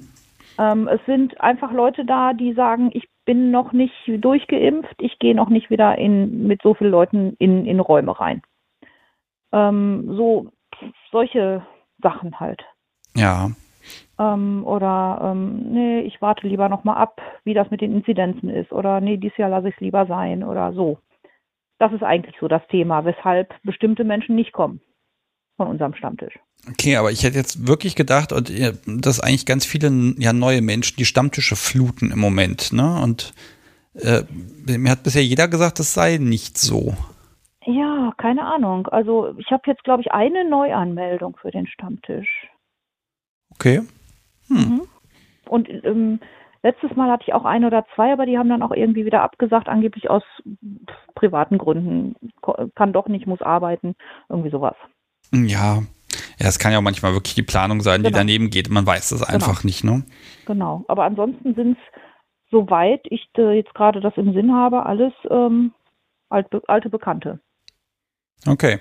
Ähm, 0.57 0.87
es 0.87 1.01
sind 1.05 1.39
einfach 1.41 1.71
Leute 1.71 2.05
da, 2.05 2.33
die 2.33 2.53
sagen, 2.53 2.91
ich 2.93 3.07
bin 3.25 3.51
noch 3.51 3.73
nicht 3.73 3.93
durchgeimpft, 4.07 4.95
ich 4.99 5.19
gehe 5.19 5.35
noch 5.35 5.49
nicht 5.49 5.69
wieder 5.69 5.97
in, 5.97 6.47
mit 6.47 6.61
so 6.61 6.75
vielen 6.75 6.91
Leuten 6.91 7.35
in, 7.39 7.65
in 7.65 7.79
Räume 7.79 8.17
rein. 8.19 8.41
Ähm, 9.55 10.03
so 10.17 10.51
solche 11.11 11.65
Sachen 12.01 12.39
halt. 12.39 12.61
Ja. 13.15 13.51
Ähm, 14.19 14.65
oder 14.65 15.19
ähm, 15.23 15.71
nee, 15.71 16.01
ich 16.01 16.21
warte 16.21 16.45
lieber 16.47 16.67
noch 16.67 16.83
mal 16.83 16.95
ab, 16.95 17.21
wie 17.45 17.53
das 17.53 17.71
mit 17.71 17.79
den 17.79 17.93
Inzidenzen 17.93 18.49
ist. 18.49 18.71
Oder 18.73 18.99
nee, 18.99 19.17
dieses 19.17 19.37
Jahr 19.37 19.49
lasse 19.49 19.69
ich 19.69 19.75
es 19.75 19.81
lieber 19.81 20.05
sein 20.07 20.43
oder 20.43 20.73
so. 20.73 20.99
Das 21.79 21.93
ist 21.93 22.03
eigentlich 22.03 22.35
so 22.39 22.47
das 22.47 22.61
Thema, 22.69 23.05
weshalb 23.05 23.53
bestimmte 23.63 24.03
Menschen 24.03 24.35
nicht 24.35 24.51
kommen 24.51 24.81
von 25.55 25.67
unserem 25.67 25.93
Stammtisch. 25.93 26.33
Okay, 26.69 26.97
aber 26.97 27.11
ich 27.11 27.23
hätte 27.23 27.37
jetzt 27.37 27.67
wirklich 27.67 27.95
gedacht, 27.95 28.33
und 28.33 28.51
dass 28.85 29.19
eigentlich 29.19 29.45
ganz 29.45 29.65
viele 29.65 29.89
ja, 30.17 30.33
neue 30.33 30.61
Menschen 30.61 30.97
die 30.97 31.05
Stammtische 31.05 31.55
fluten 31.55 32.11
im 32.11 32.19
Moment, 32.19 32.73
ne? 32.73 33.01
Und 33.01 33.33
äh, 33.93 34.23
mir 34.65 34.91
hat 34.91 35.03
bisher 35.03 35.23
jeder 35.23 35.47
gesagt, 35.47 35.79
das 35.79 35.93
sei 35.93 36.17
nicht 36.17 36.57
so. 36.57 36.95
Ja, 37.65 38.13
keine 38.17 38.45
Ahnung. 38.45 38.87
Also 38.87 39.33
ich 39.37 39.51
habe 39.51 39.63
jetzt, 39.65 39.83
glaube 39.83 40.01
ich, 40.01 40.11
eine 40.11 40.47
Neuanmeldung 40.47 41.35
für 41.37 41.51
den 41.51 41.67
Stammtisch. 41.67 42.47
Okay. 43.53 43.81
Hm. 44.47 44.57
Mhm. 44.57 44.81
Und 45.47 45.69
ähm, 45.69 46.19
letztes 46.61 46.95
Mal 46.95 47.11
hatte 47.11 47.23
ich 47.27 47.33
auch 47.33 47.45
ein 47.45 47.65
oder 47.65 47.85
zwei, 47.95 48.13
aber 48.13 48.25
die 48.25 48.37
haben 48.37 48.49
dann 48.49 48.61
auch 48.61 48.71
irgendwie 48.71 49.05
wieder 49.05 49.21
abgesagt, 49.21 49.67
angeblich 49.67 50.09
aus 50.09 50.23
privaten 51.15 51.57
Gründen. 51.57 52.15
Kann 52.75 52.93
doch 52.93 53.07
nicht, 53.07 53.25
muss 53.27 53.41
arbeiten, 53.41 53.95
irgendwie 54.29 54.51
sowas. 54.51 54.75
Ja, 55.31 55.81
ja, 56.39 56.47
es 56.47 56.59
kann 56.59 56.71
ja 56.71 56.77
auch 56.77 56.83
manchmal 56.83 57.13
wirklich 57.13 57.35
die 57.35 57.43
Planung 57.43 57.81
sein, 57.81 58.01
genau. 58.01 58.09
die 58.09 58.13
daneben 58.13 58.49
geht. 58.49 58.69
Man 58.69 58.85
weiß 58.85 59.09
das 59.09 59.21
genau. 59.21 59.33
einfach 59.33 59.63
nicht, 59.63 59.83
ne? 59.83 60.03
Genau. 60.45 60.83
Aber 60.87 61.03
ansonsten 61.03 61.55
sind 61.55 61.77
es, 61.77 62.01
soweit 62.51 63.01
ich 63.05 63.27
äh, 63.37 63.53
jetzt 63.53 63.73
gerade 63.73 64.01
das 64.01 64.15
im 64.17 64.33
Sinn 64.33 64.53
habe, 64.53 64.85
alles 64.85 65.13
ähm, 65.29 65.73
alte, 66.29 66.61
alte 66.67 66.89
Bekannte. 66.89 67.39
Okay. 68.45 68.79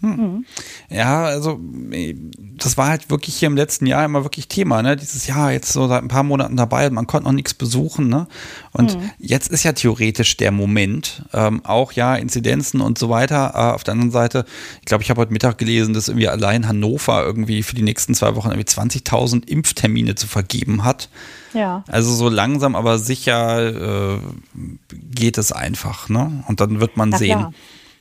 Hm. 0.00 0.10
Mhm. 0.10 0.46
Ja, 0.90 1.24
also 1.24 1.58
das 2.56 2.76
war 2.76 2.88
halt 2.88 3.08
wirklich 3.08 3.36
hier 3.36 3.46
im 3.46 3.56
letzten 3.56 3.86
Jahr 3.86 4.04
immer 4.04 4.24
wirklich 4.24 4.46
Thema, 4.46 4.82
ne? 4.82 4.94
Dieses 4.94 5.26
Jahr 5.26 5.52
jetzt 5.52 5.72
so 5.72 5.88
seit 5.88 6.02
ein 6.02 6.08
paar 6.08 6.22
Monaten 6.22 6.56
dabei, 6.56 6.90
man 6.90 7.06
konnte 7.06 7.24
noch 7.24 7.32
nichts 7.32 7.54
besuchen, 7.54 8.08
ne? 8.08 8.26
Und 8.72 8.94
mhm. 8.94 9.10
jetzt 9.18 9.50
ist 9.50 9.62
ja 9.62 9.72
theoretisch 9.72 10.36
der 10.36 10.52
Moment, 10.52 11.22
ähm, 11.32 11.64
auch 11.64 11.92
ja 11.92 12.14
Inzidenzen 12.14 12.82
und 12.82 12.98
so 12.98 13.08
weiter. 13.08 13.52
Äh, 13.54 13.74
auf 13.74 13.84
der 13.84 13.92
anderen 13.92 14.10
Seite, 14.10 14.44
ich 14.80 14.84
glaube, 14.84 15.02
ich 15.02 15.08
habe 15.08 15.20
heute 15.20 15.32
Mittag 15.32 15.56
gelesen, 15.56 15.94
dass 15.94 16.08
irgendwie 16.08 16.28
allein 16.28 16.68
Hannover 16.68 17.24
irgendwie 17.24 17.62
für 17.62 17.74
die 17.74 17.82
nächsten 17.82 18.14
zwei 18.14 18.36
Wochen 18.36 18.48
irgendwie 18.48 18.68
20.000 18.68 19.48
Impftermine 19.48 20.14
zu 20.14 20.26
vergeben 20.26 20.84
hat. 20.84 21.08
Ja. 21.54 21.84
Also 21.88 22.12
so 22.12 22.28
langsam, 22.28 22.76
aber 22.76 22.98
sicher 22.98 24.14
äh, 24.14 24.18
geht 24.92 25.38
es 25.38 25.52
einfach, 25.52 26.10
ne? 26.10 26.44
Und 26.48 26.60
dann 26.60 26.80
wird 26.80 26.98
man 26.98 27.12
ja, 27.12 27.18
sehen. 27.18 27.38
Klar. 27.38 27.52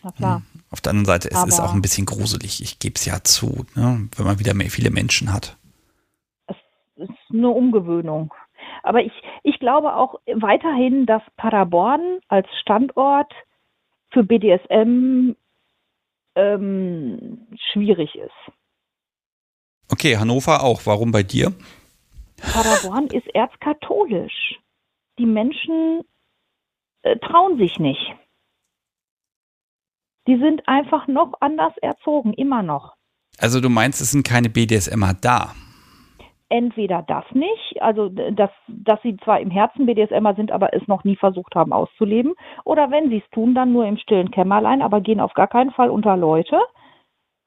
Na 0.03 0.11
klar. 0.11 0.37
Hm. 0.37 0.54
Auf 0.75 0.81
der 0.81 0.89
anderen 0.89 1.05
Seite, 1.05 1.29
es 1.31 1.37
Aber 1.37 1.47
ist 1.47 1.61
auch 1.61 1.73
ein 1.73 1.81
bisschen 1.81 2.05
gruselig. 2.05 2.61
Ich 2.61 2.79
gebe 2.79 2.95
es 2.95 3.05
ja 3.05 3.23
zu, 3.23 3.65
ne? 3.75 4.09
wenn 4.13 4.25
man 4.25 4.39
wieder 4.39 4.53
mehr 4.53 4.69
viele 4.69 4.91
Menschen 4.91 5.31
hat. 5.31 5.55
Es 6.47 6.57
ist 6.97 7.09
eine 7.31 7.47
Umgewöhnung. 7.47 8.33
Aber 8.83 8.99
ich, 9.01 9.13
ich 9.43 9.57
glaube 9.59 9.95
auch 9.95 10.19
weiterhin, 10.25 11.05
dass 11.05 11.21
Paderborn 11.37 12.19
als 12.27 12.45
Standort 12.59 13.31
für 14.09 14.25
BDSM 14.25 15.37
ähm, 16.35 17.47
schwierig 17.71 18.13
ist. 18.15 18.53
Okay, 19.89 20.17
Hannover 20.17 20.61
auch. 20.61 20.81
Warum 20.85 21.13
bei 21.13 21.23
dir? 21.23 21.53
Paderborn 22.35 23.07
ist 23.07 23.33
erzkatholisch. 23.33 24.59
Die 25.19 25.25
Menschen 25.25 26.01
äh, 27.03 27.15
trauen 27.19 27.57
sich 27.59 27.79
nicht. 27.79 28.13
Die 30.27 30.37
sind 30.37 30.67
einfach 30.67 31.07
noch 31.07 31.33
anders 31.39 31.77
erzogen, 31.81 32.33
immer 32.33 32.63
noch. 32.63 32.95
Also 33.39 33.59
du 33.59 33.69
meinst, 33.69 34.01
es 34.01 34.11
sind 34.11 34.25
keine 34.25 34.49
BDSMer 34.49 35.13
da? 35.19 35.53
Entweder 36.47 37.01
das 37.01 37.25
nicht, 37.33 37.81
also 37.81 38.09
dass, 38.09 38.51
dass 38.67 39.01
sie 39.01 39.17
zwar 39.17 39.39
im 39.39 39.49
Herzen 39.49 39.87
BDSMer 39.87 40.35
sind, 40.35 40.51
aber 40.51 40.73
es 40.73 40.87
noch 40.87 41.03
nie 41.03 41.15
versucht 41.15 41.55
haben 41.55 41.73
auszuleben, 41.73 42.33
oder 42.63 42.91
wenn 42.91 43.09
sie 43.09 43.17
es 43.17 43.29
tun, 43.31 43.55
dann 43.55 43.73
nur 43.73 43.85
im 43.85 43.97
stillen 43.97 44.31
Kämmerlein, 44.31 44.81
aber 44.81 45.01
gehen 45.01 45.19
auf 45.19 45.33
gar 45.33 45.47
keinen 45.47 45.71
Fall 45.71 45.89
unter 45.89 46.15
Leute. 46.15 46.59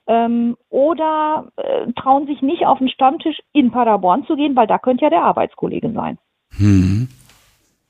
Ähm, 0.08 0.56
oder 0.68 1.48
äh, 1.56 1.92
trauen 1.92 2.26
sich 2.26 2.42
nicht 2.42 2.66
auf 2.66 2.78
den 2.78 2.88
Stammtisch 2.88 3.38
in 3.52 3.70
Paderborn 3.70 4.24
zu 4.26 4.36
gehen, 4.36 4.56
weil 4.56 4.66
da 4.66 4.78
könnte 4.78 5.04
ja 5.04 5.10
der 5.10 5.22
Arbeitskollege 5.22 5.92
sein. 5.92 6.18
Hm. 6.56 7.08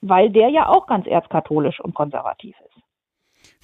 Weil 0.01 0.31
der 0.31 0.49
ja 0.49 0.69
auch 0.69 0.87
ganz 0.87 1.07
erzkatholisch 1.07 1.81
und 1.81 1.95
konservativ 1.95 2.57
ist. 2.67 2.68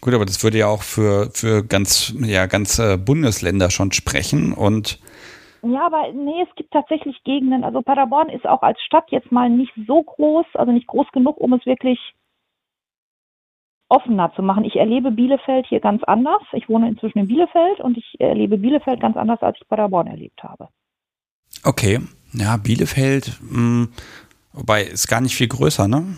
Gut, 0.01 0.15
aber 0.15 0.27
das 0.27 0.43
würde 0.43 0.59
ja 0.59 0.66
auch 0.66 0.83
für, 0.83 1.31
für 1.33 1.65
ganz, 1.65 2.15
ja, 2.21 2.47
ganze 2.47 2.99
Bundesländer 2.99 3.71
schon 3.71 3.93
sprechen 3.93 4.53
und 4.53 4.99
Ja, 5.62 5.87
aber 5.87 6.12
nee, 6.12 6.43
es 6.49 6.55
gibt 6.57 6.73
tatsächlich 6.73 7.23
Gegenden. 7.25 7.65
Also 7.65 7.81
Paderborn 7.81 8.29
ist 8.29 8.47
auch 8.47 8.62
als 8.62 8.81
Stadt 8.83 9.11
jetzt 9.11 9.33
mal 9.33 9.49
nicht 9.49 9.73
so 9.87 10.03
groß, 10.03 10.47
also 10.55 10.73
nicht 10.73 10.87
groß 10.87 11.07
genug, 11.12 11.39
um 11.39 11.55
es 11.55 11.65
wirklich 11.65 11.99
offener 13.89 14.33
zu 14.35 14.43
machen. 14.43 14.65
Ich 14.65 14.77
erlebe 14.77 15.11
Bielefeld 15.11 15.66
hier 15.69 15.81
ganz 15.81 16.03
anders. 16.05 16.43
Ich 16.53 16.69
wohne 16.69 16.89
inzwischen 16.89 17.19
in 17.19 17.29
Bielefeld 17.29 17.81
und 17.81 17.97
ich 17.97 18.15
erlebe 18.19 18.59
Bielefeld 18.59 19.01
ganz 19.01 19.16
anders, 19.16 19.41
als 19.43 19.57
ich 19.61 19.69
Paderborn 19.69 20.07
erlebt 20.07 20.43
habe. 20.43 20.69
okay. 21.65 22.01
Ja, 22.37 22.57
Bielefeld, 22.57 23.39
mh, 23.43 23.87
wobei 24.53 24.83
ist 24.83 25.07
gar 25.07 25.21
nicht 25.21 25.37
viel 25.37 25.47
größer, 25.47 25.87
ne? 25.87 26.16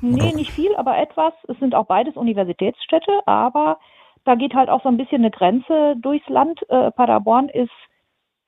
Nee, 0.00 0.14
Oder- 0.22 0.32
nicht 0.34 0.50
viel, 0.52 0.74
aber 0.76 0.98
etwas. 0.98 1.32
Es 1.48 1.58
sind 1.58 1.74
auch 1.74 1.86
beides 1.86 2.16
Universitätsstädte, 2.16 3.20
aber 3.26 3.78
da 4.24 4.34
geht 4.34 4.54
halt 4.54 4.68
auch 4.68 4.82
so 4.82 4.88
ein 4.88 4.96
bisschen 4.96 5.22
eine 5.22 5.30
Grenze 5.30 5.94
durchs 6.00 6.28
Land. 6.28 6.60
Äh, 6.68 6.90
Paderborn 6.92 7.48
ist 7.48 7.70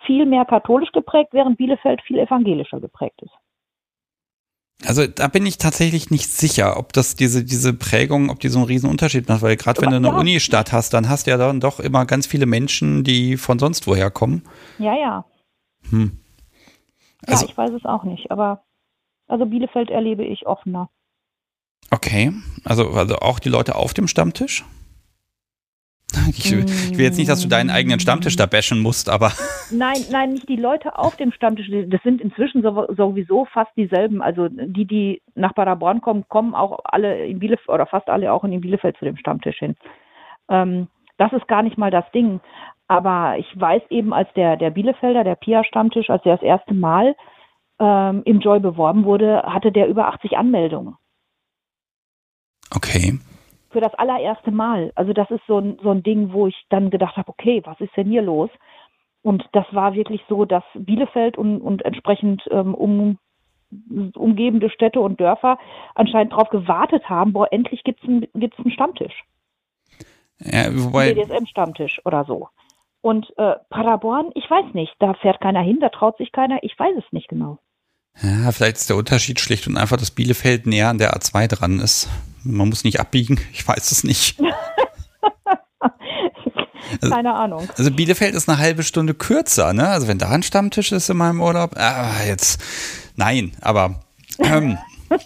viel 0.06 0.26
mehr 0.26 0.44
katholisch 0.44 0.92
geprägt, 0.92 1.30
während 1.32 1.58
Bielefeld 1.58 2.02
viel 2.02 2.18
evangelischer 2.18 2.80
geprägt 2.80 3.20
ist. 3.22 3.32
Also 4.84 5.06
da 5.06 5.28
bin 5.28 5.46
ich 5.46 5.58
tatsächlich 5.58 6.10
nicht 6.10 6.28
sicher, 6.28 6.76
ob 6.76 6.92
das 6.92 7.14
diese, 7.14 7.44
diese 7.44 7.72
Prägung, 7.72 8.30
ob 8.30 8.40
die 8.40 8.48
so 8.48 8.58
einen 8.58 8.66
riesen 8.66 8.90
Unterschied 8.90 9.28
macht, 9.28 9.42
weil 9.42 9.56
gerade 9.56 9.80
wenn 9.80 9.90
du 9.90 9.96
eine 9.96 10.08
Ja. 10.08 10.18
Unistadt 10.18 10.72
hast, 10.72 10.92
dann 10.92 11.08
hast 11.08 11.26
du 11.26 11.30
ja 11.30 11.36
dann 11.36 11.60
doch 11.60 11.78
immer 11.78 12.04
ganz 12.04 12.26
viele 12.26 12.46
Menschen, 12.46 13.04
die 13.04 13.36
von 13.36 13.60
sonst 13.60 13.86
woher 13.86 14.10
kommen. 14.10 14.42
Ja, 14.78 14.94
ja. 14.96 15.24
Hm. 15.90 16.18
Ja, 17.26 17.34
Also, 17.34 17.46
ich 17.46 17.56
weiß 17.56 17.70
es 17.70 17.84
auch 17.84 18.02
nicht, 18.02 18.32
aber 18.32 18.64
also 19.28 19.46
Bielefeld 19.46 19.90
erlebe 19.90 20.24
ich 20.24 20.46
offener. 20.46 20.90
Okay. 21.92 22.32
Also, 22.64 22.90
also 22.90 23.16
auch 23.16 23.38
die 23.38 23.48
Leute 23.48 23.76
auf 23.76 23.94
dem 23.94 24.08
Stammtisch? 24.08 24.64
Ich, 26.28 26.52
ich 26.52 26.98
will 26.98 27.04
jetzt 27.04 27.18
nicht, 27.18 27.30
dass 27.30 27.42
du 27.42 27.48
deinen 27.48 27.70
eigenen 27.70 27.98
Stammtisch 27.98 28.36
da 28.36 28.46
bashen 28.46 28.80
musst, 28.80 29.08
aber 29.08 29.32
Nein, 29.70 30.04
nein, 30.10 30.32
nicht 30.32 30.48
die 30.48 30.56
Leute 30.56 30.98
auf 30.98 31.16
dem 31.16 31.32
Stammtisch. 31.32 31.68
Das 31.88 32.02
sind 32.02 32.20
inzwischen 32.20 32.62
so, 32.62 32.86
sowieso 32.94 33.46
fast 33.46 33.70
dieselben. 33.76 34.20
Also 34.20 34.48
die, 34.50 34.84
die 34.84 35.22
nach 35.34 35.54
Paderborn 35.54 36.00
kommen, 36.00 36.24
kommen 36.28 36.54
auch 36.54 36.78
alle 36.84 37.26
in 37.26 37.38
Bielefeld 37.38 37.68
oder 37.68 37.86
fast 37.86 38.08
alle 38.08 38.32
auch 38.32 38.44
in 38.44 38.60
Bielefeld 38.60 38.96
zu 38.98 39.04
dem 39.04 39.16
Stammtisch 39.16 39.58
hin. 39.58 39.76
Ähm, 40.50 40.88
das 41.16 41.32
ist 41.32 41.48
gar 41.48 41.62
nicht 41.62 41.78
mal 41.78 41.90
das 41.90 42.04
Ding. 42.12 42.40
Aber 42.88 43.36
ich 43.38 43.46
weiß 43.58 43.82
eben, 43.88 44.12
als 44.12 44.28
der, 44.34 44.56
der 44.56 44.70
Bielefelder, 44.70 45.24
der 45.24 45.36
Pia-Stammtisch, 45.36 46.10
als 46.10 46.22
der 46.24 46.36
das 46.36 46.42
erste 46.42 46.74
Mal 46.74 47.14
ähm, 47.80 48.22
im 48.26 48.40
Joy 48.40 48.60
beworben 48.60 49.04
wurde, 49.04 49.42
hatte 49.44 49.72
der 49.72 49.88
über 49.88 50.08
80 50.08 50.36
Anmeldungen. 50.36 50.96
Okay. 52.74 53.18
für 53.70 53.80
das 53.80 53.94
allererste 53.94 54.50
Mal. 54.50 54.92
Also 54.94 55.12
das 55.12 55.30
ist 55.30 55.42
so 55.46 55.58
ein, 55.58 55.78
so 55.82 55.90
ein 55.90 56.02
Ding, 56.02 56.32
wo 56.32 56.46
ich 56.46 56.56
dann 56.68 56.90
gedacht 56.90 57.16
habe, 57.16 57.28
okay, 57.28 57.62
was 57.64 57.80
ist 57.80 57.96
denn 57.96 58.08
hier 58.08 58.22
los? 58.22 58.50
Und 59.22 59.48
das 59.52 59.64
war 59.72 59.94
wirklich 59.94 60.20
so, 60.28 60.44
dass 60.44 60.64
Bielefeld 60.74 61.38
und, 61.38 61.60
und 61.60 61.84
entsprechend 61.84 62.42
ähm, 62.50 62.74
um, 62.74 63.18
umgebende 64.14 64.68
Städte 64.70 65.00
und 65.00 65.20
Dörfer 65.20 65.58
anscheinend 65.94 66.32
darauf 66.32 66.50
gewartet 66.50 67.08
haben, 67.08 67.32
boah, 67.32 67.48
endlich 67.50 67.84
gibt's 67.84 68.02
einen, 68.04 68.26
gibt's 68.34 68.58
einen 68.58 68.72
Stammtisch, 68.72 69.24
Ja, 70.40 70.66
wobei, 70.72 71.14
BDSM-Stammtisch 71.14 72.00
oder 72.04 72.24
so. 72.24 72.48
Und 73.00 73.32
äh, 73.36 73.56
Paderborn, 73.70 74.30
ich 74.34 74.48
weiß 74.48 74.74
nicht, 74.74 74.94
da 74.98 75.14
fährt 75.14 75.40
keiner 75.40 75.62
hin, 75.62 75.78
da 75.80 75.88
traut 75.88 76.16
sich 76.18 76.32
keiner, 76.32 76.62
ich 76.62 76.78
weiß 76.78 76.94
es 76.98 77.12
nicht 77.12 77.28
genau. 77.28 77.58
Ja, 78.20 78.52
vielleicht 78.52 78.76
ist 78.76 78.88
der 78.90 78.96
Unterschied 78.96 79.40
schlicht 79.40 79.66
und 79.66 79.76
einfach, 79.76 79.96
dass 79.96 80.10
Bielefeld 80.10 80.66
näher 80.66 80.88
an 80.88 80.98
der 80.98 81.16
A2 81.16 81.48
dran 81.48 81.80
ist. 81.80 82.08
Man 82.44 82.68
muss 82.68 82.84
nicht 82.84 83.00
abbiegen, 83.00 83.40
ich 83.52 83.66
weiß 83.66 83.90
es 83.92 84.04
nicht. 84.04 84.38
Also- 87.00 87.14
Keine 87.14 87.32
Ahnung. 87.34 87.66
Also 87.78 87.90
Bielefeld 87.90 88.34
ist 88.34 88.48
eine 88.50 88.58
halbe 88.58 88.82
Stunde 88.82 89.14
kürzer, 89.14 89.72
ne? 89.72 89.88
Also 89.88 90.08
wenn 90.08 90.18
da 90.18 90.28
ein 90.28 90.42
Stammtisch 90.42 90.92
ist 90.92 91.08
in 91.08 91.16
meinem 91.16 91.40
Urlaub, 91.40 91.72
ah, 91.76 92.22
jetzt, 92.26 92.62
nein, 93.16 93.52
aber 93.62 94.00
ähm, 94.40 94.76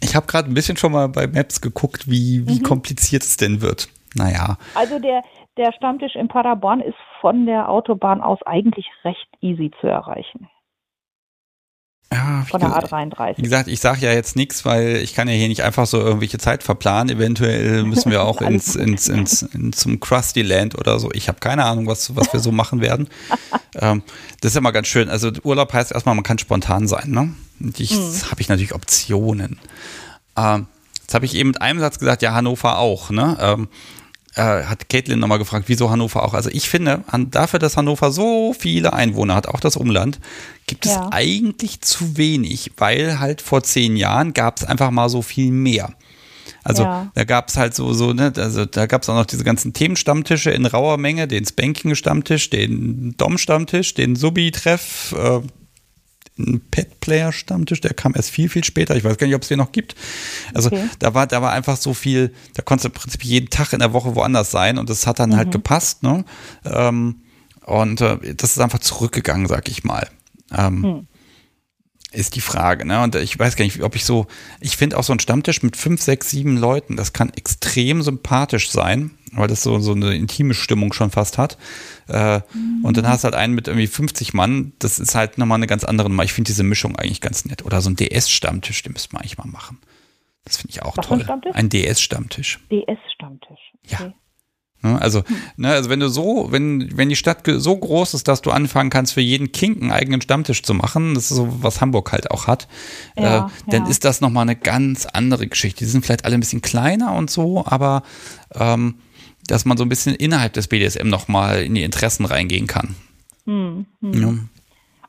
ich 0.00 0.14
habe 0.14 0.26
gerade 0.26 0.48
ein 0.48 0.54
bisschen 0.54 0.76
schon 0.76 0.92
mal 0.92 1.08
bei 1.08 1.26
Maps 1.26 1.60
geguckt, 1.60 2.08
wie, 2.08 2.46
wie 2.46 2.62
kompliziert 2.62 3.24
es 3.24 3.36
denn 3.36 3.60
wird. 3.62 3.88
Naja, 4.14 4.58
Also 4.76 5.00
der, 5.00 5.22
der 5.56 5.72
Stammtisch 5.72 6.14
in 6.14 6.28
Paderborn 6.28 6.80
ist 6.80 6.94
von 7.20 7.44
der 7.46 7.68
Autobahn 7.68 8.20
aus 8.20 8.38
eigentlich 8.46 8.86
recht 9.02 9.26
easy 9.40 9.72
zu 9.80 9.88
erreichen. 9.88 10.48
Ja, 12.14 12.44
Von 12.48 12.60
der 12.60 12.68
gesagt- 12.70 12.92
A33. 12.92 13.36
Wie 13.38 13.42
gesagt, 13.42 13.68
ich 13.68 13.80
sage 13.80 14.00
ja 14.00 14.12
jetzt 14.12 14.36
nichts, 14.36 14.64
weil 14.64 14.96
ich 14.96 15.14
kann 15.14 15.28
ja 15.28 15.34
hier 15.34 15.48
nicht 15.48 15.62
einfach 15.62 15.86
so 15.86 15.98
irgendwelche 16.00 16.38
Zeit 16.38 16.62
verplanen. 16.62 17.14
Eventuell 17.16 17.82
müssen 17.84 18.10
wir 18.10 18.22
auch 18.22 18.40
ins, 18.40 18.76
ins, 18.76 19.08
ins, 19.08 19.42
ins 19.42 19.78
zum 19.78 20.00
Krusty 20.00 20.42
Land 20.42 20.78
oder 20.78 20.98
so. 20.98 21.10
Ich 21.12 21.28
habe 21.28 21.40
keine 21.40 21.64
Ahnung, 21.64 21.86
was, 21.86 22.14
was 22.16 22.32
wir 22.32 22.40
so 22.40 22.52
machen 22.52 22.80
werden. 22.80 23.08
ähm, 23.76 24.02
das 24.40 24.52
ist 24.52 24.54
ja 24.54 24.60
mal 24.60 24.70
ganz 24.70 24.86
schön. 24.88 25.08
Also 25.08 25.30
Urlaub 25.42 25.72
heißt 25.72 25.92
erstmal, 25.92 26.14
man 26.14 26.24
kann 26.24 26.38
spontan 26.38 26.86
sein. 26.88 27.10
Ne? 27.10 27.34
Und 27.60 27.80
ich 27.80 27.92
habe 28.30 28.40
ich 28.40 28.48
natürlich 28.48 28.74
Optionen. 28.74 29.58
Ähm, 30.36 30.66
jetzt 31.00 31.14
habe 31.14 31.24
ich 31.26 31.34
eben 31.34 31.50
mit 31.50 31.60
einem 31.62 31.80
Satz 31.80 31.98
gesagt, 31.98 32.22
ja, 32.22 32.32
Hannover 32.34 32.78
auch. 32.78 33.10
Ne? 33.10 33.36
Ähm, 33.40 33.68
äh, 34.36 34.64
hat 34.64 34.88
Caitlin 34.88 35.18
nochmal 35.20 35.38
gefragt, 35.38 35.64
wieso 35.68 35.90
Hannover 35.90 36.22
auch. 36.24 36.34
Also 36.34 36.50
ich 36.52 36.68
finde, 36.68 37.04
an, 37.06 37.30
dafür, 37.30 37.58
dass 37.58 37.76
Hannover 37.76 38.10
so 38.10 38.52
viele 38.58 38.92
Einwohner 38.92 39.34
hat, 39.34 39.48
auch 39.48 39.60
das 39.60 39.76
Umland, 39.76 40.20
gibt 40.66 40.86
es 40.86 40.92
Ja. 40.92 41.08
eigentlich 41.12 41.80
zu 41.80 42.16
wenig, 42.16 42.72
weil 42.76 43.18
halt 43.20 43.40
vor 43.40 43.62
zehn 43.62 43.96
Jahren 43.96 44.32
gab 44.34 44.58
es 44.58 44.64
einfach 44.64 44.90
mal 44.90 45.08
so 45.08 45.22
viel 45.22 45.50
mehr. 45.50 45.94
Also 46.62 46.82
Ja. 46.82 47.10
da 47.14 47.24
gab 47.24 47.48
es 47.48 47.56
halt 47.56 47.74
so, 47.74 47.92
so, 47.92 48.12
ne, 48.12 48.32
also 48.36 48.64
da 48.64 48.86
gab 48.86 49.02
es 49.02 49.08
auch 49.08 49.14
noch 49.14 49.26
diese 49.26 49.44
ganzen 49.44 49.72
Themenstammtische 49.72 50.50
in 50.50 50.64
rauer 50.66 50.96
Menge, 50.96 51.28
den 51.28 51.44
Spanking-Stammtisch, 51.44 52.50
den 52.50 53.14
Dom-Stammtisch, 53.18 53.94
den 53.94 54.16
Subi-Treff, 54.16 55.14
äh, 55.18 55.40
einen 56.38 56.60
Pet-Player-Stammtisch, 56.70 57.80
der 57.80 57.94
kam 57.94 58.14
erst 58.14 58.30
viel, 58.30 58.48
viel 58.48 58.64
später. 58.64 58.96
Ich 58.96 59.04
weiß 59.04 59.18
gar 59.18 59.26
nicht, 59.26 59.36
ob 59.36 59.42
es 59.42 59.48
den 59.48 59.58
noch 59.58 59.72
gibt. 59.72 59.94
Also 60.52 60.68
Okay. 60.68 60.88
da 60.98 61.14
war, 61.14 61.26
da 61.26 61.40
war 61.42 61.52
einfach 61.52 61.76
so 61.76 61.94
viel, 61.94 62.34
da 62.54 62.62
konntest 62.62 62.84
du 62.86 62.88
im 62.88 62.94
Prinzip 62.94 63.22
jeden 63.24 63.50
Tag 63.50 63.72
in 63.72 63.78
der 63.78 63.92
Woche 63.92 64.14
woanders 64.16 64.50
sein 64.50 64.78
und 64.78 64.90
das 64.90 65.06
hat 65.06 65.20
dann 65.20 65.36
halt 65.36 65.52
gepasst, 65.52 66.02
ne? 66.02 66.24
Ähm, 66.64 67.20
und 67.66 68.00
äh, 68.00 68.34
das 68.34 68.50
ist 68.52 68.58
einfach 68.58 68.80
zurückgegangen, 68.80 69.46
sag 69.46 69.68
ich 69.68 69.84
mal. 69.84 70.08
Ähm, 70.52 71.06
Ist 72.14 72.36
die 72.36 72.40
Frage, 72.40 72.86
ne? 72.86 73.02
Und 73.02 73.14
ich 73.16 73.38
weiß 73.38 73.56
gar 73.56 73.64
nicht, 73.64 73.82
ob 73.82 73.96
ich 73.96 74.04
so, 74.04 74.26
ich 74.60 74.76
finde 74.76 74.96
auch 74.98 75.02
so 75.02 75.12
ein 75.12 75.20
Stammtisch 75.20 75.62
mit 75.62 75.76
fünf, 75.76 76.00
sechs, 76.00 76.30
sieben 76.30 76.56
Leuten, 76.56 76.96
das 76.96 77.12
kann 77.12 77.30
extrem 77.30 78.02
sympathisch 78.02 78.70
sein, 78.70 79.10
weil 79.32 79.48
das 79.48 79.62
so, 79.62 79.78
so 79.80 79.92
eine 79.92 80.14
intime 80.14 80.54
Stimmung 80.54 80.92
schon 80.92 81.10
fast 81.10 81.38
hat. 81.38 81.58
Äh, 82.08 82.40
Und 82.82 82.96
dann 82.96 83.08
hast 83.08 83.24
du 83.24 83.26
halt 83.26 83.34
einen 83.34 83.54
mit 83.54 83.66
irgendwie 83.66 83.86
50 83.86 84.32
Mann, 84.34 84.72
das 84.78 84.98
ist 84.98 85.14
halt 85.14 85.38
nochmal 85.38 85.56
eine 85.56 85.66
ganz 85.66 85.84
andere 85.84 86.08
Nummer. 86.08 86.22
Ich 86.24 86.32
finde 86.32 86.48
diese 86.48 86.62
Mischung 86.62 86.96
eigentlich 86.96 87.20
ganz 87.20 87.44
nett. 87.44 87.64
Oder 87.64 87.80
so 87.80 87.90
ein 87.90 87.96
DS-Stammtisch, 87.96 88.82
den 88.82 88.92
müsste 88.92 89.12
man 89.12 89.22
eigentlich 89.22 89.38
mal 89.38 89.46
machen. 89.48 89.78
Das 90.44 90.58
finde 90.58 90.72
ich 90.72 90.82
auch 90.82 90.96
Was 90.96 91.06
toll. 91.06 91.26
Ein 91.52 91.68
DS-Stammtisch. 91.68 92.60
DS-Stammtisch. 92.70 93.72
Ja. 93.88 94.12
Ne, 94.84 95.00
Also, 95.00 95.22
ne, 95.56 95.70
also 95.70 95.88
wenn 95.88 96.00
du 96.00 96.08
so, 96.08 96.48
wenn, 96.50 96.96
wenn 96.96 97.08
die 97.08 97.16
Stadt 97.16 97.40
so 97.46 97.76
groß 97.76 98.14
ist, 98.14 98.28
dass 98.28 98.42
du 98.42 98.50
anfangen 98.50 98.90
kannst, 98.90 99.14
für 99.14 99.22
jeden 99.22 99.50
Kink 99.50 99.80
einen 99.80 99.90
eigenen 99.90 100.20
Stammtisch 100.20 100.62
zu 100.62 100.74
machen, 100.74 101.14
das 101.14 101.30
ist 101.30 101.36
so, 101.36 101.62
was 101.62 101.80
Hamburg 101.80 102.12
halt 102.12 102.30
auch 102.30 102.46
hat, 102.46 102.68
Ja, 103.16 103.46
äh, 103.46 103.70
dann 103.70 103.84
ja. 103.84 103.88
ist 103.88 104.04
das 104.04 104.20
nochmal 104.20 104.42
eine 104.42 104.56
ganz 104.56 105.06
andere 105.06 105.46
Geschichte. 105.46 105.84
Die 105.84 105.90
sind 105.90 106.04
vielleicht 106.04 106.26
alle 106.26 106.34
ein 106.34 106.40
bisschen 106.40 106.60
kleiner 106.62 107.14
und 107.14 107.30
so, 107.30 107.64
aber 107.66 108.02
ähm, 108.54 108.96
dass 109.46 109.64
man 109.64 109.76
so 109.76 109.84
ein 109.84 109.88
bisschen 109.88 110.14
innerhalb 110.14 110.52
des 110.52 110.68
BDSM 110.68 111.08
nochmal 111.08 111.62
in 111.62 111.74
die 111.74 111.82
Interessen 111.82 112.26
reingehen 112.26 112.66
kann. 112.66 112.94
Hm, 113.46 113.86
hm. 114.00 114.12
Ja. 114.12 114.34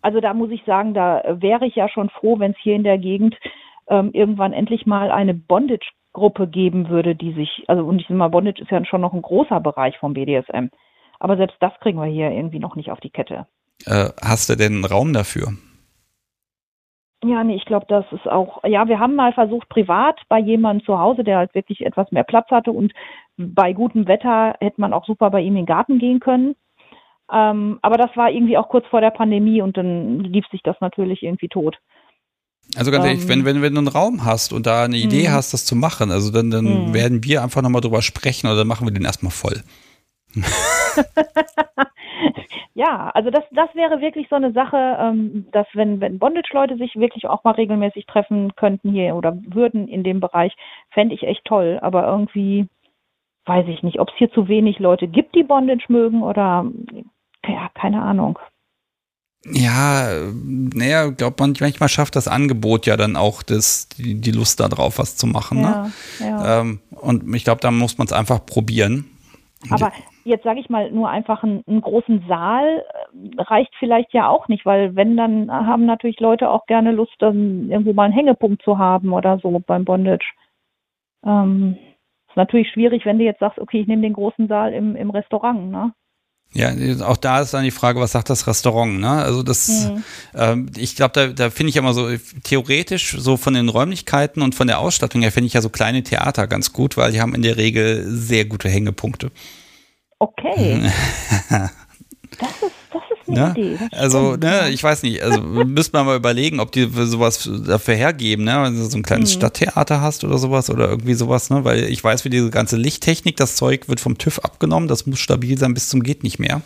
Also 0.02 0.22
da 0.22 0.34
muss 0.34 0.52
ich 0.52 0.62
sagen, 0.66 0.94
da 0.94 1.22
wäre 1.40 1.66
ich 1.66 1.76
ja 1.76 1.90
schon 1.90 2.10
froh, 2.10 2.40
wenn 2.40 2.52
es 2.52 2.58
hier 2.62 2.76
in 2.76 2.84
der 2.84 2.98
Gegend 2.98 3.36
ähm, 3.88 4.12
irgendwann 4.14 4.54
endlich 4.54 4.86
mal 4.86 5.12
eine 5.12 5.34
Bondage-Gruppe 5.34 6.48
geben 6.48 6.90
würde, 6.90 7.16
die 7.16 7.34
sich, 7.34 7.64
also 7.68 7.84
und 7.86 8.00
ich 8.00 8.08
sag 8.08 8.18
mal, 8.18 8.30
Bondage 8.30 8.62
ist 8.62 8.72
ja 8.72 8.84
schon 8.86 9.02
noch 9.02 9.14
ein 9.14 9.22
großer 9.22 9.60
Bereich 9.60 9.98
vom 9.98 10.14
BDSM. 10.14 10.70
Aber 11.20 11.38
selbst 11.38 11.58
das 11.60 11.74
kriegen 11.80 12.00
wir 12.00 12.08
hier 12.08 12.32
irgendwie 12.32 12.60
noch 12.60 12.76
nicht 12.76 12.92
auf 12.92 13.00
die 13.00 13.10
Kette. 13.10 13.48
Äh, 13.86 14.10
hast 14.22 14.50
du 14.50 14.56
denn 14.56 14.84
Raum 14.86 15.14
dafür? 15.14 15.54
Ja, 17.24 17.44
nee, 17.44 17.56
ich 17.56 17.66
glaube, 17.66 17.86
das 17.90 18.06
ist 18.12 18.28
auch, 18.28 18.64
ja, 18.66 18.88
wir 18.88 19.00
haben 19.00 19.16
mal 19.16 19.34
versucht, 19.34 19.68
privat 19.70 20.22
bei 20.30 20.40
jemandem 20.40 20.86
zu 20.86 21.00
Hause, 21.00 21.24
der 21.24 21.38
halt 21.38 21.56
wirklich 21.56 21.84
etwas 21.86 22.12
mehr 22.12 22.24
Platz 22.24 22.50
hatte 22.52 22.72
und 22.72 22.94
bei 23.38 23.74
gutem 23.74 24.08
Wetter 24.08 24.56
hätte 24.60 24.80
man 24.80 24.94
auch 24.94 25.06
super 25.06 25.32
bei 25.32 25.42
ihm 25.42 25.56
in 25.56 25.62
den 25.62 25.66
Garten 25.66 25.98
gehen 25.98 26.20
können. 26.20 26.56
Ähm, 27.32 27.80
aber 27.82 27.98
das 27.98 28.16
war 28.16 28.30
irgendwie 28.30 28.58
auch 28.58 28.70
kurz 28.70 28.86
vor 28.88 29.02
der 29.02 29.10
Pandemie 29.10 29.62
und 29.62 29.76
dann 29.78 30.20
lief 30.20 30.46
sich 30.48 30.62
das 30.62 30.80
natürlich 30.82 31.24
irgendwie 31.24 31.48
tot. 31.48 31.80
Also 32.78 32.92
ganz 32.92 33.06
ehrlich, 33.06 33.22
Ähm. 33.24 33.30
wenn, 33.30 33.46
wenn, 33.46 33.62
wenn 33.62 33.74
du 33.74 33.80
einen 33.80 33.88
Raum 33.88 34.26
hast 34.26 34.52
und 34.54 34.66
da 34.66 34.84
eine 34.84 34.98
Idee 34.98 35.28
Mhm. 35.30 35.34
hast, 35.34 35.54
das 35.54 35.66
zu 35.66 35.76
machen, 35.76 36.12
also 36.12 36.32
dann, 36.32 36.52
dann 36.52 36.88
Mhm. 36.90 36.94
werden 36.94 37.24
wir 37.24 37.42
einfach 37.44 37.62
nochmal 37.62 37.82
drüber 37.82 38.02
sprechen 38.02 38.48
oder 38.48 38.58
dann 38.58 38.68
machen 38.68 38.86
wir 38.88 38.94
den 38.94 39.06
erstmal 39.06 39.32
voll. 39.32 39.64
Ja, 42.78 43.10
also 43.14 43.30
das, 43.30 43.44
das 43.52 43.74
wäre 43.74 44.02
wirklich 44.02 44.28
so 44.30 44.36
eine 44.36 44.52
Sache, 44.52 44.98
ähm, 45.00 45.48
dass 45.54 45.66
wenn, 45.74 46.02
wenn 46.02 46.20
Bondage-Leute 46.20 46.76
sich 46.76 46.94
wirklich 46.98 47.26
auch 47.26 47.46
mal 47.46 47.52
regelmäßig 47.52 48.06
treffen 48.06 48.54
könnten 48.58 48.92
hier 48.92 49.16
oder 49.16 49.38
würden 49.48 49.88
in 49.88 50.04
dem 50.04 50.20
Bereich, 50.20 50.54
fände 50.92 51.16
ich 51.16 51.24
echt 51.24 51.46
toll. 51.46 51.80
Aber 51.82 52.06
irgendwie 52.06 52.68
weiß 53.46 53.66
ich 53.70 53.82
nicht, 53.82 54.00
ob 54.02 54.10
es 54.10 54.16
hier 54.18 54.30
zu 54.32 54.50
wenig 54.50 54.80
Leute 54.80 55.08
gibt, 55.08 55.36
die 55.36 55.44
Bondage 55.44 55.86
mögen 55.88 56.22
oder 56.22 56.66
ja, 57.48 57.70
keine 57.76 58.02
Ahnung. 58.02 58.40
Ja, 59.52 60.10
naja, 60.44 61.10
glaube 61.10 61.36
man 61.40 61.54
manchmal 61.60 61.90
schafft 61.90 62.16
das 62.16 62.28
Angebot 62.28 62.88
ja 62.88 62.98
dann 62.98 63.16
auch 63.16 63.44
das, 63.44 63.88
die, 63.90 64.20
die 64.20 64.32
Lust 64.32 64.60
darauf, 64.60 64.98
was 64.98 65.16
zu 65.16 65.28
machen. 65.28 65.62
Ja, 65.62 65.84
ne? 65.84 65.92
ja. 66.20 66.62
Ähm, 66.62 66.80
und 66.90 67.34
ich 67.36 67.44
glaube, 67.44 67.62
da 67.62 67.70
muss 67.70 67.98
man 67.98 68.08
es 68.08 68.14
einfach 68.14 68.44
probieren. 68.46 69.06
Aber 69.70 69.92
jetzt 70.24 70.44
sage 70.44 70.60
ich 70.60 70.70
mal, 70.70 70.92
nur 70.92 71.10
einfach 71.10 71.44
einen, 71.44 71.64
einen 71.68 71.82
großen 71.82 72.26
Saal 72.28 72.84
äh, 73.14 73.42
reicht 73.42 73.74
vielleicht 73.78 74.14
ja 74.14 74.28
auch 74.28 74.48
nicht, 74.48 74.66
weil 74.66 74.96
wenn, 74.96 75.16
dann 75.16 75.52
haben 75.52 75.86
natürlich 75.86 76.20
Leute 76.20 76.50
auch 76.50 76.66
gerne 76.66 76.92
Lust, 76.92 77.16
dann 77.20 77.70
irgendwo 77.70 77.94
mal 77.94 78.06
einen 78.06 78.14
Hängepunkt 78.14 78.64
zu 78.64 78.78
haben 78.78 79.14
oder 79.14 79.40
so 79.40 79.62
beim 79.66 79.86
Bondage. 79.86 80.26
Ähm, 81.24 81.78
ist 82.30 82.36
natürlich 82.36 82.70
schwierig, 82.72 83.06
wenn 83.06 83.20
du 83.20 83.26
jetzt 83.26 83.40
sagst, 83.40 83.60
okay, 83.60 83.82
ich 83.82 83.88
nehme 83.88 84.02
den 84.02 84.14
großen 84.14 84.48
Saal 84.48 84.74
im, 84.74 84.96
im 84.96 85.12
Restaurant, 85.12 85.72
ne? 85.72 85.94
Ja, 86.56 86.72
auch 87.06 87.18
da 87.18 87.42
ist 87.42 87.54
dann 87.54 87.66
die 87.66 87.72
Frage, 87.72 88.00
was 88.00 88.14
sagt 88.14 88.30
das 88.30 88.48
Restaurant? 88.48 89.00
Ne? 89.02 89.10
Also 89.10 89.44
das, 89.44 89.68
Mhm. 89.68 90.04
ähm, 90.34 90.72
ich 90.78 90.96
glaube, 90.96 91.12
da, 91.14 91.28
da 91.28 91.50
finde 91.50 91.70
ich 91.70 91.76
immer 91.76 91.94
so 91.94 92.10
theoretisch 92.44 93.16
so 93.20 93.36
von 93.36 93.54
den 93.54 93.68
Räumlichkeiten 93.68 94.42
und 94.42 94.56
von 94.56 94.68
der 94.68 94.80
Ausstattung 94.80 95.22
her 95.22 95.34
finde 95.34 95.48
ich 95.48 95.54
ja 95.54 95.62
so 95.62 95.68
kleine 95.70 96.02
Theater 96.04 96.48
ganz 96.48 96.72
gut, 96.72 96.96
weil 96.96 97.12
die 97.12 97.20
haben 97.20 97.36
in 97.36 97.42
der 97.42 97.58
Regel 97.58 98.06
sehr 98.08 98.46
gute 98.46 98.70
Hängepunkte. 98.70 99.32
Okay. 100.20 100.90
das 101.50 102.50
ist, 102.62 102.72
Ne? 103.28 103.54
Idee. 103.56 103.78
Also, 103.92 104.30
stimmt, 104.30 104.44
ne, 104.44 104.52
ja. 104.52 104.68
ich 104.68 104.84
weiß 104.84 105.04
nicht, 105.04 105.22
also 105.24 105.42
müsste 105.66 105.98
man 105.98 106.06
mal 106.06 106.16
überlegen, 106.16 106.60
ob 106.60 106.72
die 106.72 106.90
sowas 106.92 107.50
dafür 107.66 107.96
hergeben, 107.96 108.46
ne? 108.46 108.62
Wenn 108.64 108.76
du 108.78 108.84
so 108.86 108.98
ein 108.98 109.04
kleines 109.04 109.32
Mhm. 109.32 109.40
Stadttheater 109.40 110.02
hast 110.02 110.24
oder 110.24 110.38
sowas 110.38 110.70
oder 110.70 110.90
irgendwie 110.90 111.16
sowas, 111.16 111.50
ne? 111.50 111.64
Weil 111.64 111.86
ich 111.86 112.04
weiß, 112.04 112.26
wie 112.26 112.30
diese 112.30 112.50
ganze 112.50 112.78
Lichttechnik, 112.78 113.36
das 113.38 113.56
Zeug 113.56 113.90
wird 113.90 114.00
vom 114.00 114.18
TÜV 114.18 114.40
abgenommen, 114.40 114.88
das 114.88 115.06
muss 115.08 115.20
stabil 115.20 115.58
sein 115.58 115.74
bis 115.74 115.90
zum 115.90 116.04
geht 116.04 116.24
nicht 116.24 116.40
mehr. 116.40 116.62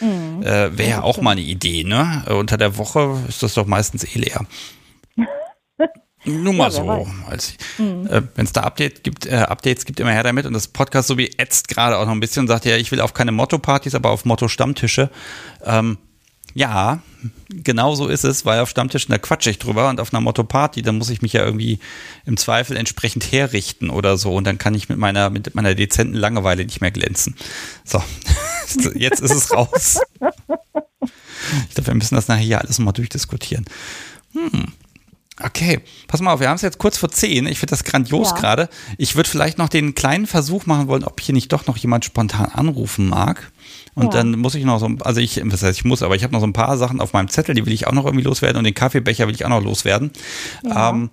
Mhm. 0.00 0.42
Äh, 0.42 0.76
Wäre 0.78 0.90
ja 0.90 1.02
auch 1.02 1.20
mal 1.20 1.32
eine 1.32 1.40
Idee, 1.40 1.82
ne? 1.84 2.22
Unter 2.28 2.56
der 2.56 2.76
Woche 2.78 3.18
ist 3.28 3.42
das 3.42 3.54
doch 3.54 3.66
meistens 3.66 4.04
eh 4.04 4.18
leer. 4.18 4.46
Nur 6.26 6.52
mal 6.52 6.64
Ja, 6.64 6.70
so. 6.70 6.86
weiß. 6.86 7.06
Als, 7.28 7.54
Mhm. 7.78 8.06
äh, 8.08 8.22
Wenn 8.34 8.44
es 8.46 8.52
da 8.52 8.62
Update 8.62 9.04
gibt, 9.04 9.26
äh, 9.26 9.36
Updates 9.36 9.84
gibt, 9.84 10.00
immer 10.00 10.12
her 10.12 10.22
damit. 10.22 10.44
Und 10.46 10.52
das 10.52 10.68
Podcast 10.68 11.08
so 11.08 11.16
wie 11.18 11.30
ätzt 11.38 11.68
gerade 11.68 11.96
auch 11.98 12.04
noch 12.06 12.12
ein 12.12 12.20
bisschen 12.20 12.40
und 12.42 12.48
sagt, 12.48 12.64
ja, 12.64 12.76
ich 12.76 12.90
will 12.92 13.00
auf 13.00 13.14
keine 13.14 13.32
Motto-Partys, 13.32 13.94
aber 13.94 14.10
auf 14.10 14.24
Motto-Stammtische. 14.24 15.10
Ähm, 15.64 15.98
ja, 16.54 17.00
genau 17.50 17.94
so 17.94 18.06
ist 18.08 18.24
es, 18.24 18.46
weil 18.46 18.60
auf 18.60 18.70
Stammtischen, 18.70 19.12
da 19.12 19.18
quatsche 19.18 19.50
ich 19.50 19.58
drüber 19.58 19.90
und 19.90 20.00
auf 20.00 20.14
einer 20.14 20.22
Motto-Party, 20.22 20.80
dann 20.80 20.96
muss 20.96 21.10
ich 21.10 21.20
mich 21.20 21.34
ja 21.34 21.44
irgendwie 21.44 21.80
im 22.24 22.38
Zweifel 22.38 22.78
entsprechend 22.78 23.30
herrichten 23.30 23.90
oder 23.90 24.16
so 24.16 24.34
und 24.34 24.44
dann 24.46 24.56
kann 24.56 24.72
ich 24.74 24.88
mit 24.88 24.96
meiner, 24.96 25.28
mit 25.28 25.54
meiner 25.54 25.74
dezenten 25.74 26.14
Langeweile 26.16 26.64
nicht 26.64 26.80
mehr 26.80 26.90
glänzen. 26.92 27.36
So, 27.84 28.02
jetzt 28.94 29.20
ist 29.20 29.34
es 29.34 29.52
raus. 29.52 30.00
Ich 31.68 31.74
glaube, 31.74 31.88
wir 31.88 31.94
müssen 31.94 32.14
das 32.14 32.28
nachher 32.28 32.42
hier 32.42 32.60
alles 32.62 32.78
nochmal 32.78 32.94
durchdiskutieren. 32.94 33.66
Hm. 34.32 34.72
Okay, 35.42 35.80
pass 36.08 36.20
mal 36.22 36.32
auf, 36.32 36.40
wir 36.40 36.48
haben 36.48 36.56
es 36.56 36.62
jetzt 36.62 36.78
kurz 36.78 36.96
vor 36.96 37.10
zehn. 37.10 37.46
Ich 37.46 37.58
finde 37.58 37.70
das 37.72 37.84
grandios 37.84 38.30
Ja. 38.30 38.36
gerade. 38.36 38.68
Ich 38.96 39.16
würde 39.16 39.28
vielleicht 39.28 39.58
noch 39.58 39.68
den 39.68 39.94
kleinen 39.94 40.26
Versuch 40.26 40.64
machen 40.64 40.88
wollen, 40.88 41.04
ob 41.04 41.20
hier 41.20 41.34
nicht 41.34 41.52
doch 41.52 41.66
noch 41.66 41.76
jemand 41.76 42.06
spontan 42.06 42.46
anrufen 42.46 43.08
mag. 43.08 43.52
Und 43.94 44.04
Ja. 44.04 44.10
dann 44.22 44.32
muss 44.38 44.54
ich 44.54 44.64
noch 44.64 44.78
so, 44.78 44.88
also 45.00 45.20
ich, 45.20 45.40
was 45.44 45.62
heißt 45.62 45.78
ich 45.78 45.84
muss, 45.84 46.02
aber 46.02 46.16
ich 46.16 46.22
habe 46.22 46.32
noch 46.32 46.40
so 46.40 46.46
ein 46.46 46.52
paar 46.54 46.78
Sachen 46.78 47.00
auf 47.00 47.12
meinem 47.12 47.28
Zettel, 47.28 47.54
die 47.54 47.66
will 47.66 47.72
ich 47.72 47.86
auch 47.86 47.92
noch 47.92 48.06
irgendwie 48.06 48.24
loswerden 48.24 48.56
und 48.58 48.64
den 48.64 48.74
Kaffeebecher 48.74 49.26
will 49.26 49.34
ich 49.34 49.44
auch 49.44 49.50
noch 49.50 49.62
loswerden. 49.62 50.10
Ja. 50.64 50.90
Ähm, 50.90 51.10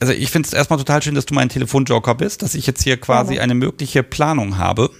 also 0.00 0.12
ich 0.12 0.30
finde 0.30 0.46
es 0.46 0.52
erstmal 0.52 0.78
total 0.78 1.02
schön, 1.02 1.16
dass 1.16 1.26
du 1.26 1.34
mein 1.34 1.48
Telefonjoker 1.48 2.14
bist, 2.14 2.42
dass 2.42 2.54
ich 2.54 2.66
jetzt 2.66 2.82
hier 2.84 2.96
quasi 2.98 3.40
eine 3.40 3.54
mögliche 3.56 4.04
Planung 4.04 4.56
habe, 4.58 4.90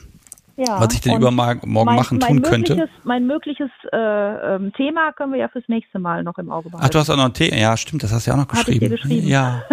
ja. 0.58 0.80
was 0.80 0.92
ich 0.92 1.00
denn 1.00 1.16
übermorgen 1.16 1.60
mein, 1.72 1.84
machen 1.96 2.20
tun 2.20 2.42
könnte. 2.42 2.88
Mein 3.04 3.26
mögliches 3.26 3.70
äh, 3.92 3.96
ähm, 3.96 4.72
Thema 4.76 5.12
können 5.12 5.32
wir 5.32 5.38
ja 5.38 5.48
fürs 5.48 5.64
nächste 5.68 5.98
Mal 5.98 6.24
noch 6.24 6.36
im 6.38 6.50
Auge 6.50 6.68
behalten. 6.68 6.84
Ach, 6.86 6.90
du 6.90 6.98
hast 6.98 7.10
auch 7.10 7.16
noch 7.16 7.26
ein 7.26 7.34
Thema. 7.34 7.56
Ja, 7.56 7.76
stimmt, 7.76 8.02
das 8.02 8.12
hast 8.12 8.26
du 8.26 8.30
ja 8.30 8.36
auch 8.36 8.40
noch 8.40 8.52
Hatte 8.52 8.72
ich 8.72 8.80
dir 8.80 8.88
geschrieben. 8.88 9.22
geschrieben. 9.22 9.28
Ja. 9.28 9.62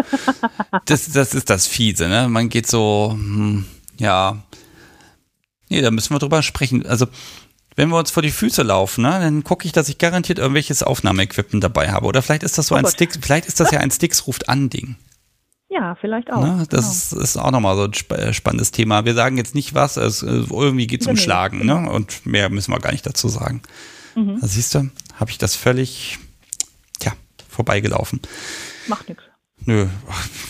Das, 0.86 1.12
das 1.12 1.34
ist 1.34 1.50
das 1.50 1.68
Fiese, 1.68 2.08
ne? 2.08 2.28
Man 2.30 2.50
geht 2.50 2.68
so, 2.68 3.12
hm, 3.14 3.66
ja. 3.98 4.38
Nee, 5.70 5.82
da 5.82 5.90
müssen 5.90 6.14
wir 6.14 6.20
drüber 6.20 6.44
sprechen. 6.44 6.86
Also, 6.86 7.08
wenn 7.76 7.90
wir 7.90 7.98
uns 7.98 8.12
vor 8.12 8.22
die 8.22 8.32
Füße 8.32 8.62
laufen, 8.62 9.02
ne, 9.02 9.20
dann 9.20 9.44
gucke 9.44 9.66
ich, 9.66 9.72
dass 9.72 9.90
ich 9.90 9.98
garantiert 9.98 10.38
irgendwelches 10.38 10.84
Aufnahmeequipment 10.84 11.64
dabei 11.64 11.92
habe. 11.92 12.06
Oder 12.06 12.22
vielleicht 12.22 12.44
ist 12.44 12.58
das 12.58 12.68
so 12.68 12.76
Oh 12.76 12.78
ein 12.78 12.84
Gott. 12.84 12.94
Sticks, 12.94 13.18
vielleicht 13.22 13.48
ist 13.48 13.60
das 13.60 13.72
ja 13.72 13.80
ein 13.80 13.92
Sticks 13.92 14.28
ruft 14.28 14.48
an 14.48 14.70
Ding. 14.70 14.96
Ja, 15.76 15.96
vielleicht 15.96 16.32
auch. 16.32 16.42
Ne? 16.42 16.66
Das 16.70 17.10
genau. 17.10 17.22
ist, 17.22 17.38
auch 17.38 17.52
nochmal 17.52 17.76
so 17.76 17.84
ein 17.84 17.94
sp 17.94 18.16
äh, 18.16 18.34
spannendes 18.34 18.72
Thema. 18.72 19.06
Wir 19.06 19.14
sagen 19.14 19.38
jetzt 19.38 19.56
nicht 19.56 19.74
was, 19.74 19.98
es, 19.98 20.24
äh, 20.24 20.44
irgendwie 20.50 20.88
geht 20.88 21.02
es 21.02 21.08
um 21.08 21.14
Nee, 21.14 21.22
Schlagen, 21.22 21.66
ne? 21.66 21.90
Und 21.90 22.26
mehr 22.26 22.50
müssen 22.50 22.72
wir 22.72 22.80
gar 22.80 22.92
nicht 22.92 23.06
dazu 23.06 23.28
sagen. 23.28 23.62
Mhm. 24.16 24.40
Da 24.40 24.48
siehst 24.48 24.74
du, 24.74 24.90
habe 25.20 25.32
ich 25.32 25.38
das 25.38 25.56
völlig, 25.56 26.18
tja, 27.00 27.14
vorbeigelaufen. 27.50 28.22
Macht 28.88 29.10
nichts. 29.10 29.24
Nö, 29.68 29.88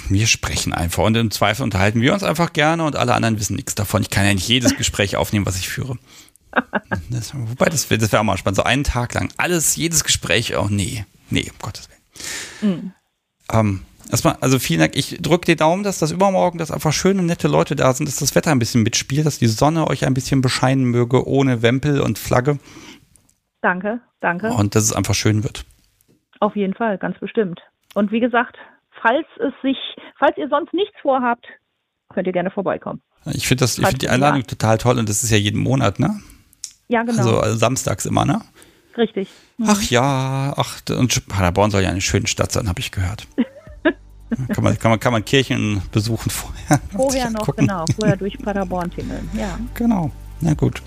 wir 0.10 0.28
sprechen 0.28 0.74
einfach 0.74 1.04
und 1.04 1.16
im 1.16 1.32
Zweifel 1.32 1.64
unterhalten 1.64 2.02
wir 2.02 2.14
uns 2.14 2.24
einfach 2.24 2.54
gerne 2.54 2.84
und 2.84 2.96
alle 2.96 3.14
anderen 3.14 3.40
wissen 3.40 3.56
nichts 3.56 3.74
davon. 3.74 4.02
Ich 4.02 4.10
kann 4.10 4.26
ja 4.26 4.34
nicht 4.34 4.48
jedes 4.48 4.76
Gespräch 4.78 5.16
aufnehmen, 5.16 5.46
was 5.46 5.58
ich 5.58 5.70
führe. 5.70 5.98
Das, 7.10 7.34
wobei, 7.34 7.66
das 7.66 7.90
wäre 7.90 8.00
das 8.00 8.12
wär 8.12 8.20
auch 8.20 8.24
mal 8.24 8.38
spannend. 8.38 8.58
So 8.58 8.64
einen 8.64 8.84
Tag 8.84 9.14
lang. 9.14 9.30
Alles, 9.38 9.76
jedes 9.76 10.04
Gespräch. 10.04 10.56
Oh, 10.58 10.68
nee. 10.70 11.06
Nee, 11.30 11.50
um 11.52 11.58
Gottes 11.62 11.90
Willen. 11.90 12.74
Mhm. 12.74 12.92
Ähm, 13.52 13.82
erstmal, 14.12 14.36
also 14.42 14.60
vielen 14.60 14.80
Dank. 14.82 14.96
Ich 14.96 15.18
drücke 15.22 15.46
die 15.46 15.56
Daumen, 15.56 15.84
dass 15.84 16.00
das 16.00 16.12
übermorgen, 16.12 16.58
dass 16.58 16.72
einfach 16.72 16.94
schöne, 16.94 17.22
nette 17.24 17.48
Leute 17.48 17.76
da 17.76 17.94
sind, 17.94 18.08
dass 18.08 18.18
das 18.18 18.36
Wetter 18.36 18.52
ein 18.52 18.60
bisschen 18.60 18.84
mitspielt, 18.84 19.26
dass 19.26 19.40
die 19.40 19.48
Sonne 19.48 19.88
euch 19.88 20.06
ein 20.06 20.14
bisschen 20.14 20.42
bescheinen 20.42 20.86
möge, 20.86 21.28
ohne 21.28 21.62
Wempel 21.62 22.02
und 22.02 22.18
Flagge 22.18 22.60
Danke, 23.62 24.00
danke. 24.22 24.50
und 24.52 24.76
dass 24.76 24.84
es 24.84 24.94
einfach 24.94 25.16
schön 25.16 25.44
wird. 25.44 25.66
Auf 26.40 26.56
jeden 26.56 26.74
Fall, 26.74 26.98
ganz 26.98 27.18
bestimmt. 27.20 27.62
Und 27.94 28.12
wie 28.12 28.20
gesagt, 28.20 28.58
falls 29.02 29.26
es 29.40 29.54
sich, 29.64 29.78
falls 30.20 30.38
ihr 30.38 30.48
sonst 30.50 30.74
nichts 30.74 30.96
vorhabt, 31.02 31.46
könnt 32.14 32.28
ihr 32.28 32.34
gerne 32.34 32.52
vorbeikommen. 32.52 33.02
Ich 33.34 33.48
finde 33.48 33.62
das, 33.64 33.78
ich 33.78 33.82
Falls 33.84 33.94
finde 33.94 34.00
die 34.00 34.06
du- 34.08 34.12
Einladung 34.12 34.42
ja. 34.42 34.46
total 34.48 34.78
toll 34.78 35.00
und 35.00 35.10
das 35.10 35.24
ist 35.24 35.32
ja 35.32 35.38
jeden 35.38 35.60
Monat, 35.60 36.00
ne? 36.00 36.20
Ja, 36.88 37.02
genau. 37.02 37.18
Also, 37.18 37.40
also 37.40 37.58
samstags 37.58 38.06
immer, 38.06 38.26
ne? 38.26 38.42
Richtig. 38.98 39.30
Mhm. 39.58 39.66
Ach 39.68 39.82
ja, 39.82 40.54
ach, 40.56 40.80
und 40.92 41.28
Paderborn 41.28 41.72
soll 41.72 41.82
ja 41.82 41.90
eine 41.90 42.02
schöne 42.02 42.28
Stadt 42.28 42.52
sein, 42.52 42.70
habe 42.70 42.80
ich 42.80 42.92
gehört. 42.92 43.28
kann, 44.54 44.64
man, 44.64 44.78
kann, 44.78 44.92
man, 44.92 45.00
kann 45.00 45.14
man 45.14 45.26
Kirchen 45.26 45.82
besuchen 45.92 46.30
vorher? 46.30 46.80
Vorher 46.92 47.30
noch, 47.30 47.42
angucken. 47.42 47.68
genau, 47.68 47.86
vorher 47.98 48.18
durch 48.18 48.38
Paderborn 48.38 48.92
tingeln. 48.92 49.30
Ja. 49.34 49.58
Genau, 49.74 50.12
na 50.42 50.54
gut. 50.54 50.82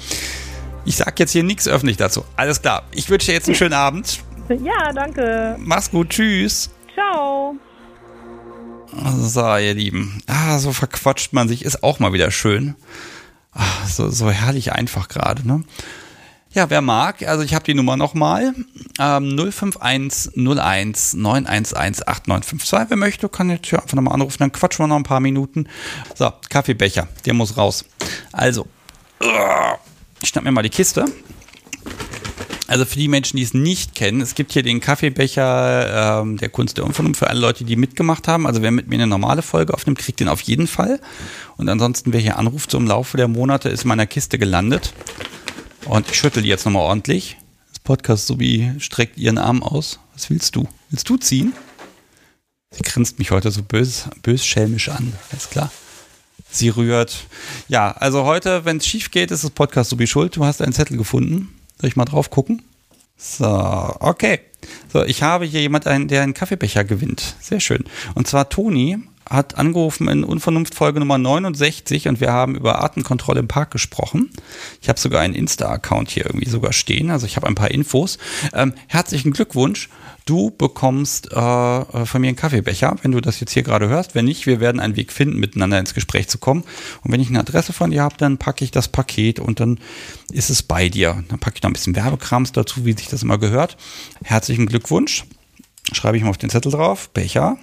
Ich 0.84 0.96
sag 0.96 1.18
jetzt 1.20 1.32
hier 1.32 1.42
nichts 1.42 1.68
öffentlich 1.68 1.96
dazu. 1.96 2.24
Alles 2.36 2.62
klar. 2.62 2.84
Ich 2.92 3.10
wünsche 3.10 3.26
dir 3.26 3.34
jetzt 3.34 3.46
einen 3.46 3.56
schönen 3.56 3.74
Abend. 3.74 4.20
Ja, 4.48 4.92
danke. 4.92 5.56
Mach's 5.58 5.90
gut. 5.90 6.10
Tschüss. 6.10 6.70
Ciao. 6.94 7.54
So, 9.18 9.56
ihr 9.56 9.74
Lieben. 9.74 10.22
Ah, 10.26 10.58
so 10.58 10.72
verquatscht 10.72 11.32
man 11.32 11.48
sich. 11.48 11.64
Ist 11.64 11.82
auch 11.82 11.98
mal 11.98 12.12
wieder 12.12 12.30
schön. 12.30 12.74
Ah, 13.52 13.86
so, 13.86 14.08
so 14.08 14.30
herrlich 14.30 14.72
einfach 14.72 15.08
gerade, 15.08 15.46
ne? 15.46 15.62
Ja, 16.58 16.68
wer 16.70 16.82
mag, 16.82 17.22
also 17.22 17.44
ich 17.44 17.54
habe 17.54 17.64
die 17.64 17.74
Nummer 17.74 17.96
nochmal. 17.96 18.52
Ähm, 18.98 19.36
051 19.38 20.32
01 20.34 21.14
911 21.14 21.72
8952. 21.76 22.90
Wer 22.90 22.96
möchte, 22.96 23.28
kann 23.28 23.48
jetzt 23.48 23.68
hier 23.68 23.80
einfach 23.80 23.94
nochmal 23.94 24.14
anrufen, 24.14 24.38
dann 24.40 24.50
quatschen 24.50 24.82
wir 24.82 24.88
noch 24.88 24.96
ein 24.96 25.04
paar 25.04 25.20
Minuten. 25.20 25.68
So, 26.16 26.32
Kaffeebecher, 26.48 27.06
der 27.24 27.34
muss 27.34 27.56
raus. 27.56 27.84
Also, 28.32 28.66
ich 30.20 30.28
schnapp 30.30 30.42
mir 30.42 30.50
mal 30.50 30.62
die 30.62 30.68
Kiste. 30.68 31.04
Also 32.66 32.84
für 32.84 32.98
die 32.98 33.06
Menschen, 33.06 33.36
die 33.36 33.44
es 33.44 33.54
nicht 33.54 33.94
kennen, 33.94 34.20
es 34.20 34.34
gibt 34.34 34.50
hier 34.50 34.64
den 34.64 34.80
Kaffeebecher 34.80 36.22
ähm, 36.22 36.38
der 36.38 36.48
Kunst 36.48 36.76
der 36.76 36.84
Unvernunft 36.84 37.20
für 37.20 37.30
alle 37.30 37.38
Leute, 37.38 37.62
die 37.62 37.76
mitgemacht 37.76 38.26
haben. 38.26 38.48
Also 38.48 38.62
wer 38.62 38.72
mit 38.72 38.88
mir 38.88 38.96
eine 38.96 39.06
normale 39.06 39.42
Folge 39.42 39.74
aufnimmt, 39.74 40.00
kriegt 40.00 40.18
den 40.18 40.28
auf 40.28 40.40
jeden 40.40 40.66
Fall. 40.66 40.98
Und 41.56 41.68
ansonsten, 41.68 42.12
wer 42.12 42.20
hier 42.20 42.36
anruft, 42.36 42.72
so 42.72 42.78
im 42.78 42.88
Laufe 42.88 43.16
der 43.16 43.28
Monate 43.28 43.68
ist 43.68 43.84
in 43.84 43.88
meiner 43.88 44.08
Kiste 44.08 44.40
gelandet. 44.40 44.92
Und 45.84 46.10
ich 46.10 46.16
schüttel 46.16 46.42
die 46.42 46.48
jetzt 46.48 46.64
nochmal 46.64 46.82
ordentlich. 46.82 47.36
Das 47.70 47.78
Podcast 47.80 48.26
Subi 48.26 48.72
streckt 48.78 49.16
ihren 49.18 49.38
Arm 49.38 49.62
aus. 49.62 49.98
Was 50.14 50.30
willst 50.30 50.56
du? 50.56 50.68
Willst 50.90 51.08
du 51.08 51.16
ziehen? 51.16 51.52
Sie 52.70 52.82
grinst 52.82 53.18
mich 53.18 53.30
heute 53.30 53.50
so 53.50 53.62
bös, 53.62 54.08
bös 54.22 54.44
schelmisch 54.44 54.88
an. 54.88 55.12
Ist 55.34 55.50
klar. 55.50 55.70
Sie 56.50 56.68
rührt. 56.68 57.26
Ja, 57.68 57.92
also 57.92 58.24
heute, 58.24 58.64
wenn 58.64 58.78
es 58.78 58.86
schief 58.86 59.10
geht, 59.10 59.30
ist 59.30 59.44
das 59.44 59.50
Podcast 59.50 59.90
Subi 59.90 60.06
schuld. 60.06 60.36
Du 60.36 60.44
hast 60.44 60.60
einen 60.62 60.72
Zettel 60.72 60.96
gefunden. 60.96 61.54
Soll 61.80 61.88
ich 61.88 61.96
mal 61.96 62.04
drauf 62.04 62.30
gucken? 62.30 62.62
So, 63.16 63.46
okay. 64.00 64.40
So, 64.92 65.04
ich 65.04 65.22
habe 65.22 65.44
hier 65.44 65.60
jemand, 65.60 65.86
einen, 65.86 66.08
der 66.08 66.22
einen 66.22 66.34
Kaffeebecher 66.34 66.84
gewinnt. 66.84 67.36
Sehr 67.40 67.60
schön. 67.60 67.84
Und 68.14 68.26
zwar 68.26 68.48
Toni 68.48 68.98
hat 69.28 69.58
angerufen 69.58 70.08
in 70.08 70.24
Unvernunft 70.24 70.74
Folge 70.74 71.00
Nummer 71.00 71.18
69 71.18 72.08
und 72.08 72.20
wir 72.20 72.32
haben 72.32 72.54
über 72.54 72.80
Artenkontrolle 72.80 73.40
im 73.40 73.48
Park 73.48 73.70
gesprochen. 73.70 74.30
Ich 74.80 74.88
habe 74.88 74.98
sogar 74.98 75.20
einen 75.20 75.34
Insta-Account 75.34 76.10
hier 76.10 76.26
irgendwie 76.26 76.48
sogar 76.48 76.72
stehen, 76.72 77.10
also 77.10 77.26
ich 77.26 77.36
habe 77.36 77.46
ein 77.46 77.54
paar 77.54 77.70
Infos. 77.70 78.18
Ähm, 78.54 78.74
herzlichen 78.86 79.32
Glückwunsch. 79.32 79.88
Du 80.28 80.50
bekommst 80.50 81.32
äh, 81.32 81.38
äh, 81.38 82.04
von 82.04 82.20
mir 82.20 82.28
einen 82.28 82.36
Kaffeebecher, 82.36 82.96
wenn 83.00 83.12
du 83.12 83.20
das 83.22 83.40
jetzt 83.40 83.52
hier 83.52 83.62
gerade 83.62 83.88
hörst. 83.88 84.14
Wenn 84.14 84.26
nicht, 84.26 84.46
wir 84.46 84.60
werden 84.60 84.78
einen 84.78 84.96
Weg 84.96 85.10
finden, 85.10 85.38
miteinander 85.38 85.78
ins 85.78 85.94
Gespräch 85.94 86.28
zu 86.28 86.36
kommen. 86.36 86.64
Und 87.02 87.12
wenn 87.12 87.20
ich 87.20 87.30
eine 87.30 87.40
Adresse 87.40 87.72
von 87.72 87.90
dir 87.90 88.02
habe, 88.02 88.16
dann 88.18 88.36
packe 88.36 88.62
ich 88.62 88.70
das 88.70 88.88
Paket 88.88 89.40
und 89.40 89.58
dann 89.58 89.78
ist 90.30 90.50
es 90.50 90.62
bei 90.62 90.90
dir. 90.90 91.24
Dann 91.28 91.38
packe 91.38 91.56
ich 91.56 91.62
noch 91.62 91.70
ein 91.70 91.72
bisschen 91.72 91.96
Werbekrams 91.96 92.52
dazu, 92.52 92.84
wie 92.84 92.92
sich 92.92 93.08
das 93.08 93.22
immer 93.22 93.38
gehört. 93.38 93.78
Herzlichen 94.22 94.66
Glückwunsch. 94.66 95.24
Schreibe 95.92 96.18
ich 96.18 96.22
mal 96.22 96.28
auf 96.30 96.36
den 96.36 96.50
Zettel 96.50 96.72
drauf. 96.72 97.08
Becher. 97.08 97.56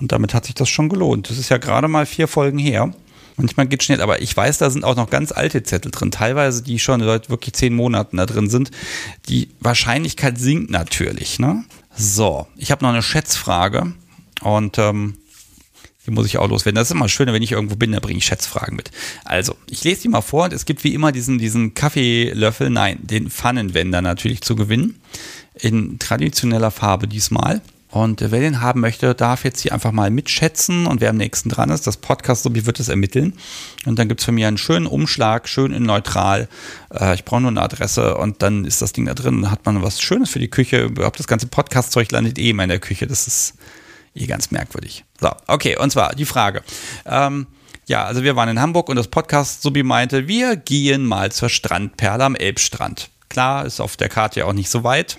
Und 0.00 0.12
damit 0.12 0.34
hat 0.34 0.46
sich 0.46 0.54
das 0.54 0.68
schon 0.68 0.88
gelohnt. 0.88 1.30
Das 1.30 1.38
ist 1.38 1.48
ja 1.48 1.58
gerade 1.58 1.88
mal 1.88 2.06
vier 2.06 2.28
Folgen 2.28 2.58
her. 2.58 2.92
Manchmal 3.36 3.66
geht 3.66 3.82
schnell, 3.82 4.00
aber 4.00 4.22
ich 4.22 4.34
weiß, 4.34 4.58
da 4.58 4.70
sind 4.70 4.84
auch 4.84 4.96
noch 4.96 5.10
ganz 5.10 5.30
alte 5.30 5.62
Zettel 5.62 5.90
drin, 5.90 6.10
teilweise 6.10 6.62
die 6.62 6.78
schon 6.78 7.00
seit 7.00 7.28
wirklich 7.28 7.54
zehn 7.54 7.74
Monaten 7.74 8.16
da 8.16 8.24
drin 8.24 8.48
sind. 8.48 8.70
Die 9.28 9.50
Wahrscheinlichkeit 9.60 10.38
sinkt 10.38 10.70
natürlich. 10.70 11.38
Ne? 11.38 11.64
So, 11.94 12.46
ich 12.56 12.70
habe 12.70 12.84
noch 12.84 12.92
eine 12.92 13.02
Schätzfrage 13.02 13.92
und 14.40 14.78
ähm, 14.78 15.16
die 16.06 16.12
muss 16.12 16.26
ich 16.26 16.38
auch 16.38 16.48
loswerden. 16.48 16.76
Das 16.76 16.88
ist 16.88 16.94
immer 16.94 17.08
schön, 17.08 17.30
wenn 17.30 17.42
ich 17.42 17.52
irgendwo 17.52 17.76
bin, 17.76 17.92
da 17.92 18.00
bringe 18.00 18.18
ich 18.18 18.24
Schätzfragen 18.24 18.76
mit. 18.76 18.90
Also, 19.24 19.56
ich 19.68 19.84
lese 19.84 20.02
die 20.02 20.08
mal 20.08 20.22
vor 20.22 20.44
und 20.44 20.52
es 20.52 20.64
gibt 20.64 20.84
wie 20.84 20.94
immer 20.94 21.12
diesen, 21.12 21.38
diesen 21.38 21.74
Kaffeelöffel, 21.74 22.70
nein, 22.70 22.98
den 23.02 23.28
Pfannenwender 23.28 24.00
natürlich 24.00 24.40
zu 24.40 24.56
gewinnen. 24.56 25.00
In 25.54 25.98
traditioneller 25.98 26.70
Farbe 26.70 27.08
diesmal. 27.08 27.60
Und 27.96 28.20
wer 28.20 28.40
den 28.40 28.60
haben 28.60 28.80
möchte, 28.80 29.14
darf 29.14 29.42
jetzt 29.44 29.60
hier 29.60 29.72
einfach 29.72 29.90
mal 29.90 30.10
mitschätzen 30.10 30.86
und 30.86 31.00
wer 31.00 31.08
am 31.08 31.16
nächsten 31.16 31.48
dran 31.48 31.70
ist, 31.70 31.86
das 31.86 31.96
Podcast, 31.96 32.42
so 32.42 32.54
wie 32.54 32.66
wird 32.66 32.78
es 32.78 32.90
ermitteln. 32.90 33.32
Und 33.86 33.98
dann 33.98 34.06
gibt 34.06 34.20
es 34.20 34.26
für 34.26 34.32
mich 34.32 34.44
einen 34.44 34.58
schönen 34.58 34.86
Umschlag, 34.86 35.48
schön 35.48 35.72
in 35.72 35.84
neutral. 35.84 36.46
Äh, 36.92 37.14
ich 37.14 37.24
brauche 37.24 37.40
nur 37.40 37.50
eine 37.50 37.62
Adresse 37.62 38.18
und 38.18 38.42
dann 38.42 38.66
ist 38.66 38.82
das 38.82 38.92
Ding 38.92 39.06
da 39.06 39.14
drin. 39.14 39.40
Dann 39.40 39.50
hat 39.50 39.64
man 39.64 39.82
was 39.82 40.02
Schönes 40.02 40.28
für 40.28 40.38
die 40.38 40.50
Küche. 40.50 40.82
Überhaupt 40.82 41.18
das 41.18 41.26
ganze 41.26 41.46
Podcast-Zeug 41.46 42.12
landet 42.12 42.38
eh 42.38 42.50
immer 42.50 42.64
in 42.64 42.68
der 42.68 42.80
Küche. 42.80 43.06
Das 43.06 43.26
ist 43.26 43.54
eh 44.14 44.26
ganz 44.26 44.50
merkwürdig. 44.50 45.06
So, 45.18 45.30
okay, 45.46 45.78
und 45.78 45.90
zwar 45.90 46.14
die 46.14 46.26
Frage. 46.26 46.62
Ähm, 47.06 47.46
ja, 47.86 48.04
also 48.04 48.22
wir 48.22 48.36
waren 48.36 48.50
in 48.50 48.60
Hamburg 48.60 48.90
und 48.90 48.96
das 48.96 49.08
Podcast 49.08 49.62
Subi 49.62 49.82
meinte, 49.82 50.28
wir 50.28 50.56
gehen 50.56 51.06
mal 51.06 51.32
zur 51.32 51.48
Strandperle 51.48 52.24
am 52.24 52.34
Elbstrand. 52.34 53.08
Klar, 53.30 53.64
ist 53.64 53.80
auf 53.80 53.96
der 53.96 54.10
Karte 54.10 54.40
ja 54.40 54.46
auch 54.46 54.52
nicht 54.52 54.68
so 54.68 54.84
weit. 54.84 55.18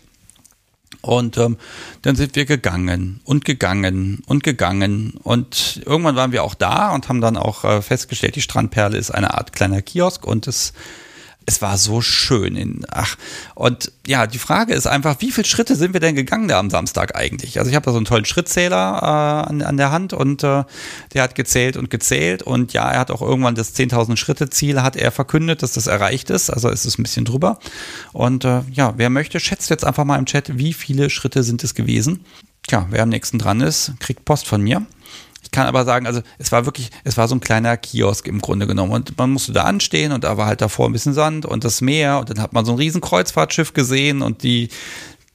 Und 1.02 1.38
ähm, 1.38 1.58
dann 2.02 2.16
sind 2.16 2.36
wir 2.36 2.46
gegangen 2.46 3.22
und 3.24 3.46
gegangen 3.46 4.24
und 4.26 4.44
gegangen. 4.44 5.14
Und 5.24 5.82
irgendwann 5.86 6.16
waren 6.16 6.32
wir 6.32 6.44
auch 6.44 6.56
da 6.56 6.94
und 6.94 7.10
haben 7.10 7.22
dann 7.22 7.38
auch 7.38 7.64
äh, 7.64 7.82
festgestellt, 7.82 8.36
die 8.36 8.42
Strandperle 8.42 8.98
ist 8.98 9.12
eine 9.12 9.34
Art 9.34 9.54
kleiner 9.54 9.82
Kiosk 9.82 10.26
und 10.26 10.48
es 10.48 10.74
es 11.48 11.62
war 11.62 11.78
so 11.78 12.02
schön. 12.02 12.58
In, 12.58 12.86
ach, 12.92 13.16
und 13.56 13.94
ja, 14.06 14.28
die 14.28 14.38
Frage 14.38 14.74
ist 14.74 14.86
einfach, 14.86 15.16
wie 15.20 15.32
viele 15.32 15.48
Schritte 15.48 15.78
sind 15.78 15.94
wir 15.94 16.02
denn 16.02 16.14
gegangen 16.14 16.50
da 16.50 16.60
am 16.60 16.70
Samstag 16.70 17.16
eigentlich? 17.16 17.58
Also 17.58 17.70
ich 17.70 17.76
habe 17.76 17.86
da 17.86 17.92
so 17.92 17.98
einen 17.98 18.06
tollen 18.06 18.26
Schrittzähler 18.26 19.00
äh, 19.02 19.50
an, 19.50 19.62
an 19.62 19.78
der 19.78 19.92
Hand 19.92 20.12
und 20.12 20.44
äh, 20.44 20.66
der 21.14 21.24
hat 21.24 21.36
gezählt 21.36 21.78
und 21.78 21.90
gezählt 21.90 22.44
und 22.44 22.74
ja, 22.74 22.92
er 22.92 23.00
hat 23.00 23.12
auch 23.12 23.22
irgendwann 23.22 23.56
das 23.56 23.74
10.000 23.74 24.18
Schritte 24.18 24.50
Ziel 24.50 24.82
hat 24.84 24.98
er 24.98 25.12
verkündet, 25.12 25.64
dass 25.64 25.72
das 25.72 25.88
erreicht 25.88 26.30
ist. 26.30 26.50
Also 26.50 26.68
ist 26.68 26.86
es 26.86 27.00
ein 27.00 27.04
bisschen 27.04 27.24
drüber. 27.24 27.60
Und 28.12 28.44
äh, 28.44 28.64
ja, 28.70 28.94
wer 28.98 29.10
möchte, 29.10 29.40
schätzt 29.40 29.70
jetzt 29.70 29.86
einfach 29.86 30.04
mal 30.04 30.20
im 30.20 30.26
Chat, 30.26 30.58
wie 30.58 30.74
viele 30.74 31.10
Schritte 31.10 31.44
sind 31.44 31.64
es 31.64 31.74
gewesen? 31.74 32.26
Tja, 32.68 32.88
wer 32.90 33.04
am 33.04 33.10
nächsten 33.10 33.40
dran 33.40 33.62
ist, 33.62 33.94
kriegt 34.00 34.26
Post 34.26 34.48
von 34.48 34.62
mir. 34.62 34.86
Ich 35.48 35.52
kann 35.52 35.66
aber 35.66 35.86
sagen, 35.86 36.06
also 36.06 36.22
es 36.40 36.52
war 36.52 36.66
wirklich, 36.66 36.90
es 37.06 37.16
war 37.16 37.30
so 37.30 37.34
ein 37.34 37.40
kleiner 37.40 37.78
Kiosk 37.78 38.28
im 38.28 38.42
Grunde 38.42 38.68
genommen 38.68 38.92
und 38.92 39.18
man 39.18 39.30
musste 39.30 39.54
da 39.54 39.64
anstehen 39.64 40.12
und 40.12 40.26
da 40.26 40.36
war 40.36 40.46
halt 40.46 40.60
davor 40.60 40.90
ein 40.90 40.92
bisschen 40.92 41.14
Sand 41.14 41.46
und 41.46 41.64
das 41.64 41.80
Meer 41.80 42.20
und 42.20 42.30
dann 42.30 42.42
hat 42.42 42.52
man 42.52 42.66
so 42.66 42.74
ein 42.74 42.78
riesen 42.78 43.00
Kreuzfahrtschiff 43.00 43.72
gesehen 43.72 44.22
und 44.22 44.44
die, 44.44 44.68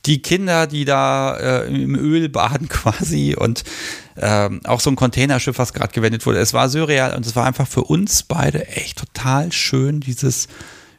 die 0.05 0.21
Kinder, 0.21 0.67
die 0.67 0.85
da 0.85 1.35
äh, 1.39 1.67
im 1.67 1.95
Öl 1.95 2.29
baden 2.29 2.69
quasi 2.69 3.35
und 3.35 3.65
ähm, 4.19 4.61
auch 4.65 4.81
so 4.81 4.91
ein 4.91 4.97
Containerschiff, 4.97 5.59
was 5.59 5.73
gerade 5.73 5.95
gewendet 5.95 6.27
wurde. 6.27 6.41
Es 6.41 6.53
war 6.53 6.69
surreal 6.69 7.17
und 7.17 7.25
es 7.25 7.35
war 7.35 7.47
einfach 7.47 7.67
für 7.67 7.85
uns 7.85 8.23
beide 8.23 8.69
echt 8.69 8.99
total 8.99 9.51
schön, 9.51 10.01
dieses 10.01 10.47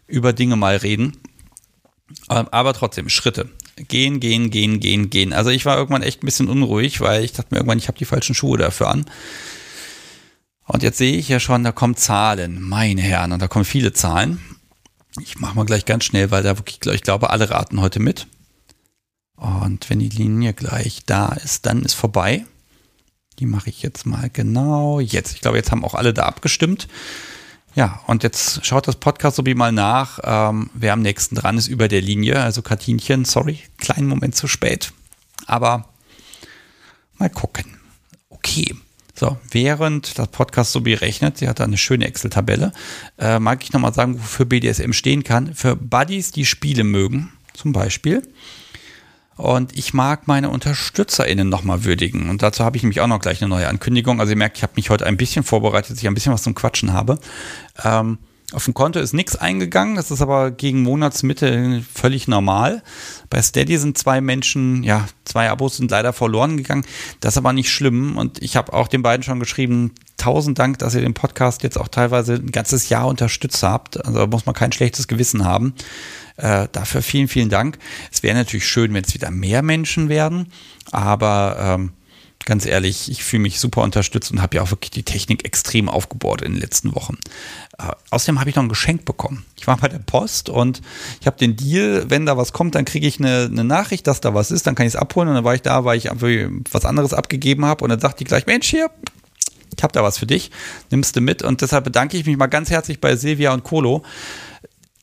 über 0.08 0.34
Dinge 0.34 0.56
mal 0.56 0.78
reden. 0.78 1.18
Ähm, 2.32 2.48
aber 2.50 2.74
trotzdem, 2.74 3.10
Schritte 3.10 3.48
gehen, 3.76 4.20
gehen, 4.20 4.50
gehen, 4.50 4.80
gehen, 4.80 5.10
gehen. 5.10 5.34
Also 5.34 5.50
ich 5.50 5.66
war 5.66 5.78
irgendwann 5.78 6.04
echt 6.04 6.24
ein 6.24 6.26
bisschen 6.26 6.50
unruhig, 6.50 7.02
weil 7.02 7.24
ich 7.24 7.34
dachte 7.34 7.50
mir 7.52 7.58
irgendwann, 7.58 7.78
ich 7.78 7.88
habe 7.88 7.98
die 7.98 8.06
falschen 8.06 8.36
Schuhe 8.36 8.58
dafür 8.58 8.90
an. 8.90 9.06
Und 10.66 10.84
jetzt 10.84 10.98
sehe 10.98 11.18
ich 11.18 11.28
ja 11.28 11.40
schon, 11.40 11.64
da 11.64 11.72
kommen 11.72 11.96
Zahlen, 11.96 12.62
meine 12.62 13.02
Herren, 13.02 13.32
und 13.32 13.42
da 13.42 13.48
kommen 13.48 13.66
viele 13.66 13.94
Zahlen. 13.94 14.40
Ich 15.22 15.40
mache 15.40 15.56
mal 15.56 15.66
gleich 15.66 15.86
ganz 15.86 16.06
schnell, 16.06 16.32
weil 16.32 16.44
da 16.44 16.58
wirklich, 16.58 16.80
ich 16.86 17.04
glaube, 17.04 17.30
alle 17.30 17.50
raten 17.50 17.82
heute 17.82 18.00
mit. 18.00 18.28
Und 19.36 19.90
wenn 19.90 20.00
die 20.00 20.10
Linie 20.10 20.54
gleich 20.54 21.02
da 21.06 21.34
ist, 21.34 21.66
dann 21.66 21.84
ist 21.84 21.94
vorbei. 21.94 22.46
Die 23.40 23.46
mache 23.46 23.70
ich 23.70 23.82
jetzt 23.82 24.06
mal 24.06 24.30
genau 24.32 25.00
jetzt. 25.00 25.34
Ich 25.34 25.42
glaube, 25.42 25.58
jetzt 25.58 25.72
haben 25.72 25.84
auch 25.84 25.96
alle 25.96 26.14
da 26.14 26.24
abgestimmt. 26.24 26.88
Ja, 27.76 28.02
und 28.06 28.24
jetzt 28.24 28.66
schaut 28.66 28.88
das 28.88 28.98
Podcast 28.98 29.36
so 29.38 29.46
wie 29.46 29.56
mal 29.56 29.72
nach, 29.72 30.20
ähm, 30.24 30.70
wer 30.74 30.94
am 30.94 31.02
nächsten 31.02 31.36
dran 31.36 31.58
ist 31.58 31.68
über 31.68 31.88
der 31.88 32.02
Linie. 32.02 32.42
Also 32.42 32.62
Katinchen, 32.62 33.26
sorry, 33.26 33.60
kleinen 33.78 34.08
Moment 34.08 34.36
zu 34.36 34.48
spät. 34.48 34.94
Aber 35.48 35.90
mal 37.18 37.30
gucken. 37.30 37.80
Okay. 38.30 38.76
So, 39.16 39.38
während 39.52 40.18
das 40.18 40.28
Podcast 40.30 40.72
so 40.72 40.82
berechnet, 40.82 41.38
sie 41.38 41.48
hat 41.48 41.60
da 41.60 41.64
eine 41.66 41.78
schöne 41.78 42.06
Excel-Tabelle, 42.06 42.74
äh, 43.20 43.38
mag 43.40 43.64
ich 43.64 43.72
nochmal 43.72 43.94
sagen, 43.94 44.20
wofür 44.20 44.46
BDSM 44.46 44.92
stehen 44.92 45.24
kann. 45.24 45.54
Für 45.54 45.76
Buddies, 45.76 46.32
die 46.32 46.46
Spiele 46.46 46.84
mögen, 46.84 47.32
zum 47.54 47.74
Beispiel. 47.74 48.24
Und 49.36 49.76
ich 49.78 49.94
mag 49.94 50.28
meine 50.28 50.50
UnterstützerInnen 50.50 51.50
nochmal 51.50 51.84
würdigen. 51.84 52.30
Und 52.30 52.44
dazu 52.44 52.64
habe 52.64 52.78
ich 52.78 52.84
nämlich 52.84 53.02
auch 53.02 53.08
noch 53.08 53.20
gleich 53.20 53.42
eine 53.42 53.50
neue 53.50 53.68
Ankündigung. 53.68 54.20
Also 54.20 54.32
ihr 54.32 54.38
merkt, 54.38 54.58
ich 54.58 54.64
habe 54.64 54.74
mich 54.76 54.90
heute 54.90 55.06
ein 55.06 55.18
bisschen 55.18 55.44
vorbereitet, 55.44 55.92
dass 55.92 56.00
ich 56.00 56.08
ein 56.08 56.14
bisschen 56.14 56.34
was 56.34 56.44
zum 56.44 56.56
Quatschen 56.56 56.94
habe. 56.94 57.20
Ähm, 57.84 58.20
auf 58.54 58.66
dem 58.66 58.76
Konto 58.76 59.00
ist 59.00 59.14
nichts 59.14 59.36
eingegangen, 59.36 59.96
das 59.96 60.12
ist 60.12 60.22
aber 60.22 60.52
gegen 60.52 60.84
Monatsmitte 60.84 61.84
völlig 61.92 62.28
normal. 62.28 62.84
Bei 63.30 63.42
Steady 63.42 63.78
sind 63.80 63.98
zwei 63.98 64.22
Menschen, 64.22 64.84
ja, 64.84 65.08
zwei 65.26 65.50
Abos 65.50 65.78
sind 65.78 65.90
leider 65.90 66.14
verloren 66.14 66.58
gegangen. 66.58 66.86
Das 67.20 67.34
ist 67.34 67.38
aber 67.40 67.52
nicht 67.52 67.72
schlimm 67.72 68.16
und 68.16 68.44
ich 68.44 68.56
habe 68.56 68.74
auch 68.74 68.88
den 68.88 69.02
beiden 69.02 69.24
schon 69.24 69.40
geschrieben, 69.40 69.94
tausend 70.18 70.60
Dank, 70.60 70.78
dass 70.80 70.94
ihr 70.94 71.02
den 71.02 71.16
Podcast 71.16 71.64
jetzt 71.64 71.80
auch 71.80 71.88
teilweise 71.88 72.36
ein 72.36 72.52
ganzes 72.52 72.90
Jahr 72.90 73.08
unterstützt 73.08 73.64
habt. 73.64 74.06
Also 74.06 74.20
da 74.20 74.28
muss 74.28 74.46
man 74.46 74.54
kein 74.54 74.72
schlechtes 74.72 75.08
Gewissen 75.08 75.44
haben. 75.46 75.74
Äh, 76.38 76.68
dafür 76.72 77.02
vielen, 77.02 77.28
vielen 77.28 77.50
Dank. 77.50 77.78
Es 78.12 78.24
wäre 78.24 78.36
natürlich 78.36 78.68
schön, 78.68 78.94
wenn 78.94 79.04
es 79.04 79.14
wieder 79.14 79.30
mehr 79.30 79.62
Menschen 79.62 80.10
werden, 80.10 80.52
aber 80.92 81.58
ähm, 81.60 81.92
ganz 82.46 82.66
ehrlich, 82.66 83.10
ich 83.10 83.24
fühle 83.24 83.44
mich 83.44 83.60
super 83.60 83.82
unterstützt 83.82 84.32
und 84.32 84.42
habe 84.42 84.58
ja 84.58 84.64
auch 84.64 84.72
wirklich 84.72 84.92
die 84.92 85.04
Technik 85.04 85.46
extrem 85.46 85.90
aufgebaut 85.90 86.42
in 86.42 86.54
den 86.54 86.62
letzten 86.62 86.96
Wochen. 86.96 87.18
Äh, 87.78 87.92
außerdem 88.10 88.40
habe 88.40 88.50
ich 88.50 88.56
noch 88.56 88.64
ein 88.64 88.70
Geschenk 88.70 89.06
bekommen. 89.06 89.46
Ich 89.58 89.68
war 89.68 89.78
bei 89.78 89.88
der 89.88 90.00
Post 90.00 90.50
und 90.50 90.82
ich 91.22 91.28
habe 91.28 91.38
den 91.38 91.56
Deal, 91.56 92.06
wenn 92.10 92.26
da 92.26 92.38
was 92.38 92.54
kommt, 92.54 92.76
dann 92.76 92.86
kriege 92.86 93.08
ich 93.08 93.20
eine, 93.20 93.50
eine, 93.52 93.64
Nachricht, 93.64 94.08
dass 94.08 94.22
da 94.22 94.34
was 94.34 94.52
ist, 94.52 94.68
dann 94.68 94.76
kann 94.76 94.86
ich 94.86 94.94
es 94.94 95.00
abholen 95.00 95.30
und 95.30 95.36
dann 95.36 95.44
war 95.44 95.56
ich 95.56 95.62
da, 95.62 95.86
weil 95.86 95.98
ich 95.98 96.10
was 96.72 96.86
anderes 96.86 97.14
abgegeben 97.14 97.66
habe 97.66 97.84
und 97.84 97.90
dann 97.90 98.00
sagte 98.00 98.20
die 98.20 98.26
gleich, 98.26 98.46
Mensch, 98.46 98.68
hier, 98.68 98.90
ich 99.76 99.84
habe 99.84 99.94
da 99.94 100.04
was 100.04 100.18
für 100.18 100.28
dich, 100.28 100.52
nimmst 100.92 101.16
du 101.16 101.22
mit 101.22 101.42
und 101.42 101.62
deshalb 101.62 101.84
bedanke 101.84 102.18
ich 102.18 102.26
mich 102.26 102.38
mal 102.38 102.48
ganz 102.48 102.70
herzlich 102.70 103.00
bei 103.00 103.16
Silvia 103.16 103.54
und 103.54 103.64
Colo 103.64 104.04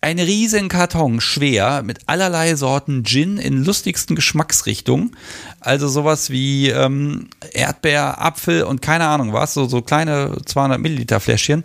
ein 0.02 0.18
riesen 0.18 0.68
Karton, 0.68 1.20
schwer, 1.20 1.82
mit 1.82 2.00
allerlei 2.06 2.56
Sorten 2.56 3.04
Gin 3.04 3.36
in 3.36 3.64
lustigsten 3.64 4.16
Geschmacksrichtungen. 4.16 5.16
Also 5.60 5.88
sowas 5.88 6.30
wie 6.30 6.70
ähm, 6.70 7.28
Erdbeer, 7.52 8.20
Apfel 8.20 8.62
und 8.62 8.80
keine 8.80 9.06
Ahnung 9.06 9.32
was, 9.32 9.52
so, 9.52 9.66
so 9.66 9.82
kleine 9.82 10.38
200 10.44 10.80
Milliliter 10.80 11.20
Fläschchen. 11.20 11.64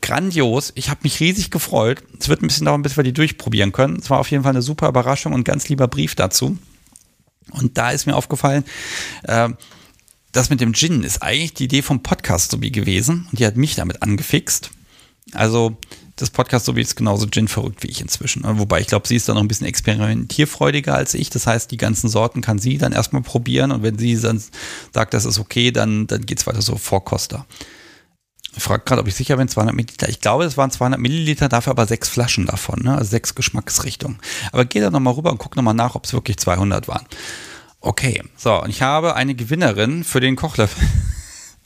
Grandios. 0.00 0.72
Ich 0.74 0.90
habe 0.90 1.00
mich 1.04 1.20
riesig 1.20 1.50
gefreut. 1.50 2.02
Es 2.18 2.28
wird 2.28 2.42
ein 2.42 2.48
bisschen 2.48 2.66
dauern, 2.66 2.82
bis 2.82 2.96
wir 2.96 3.04
die 3.04 3.12
durchprobieren 3.12 3.70
können. 3.70 3.96
Es 3.96 4.10
war 4.10 4.18
auf 4.18 4.30
jeden 4.30 4.42
Fall 4.42 4.50
eine 4.50 4.62
super 4.62 4.88
Überraschung 4.88 5.32
und 5.32 5.44
ganz 5.44 5.68
lieber 5.68 5.86
Brief 5.86 6.16
dazu. 6.16 6.58
Und 7.50 7.78
da 7.78 7.90
ist 7.90 8.06
mir 8.06 8.16
aufgefallen, 8.16 8.64
äh, 9.22 9.50
das 10.32 10.50
mit 10.50 10.60
dem 10.60 10.72
Gin 10.74 11.04
ist 11.04 11.22
eigentlich 11.22 11.54
die 11.54 11.64
Idee 11.64 11.82
vom 11.82 12.02
Podcast 12.02 12.50
so 12.50 12.60
wie 12.60 12.72
gewesen 12.72 13.28
und 13.30 13.38
die 13.38 13.46
hat 13.46 13.56
mich 13.56 13.76
damit 13.76 14.02
angefixt. 14.02 14.70
Also 15.32 15.76
das 16.16 16.30
Podcast, 16.30 16.66
so 16.66 16.76
wie 16.76 16.82
es 16.82 16.94
genauso 16.94 17.26
Gin 17.26 17.48
verrückt 17.48 17.82
wie 17.82 17.88
ich 17.88 18.00
inzwischen. 18.00 18.42
Wobei 18.44 18.80
ich 18.80 18.86
glaube, 18.86 19.08
sie 19.08 19.16
ist 19.16 19.28
da 19.28 19.34
noch 19.34 19.40
ein 19.40 19.48
bisschen 19.48 19.66
experimentierfreudiger 19.66 20.94
als 20.94 21.14
ich. 21.14 21.30
Das 21.30 21.46
heißt, 21.46 21.70
die 21.70 21.76
ganzen 21.78 22.08
Sorten 22.08 22.42
kann 22.42 22.58
sie 22.58 22.78
dann 22.78 22.92
erstmal 22.92 23.22
probieren 23.22 23.72
und 23.72 23.82
wenn 23.82 23.98
sie 23.98 24.20
dann 24.20 24.42
sagt, 24.92 25.14
das 25.14 25.24
ist 25.24 25.38
okay, 25.38 25.70
dann, 25.70 26.06
dann 26.06 26.26
geht 26.26 26.38
es 26.38 26.46
weiter 26.46 26.62
so 26.62 26.76
vor 26.76 27.04
Costa. 27.04 27.46
Ich 28.54 28.62
frage 28.62 28.84
gerade, 28.84 29.00
ob 29.00 29.08
ich 29.08 29.14
sicher 29.14 29.38
bin, 29.38 29.48
200 29.48 29.74
Milliliter. 29.74 30.10
Ich 30.10 30.20
glaube, 30.20 30.44
es 30.44 30.58
waren 30.58 30.70
200 30.70 31.00
Milliliter, 31.00 31.48
dafür 31.48 31.70
aber 31.70 31.86
sechs 31.86 32.10
Flaschen 32.10 32.44
davon, 32.44 32.82
ne? 32.82 32.94
also 32.96 33.10
sechs 33.10 33.34
Geschmacksrichtungen. 33.34 34.18
Aber 34.52 34.66
geh 34.66 34.80
da 34.80 34.90
nochmal 34.90 35.14
rüber 35.14 35.30
und 35.30 35.38
guck 35.38 35.56
nochmal 35.56 35.74
nach, 35.74 35.94
ob 35.94 36.04
es 36.04 36.12
wirklich 36.12 36.36
200 36.36 36.86
waren. 36.86 37.06
Okay, 37.80 38.22
so, 38.36 38.62
und 38.62 38.68
ich 38.68 38.82
habe 38.82 39.16
eine 39.16 39.34
Gewinnerin 39.34 40.04
für 40.04 40.20
den 40.20 40.36
Kochlöffel. 40.36 40.86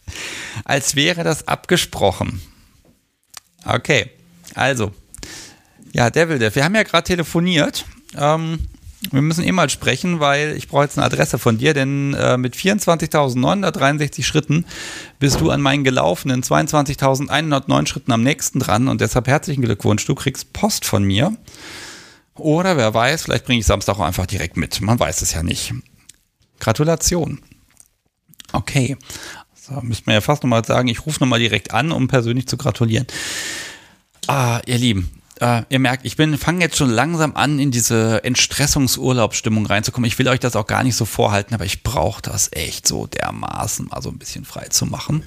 Als 0.64 0.94
wäre 0.94 1.24
das 1.24 1.48
abgesprochen. 1.48 2.40
Okay, 3.64 4.10
also. 4.56 4.92
Ja, 5.92 6.10
Devil 6.10 6.38
Dev, 6.38 6.54
wir 6.54 6.64
haben 6.64 6.74
ja 6.74 6.82
gerade 6.82 7.04
telefoniert. 7.04 7.84
Ähm, 8.16 8.58
wir 9.10 9.22
müssen 9.22 9.44
eh 9.44 9.52
mal 9.52 9.70
sprechen, 9.70 10.20
weil 10.20 10.56
ich 10.56 10.68
brauche 10.68 10.84
jetzt 10.84 10.98
eine 10.98 11.06
Adresse 11.06 11.38
von 11.38 11.58
dir, 11.58 11.74
denn 11.74 12.14
äh, 12.14 12.36
mit 12.36 12.56
24.963 12.56 14.24
Schritten 14.24 14.64
bist 15.18 15.40
du 15.40 15.50
an 15.50 15.60
meinen 15.60 15.84
gelaufenen 15.84 16.42
22.109 16.42 17.86
Schritten 17.86 18.12
am 18.12 18.22
nächsten 18.22 18.58
dran 18.58 18.88
und 18.88 19.00
deshalb 19.00 19.28
herzlichen 19.28 19.62
Glückwunsch, 19.62 20.04
du 20.06 20.14
kriegst 20.14 20.52
Post 20.52 20.84
von 20.84 21.04
mir. 21.04 21.36
Oder 22.34 22.76
wer 22.76 22.92
weiß, 22.92 23.22
vielleicht 23.22 23.46
bringe 23.46 23.60
ich 23.60 23.66
Samstag 23.66 23.96
auch 23.96 24.04
einfach 24.04 24.26
direkt 24.26 24.56
mit. 24.56 24.80
Man 24.80 24.98
weiß 24.98 25.22
es 25.22 25.32
ja 25.32 25.42
nicht. 25.42 25.72
Gratulation. 26.60 27.40
Okay. 28.52 28.96
So, 29.54 29.80
müsste 29.80 30.04
man 30.06 30.14
ja 30.14 30.20
fast 30.20 30.42
nochmal 30.42 30.64
sagen, 30.64 30.88
ich 30.88 31.06
rufe 31.06 31.20
nochmal 31.20 31.40
direkt 31.40 31.72
an, 31.72 31.92
um 31.92 32.08
persönlich 32.08 32.46
zu 32.46 32.56
gratulieren. 32.56 33.06
Ah, 34.26 34.60
ihr 34.66 34.78
Lieben, 34.78 35.10
äh, 35.40 35.62
ihr 35.68 35.78
merkt, 35.78 36.04
ich 36.04 36.16
bin 36.16 36.36
fange 36.38 36.60
jetzt 36.60 36.76
schon 36.76 36.90
langsam 36.90 37.36
an, 37.36 37.58
in 37.58 37.70
diese 37.70 38.24
Entstressungsurlaubsstimmung 38.24 39.66
reinzukommen. 39.66 40.08
Ich 40.08 40.18
will 40.18 40.28
euch 40.28 40.40
das 40.40 40.56
auch 40.56 40.66
gar 40.66 40.82
nicht 40.82 40.96
so 40.96 41.04
vorhalten, 41.04 41.54
aber 41.54 41.64
ich 41.64 41.82
brauche 41.82 42.22
das 42.22 42.48
echt 42.52 42.88
so 42.88 43.06
dermaßen 43.06 43.86
mal 43.86 44.02
so 44.02 44.08
ein 44.08 44.18
bisschen 44.18 44.44
frei 44.44 44.66
zu 44.68 44.86
machen. 44.86 45.22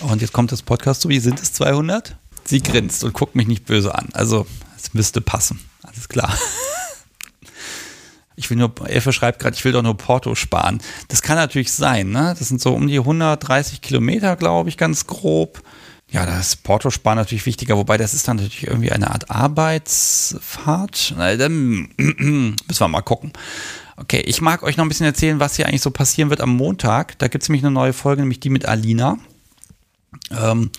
Und 0.00 0.20
jetzt 0.22 0.32
kommt 0.32 0.50
das 0.50 0.62
Podcast 0.62 1.02
so, 1.02 1.08
wie 1.08 1.20
sind 1.20 1.40
es 1.40 1.52
200? 1.52 2.16
Sie 2.44 2.62
grinst 2.62 3.04
und 3.04 3.12
guckt 3.12 3.36
mich 3.36 3.46
nicht 3.46 3.64
böse 3.66 3.94
an. 3.94 4.08
Also, 4.12 4.46
es 4.76 4.92
müsste 4.94 5.20
passen. 5.20 5.60
Alles 5.82 6.08
klar. 6.08 6.36
Ich 8.36 8.50
will 8.50 8.56
nur, 8.56 8.72
Elfe 8.84 9.12
schreibt 9.12 9.38
gerade, 9.38 9.54
ich 9.54 9.64
will 9.64 9.70
doch 9.70 9.82
nur 9.82 9.96
Porto 9.96 10.34
sparen. 10.34 10.80
Das 11.06 11.22
kann 11.22 11.36
natürlich 11.36 11.72
sein, 11.72 12.10
ne? 12.10 12.34
Das 12.36 12.48
sind 12.48 12.60
so 12.60 12.74
um 12.74 12.88
die 12.88 12.98
130 12.98 13.80
Kilometer, 13.80 14.34
glaube 14.34 14.68
ich, 14.68 14.76
ganz 14.76 15.06
grob. 15.06 15.62
Ja, 16.14 16.26
das 16.26 16.54
Portosparen 16.54 17.18
natürlich 17.18 17.44
wichtiger, 17.44 17.76
wobei 17.76 17.96
das 17.96 18.14
ist 18.14 18.28
dann 18.28 18.36
natürlich 18.36 18.68
irgendwie 18.68 18.92
eine 18.92 19.10
Art 19.10 19.32
Arbeitsfahrt. 19.32 21.12
Na, 21.16 21.34
dann 21.34 21.88
müssen 21.96 22.56
wir 22.68 22.86
mal 22.86 23.02
gucken. 23.02 23.32
Okay, 23.96 24.20
ich 24.20 24.40
mag 24.40 24.62
euch 24.62 24.76
noch 24.76 24.84
ein 24.84 24.88
bisschen 24.88 25.06
erzählen, 25.06 25.40
was 25.40 25.56
hier 25.56 25.66
eigentlich 25.66 25.82
so 25.82 25.90
passieren 25.90 26.30
wird 26.30 26.40
am 26.40 26.50
Montag. 26.50 27.18
Da 27.18 27.26
gibt 27.26 27.42
es 27.42 27.48
nämlich 27.48 27.64
eine 27.64 27.72
neue 27.72 27.92
Folge, 27.92 28.22
nämlich 28.22 28.38
die 28.38 28.50
mit 28.50 28.64
Alina. 28.64 29.18
Ähm, 30.30 30.70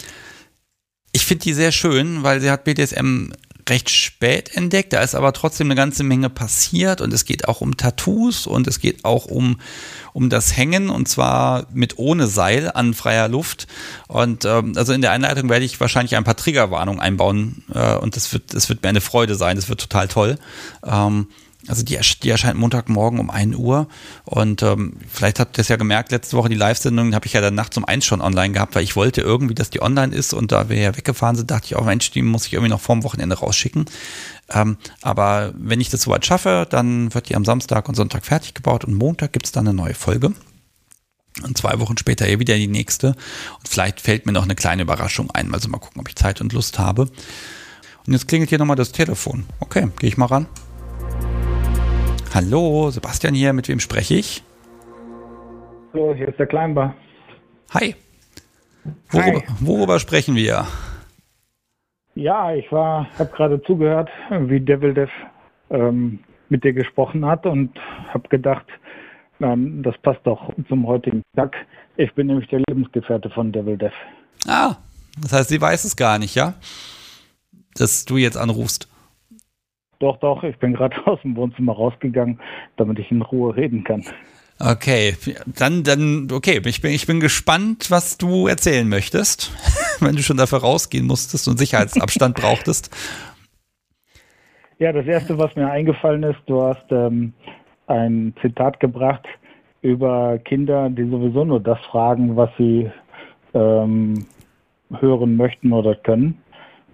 ich 1.11 1.25
finde 1.25 1.43
die 1.43 1.53
sehr 1.53 1.73
schön, 1.73 2.23
weil 2.23 2.39
sie 2.39 2.49
hat 2.49 2.63
BDSM 2.63 3.33
recht 3.69 3.89
spät 3.89 4.55
entdeckt. 4.55 4.93
Da 4.93 5.01
ist 5.01 5.15
aber 5.15 5.33
trotzdem 5.33 5.67
eine 5.67 5.75
ganze 5.75 6.03
Menge 6.03 6.29
passiert 6.29 7.01
und 7.01 7.11
es 7.13 7.25
geht 7.25 7.47
auch 7.47 7.61
um 7.61 7.77
Tattoos 7.77 8.45
und 8.47 8.67
es 8.67 8.79
geht 8.79 9.05
auch 9.05 9.25
um, 9.25 9.59
um 10.13 10.29
das 10.29 10.55
Hängen 10.55 10.89
und 10.89 11.07
zwar 11.07 11.67
mit 11.73 11.97
ohne 11.97 12.27
Seil 12.27 12.71
an 12.71 12.93
freier 12.93 13.27
Luft. 13.27 13.67
Und 14.07 14.45
ähm, 14.45 14.73
also 14.75 14.93
in 14.93 15.01
der 15.01 15.11
Einleitung 15.11 15.49
werde 15.49 15.65
ich 15.65 15.79
wahrscheinlich 15.79 16.15
ein 16.15 16.23
paar 16.23 16.35
Triggerwarnungen 16.35 17.01
einbauen 17.01 17.63
äh, 17.73 17.95
und 17.95 18.15
das 18.15 18.31
wird, 18.33 18.53
das 18.53 18.69
wird 18.69 18.83
mir 18.83 18.89
eine 18.89 19.01
Freude 19.01 19.35
sein. 19.35 19.55
Das 19.55 19.69
wird 19.69 19.81
total 19.81 20.07
toll. 20.07 20.37
Ähm, 20.85 21.27
also 21.67 21.83
die, 21.83 21.99
die 22.21 22.29
erscheint 22.29 22.59
Montagmorgen 22.59 23.19
um 23.19 23.29
1 23.29 23.55
Uhr 23.55 23.87
und 24.23 24.61
ähm, 24.63 24.97
vielleicht 25.07 25.39
habt 25.39 25.57
ihr 25.57 25.61
es 25.61 25.67
ja 25.67 25.75
gemerkt, 25.75 26.11
letzte 26.11 26.37
Woche 26.37 26.49
die 26.49 26.55
Live-Sendung 26.55 27.15
habe 27.15 27.25
ich 27.25 27.33
ja 27.33 27.41
dann 27.41 27.55
nachts 27.55 27.77
um 27.77 27.85
1 27.85 28.05
schon 28.05 28.21
online 28.21 28.53
gehabt, 28.53 28.75
weil 28.75 28.83
ich 28.83 28.95
wollte 28.95 29.21
irgendwie, 29.21 29.55
dass 29.55 29.69
die 29.69 29.81
online 29.81 30.15
ist 30.15 30.33
und 30.33 30.51
da 30.51 30.69
wir 30.69 30.77
ja 30.77 30.95
weggefahren 30.95 31.35
sind, 31.35 31.51
dachte 31.51 31.65
ich 31.65 31.75
auch, 31.75 31.85
Mensch, 31.85 32.11
die 32.11 32.21
muss 32.21 32.45
ich 32.47 32.53
irgendwie 32.53 32.71
noch 32.71 32.81
vorm 32.81 33.03
Wochenende 33.03 33.37
rausschicken. 33.37 33.85
Ähm, 34.53 34.77
aber 35.01 35.53
wenn 35.57 35.81
ich 35.81 35.89
das 35.89 36.03
soweit 36.03 36.25
schaffe, 36.25 36.67
dann 36.69 37.13
wird 37.13 37.29
die 37.29 37.35
am 37.35 37.45
Samstag 37.45 37.89
und 37.89 37.95
Sonntag 37.95 38.25
fertig 38.25 38.53
gebaut 38.53 38.85
und 38.85 38.93
Montag 38.93 39.33
gibt 39.33 39.45
es 39.45 39.51
dann 39.51 39.67
eine 39.67 39.75
neue 39.75 39.95
Folge. 39.95 40.33
Und 41.43 41.57
zwei 41.57 41.79
Wochen 41.79 41.97
später 41.97 42.27
eh 42.27 42.39
wieder 42.39 42.55
die 42.55 42.67
nächste. 42.67 43.07
Und 43.07 43.67
vielleicht 43.67 43.99
fällt 43.99 44.25
mir 44.25 44.31
noch 44.31 44.43
eine 44.43 44.55
kleine 44.55 44.83
Überraschung 44.83 45.31
ein. 45.31 45.53
Also 45.53 45.67
mal 45.67 45.79
gucken, 45.79 45.99
ob 45.99 46.07
ich 46.07 46.15
Zeit 46.15 46.39
und 46.39 46.53
Lust 46.53 46.79
habe. 46.79 47.09
Und 48.07 48.13
jetzt 48.13 48.27
klingelt 48.27 48.49
hier 48.49 48.59
nochmal 48.59 48.77
das 48.77 48.93
Telefon. 48.93 49.45
Okay, 49.59 49.89
gehe 49.99 50.07
ich 50.07 50.17
mal 50.17 50.27
ran. 50.27 50.47
Hallo, 52.35 52.91
Sebastian 52.91 53.33
hier, 53.33 53.53
mit 53.53 53.69
wem 53.69 53.79
spreche 53.79 54.15
ich? 54.15 54.43
Hallo, 55.93 56.13
hier 56.13 56.27
ist 56.27 56.37
der 56.37 56.47
Kleinbar. 56.47 56.93
Hi. 57.73 57.95
Worüber, 59.09 59.39
Hi. 59.39 59.43
worüber 59.61 59.99
sprechen 60.01 60.35
wir? 60.35 60.67
Ja, 62.15 62.53
ich 62.53 62.69
war, 62.73 63.07
habe 63.17 63.31
gerade 63.31 63.63
zugehört, 63.63 64.09
wie 64.29 64.59
Devil 64.59 64.93
Dev 64.93 65.09
ähm, 65.69 66.19
mit 66.49 66.65
dir 66.65 66.73
gesprochen 66.73 67.25
hat 67.25 67.45
und 67.45 67.71
habe 68.13 68.27
gedacht, 68.27 68.65
ähm, 69.39 69.81
das 69.81 69.95
passt 69.99 70.19
doch 70.25 70.51
zum 70.67 70.85
heutigen 70.87 71.21
Tag. 71.37 71.55
Ich 71.95 72.13
bin 72.15 72.27
nämlich 72.27 72.49
der 72.49 72.61
Lebensgefährte 72.67 73.29
von 73.29 73.53
Devil 73.53 73.77
Dev. 73.77 73.93
Ah, 74.45 74.75
das 75.21 75.31
heißt, 75.31 75.47
sie 75.47 75.61
weiß 75.61 75.85
es 75.85 75.95
gar 75.95 76.19
nicht, 76.19 76.35
ja? 76.35 76.55
Dass 77.75 78.03
du 78.03 78.17
jetzt 78.17 78.35
anrufst. 78.35 78.89
Doch, 80.05 80.17
doch, 80.17 80.43
ich 80.43 80.55
bin 80.59 80.75
gerade 80.75 80.95
aus 81.07 81.19
dem 81.23 81.35
Wohnzimmer 81.35 81.73
rausgegangen, 81.73 82.39
damit 82.77 82.99
ich 82.99 83.09
in 83.09 83.23
Ruhe 83.23 83.55
reden 83.55 83.83
kann. 83.83 84.03
Okay, 84.59 85.15
dann, 85.47 85.83
dann, 85.83 86.27
okay, 86.31 86.61
ich 86.63 86.79
bin, 86.79 86.91
ich 86.91 87.07
bin 87.07 87.19
gespannt, 87.19 87.89
was 87.89 88.19
du 88.19 88.45
erzählen 88.45 88.87
möchtest, 88.87 89.51
wenn 90.01 90.15
du 90.15 90.21
schon 90.21 90.37
dafür 90.37 90.59
rausgehen 90.59 91.07
musstest 91.07 91.47
und 91.47 91.57
Sicherheitsabstand 91.57 92.35
brauchtest. 92.39 92.95
Ja, 94.77 94.93
das 94.93 95.07
erste, 95.07 95.39
was 95.39 95.55
mir 95.55 95.71
eingefallen 95.71 96.21
ist, 96.21 96.39
du 96.45 96.61
hast 96.61 96.85
ähm, 96.91 97.33
ein 97.87 98.35
Zitat 98.43 98.79
gebracht 98.79 99.25
über 99.81 100.37
Kinder, 100.37 100.87
die 100.91 101.09
sowieso 101.09 101.45
nur 101.45 101.61
das 101.61 101.79
fragen, 101.89 102.35
was 102.35 102.51
sie 102.59 102.91
ähm, 103.55 104.27
hören 104.99 105.35
möchten 105.35 105.73
oder 105.73 105.95
können 105.95 106.37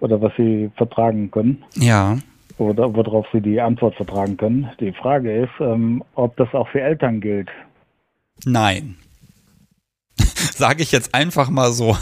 oder 0.00 0.22
was 0.22 0.32
sie 0.38 0.70
vertragen 0.78 1.30
können. 1.30 1.62
Ja 1.74 2.16
worauf 2.68 3.26
Sie 3.32 3.40
die 3.40 3.60
Antwort 3.60 3.94
vertragen 3.94 4.36
können. 4.36 4.70
Die 4.80 4.92
Frage 4.92 5.42
ist, 5.42 5.52
ähm, 5.60 6.02
ob 6.14 6.36
das 6.36 6.52
auch 6.54 6.68
für 6.68 6.80
Eltern 6.80 7.20
gilt. 7.20 7.48
Nein. 8.44 8.96
Sage 10.16 10.82
ich 10.82 10.92
jetzt 10.92 11.14
einfach 11.14 11.50
mal 11.50 11.72
so. 11.72 11.96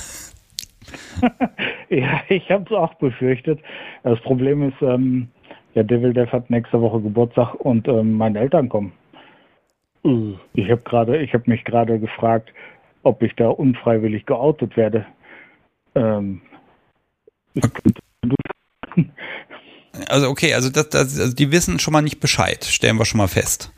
ja, 1.89 2.21
ich 2.29 2.51
habe 2.51 2.65
es 2.65 2.73
auch 2.73 2.95
befürchtet. 2.95 3.61
Das 4.03 4.21
Problem 4.21 4.69
ist, 4.69 4.81
ähm, 4.81 5.29
ja, 5.75 5.83
Devil 5.83 6.13
Dev 6.13 6.33
hat 6.33 6.51
nächste 6.51 6.81
Woche 6.81 7.01
Geburtstag 7.01 7.55
und 7.55 7.87
ähm, 7.89 8.15
meine 8.15 8.41
Eltern 8.41 8.69
kommen. 8.69 8.93
Ich 10.55 10.71
habe 10.71 10.83
gerade, 10.83 11.19
ich 11.19 11.35
habe 11.35 11.45
mich 11.51 11.65
gerade 11.65 11.99
gefragt, 11.99 12.53
ob 13.03 13.23
ich 13.23 13.35
da 13.37 13.49
unfreiwillig 13.49 14.25
geoutet 14.27 14.77
werde. 14.77 15.05
Ähm, 15.95 16.41
okay. 17.57 17.93
Also 20.09 20.29
okay, 20.29 20.55
also, 20.55 20.71
das, 20.71 20.89
das, 20.89 21.21
also 21.21 21.35
die 21.35 21.53
wissen 21.53 21.79
schon 21.79 21.93
mal 21.93 22.03
nicht 22.03 22.21
Bescheid, 22.21 22.65
stellen 22.65 22.97
wir 22.97 23.05
schon 23.05 23.19
mal 23.19 23.29
fest. 23.29 23.73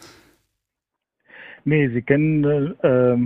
Nee, 1.65 1.89
sie 1.89 2.03
kennen, 2.03 2.45
äh, 2.83 3.17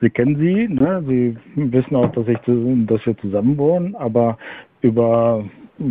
sie 0.00 0.10
kennen 0.10 0.36
sie, 0.36 0.68
ne? 0.68 1.04
Sie 1.06 1.36
wissen 1.54 1.94
auch, 1.94 2.10
dass 2.12 2.26
ich, 2.26 2.38
dass 2.38 3.06
wir 3.06 3.16
zusammen 3.18 3.56
wohnen, 3.56 3.94
aber 3.94 4.36
über 4.80 5.44
äh, 5.78 5.84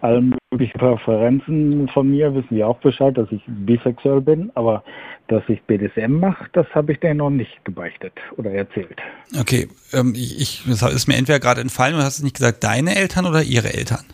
alle 0.00 0.22
möglichen 0.50 0.78
Präferenzen 0.78 1.88
von 1.88 2.10
mir 2.10 2.34
wissen 2.34 2.48
sie 2.50 2.64
auch 2.64 2.78
Bescheid, 2.80 3.16
dass 3.16 3.30
ich 3.30 3.42
bisexuell 3.46 4.20
bin, 4.20 4.50
aber 4.54 4.84
dass 5.28 5.42
ich 5.48 5.62
BDSM 5.62 6.18
mache, 6.18 6.46
das 6.52 6.66
habe 6.74 6.92
ich 6.92 7.00
denen 7.00 7.18
noch 7.18 7.30
nicht 7.30 7.64
gebeichtet 7.64 8.12
oder 8.36 8.50
erzählt. 8.50 9.00
Okay, 9.40 9.68
ähm, 9.94 10.12
ich, 10.14 10.40
ich, 10.40 10.62
das 10.66 10.94
ist 10.94 11.06
mir 11.08 11.16
entweder 11.16 11.40
gerade 11.40 11.62
entfallen 11.62 11.94
oder 11.94 12.04
hast 12.04 12.18
du 12.18 12.24
nicht 12.24 12.36
gesagt, 12.36 12.62
deine 12.64 12.96
Eltern 12.96 13.24
oder 13.24 13.42
ihre 13.42 13.72
Eltern? 13.72 14.04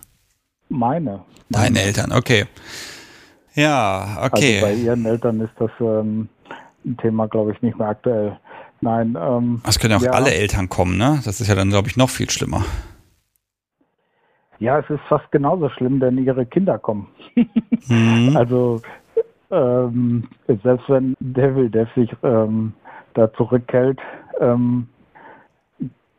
Meine. 0.70 1.24
Deine 1.50 1.82
Eltern, 1.82 2.12
okay. 2.12 2.46
Ja, 3.54 4.18
okay. 4.22 4.62
Also 4.62 4.66
bei 4.66 4.74
ihren 4.74 5.04
Eltern 5.04 5.40
ist 5.40 5.52
das 5.58 5.70
ähm, 5.80 6.28
ein 6.84 6.96
Thema, 6.96 7.26
glaube 7.26 7.52
ich, 7.52 7.60
nicht 7.60 7.78
mehr 7.78 7.88
aktuell. 7.88 8.38
Nein. 8.80 9.18
Ähm, 9.20 9.60
es 9.66 9.78
können 9.78 9.92
ja 9.92 9.98
auch 9.98 10.02
ja, 10.02 10.12
alle 10.12 10.32
Eltern 10.32 10.68
kommen, 10.68 10.96
ne? 10.96 11.20
Das 11.24 11.40
ist 11.40 11.48
ja 11.48 11.54
dann, 11.54 11.68
glaube 11.68 11.88
ich, 11.88 11.96
noch 11.96 12.08
viel 12.08 12.30
schlimmer. 12.30 12.64
Ja, 14.58 14.78
es 14.78 14.88
ist 14.88 15.00
fast 15.08 15.30
genauso 15.32 15.68
schlimm, 15.70 16.00
denn 16.00 16.18
ihre 16.18 16.46
Kinder 16.46 16.78
kommen. 16.78 17.08
mhm. 17.88 18.32
Also 18.36 18.80
ähm, 19.50 20.28
selbst 20.46 20.88
wenn 20.88 21.16
Devil, 21.18 21.68
der 21.68 21.88
sich 21.96 22.10
ähm, 22.22 22.72
da 23.14 23.32
zurückhält, 23.34 23.98
ähm, 24.40 24.88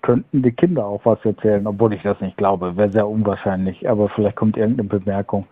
könnten 0.01 0.41
die 0.41 0.51
Kinder 0.51 0.85
auch 0.85 1.01
was 1.05 1.23
erzählen, 1.23 1.65
obwohl 1.67 1.93
ich 1.93 2.01
das 2.01 2.19
nicht 2.21 2.37
glaube. 2.37 2.75
Wäre 2.77 2.91
sehr 2.91 3.07
unwahrscheinlich, 3.07 3.87
aber 3.89 4.09
vielleicht 4.09 4.35
kommt 4.35 4.57
irgendeine 4.57 4.89
Bemerkung. 4.89 5.47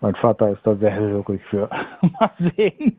Mein 0.00 0.14
Vater 0.16 0.50
ist 0.50 0.60
da 0.64 0.76
sehr 0.76 0.90
hellhörig 0.90 1.40
für. 1.48 1.70
Mal 2.20 2.30
sehen. 2.56 2.98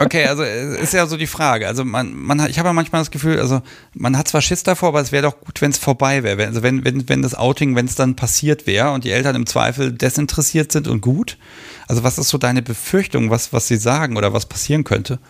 Okay, 0.00 0.26
also 0.26 0.42
ist 0.42 0.92
ja 0.92 1.06
so 1.06 1.16
die 1.16 1.28
Frage. 1.28 1.68
Also 1.68 1.84
man, 1.84 2.12
man 2.12 2.40
ich 2.48 2.58
habe 2.58 2.68
ja 2.68 2.72
manchmal 2.72 3.00
das 3.00 3.12
Gefühl, 3.12 3.38
also 3.38 3.60
man 3.92 4.18
hat 4.18 4.26
zwar 4.26 4.40
Schiss 4.40 4.64
davor, 4.64 4.88
aber 4.88 5.00
es 5.00 5.12
wäre 5.12 5.22
doch 5.22 5.38
gut, 5.38 5.62
wenn 5.62 5.70
es 5.70 5.78
vorbei 5.78 6.24
wäre. 6.24 6.44
Also 6.44 6.64
wenn, 6.64 6.84
wenn, 6.84 7.08
wenn 7.08 7.22
das 7.22 7.36
Outing, 7.36 7.76
wenn 7.76 7.84
es 7.84 7.94
dann 7.94 8.16
passiert 8.16 8.66
wäre 8.66 8.90
und 8.90 9.04
die 9.04 9.12
Eltern 9.12 9.36
im 9.36 9.46
Zweifel 9.46 9.92
desinteressiert 9.92 10.72
sind 10.72 10.88
und 10.88 11.00
gut. 11.00 11.38
Also 11.86 12.02
was 12.02 12.18
ist 12.18 12.30
so 12.30 12.38
deine 12.38 12.62
Befürchtung, 12.62 13.30
was, 13.30 13.52
was 13.52 13.68
sie 13.68 13.76
sagen 13.76 14.16
oder 14.16 14.32
was 14.32 14.46
passieren 14.46 14.82
könnte? 14.82 15.20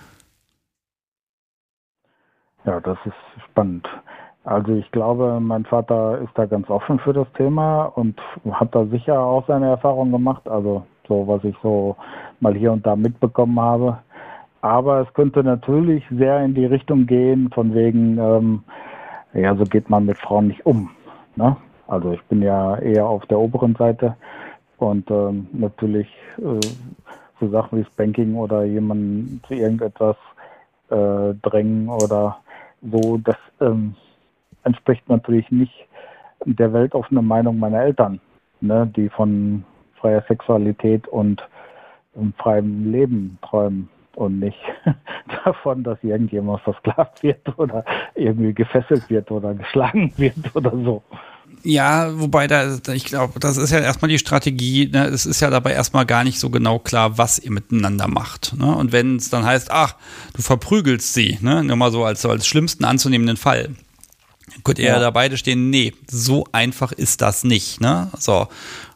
Ja, 2.65 2.81
das 2.81 2.97
ist 3.05 3.45
spannend. 3.51 3.87
Also 4.45 4.75
ich 4.75 4.91
glaube, 4.93 5.41
mein 5.41 5.65
Vater 5.65 6.19
ist 6.19 6.33
da 6.35 6.45
ganz 6.45 6.69
offen 6.69 6.99
für 6.99 7.15
das 7.15 7.27
Thema 7.37 7.85
und 7.85 8.21
hat 8.53 8.75
da 8.75 8.85
sicher 8.87 9.19
auch 9.19 9.47
seine 9.47 9.69
Erfahrungen 9.69 10.13
gemacht. 10.13 10.47
Also 10.49 10.85
so, 11.09 11.27
was 11.27 11.43
ich 11.45 11.57
so 11.63 11.97
mal 12.41 12.55
hier 12.55 12.73
und 12.73 12.87
da 12.87 12.95
mitbekommen 12.95 13.59
habe. 13.59 13.99
Aber 14.61 15.01
es 15.01 15.13
könnte 15.15 15.43
natürlich 15.43 16.05
sehr 16.11 16.45
in 16.45 16.55
die 16.55 16.67
Richtung 16.67 17.07
gehen, 17.07 17.51
von 17.55 17.75
wegen, 17.75 18.19
ähm, 18.19 18.65
ja, 19.33 19.55
so 19.57 19.65
geht 19.65 19.91
man 19.91 20.07
mit 20.07 20.19
Frauen 20.19 20.49
nicht 20.49 20.65
um. 20.65 20.91
Ne? 21.37 21.57
Also 21.87 22.13
ich 22.13 22.23
bin 22.25 22.43
ja 22.43 22.77
eher 22.77 23.07
auf 23.07 23.27
der 23.27 23.39
oberen 23.39 23.75
Seite 23.77 24.17
und 24.79 25.11
ähm, 25.11 25.49
natürlich 25.53 26.09
äh, 26.39 26.61
so 27.41 27.49
Sachen 27.49 27.79
wie 27.79 27.85
Spanking 27.85 28.37
oder 28.37 28.65
jemanden 28.65 29.41
zu 29.47 29.55
irgendetwas 29.55 30.17
äh, 30.91 31.35
drängen 31.43 31.89
oder 31.89 32.39
so, 32.83 33.19
das 33.19 33.37
ähm, 33.61 33.95
entspricht 34.65 35.09
natürlich 35.09 35.51
nicht 35.51 35.73
der 36.45 36.73
weltoffenen 36.73 37.27
Meinung 37.27 37.59
meiner 37.59 37.81
Eltern, 37.81 38.21
ne, 38.61 38.91
die 38.95 39.09
von 39.09 39.65
freier 40.01 40.23
Sexualität 40.29 41.09
und 41.09 41.43
freiem 42.39 42.93
Leben 42.93 43.39
träumen 43.43 43.89
und 44.17 44.39
nicht 44.41 44.59
davon, 45.45 45.83
dass 45.83 45.99
irgendjemand 46.03 46.61
versklavt 46.63 47.23
wird 47.23 47.59
oder 47.59 47.85
irgendwie 48.15 48.53
gefesselt 48.53 49.09
wird 49.11 49.31
oder 49.31 49.55
geschlagen 49.55 50.13
wird 50.17 50.55
oder 50.55 50.71
so. 50.71 51.03
Ja, 51.63 52.11
wobei 52.21 52.47
da, 52.47 52.79
ich 52.93 53.05
glaube, 53.05 53.41
das 53.41 53.57
ist 53.57 53.71
ja 53.71 53.79
erstmal 53.79 54.11
die 54.11 54.19
Strategie, 54.19 54.91
ne? 54.93 55.07
es 55.07 55.25
ist 55.25 55.41
ja 55.41 55.51
dabei 55.51 55.73
erstmal 55.73 56.05
gar 56.05 56.25
nicht 56.25 56.39
so 56.39 56.51
genau 56.51 56.79
klar, 56.79 57.17
was 57.17 57.39
ihr 57.39 57.51
miteinander 57.51 58.09
macht. 58.09 58.55
Ne? 58.59 58.75
Und 58.75 58.93
wenn 58.93 59.17
es 59.17 59.31
dann 59.31 59.45
heißt, 59.45 59.71
ach, 59.71 59.95
du 60.35 60.43
verprügelst 60.43 61.15
sie, 61.15 61.39
ne? 61.41 61.65
nur 61.65 61.77
mal 61.77 61.91
so 61.91 62.05
als, 62.05 62.25
als 62.27 62.47
schlimmsten 62.47 62.85
anzunehmenden 62.85 63.37
Fall, 63.37 63.71
könnt 64.63 64.79
ihr 64.79 64.87
ja. 64.87 64.99
da 64.99 65.11
beide 65.11 65.37
stehen, 65.37 65.71
nee, 65.71 65.93
so 66.07 66.45
einfach 66.53 66.93
ist 66.93 67.23
das 67.23 67.45
nicht. 67.45 67.81
Ne? 67.81 68.11
So. 68.19 68.49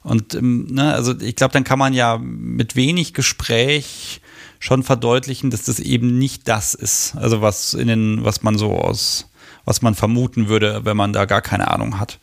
Und 0.03 0.35
ähm, 0.35 0.67
ne, 0.71 0.93
also 0.95 1.19
ich 1.21 1.37
glaube, 1.37 1.53
dann 1.53 1.65
kann 1.65 1.79
man 1.79 1.93
ja 1.93 2.19
mit 2.19 2.77
wenig 2.77 3.15
Gespräch 3.15 4.21
schon 4.59 4.83
verdeutlichen, 4.83 5.51
dass 5.51 5.65
das 5.65 5.81
eben 5.81 6.19
nicht 6.19 6.49
das 6.49 6.75
ist. 6.75 7.17
Also 7.17 7.43
was 7.43 7.75
in 7.75 7.89
den, 7.89 8.25
was 8.25 8.43
man 8.43 8.59
so 8.59 8.73
aus, 8.73 9.33
was 9.65 9.83
man 9.83 9.95
vermuten 9.95 10.49
würde, 10.49 10.85
wenn 10.85 10.97
man 10.97 11.13
da 11.13 11.25
gar 11.25 11.43
keine 11.43 11.71
Ahnung 11.71 11.99
hat. 11.99 12.19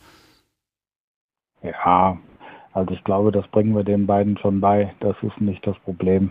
Ja, 1.62 2.18
also 2.72 2.92
ich 2.92 3.02
glaube, 3.04 3.32
das 3.32 3.46
bringen 3.48 3.74
wir 3.74 3.84
den 3.84 4.06
beiden 4.06 4.38
schon 4.38 4.60
bei. 4.60 4.94
Das 5.00 5.16
ist 5.22 5.40
nicht 5.40 5.66
das 5.66 5.76
Problem. 5.84 6.30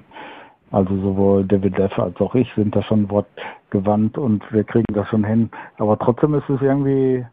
Also 0.76 0.94
sowohl 0.98 1.46
David 1.46 1.78
Deff 1.78 1.98
als 1.98 2.20
auch 2.20 2.36
ich 2.36 2.52
sind 2.54 2.76
da 2.76 2.82
schon 2.84 3.10
wortgewandt 3.10 4.18
und 4.18 4.44
wir 4.52 4.66
kriegen 4.66 4.94
das 4.94 5.08
schon 5.08 5.24
hin. 5.24 5.50
Aber 5.78 5.98
trotzdem 5.98 6.34
ist 6.34 6.50
es 6.50 6.62
irgendwie 6.62 7.26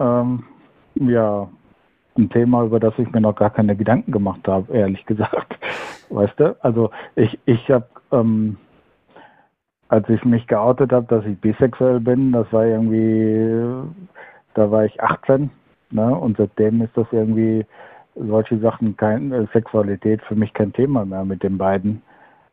ähm, 0.00 0.42
ja 0.96 1.48
ein 2.18 2.28
Thema, 2.28 2.64
über 2.64 2.80
das 2.80 2.98
ich 2.98 3.08
mir 3.12 3.20
noch 3.20 3.36
gar 3.36 3.50
keine 3.50 3.76
Gedanken 3.76 4.10
gemacht 4.10 4.48
habe, 4.48 4.72
ehrlich 4.72 5.06
gesagt. 5.06 5.56
Weißt 6.10 6.40
du? 6.40 6.56
Also 6.64 6.90
ich, 7.14 7.38
ich 7.44 7.70
habe, 7.70 7.86
ähm, 8.10 8.56
als 9.88 10.08
ich 10.08 10.24
mich 10.24 10.48
geoutet 10.48 10.92
habe, 10.92 11.06
dass 11.06 11.24
ich 11.24 11.38
bisexuell 11.38 12.00
bin, 12.00 12.32
das 12.32 12.52
war 12.52 12.66
irgendwie, 12.66 13.88
da 14.54 14.72
war 14.72 14.84
ich 14.86 15.00
18 15.00 15.50
Ne? 15.92 16.16
Und 16.16 16.36
seitdem 16.36 16.82
ist 16.82 16.96
das 16.96 17.06
irgendwie 17.12 17.64
solche 18.16 18.58
Sachen, 18.58 18.96
kein, 18.96 19.30
äh, 19.30 19.46
Sexualität 19.52 20.20
für 20.22 20.34
mich 20.34 20.52
kein 20.52 20.72
Thema 20.72 21.04
mehr 21.04 21.24
mit 21.24 21.44
den 21.44 21.58
beiden. 21.58 22.02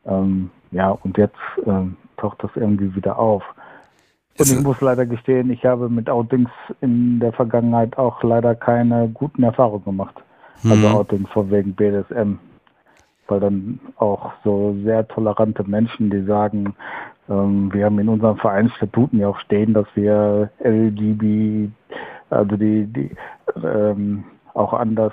Ähm, 0.06 0.50
ja, 0.70 0.90
und 0.90 1.18
jetzt 1.18 1.36
ähm, 1.66 1.96
taucht 2.16 2.42
das 2.42 2.50
irgendwie 2.54 2.94
wieder 2.94 3.18
auf. 3.18 3.42
Und 4.38 4.50
ich 4.50 4.60
muss 4.62 4.80
leider 4.80 5.04
gestehen, 5.04 5.50
ich 5.50 5.66
habe 5.66 5.88
mit 5.88 6.08
Outings 6.08 6.50
in 6.80 7.20
der 7.20 7.32
Vergangenheit 7.32 7.98
auch 7.98 8.22
leider 8.22 8.54
keine 8.54 9.08
guten 9.12 9.42
Erfahrungen 9.42 9.84
gemacht. 9.84 10.14
Also 10.62 10.76
mhm. 10.76 10.84
Also 10.84 10.98
Outings 10.98 11.30
von 11.30 11.50
wegen 11.50 11.74
BDSM. 11.74 12.38
Weil 13.28 13.40
dann 13.40 13.80
auch 13.96 14.32
so 14.44 14.74
sehr 14.82 15.06
tolerante 15.06 15.62
Menschen, 15.64 16.10
die 16.10 16.24
sagen, 16.24 16.74
ähm, 17.28 17.72
wir 17.72 17.84
haben 17.84 17.98
in 17.98 18.08
unseren 18.08 18.38
Vereinsstatuten 18.38 19.20
ja 19.20 19.28
auch 19.28 19.38
stehen, 19.40 19.74
dass 19.74 19.86
wir 19.94 20.50
LGBT 20.60 21.70
also 22.30 22.56
die, 22.56 22.86
die 22.86 23.10
ähm, 23.62 24.24
auch 24.54 24.72
anders 24.72 25.12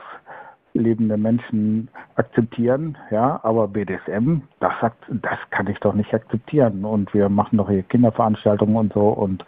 lebende 0.73 1.17
Menschen 1.17 1.89
akzeptieren, 2.15 2.97
ja, 3.09 3.39
aber 3.43 3.67
BDSM, 3.67 4.41
das 4.59 4.73
sagt, 4.79 5.03
das 5.09 5.39
kann 5.49 5.67
ich 5.67 5.79
doch 5.79 5.93
nicht 5.93 6.13
akzeptieren. 6.13 6.85
Und 6.85 7.13
wir 7.13 7.29
machen 7.29 7.57
doch 7.57 7.69
hier 7.69 7.83
Kinderveranstaltungen 7.83 8.75
und 8.75 8.93
so 8.93 9.09
und 9.09 9.43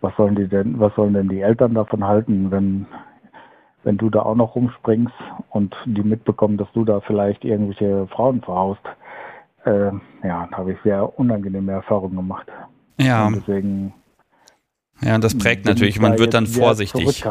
was 0.00 0.14
sollen 0.16 0.34
die 0.34 0.48
denn, 0.48 0.78
was 0.80 0.94
sollen 0.94 1.14
denn 1.14 1.28
die 1.28 1.40
Eltern 1.40 1.74
davon 1.74 2.04
halten, 2.04 2.50
wenn 2.50 2.86
wenn 3.82 3.96
du 3.96 4.10
da 4.10 4.20
auch 4.22 4.34
noch 4.34 4.56
rumspringst 4.56 5.14
und 5.48 5.74
die 5.86 6.02
mitbekommen, 6.02 6.58
dass 6.58 6.70
du 6.72 6.84
da 6.84 7.00
vielleicht 7.00 7.46
irgendwelche 7.46 8.06
Frauen 8.08 8.42
verhaust, 8.42 8.82
äh, 9.64 9.90
ja, 10.22 10.46
da 10.50 10.58
habe 10.58 10.72
ich 10.72 10.78
sehr 10.84 11.18
unangenehme 11.18 11.72
Erfahrungen 11.72 12.16
gemacht. 12.16 12.46
Ja. 12.98 13.26
Und 13.26 13.36
deswegen 13.36 13.94
ja, 15.02 15.18
das 15.18 15.36
prägt 15.36 15.64
natürlich. 15.64 15.98
Man 15.98 16.18
wird 16.18 16.34
dann 16.34 16.46
vorsichtig. 16.46 17.24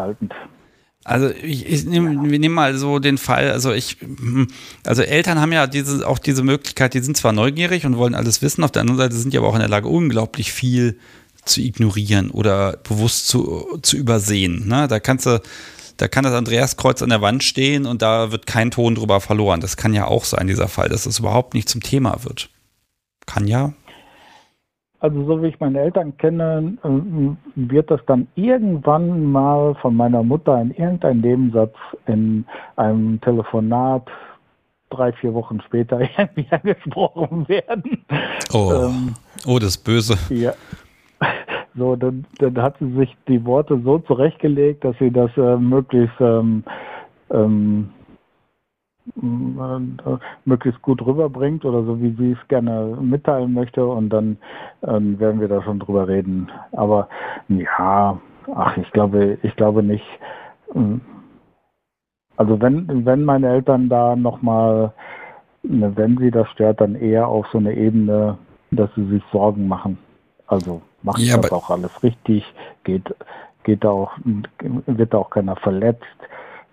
Also 1.09 1.31
ich, 1.31 1.65
ich 1.65 1.85
nehme 1.85 2.29
wir 2.29 2.37
nehmen 2.37 2.53
mal 2.53 2.77
so 2.77 2.99
den 2.99 3.17
Fall, 3.17 3.49
also 3.49 3.71
ich, 3.71 3.97
also 4.85 5.01
Eltern 5.01 5.41
haben 5.41 5.51
ja 5.51 5.65
diese, 5.65 6.07
auch 6.07 6.19
diese 6.19 6.43
Möglichkeit, 6.43 6.93
die 6.93 6.99
sind 6.99 7.17
zwar 7.17 7.33
neugierig 7.33 7.87
und 7.87 7.97
wollen 7.97 8.13
alles 8.13 8.43
wissen, 8.43 8.63
auf 8.63 8.71
der 8.71 8.81
anderen 8.81 8.99
Seite 8.99 9.15
sind 9.15 9.33
die 9.33 9.39
aber 9.39 9.47
auch 9.47 9.55
in 9.55 9.59
der 9.59 9.69
Lage, 9.69 9.87
unglaublich 9.87 10.51
viel 10.51 10.99
zu 11.45 11.61
ignorieren 11.61 12.29
oder 12.29 12.77
bewusst 12.87 13.27
zu, 13.27 13.79
zu 13.81 13.97
übersehen. 13.97 14.67
Ne? 14.67 14.87
Da 14.87 14.99
kannst 14.99 15.25
du, 15.25 15.41
da 15.97 16.07
kann 16.07 16.25
das 16.25 16.33
Andreaskreuz 16.33 17.01
an 17.01 17.09
der 17.09 17.21
Wand 17.21 17.43
stehen 17.43 17.87
und 17.87 18.03
da 18.03 18.31
wird 18.31 18.45
kein 18.45 18.69
Ton 18.69 18.93
drüber 18.93 19.19
verloren. 19.19 19.61
Das 19.61 19.77
kann 19.77 19.95
ja 19.95 20.05
auch 20.05 20.25
sein, 20.25 20.45
dieser 20.45 20.67
Fall, 20.67 20.89
dass 20.89 21.07
es 21.07 21.17
überhaupt 21.17 21.55
nicht 21.55 21.69
zum 21.69 21.81
Thema 21.81 22.23
wird. 22.23 22.51
Kann 23.25 23.47
ja, 23.47 23.73
also 24.99 25.25
so 25.25 25.41
wie 25.41 25.47
ich 25.47 25.59
meine 25.59 25.79
Eltern 25.79 26.17
kenne, 26.17 26.77
ähm, 26.83 27.37
wird 27.55 27.89
das 27.89 28.01
dann 28.05 28.27
irgendwann 28.35 29.31
mal 29.31 29.75
von 29.75 29.95
meiner 29.95 30.23
Mutter 30.23 30.61
in 30.61 30.71
irgendeinem 30.71 31.21
Nebensatz 31.21 31.75
in 32.05 32.45
einem 32.75 33.21
Telefonat 33.21 34.07
drei, 34.89 35.13
vier 35.13 35.33
Wochen 35.33 35.61
später 35.61 35.99
irgendwie 36.17 36.47
angesprochen 36.51 37.47
werden. 37.47 38.03
Oh, 38.53 38.73
ähm, 38.73 39.13
oh 39.45 39.59
das 39.59 39.77
Böse. 39.77 40.17
Ja. 40.33 40.53
So, 41.75 41.95
dann, 41.95 42.25
dann 42.39 42.61
hat 42.61 42.75
sie 42.79 42.91
sich 42.93 43.15
die 43.27 43.45
Worte 43.45 43.79
so 43.83 43.99
zurechtgelegt, 43.99 44.83
dass 44.83 44.97
sie 44.97 45.11
das 45.11 45.29
äh, 45.37 45.55
möglichst 45.55 46.19
ähm, 46.19 46.63
ähm, 47.31 47.89
äh, 47.98 47.98
möglichst 50.45 50.81
gut 50.81 51.05
rüberbringt 51.05 51.65
oder 51.65 51.83
so, 51.83 52.01
wie 52.01 52.15
sie 52.17 52.31
es 52.31 52.47
gerne 52.47 52.97
mitteilen 53.01 53.53
möchte 53.53 53.85
und 53.85 54.09
dann 54.09 54.37
ähm, 54.83 55.19
werden 55.19 55.41
wir 55.41 55.47
da 55.47 55.61
schon 55.61 55.79
drüber 55.79 56.07
reden. 56.07 56.49
Aber 56.71 57.09
ja, 57.47 58.19
ach, 58.55 58.77
ich 58.77 58.91
glaube, 58.91 59.37
ich 59.41 59.55
glaube 59.55 59.83
nicht. 59.83 60.05
Ähm, 60.75 61.01
also 62.37 62.61
wenn, 62.61 63.05
wenn 63.05 63.25
meine 63.25 63.49
Eltern 63.49 63.89
da 63.89 64.15
nochmal, 64.15 64.93
ne, 65.63 65.91
wenn 65.95 66.17
sie 66.17 66.31
das 66.31 66.47
stört, 66.49 66.79
dann 66.79 66.95
eher 66.95 67.27
auf 67.27 67.47
so 67.51 67.57
eine 67.57 67.73
Ebene, 67.73 68.37
dass 68.71 68.89
sie 68.95 69.05
sich 69.07 69.23
Sorgen 69.31 69.67
machen. 69.67 69.97
Also 70.47 70.81
macht 71.03 71.19
ja, 71.19 71.37
das 71.37 71.51
auch 71.51 71.69
alles 71.69 72.01
richtig, 72.03 72.45
geht, 72.83 73.13
geht 73.63 73.83
da 73.83 73.89
auch, 73.89 74.13
wird 74.85 75.13
da 75.13 75.17
auch 75.17 75.29
keiner 75.29 75.55
verletzt 75.57 76.05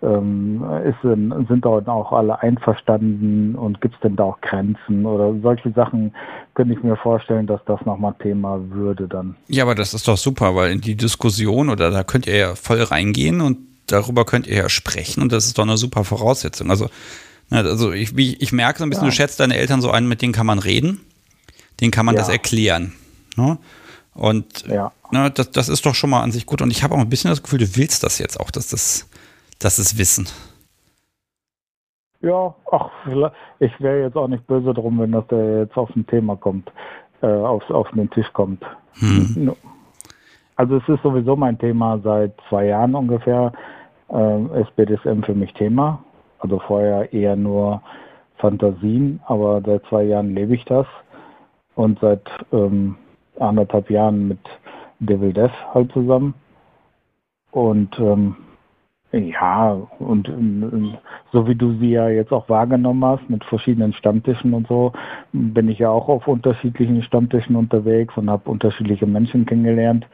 ähm, 0.02 0.62
ist, 0.85 1.01
sind 1.02 1.64
da 1.64 1.68
auch 1.68 2.12
alle 2.12 2.40
einverstanden 2.43 3.55
und 3.55 3.81
gibt 3.81 3.94
es 3.94 4.01
denn 4.01 4.16
da 4.16 4.24
auch 4.24 4.40
Grenzen 4.40 5.06
oder 5.06 5.35
solche 5.40 5.73
Sachen 5.73 6.14
könnte 6.55 6.74
ich 6.74 6.82
mir 6.82 6.97
vorstellen, 6.97 7.47
dass 7.47 7.60
das 7.66 7.81
nochmal 7.86 8.14
Thema 8.20 8.60
würde 8.70 9.09
dann. 9.09 9.36
Ja, 9.48 9.64
aber 9.64 9.74
das 9.74 9.94
ist 9.94 10.06
doch 10.06 10.18
super, 10.18 10.55
weil 10.55 10.73
in 10.73 10.81
die 10.81 10.97
Diskussion 10.97 11.70
oder 11.70 11.90
da 11.90 12.05
könnt 12.05 12.27
ihr 12.27 12.36
ja 12.36 12.55
voll 12.55 12.82
reingehen 12.82 13.40
und 13.40 13.59
darüber 13.86 14.24
könnt 14.24 14.47
ihr 14.47 14.56
ja 14.56 14.68
sprechen 14.68 15.23
und 15.23 15.32
das 15.32 15.47
ist 15.47 15.59
doch 15.59 15.64
eine 15.64 15.78
super 15.78 16.05
Voraussetzung. 16.05 16.70
Also, 16.70 16.89
also 17.51 17.93
ich, 17.93 18.16
ich 18.16 18.52
merke 18.52 18.78
so 18.78 18.85
ein 18.85 18.90
bisschen, 18.90 19.05
ja. 19.05 19.10
du 19.10 19.16
schätzt 19.16 19.40
deine 19.40 19.56
Eltern 19.56 19.81
so 19.81 19.90
ein, 19.90 20.06
mit 20.06 20.20
denen 20.20 20.32
kann 20.32 20.47
man 20.47 20.59
reden, 20.59 21.01
denen 21.81 21.90
kann 21.90 22.05
man 22.05 22.14
ja. 22.14 22.20
das 22.20 22.28
erklären. 22.28 22.93
Ne? 23.36 23.59
Und 24.14 24.64
ja. 24.66 24.93
ne, 25.10 25.31
das, 25.31 25.51
das 25.51 25.68
ist 25.68 25.85
doch 25.86 25.94
schon 25.94 26.10
mal 26.10 26.23
an 26.23 26.32
sich 26.32 26.47
gut. 26.47 26.62
Und 26.62 26.70
ich 26.70 26.82
habe 26.82 26.94
auch 26.94 26.98
ein 26.98 27.09
bisschen 27.09 27.31
das 27.31 27.43
Gefühl, 27.43 27.60
du 27.60 27.77
willst 27.77 28.02
das 28.02 28.18
jetzt 28.18 28.40
auch, 28.40 28.51
dass 28.51 28.68
das 28.68 29.06
das 29.59 29.78
ist 29.78 29.99
Wissen. 29.99 30.28
Ja, 32.20 32.55
ach, 32.73 32.91
ich 33.59 33.81
wäre 33.81 34.03
jetzt 34.03 34.16
auch 34.16 34.28
nicht 34.28 34.47
böse 34.47 34.73
drum, 34.74 34.99
wenn 34.99 35.12
das 35.12 35.24
da 35.28 35.37
jetzt 35.37 35.77
auf 35.77 35.95
ein 35.95 36.07
Thema 36.07 36.37
kommt, 36.37 36.73
äh, 37.23 37.27
auf, 37.27 37.69
auf 37.70 37.91
den 37.91 38.11
Tisch 38.11 38.33
kommt. 38.33 38.65
Hm. 38.99 39.55
Also 40.57 40.78
es 40.78 40.89
ist 40.89 41.03
sowieso 41.03 41.37
mein 41.37 41.59
Thema 41.59 41.99
seit 42.03 42.33
zwei 42.49 42.66
Jahren 42.66 42.95
ungefähr. 42.95 43.53
Äh, 44.09 44.61
ist 44.61 44.74
BDSM 44.77 45.23
für 45.23 45.35
mich 45.35 45.53
Thema. 45.53 46.03
Also 46.39 46.59
vorher 46.61 47.12
eher 47.12 47.37
nur 47.37 47.83
Fantasien, 48.39 49.20
aber 49.27 49.62
seit 49.65 49.85
zwei 49.87 50.05
Jahren 50.05 50.35
lebe 50.35 50.55
ich 50.55 50.65
das. 50.65 50.87
Und 51.74 51.99
seit 52.01 52.23
ähm, 52.53 52.97
anderthalb 53.39 53.91
Jahren 53.91 54.28
mit 54.28 54.39
Devil 55.01 55.33
Death 55.33 55.53
halt 55.74 55.93
zusammen. 55.93 56.35
Und 57.51 57.99
ähm, 57.99 58.37
ja, 59.12 59.73
und 59.99 60.28
ähm, 60.28 60.97
so 61.33 61.47
wie 61.47 61.55
du 61.55 61.73
sie 61.78 61.91
ja 61.91 62.09
jetzt 62.09 62.33
auch 62.33 62.49
wahrgenommen 62.49 63.05
hast 63.05 63.31
mit 63.31 63.45
verschiedenen 63.45 63.93
Stammtischen 63.93 64.53
und 64.53 64.66
so, 64.66 64.93
bin 65.33 65.69
ich 65.69 65.78
ja 65.78 65.91
auch 65.91 66.09
auf 66.09 66.27
unterschiedlichen 66.27 67.03
Stammtischen 67.03 67.57
unterwegs 67.57 68.16
und 68.16 68.28
habe 68.28 68.51
unterschiedliche 68.51 69.07
Menschen 69.07 69.47
kennengelernt 69.47 70.07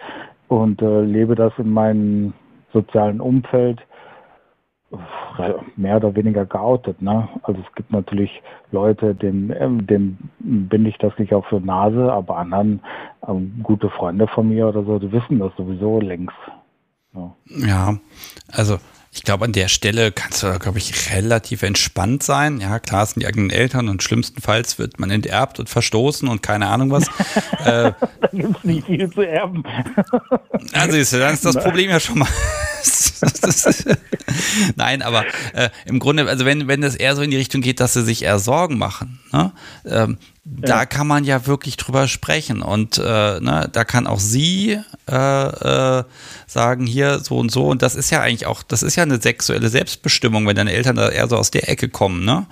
und 0.49 0.83
äh, 0.83 1.01
lebe 1.03 1.35
das 1.35 1.53
in 1.59 1.73
meinem 1.73 2.35
sozialen 2.73 3.21
Umfeld 3.21 3.81
mehr 5.77 5.97
oder 5.97 6.15
weniger 6.15 6.45
geoutet. 6.45 7.01
Ne? 7.01 7.29
Also 7.43 7.61
es 7.67 7.75
gibt 7.75 7.91
natürlich 7.93 8.43
Leute, 8.71 9.15
denen, 9.15 9.55
ähm, 9.59 9.87
denen 9.87 10.31
binde 10.39 10.91
ich 10.91 10.99
das 10.99 11.17
nicht 11.19 11.33
auf 11.33 11.47
für 11.47 11.61
Nase, 11.61 12.13
aber 12.13 12.37
anderen 12.37 12.81
ähm, 13.27 13.61
gute 13.63 13.89
Freunde 13.89 14.27
von 14.27 14.49
mir 14.49 14.69
oder 14.69 14.85
so, 14.85 14.99
die 14.99 15.11
wissen 15.11 15.39
das 15.39 15.55
sowieso 15.57 16.01
längst. 16.01 16.37
Ja, 17.15 17.37
ja 17.49 17.99
also 18.49 18.79
ich 19.15 19.25
glaube, 19.25 19.45
an 19.45 19.53
der 19.53 19.69
Stelle 19.69 20.11
kannst 20.11 20.43
du, 20.43 20.59
glaube 20.59 20.79
ich, 20.79 21.13
relativ 21.15 21.63
entspannt 21.63 22.23
sein. 22.23 22.61
Ja, 22.61 22.79
klar, 22.79 23.05
sind 23.05 23.21
die 23.23 23.27
eigenen 23.27 23.51
Eltern 23.51 23.91
und 23.91 24.03
schlimmstenfalls 24.03 24.79
wird 24.79 24.99
man 24.99 25.11
enterbt 25.11 25.61
und 25.61 25.69
verstoßen 25.69 26.29
und 26.29 26.43
keine 26.43 26.69
Ahnung 26.69 26.91
was. 26.91 27.09
äh, 27.65 27.93
da 27.93 28.29
gibt 28.33 28.57
es 28.57 28.65
nicht 28.65 28.87
viel 28.87 29.11
zu 29.13 29.21
erben. 29.21 29.65
also, 30.73 31.19
dann 31.19 31.35
ist 31.35 31.45
das 31.45 31.57
Problem 31.57 31.91
ja 31.91 32.01
schon 32.01 32.21
mal. 32.21 32.29
Nein, 34.77 35.03
aber 35.03 35.27
äh, 35.53 35.69
im 35.85 35.99
Grunde, 35.99 36.27
also 36.27 36.47
wenn, 36.47 36.67
wenn 36.67 36.81
das 36.81 36.95
eher 36.95 37.15
so 37.15 37.21
in 37.21 37.31
die 37.31 37.37
Richtung 37.37 37.61
geht, 37.61 37.81
dass 37.81 37.93
sie 37.93 38.03
sich 38.03 38.23
eher 38.23 38.39
Sorgen 38.39 38.79
machen, 38.79 39.21
ne? 39.31 39.53
ähm, 39.85 40.17
da 40.45 40.81
ja. 40.81 40.87
kann 40.87 41.07
man 41.07 41.25
ja 41.25 41.47
wirklich 41.47 41.77
drüber 41.77 42.09
sprechen. 42.09 42.63
Und 42.63 42.99
äh, 42.99 43.41
ne, 43.41 43.69
da 43.73 43.85
kann 43.85 44.07
auch 44.07 44.19
sie 44.19 44.79
äh, 45.09 45.47
äh, 45.99 46.05
sagen, 46.47 46.87
hier 46.87 47.21
so 47.21 47.39
und 47.39 47.53
so. 47.53 47.69
Und 47.69 47.83
das 47.83 47.95
ist 47.95 48.11
ja 48.11 48.21
eigentlich 48.21 48.47
auch, 48.47 48.63
das 48.63 48.83
ist 48.83 48.97
ja 48.97 49.05
eine 49.05 49.21
sexuelle 49.21 49.69
Selbstbestimmung, 49.69 50.47
wenn 50.47 50.57
deine 50.57 50.73
Eltern 50.73 50.97
da 50.97 51.09
eher 51.11 51.29
so 51.29 51.37
aus 51.37 51.51
der 51.51 51.69
Ecke 51.69 51.89
kommen, 51.89 52.25
ne? 52.25 52.47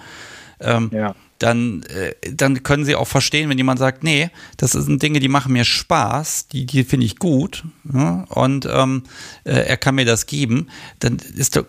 Ähm, 0.60 0.90
ja. 0.92 1.14
Dann, 1.38 1.84
äh, 1.84 2.14
dann 2.34 2.62
können 2.62 2.84
sie 2.84 2.94
auch 2.94 3.08
verstehen, 3.08 3.48
wenn 3.48 3.56
jemand 3.56 3.78
sagt, 3.78 4.04
nee, 4.04 4.28
das 4.58 4.72
sind 4.72 5.02
Dinge, 5.02 5.20
die 5.20 5.28
machen 5.28 5.54
mir 5.54 5.64
Spaß, 5.64 6.48
die, 6.48 6.66
die 6.66 6.84
finde 6.84 7.06
ich 7.06 7.16
gut, 7.16 7.64
ja? 7.90 8.24
und 8.28 8.68
ähm, 8.70 9.04
äh, 9.44 9.52
er 9.52 9.78
kann 9.78 9.94
mir 9.94 10.04
das 10.04 10.26
geben, 10.26 10.68
dann 10.98 11.16
ist, 11.16 11.56
äh, 11.56 11.64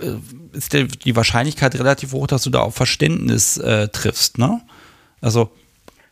ist 0.52 0.74
die 0.74 1.16
Wahrscheinlichkeit 1.16 1.74
relativ 1.76 2.12
hoch, 2.12 2.28
dass 2.28 2.44
du 2.44 2.50
da 2.50 2.60
auf 2.60 2.76
Verständnis 2.76 3.62
triffst, 3.94 4.38
ne? 4.38 4.62
Also 5.22 5.52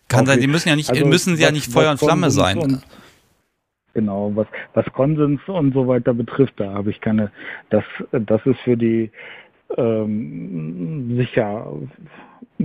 kann 0.10 0.26
sein, 0.26 0.42
die 0.42 0.48
müssen 0.48 0.70
ja 0.70 0.76
nicht, 0.76 0.90
also, 0.90 1.06
müssen 1.06 1.36
sie 1.36 1.44
was, 1.44 1.50
ja 1.50 1.54
nicht 1.54 1.72
Feuer 1.72 1.92
und 1.92 2.00
Flamme 2.00 2.30
sein. 2.32 2.58
Und, 2.58 2.82
genau, 3.94 4.32
was, 4.36 4.48
was 4.74 4.86
Konsens 4.94 5.40
und 5.48 5.74
so 5.74 5.88
weiter 5.88 6.14
betrifft, 6.14 6.54
da 6.58 6.74
habe 6.74 6.90
ich 6.90 7.00
keine, 7.00 7.32
das, 7.70 7.84
das 8.12 8.46
ist 8.46 8.60
für 8.62 8.76
die 8.76 9.12
ähm, 9.78 11.16
sicher 11.18 11.72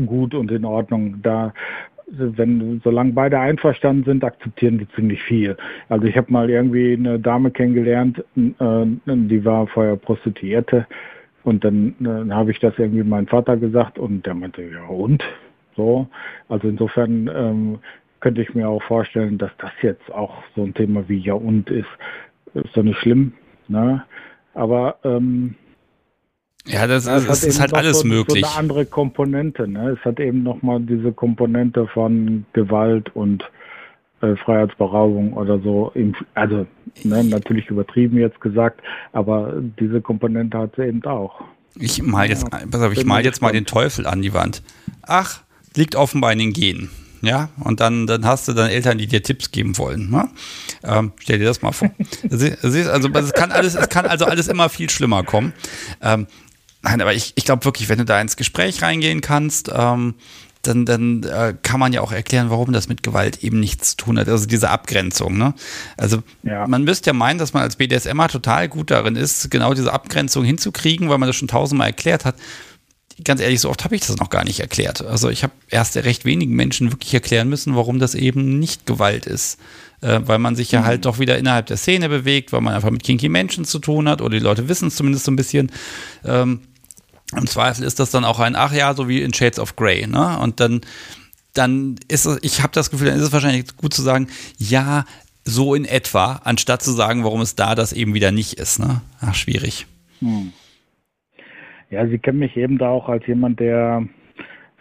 gut 0.06 0.34
und 0.34 0.50
in 0.50 0.64
Ordnung. 0.64 1.22
Da 1.22 1.52
wenn 2.06 2.80
solange 2.84 3.12
beide 3.12 3.38
einverstanden 3.38 4.04
sind, 4.04 4.24
akzeptieren 4.24 4.78
die 4.78 4.88
ziemlich 4.90 5.22
viel. 5.22 5.56
Also 5.88 6.06
ich 6.06 6.16
habe 6.16 6.32
mal 6.32 6.50
irgendwie 6.50 6.92
eine 6.92 7.18
Dame 7.18 7.50
kennengelernt, 7.50 8.22
äh, 8.36 8.86
die 9.06 9.44
war 9.44 9.66
vorher 9.68 9.96
Prostituierte 9.96 10.86
und 11.44 11.64
dann 11.64 11.94
äh, 12.00 12.32
habe 12.32 12.50
ich 12.50 12.58
das 12.58 12.74
irgendwie 12.78 13.02
meinem 13.02 13.26
Vater 13.26 13.56
gesagt 13.56 13.98
und 13.98 14.26
der 14.26 14.34
meinte, 14.34 14.62
ja 14.62 14.84
und? 14.84 15.22
So, 15.76 16.08
also 16.48 16.68
insofern 16.68 17.30
ähm, 17.34 17.78
könnte 18.20 18.42
ich 18.42 18.54
mir 18.54 18.68
auch 18.68 18.82
vorstellen, 18.82 19.38
dass 19.38 19.50
das 19.58 19.72
jetzt 19.82 20.10
auch 20.12 20.42
so 20.54 20.62
ein 20.62 20.74
Thema 20.74 21.08
wie 21.08 21.18
Ja 21.18 21.34
und 21.34 21.70
ist. 21.70 21.88
Ist 22.54 22.76
doch 22.76 22.82
nicht 22.82 23.00
schlimm, 23.00 23.32
ne? 23.68 24.04
Aber 24.54 24.96
ähm, 25.02 25.56
ja, 26.66 26.86
das, 26.86 27.06
ist, 27.06 27.28
das 27.28 27.44
ist 27.44 27.60
halt 27.60 27.74
alles 27.74 28.00
so, 28.00 28.06
möglich. 28.06 28.42
So 28.42 28.50
eine 28.50 28.58
andere 28.58 28.86
Komponente. 28.86 29.68
Ne? 29.68 29.98
Es 29.98 30.04
hat 30.04 30.18
eben 30.18 30.42
nochmal 30.42 30.80
diese 30.80 31.12
Komponente 31.12 31.86
von 31.88 32.46
Gewalt 32.54 33.14
und 33.14 33.44
äh, 34.22 34.34
Freiheitsberaubung 34.36 35.34
oder 35.34 35.58
so. 35.58 35.92
Also 36.34 36.66
ne, 37.02 37.24
natürlich 37.24 37.68
übertrieben 37.68 38.16
jetzt 38.16 38.40
gesagt, 38.40 38.80
aber 39.12 39.54
diese 39.78 40.00
Komponente 40.00 40.56
hat 40.56 40.76
sie 40.76 40.84
eben 40.84 41.04
auch. 41.04 41.42
Ich 41.76 42.02
mal 42.02 42.28
jetzt, 42.28 42.46
ja, 42.50 42.60
pass 42.70 42.80
auf, 42.80 42.92
ich 42.92 43.04
mal 43.04 43.22
jetzt 43.22 43.42
mal 43.42 43.52
den 43.52 43.66
Teufel 43.66 44.06
an 44.06 44.22
die 44.22 44.32
Wand. 44.32 44.62
Ach, 45.02 45.43
liegt 45.76 45.96
offenbar 45.96 46.32
in 46.32 46.38
den 46.38 46.52
Genen. 46.52 46.90
Ja, 47.24 47.48
und 47.58 47.80
dann, 47.80 48.06
dann 48.06 48.26
hast 48.26 48.48
du 48.48 48.52
dann 48.52 48.68
Eltern, 48.68 48.98
die 48.98 49.06
dir 49.06 49.22
Tipps 49.22 49.50
geben 49.50 49.78
wollen. 49.78 50.10
Ne? 50.10 50.28
Ähm, 50.82 51.12
stell 51.18 51.38
dir 51.38 51.46
das 51.46 51.62
mal 51.62 51.72
vor. 51.72 51.90
also 52.30 53.08
es 53.08 53.32
kann 53.32 53.50
alles, 53.50 53.74
es 53.74 53.88
kann 53.88 54.04
also 54.04 54.26
alles 54.26 54.46
immer 54.46 54.68
viel 54.68 54.90
schlimmer 54.90 55.22
kommen. 55.22 55.54
Ähm, 56.02 56.26
nein, 56.82 57.00
aber 57.00 57.14
ich, 57.14 57.32
ich 57.36 57.46
glaube 57.46 57.64
wirklich, 57.64 57.88
wenn 57.88 57.98
du 57.98 58.04
da 58.04 58.20
ins 58.20 58.36
Gespräch 58.36 58.82
reingehen 58.82 59.22
kannst, 59.22 59.70
ähm, 59.74 60.16
dann, 60.60 60.84
dann 60.84 61.22
äh, 61.22 61.54
kann 61.62 61.80
man 61.80 61.94
ja 61.94 62.02
auch 62.02 62.12
erklären, 62.12 62.50
warum 62.50 62.72
das 62.72 62.88
mit 62.88 63.02
Gewalt 63.02 63.42
eben 63.42 63.58
nichts 63.58 63.90
zu 63.90 63.96
tun 64.04 64.18
hat. 64.18 64.28
Also 64.28 64.46
diese 64.46 64.68
Abgrenzung. 64.68 65.38
Ne? 65.38 65.54
Also 65.96 66.22
ja. 66.42 66.66
man 66.66 66.84
müsste 66.84 67.10
ja 67.10 67.14
meinen, 67.14 67.38
dass 67.38 67.54
man 67.54 67.62
als 67.62 67.76
BDSMer 67.76 68.28
total 68.28 68.68
gut 68.68 68.90
darin 68.90 69.16
ist, 69.16 69.50
genau 69.50 69.72
diese 69.72 69.92
Abgrenzung 69.92 70.44
hinzukriegen, 70.44 71.08
weil 71.08 71.18
man 71.18 71.28
das 71.28 71.36
schon 71.36 71.48
tausendmal 71.48 71.88
erklärt 71.88 72.26
hat 72.26 72.36
ganz 73.22 73.40
ehrlich, 73.40 73.60
so 73.60 73.70
oft 73.70 73.84
habe 73.84 73.94
ich 73.94 74.06
das 74.06 74.16
noch 74.16 74.30
gar 74.30 74.44
nicht 74.44 74.60
erklärt. 74.60 75.02
Also 75.02 75.28
ich 75.28 75.42
habe 75.42 75.52
erst 75.68 75.96
recht 75.96 76.24
wenigen 76.24 76.54
Menschen 76.54 76.90
wirklich 76.90 77.14
erklären 77.14 77.48
müssen, 77.48 77.76
warum 77.76 77.98
das 77.98 78.14
eben 78.14 78.58
nicht 78.58 78.86
Gewalt 78.86 79.26
ist. 79.26 79.58
Äh, 80.00 80.20
weil 80.26 80.38
man 80.38 80.56
sich 80.56 80.72
ja 80.72 80.80
mhm. 80.80 80.84
halt 80.84 81.04
doch 81.04 81.18
wieder 81.18 81.38
innerhalb 81.38 81.66
der 81.66 81.76
Szene 81.76 82.08
bewegt, 82.08 82.52
weil 82.52 82.60
man 82.60 82.74
einfach 82.74 82.90
mit 82.90 83.02
kinky 83.02 83.28
Menschen 83.28 83.64
zu 83.64 83.78
tun 83.78 84.08
hat 84.08 84.20
oder 84.20 84.36
die 84.36 84.42
Leute 84.42 84.68
wissen 84.68 84.88
es 84.88 84.96
zumindest 84.96 85.24
so 85.24 85.32
ein 85.32 85.36
bisschen. 85.36 85.70
Ähm, 86.24 86.60
Im 87.34 87.46
Zweifel 87.46 87.84
ist 87.84 88.00
das 88.00 88.10
dann 88.10 88.24
auch 88.24 88.40
ein, 88.40 88.56
ach 88.56 88.72
ja, 88.72 88.94
so 88.94 89.08
wie 89.08 89.22
in 89.22 89.32
Shades 89.32 89.58
of 89.58 89.76
Grey. 89.76 90.06
Ne? 90.06 90.38
Und 90.40 90.60
dann, 90.60 90.82
dann 91.52 91.96
ist 92.08 92.26
es, 92.26 92.38
ich 92.42 92.62
habe 92.62 92.72
das 92.72 92.90
Gefühl, 92.90 93.08
dann 93.08 93.18
ist 93.18 93.24
es 93.24 93.32
wahrscheinlich 93.32 93.76
gut 93.76 93.94
zu 93.94 94.02
sagen, 94.02 94.28
ja, 94.58 95.06
so 95.46 95.74
in 95.74 95.84
etwa, 95.84 96.40
anstatt 96.44 96.82
zu 96.82 96.92
sagen, 96.92 97.22
warum 97.22 97.40
es 97.40 97.54
da 97.54 97.74
das 97.74 97.92
eben 97.92 98.14
wieder 98.14 98.30
nicht 98.30 98.54
ist. 98.54 98.78
Ne? 98.78 99.02
Ach, 99.20 99.34
schwierig. 99.34 99.86
Mhm. 100.20 100.52
Ja, 101.90 102.06
Sie 102.06 102.18
kennen 102.18 102.38
mich 102.38 102.56
eben 102.56 102.78
da 102.78 102.88
auch 102.88 103.08
als 103.08 103.26
jemand, 103.26 103.60
der 103.60 104.04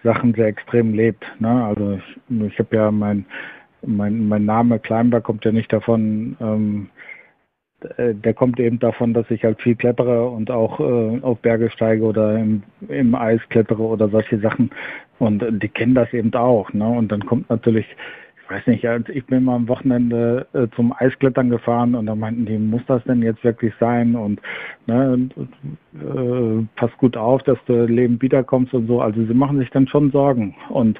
Sachen 0.03 0.33
sehr 0.33 0.47
extrem 0.47 0.93
lebt. 0.93 1.25
Ne? 1.39 1.65
Also 1.65 1.93
ich, 1.93 2.41
ich 2.47 2.59
habe 2.59 2.75
ja 2.75 2.91
mein, 2.91 3.25
mein, 3.85 4.27
mein 4.27 4.45
Name 4.45 4.79
Kleinberg 4.79 5.23
kommt 5.23 5.45
ja 5.45 5.51
nicht 5.51 5.71
davon, 5.71 6.35
ähm, 6.41 6.89
äh, 7.97 8.13
der 8.13 8.33
kommt 8.33 8.59
eben 8.59 8.79
davon, 8.79 9.13
dass 9.13 9.29
ich 9.31 9.43
halt 9.43 9.61
viel 9.61 9.75
klettere 9.75 10.27
und 10.27 10.51
auch 10.51 10.79
äh, 10.79 11.19
auf 11.21 11.39
Berge 11.39 11.69
steige 11.69 12.03
oder 12.03 12.37
im, 12.37 12.63
im 12.87 13.15
Eis 13.15 13.41
klettere 13.49 13.81
oder 13.81 14.09
solche 14.09 14.39
Sachen. 14.39 14.71
Und 15.19 15.43
die 15.61 15.69
kennen 15.69 15.95
das 15.95 16.11
eben 16.13 16.33
auch. 16.33 16.71
Ne? 16.73 16.87
Und 16.87 17.11
dann 17.11 17.25
kommt 17.25 17.49
natürlich 17.49 17.85
ich 17.85 17.95
weiß 18.53 18.67
nicht, 18.67 18.85
ich 19.09 19.25
bin 19.25 19.43
mal 19.43 19.55
am 19.55 19.67
Wochenende 19.67 20.45
äh, 20.53 20.67
zum 20.75 20.93
Eisklettern 20.95 21.49
gefahren 21.49 21.95
und 21.95 22.05
da 22.05 22.15
meinten 22.15 22.45
die, 22.45 22.57
muss 22.57 22.83
das 22.87 23.03
denn 23.05 23.23
jetzt 23.23 23.43
wirklich 23.43 23.73
sein 23.79 24.15
und 24.15 24.39
ne, 24.85 25.29
äh, 25.95 26.65
pass 26.75 26.91
gut 26.97 27.17
auf, 27.17 27.41
dass 27.43 27.57
du 27.65 27.85
Leben 27.85 28.21
wiederkommst 28.21 28.73
und 28.73 28.87
so. 28.87 29.01
Also 29.01 29.25
sie 29.25 29.33
machen 29.33 29.57
sich 29.57 29.71
dann 29.71 29.87
schon 29.87 30.11
Sorgen 30.11 30.55
und 30.69 30.99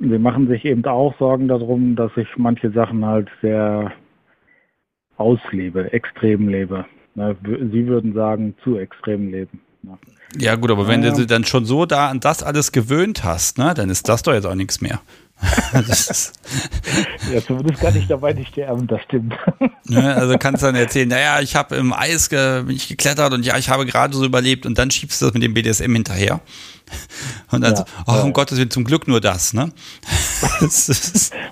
sie 0.00 0.18
machen 0.18 0.48
sich 0.48 0.64
eben 0.64 0.84
auch 0.86 1.16
Sorgen 1.18 1.46
darum, 1.46 1.94
dass 1.94 2.10
ich 2.16 2.28
manche 2.36 2.70
Sachen 2.70 3.04
halt 3.04 3.28
sehr 3.42 3.92
auslebe, 5.16 5.92
extrem 5.92 6.48
lebe. 6.48 6.84
Ne, 7.14 7.36
sie 7.44 7.86
würden 7.86 8.12
sagen, 8.12 8.54
zu 8.64 8.76
extrem 8.76 9.30
leben. 9.30 9.60
Ne. 9.82 9.98
Ja 10.36 10.56
gut, 10.56 10.70
aber 10.70 10.88
wenn 10.88 11.02
du 11.02 11.26
dann 11.26 11.44
schon 11.44 11.64
so 11.64 11.86
da 11.86 12.08
an 12.08 12.20
das 12.20 12.42
alles 12.42 12.72
gewöhnt 12.72 13.24
hast, 13.24 13.56
ne, 13.56 13.72
dann 13.74 13.88
ist 13.88 14.08
das 14.08 14.22
doch 14.22 14.32
jetzt 14.32 14.46
auch 14.46 14.54
nichts 14.54 14.80
mehr. 14.80 15.00
ja, 17.32 17.40
zumindest 17.46 17.80
kann 17.80 17.96
ich 17.96 18.08
dabei 18.08 18.32
nicht 18.32 18.48
sterben, 18.48 18.86
das 18.86 19.02
stimmt. 19.02 19.34
Ne, 19.90 20.14
also 20.14 20.36
kannst 20.36 20.62
du 20.62 20.66
dann 20.66 20.74
erzählen, 20.74 21.08
naja, 21.08 21.40
ich 21.40 21.56
habe 21.56 21.74
im 21.76 21.94
Eis 21.94 22.28
ge 22.28 22.62
bin 22.64 22.76
ich 22.76 22.88
geklettert 22.88 23.32
und 23.32 23.46
ja, 23.46 23.56
ich 23.56 23.70
habe 23.70 23.86
gerade 23.86 24.14
so 24.14 24.22
überlebt 24.22 24.66
und 24.66 24.76
dann 24.78 24.90
schiebst 24.90 25.22
du 25.22 25.26
das 25.26 25.34
mit 25.34 25.42
dem 25.42 25.54
BDSM 25.54 25.94
hinterher. 25.94 26.40
Und 27.50 27.62
dann 27.62 27.72
ja, 27.72 27.76
so, 27.76 27.84
oh, 28.06 28.12
ja. 28.12 28.22
um 28.22 28.32
Gottes 28.32 28.58
Willen, 28.58 28.70
zum 28.70 28.84
Glück 28.84 29.08
nur 29.08 29.20
das, 29.20 29.52
ne? 29.52 29.70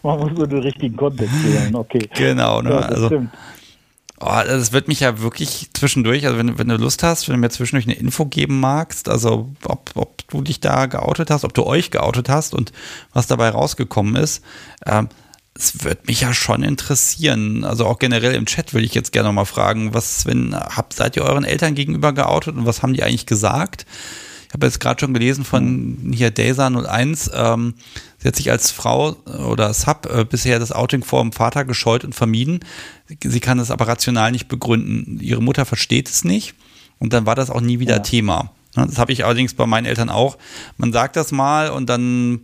Man 0.02 0.18
muss 0.18 0.32
nur 0.32 0.46
den 0.46 0.60
richtigen 0.60 0.96
Content 0.96 1.30
wählen, 1.44 1.74
okay. 1.74 2.08
Genau, 2.14 2.62
ne? 2.62 2.70
Ja, 2.70 2.78
also, 2.78 3.06
stimmt. 3.06 3.30
Oh, 4.18 4.40
das 4.46 4.72
wird 4.72 4.88
mich 4.88 5.00
ja 5.00 5.20
wirklich 5.20 5.68
zwischendurch, 5.74 6.24
also 6.24 6.38
wenn, 6.38 6.58
wenn 6.58 6.68
du 6.68 6.76
Lust 6.76 7.02
hast, 7.02 7.28
wenn 7.28 7.34
du 7.34 7.40
mir 7.40 7.50
zwischendurch 7.50 7.86
eine 7.86 7.98
Info 7.98 8.24
geben 8.24 8.60
magst, 8.60 9.10
also 9.10 9.50
ob, 9.64 9.90
ob 9.94 10.26
du 10.28 10.40
dich 10.40 10.60
da 10.60 10.86
geoutet 10.86 11.30
hast, 11.30 11.44
ob 11.44 11.52
du 11.52 11.64
euch 11.64 11.90
geoutet 11.90 12.30
hast 12.30 12.54
und 12.54 12.72
was 13.12 13.26
dabei 13.26 13.50
rausgekommen 13.50 14.16
ist, 14.16 14.42
ähm, 14.86 15.10
es 15.58 15.84
wird 15.84 16.06
mich 16.06 16.22
ja 16.22 16.34
schon 16.34 16.62
interessieren. 16.62 17.64
Also 17.64 17.86
auch 17.86 17.98
generell 17.98 18.34
im 18.34 18.46
Chat 18.46 18.74
würde 18.74 18.86
ich 18.86 18.94
jetzt 18.94 19.12
gerne 19.12 19.32
mal 19.32 19.44
fragen, 19.44 19.94
was, 19.94 20.26
wenn, 20.26 20.54
habt, 20.54 20.92
seid 20.94 21.16
ihr 21.16 21.22
euren 21.22 21.44
Eltern 21.44 21.74
gegenüber 21.74 22.12
geoutet 22.12 22.56
und 22.56 22.66
was 22.66 22.82
haben 22.82 22.94
die 22.94 23.02
eigentlich 23.02 23.26
gesagt? 23.26 23.86
Ich 24.48 24.54
habe 24.54 24.66
jetzt 24.66 24.80
gerade 24.80 25.00
schon 25.00 25.12
gelesen 25.12 25.44
von 25.44 26.12
hier 26.14 26.32
Daysa01, 26.32 27.30
ähm, 27.34 27.74
sie 28.26 28.30
hat 28.30 28.36
sich 28.36 28.50
als 28.50 28.72
Frau 28.72 29.12
oder 29.48 29.72
Sub 29.72 30.08
äh, 30.12 30.24
bisher 30.24 30.58
das 30.58 30.72
Outing 30.72 31.04
vor 31.04 31.22
dem 31.22 31.30
Vater 31.30 31.64
gescheut 31.64 32.04
und 32.04 32.12
vermieden. 32.12 32.58
Sie 33.22 33.38
kann 33.38 33.60
es 33.60 33.70
aber 33.70 33.86
rational 33.86 34.32
nicht 34.32 34.48
begründen. 34.48 35.20
Ihre 35.20 35.40
Mutter 35.40 35.64
versteht 35.64 36.08
es 36.08 36.24
nicht 36.24 36.54
und 36.98 37.12
dann 37.12 37.24
war 37.24 37.36
das 37.36 37.50
auch 37.50 37.60
nie 37.60 37.78
wieder 37.78 37.98
ja. 37.98 38.02
Thema. 38.02 38.50
Ne, 38.74 38.84
das 38.84 38.98
habe 38.98 39.12
ich 39.12 39.24
allerdings 39.24 39.54
bei 39.54 39.64
meinen 39.66 39.86
Eltern 39.86 40.10
auch. 40.10 40.38
Man 40.76 40.92
sagt 40.92 41.14
das 41.14 41.30
mal 41.30 41.70
und 41.70 41.88
dann, 41.88 42.40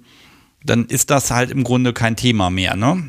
dann 0.64 0.86
ist 0.86 1.10
das 1.10 1.32
halt 1.32 1.50
im 1.50 1.64
Grunde 1.64 1.92
kein 1.92 2.14
Thema 2.14 2.48
mehr. 2.48 2.76
Ne? 2.76 3.02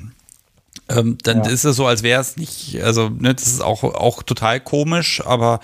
Ähm, 0.89 1.19
dann 1.21 1.43
ja. 1.43 1.51
ist 1.51 1.65
es 1.65 1.75
so, 1.75 1.85
als 1.85 2.01
wäre 2.01 2.21
es 2.21 2.37
nicht, 2.37 2.81
also 2.81 3.09
ne, 3.09 3.35
das 3.35 3.45
ist 3.45 3.61
auch, 3.61 3.83
auch 3.83 4.23
total 4.23 4.59
komisch, 4.59 5.21
aber 5.23 5.59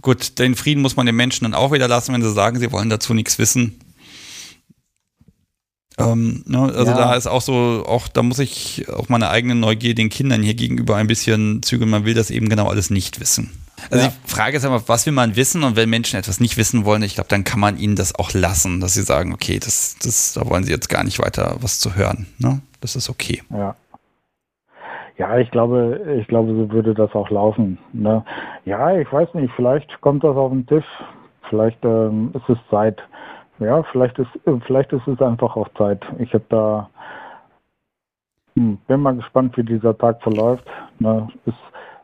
gut, 0.00 0.38
den 0.38 0.54
Frieden 0.54 0.80
muss 0.80 0.96
man 0.96 1.04
den 1.04 1.16
Menschen 1.16 1.44
dann 1.44 1.52
auch 1.52 1.72
wieder 1.72 1.86
lassen, 1.86 2.14
wenn 2.14 2.22
sie 2.22 2.32
sagen, 2.32 2.58
sie 2.58 2.72
wollen 2.72 2.88
dazu 2.88 3.12
nichts 3.12 3.38
wissen. 3.38 3.78
Ähm, 6.00 6.42
ne, 6.46 6.60
also 6.60 6.92
ja. 6.92 6.96
da 6.96 7.14
ist 7.14 7.26
auch 7.26 7.40
so, 7.40 7.84
auch 7.86 8.08
da 8.08 8.22
muss 8.22 8.38
ich 8.38 8.86
auch 8.88 9.08
meine 9.08 9.30
eigene 9.30 9.54
Neugier 9.54 9.94
den 9.94 10.08
Kindern 10.08 10.42
hier 10.42 10.54
gegenüber 10.54 10.96
ein 10.96 11.06
bisschen 11.06 11.62
zügeln. 11.62 11.90
Man 11.90 12.04
will 12.04 12.14
das 12.14 12.30
eben 12.30 12.48
genau 12.48 12.68
alles 12.68 12.90
nicht 12.90 13.20
wissen. 13.20 13.50
Also 13.90 14.04
ja. 14.04 14.12
die 14.12 14.30
Frage 14.30 14.56
ist 14.56 14.64
einfach, 14.64 14.88
was 14.88 15.06
will 15.06 15.12
man 15.12 15.36
wissen 15.36 15.64
und 15.64 15.76
wenn 15.76 15.88
Menschen 15.88 16.18
etwas 16.18 16.40
nicht 16.40 16.56
wissen 16.56 16.84
wollen, 16.84 17.02
ich 17.02 17.14
glaube, 17.14 17.28
dann 17.28 17.44
kann 17.44 17.60
man 17.60 17.78
ihnen 17.78 17.96
das 17.96 18.14
auch 18.14 18.32
lassen, 18.34 18.80
dass 18.80 18.94
sie 18.94 19.02
sagen, 19.02 19.32
okay, 19.32 19.58
das, 19.58 19.96
das, 20.02 20.34
da 20.34 20.48
wollen 20.48 20.64
sie 20.64 20.72
jetzt 20.72 20.88
gar 20.88 21.04
nicht 21.04 21.18
weiter 21.18 21.56
was 21.60 21.80
zu 21.80 21.96
hören. 21.96 22.26
Ne? 22.38 22.60
Das 22.80 22.96
ist 22.96 23.08
okay. 23.08 23.42
Ja. 23.50 23.76
Ja, 25.16 25.36
ich 25.36 25.50
glaube, 25.50 26.18
ich 26.18 26.26
glaube, 26.28 26.54
so 26.54 26.70
würde 26.70 26.94
das 26.94 27.14
auch 27.14 27.28
laufen. 27.28 27.78
Ne? 27.92 28.24
Ja, 28.64 28.96
ich 28.96 29.12
weiß 29.12 29.34
nicht, 29.34 29.52
vielleicht 29.54 30.00
kommt 30.00 30.24
das 30.24 30.34
auf 30.34 30.50
den 30.50 30.66
Tisch, 30.66 30.86
vielleicht 31.50 31.84
ähm, 31.84 32.32
ist 32.32 32.48
es 32.48 32.56
Zeit. 32.70 32.98
Ja, 33.60 33.82
vielleicht 33.92 34.18
ist, 34.18 34.30
vielleicht 34.66 34.92
ist 34.92 35.06
es 35.06 35.20
einfach 35.20 35.54
auch 35.54 35.68
Zeit. 35.76 36.02
Ich 36.18 36.32
habe 36.32 36.44
da, 36.48 36.90
hm, 38.56 38.78
bin 38.88 39.00
mal 39.00 39.14
gespannt, 39.14 39.56
wie 39.56 39.62
dieser 39.62 39.96
Tag 39.96 40.22
verläuft. 40.22 40.64
Ne? 40.98 41.28
Ist, 41.44 41.54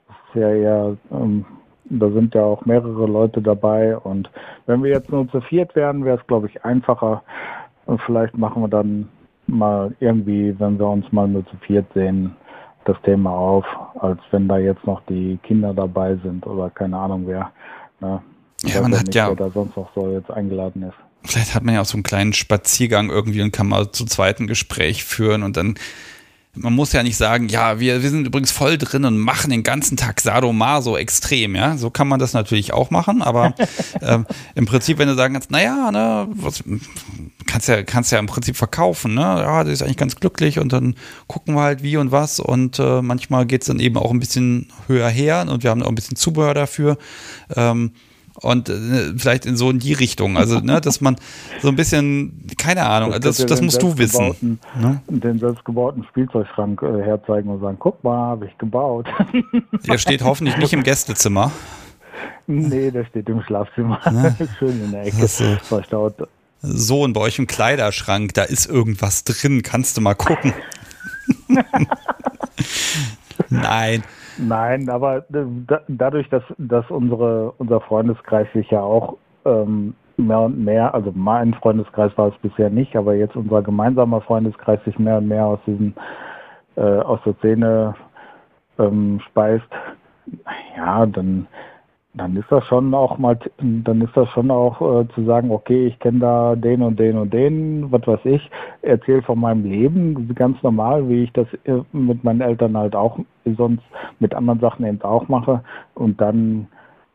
ist 0.08 0.34
ja 0.34 0.50
eher, 0.50 0.96
ähm, 1.10 1.46
da 1.86 2.10
sind 2.10 2.34
ja 2.34 2.42
auch 2.42 2.64
mehrere 2.66 3.06
Leute 3.06 3.40
dabei 3.40 3.96
und 3.96 4.30
wenn 4.66 4.82
wir 4.82 4.90
jetzt 4.90 5.10
nur 5.10 5.28
zu 5.30 5.40
viert 5.40 5.74
wären, 5.74 6.04
wäre 6.04 6.18
es, 6.18 6.26
glaube 6.26 6.48
ich, 6.48 6.64
einfacher. 6.64 7.22
Und 7.86 8.00
vielleicht 8.02 8.36
machen 8.36 8.62
wir 8.62 8.68
dann 8.68 9.08
mal 9.46 9.94
irgendwie, 10.00 10.54
wenn 10.58 10.78
wir 10.78 10.88
uns 10.88 11.10
mal 11.12 11.28
nur 11.28 11.46
zu 11.46 11.56
viert 11.58 11.86
sehen, 11.94 12.36
das 12.84 13.00
Thema 13.02 13.30
auf, 13.30 13.64
als 14.00 14.20
wenn 14.30 14.46
da 14.48 14.58
jetzt 14.58 14.86
noch 14.86 15.00
die 15.08 15.38
Kinder 15.42 15.72
dabei 15.72 16.16
sind 16.16 16.46
oder 16.46 16.70
keine 16.70 16.98
Ahnung 16.98 17.24
wer. 17.26 17.50
Ne? 18.00 18.20
Ja, 18.62 18.82
man 18.82 18.94
hat 18.94 19.06
nicht, 19.06 19.14
ja. 19.14 19.28
Wer 19.28 19.36
da 19.36 19.48
sonst 19.48 19.76
noch 19.76 19.88
so 19.94 20.08
jetzt 20.10 20.30
eingeladen 20.30 20.82
ist. 20.82 21.05
Vielleicht 21.26 21.54
hat 21.54 21.64
man 21.64 21.74
ja 21.74 21.80
auch 21.82 21.86
so 21.86 21.96
einen 21.96 22.02
kleinen 22.02 22.32
Spaziergang 22.32 23.10
irgendwie 23.10 23.42
und 23.42 23.52
kann 23.52 23.68
mal 23.68 23.92
zu 23.92 24.04
zweiten 24.04 24.46
Gespräch 24.46 25.04
führen 25.04 25.42
und 25.42 25.56
dann 25.56 25.76
man 26.56 26.72
muss 26.72 26.92
ja 26.92 27.02
nicht 27.02 27.16
sagen, 27.16 27.48
ja, 27.48 27.80
wir, 27.80 28.02
wir 28.02 28.10
sind 28.10 28.26
übrigens 28.26 28.50
voll 28.50 28.78
drin 28.78 29.04
und 29.04 29.18
machen 29.18 29.50
den 29.50 29.62
ganzen 29.62 29.96
Tag 29.96 30.20
Sadomaso 30.20 30.96
extrem, 30.96 31.54
ja. 31.54 31.76
So 31.76 31.90
kann 31.90 32.08
man 32.08 32.18
das 32.18 32.32
natürlich 32.32 32.72
auch 32.72 32.90
machen, 32.90 33.22
aber 33.22 33.54
ähm, 34.00 34.26
im 34.54 34.66
Prinzip, 34.66 34.98
wenn 34.98 35.08
du 35.08 35.14
sagen 35.14 35.34
kannst, 35.34 35.50
naja, 35.50 35.90
ne, 35.90 36.28
was, 36.30 36.64
kannst 37.46 37.68
ja, 37.68 37.82
kannst 37.82 38.12
ja 38.12 38.18
im 38.18 38.26
Prinzip 38.26 38.56
verkaufen, 38.56 39.14
ne? 39.14 39.20
Ja, 39.20 39.64
der 39.64 39.72
ist 39.72 39.82
eigentlich 39.82 39.96
ganz 39.96 40.16
glücklich 40.16 40.58
und 40.58 40.72
dann 40.72 40.94
gucken 41.26 41.54
wir 41.54 41.62
halt 41.62 41.82
wie 41.82 41.96
und 41.96 42.10
was 42.10 42.40
und 42.40 42.78
äh, 42.78 43.02
manchmal 43.02 43.46
geht 43.46 43.62
es 43.62 43.68
dann 43.68 43.80
eben 43.80 43.96
auch 43.96 44.10
ein 44.10 44.20
bisschen 44.20 44.72
höher 44.86 45.08
her 45.08 45.46
und 45.48 45.62
wir 45.62 45.70
haben 45.70 45.82
auch 45.82 45.88
ein 45.88 45.94
bisschen 45.94 46.16
Zubehör 46.16 46.54
dafür. 46.54 46.96
Ähm, 47.54 47.92
und 48.40 48.68
äh, 48.68 49.14
vielleicht 49.16 49.46
in 49.46 49.56
so 49.56 49.70
in 49.70 49.78
die 49.78 49.92
Richtung. 49.92 50.36
Also, 50.36 50.60
ne, 50.60 50.80
dass 50.82 51.00
man 51.00 51.16
so 51.60 51.68
ein 51.68 51.76
bisschen, 51.76 52.46
keine 52.58 52.86
Ahnung, 52.86 53.12
das, 53.12 53.38
das, 53.38 53.46
das 53.46 53.62
musst 53.62 53.82
du 53.82 53.98
wissen. 53.98 54.58
Ne? 54.78 55.00
Den 55.08 55.38
selbstgebauten 55.38 56.04
Spielzeugschrank 56.04 56.82
äh, 56.82 57.02
herzeigen 57.02 57.48
und 57.48 57.60
sagen, 57.60 57.76
guck 57.78 58.02
mal, 58.04 58.16
habe 58.16 58.46
ich 58.46 58.58
gebaut. 58.58 59.06
Der 59.86 59.98
steht 59.98 60.22
hoffentlich 60.22 60.56
nicht 60.56 60.72
im 60.72 60.82
Gästezimmer. 60.84 61.52
Nee, 62.46 62.90
der 62.90 63.04
steht 63.06 63.28
im 63.28 63.42
Schlafzimmer. 63.42 64.00
Ne? 64.10 64.36
Schön 64.58 64.84
in 64.84 64.92
der 64.92 65.06
Ecke. 65.06 65.26
So. 65.26 65.56
Verstaut. 65.62 66.14
So, 66.62 67.02
und 67.02 67.12
bei 67.12 67.20
euch 67.20 67.38
im 67.38 67.46
Kleiderschrank, 67.46 68.34
da 68.34 68.42
ist 68.42 68.66
irgendwas 68.66 69.24
drin, 69.24 69.62
kannst 69.62 69.96
du 69.96 70.00
mal 70.00 70.14
gucken. 70.14 70.52
Nein. 73.50 74.02
Nein, 74.38 74.90
aber 74.90 75.24
dadurch, 75.88 76.28
dass, 76.28 76.42
dass 76.58 76.90
unsere, 76.90 77.52
unser 77.52 77.80
Freundeskreis 77.80 78.46
sich 78.52 78.70
ja 78.70 78.80
auch 78.80 79.16
ähm, 79.46 79.94
mehr 80.18 80.40
und 80.40 80.62
mehr, 80.62 80.94
also 80.94 81.10
mein 81.14 81.54
Freundeskreis 81.54 82.16
war 82.16 82.28
es 82.28 82.38
bisher 82.38 82.68
nicht, 82.68 82.96
aber 82.96 83.14
jetzt 83.14 83.36
unser 83.36 83.62
gemeinsamer 83.62 84.20
Freundeskreis 84.20 84.82
sich 84.84 84.98
mehr 84.98 85.18
und 85.18 85.28
mehr 85.28 85.46
aus 85.46 85.60
diesem, 85.66 85.94
äh, 86.76 86.80
aus 86.80 87.20
der 87.24 87.34
Szene 87.36 87.94
ähm, 88.78 89.20
speist, 89.26 89.68
ja, 90.76 91.06
dann 91.06 91.46
dann 92.16 92.36
ist 92.36 92.50
das 92.50 92.64
schon 92.64 92.94
auch 92.94 93.18
mal, 93.18 93.38
dann 93.58 94.00
ist 94.00 94.16
das 94.16 94.28
schon 94.30 94.50
auch 94.50 94.80
äh, 94.80 95.08
zu 95.14 95.24
sagen, 95.24 95.50
okay, 95.50 95.86
ich 95.86 95.98
kenne 95.98 96.20
da 96.20 96.56
den 96.56 96.82
und 96.82 96.98
den 96.98 97.18
und 97.18 97.32
den, 97.32 97.92
was 97.92 98.06
weiß 98.06 98.24
ich, 98.24 98.50
erzähle 98.82 99.22
von 99.22 99.38
meinem 99.38 99.64
Leben, 99.64 100.34
ganz 100.34 100.62
normal, 100.62 101.08
wie 101.08 101.24
ich 101.24 101.32
das 101.32 101.46
äh, 101.64 101.82
mit 101.92 102.24
meinen 102.24 102.40
Eltern 102.40 102.76
halt 102.76 102.96
auch 102.96 103.18
sonst 103.56 103.84
mit 104.18 104.34
anderen 104.34 104.60
Sachen 104.60 104.86
eben 104.86 105.02
auch 105.02 105.28
mache 105.28 105.62
und 105.94 106.20
dann 106.20 106.68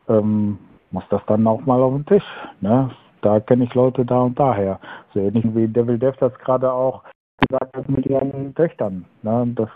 ähm, 0.07 0.60
muss 0.91 1.03
das 1.10 1.22
dann 1.28 1.48
auch 1.48 1.65
mal 1.65 1.82
auf 1.82 1.94
den 1.94 2.06
Tisch. 2.06 2.26
Ne? 2.60 2.91
Da 3.22 3.40
kenne 3.40 3.64
ich 3.64 3.73
Leute 3.73 4.06
da 4.06 4.22
und 4.22 4.40
daher. 4.40 4.80
So 5.14 5.19
ähnlich 5.19 5.45
wie 5.56 5.68
Devil 5.68 5.98
Dev 5.98 6.18
das 6.19 6.34
gerade 6.40 6.72
auch 6.72 7.03
gesagt 7.40 7.76
hat 7.76 7.90
mit 7.90 8.06
ihren 8.06 8.53
Töchtern. 8.56 9.06
Ne? 9.23 9.52
Das 9.56 9.69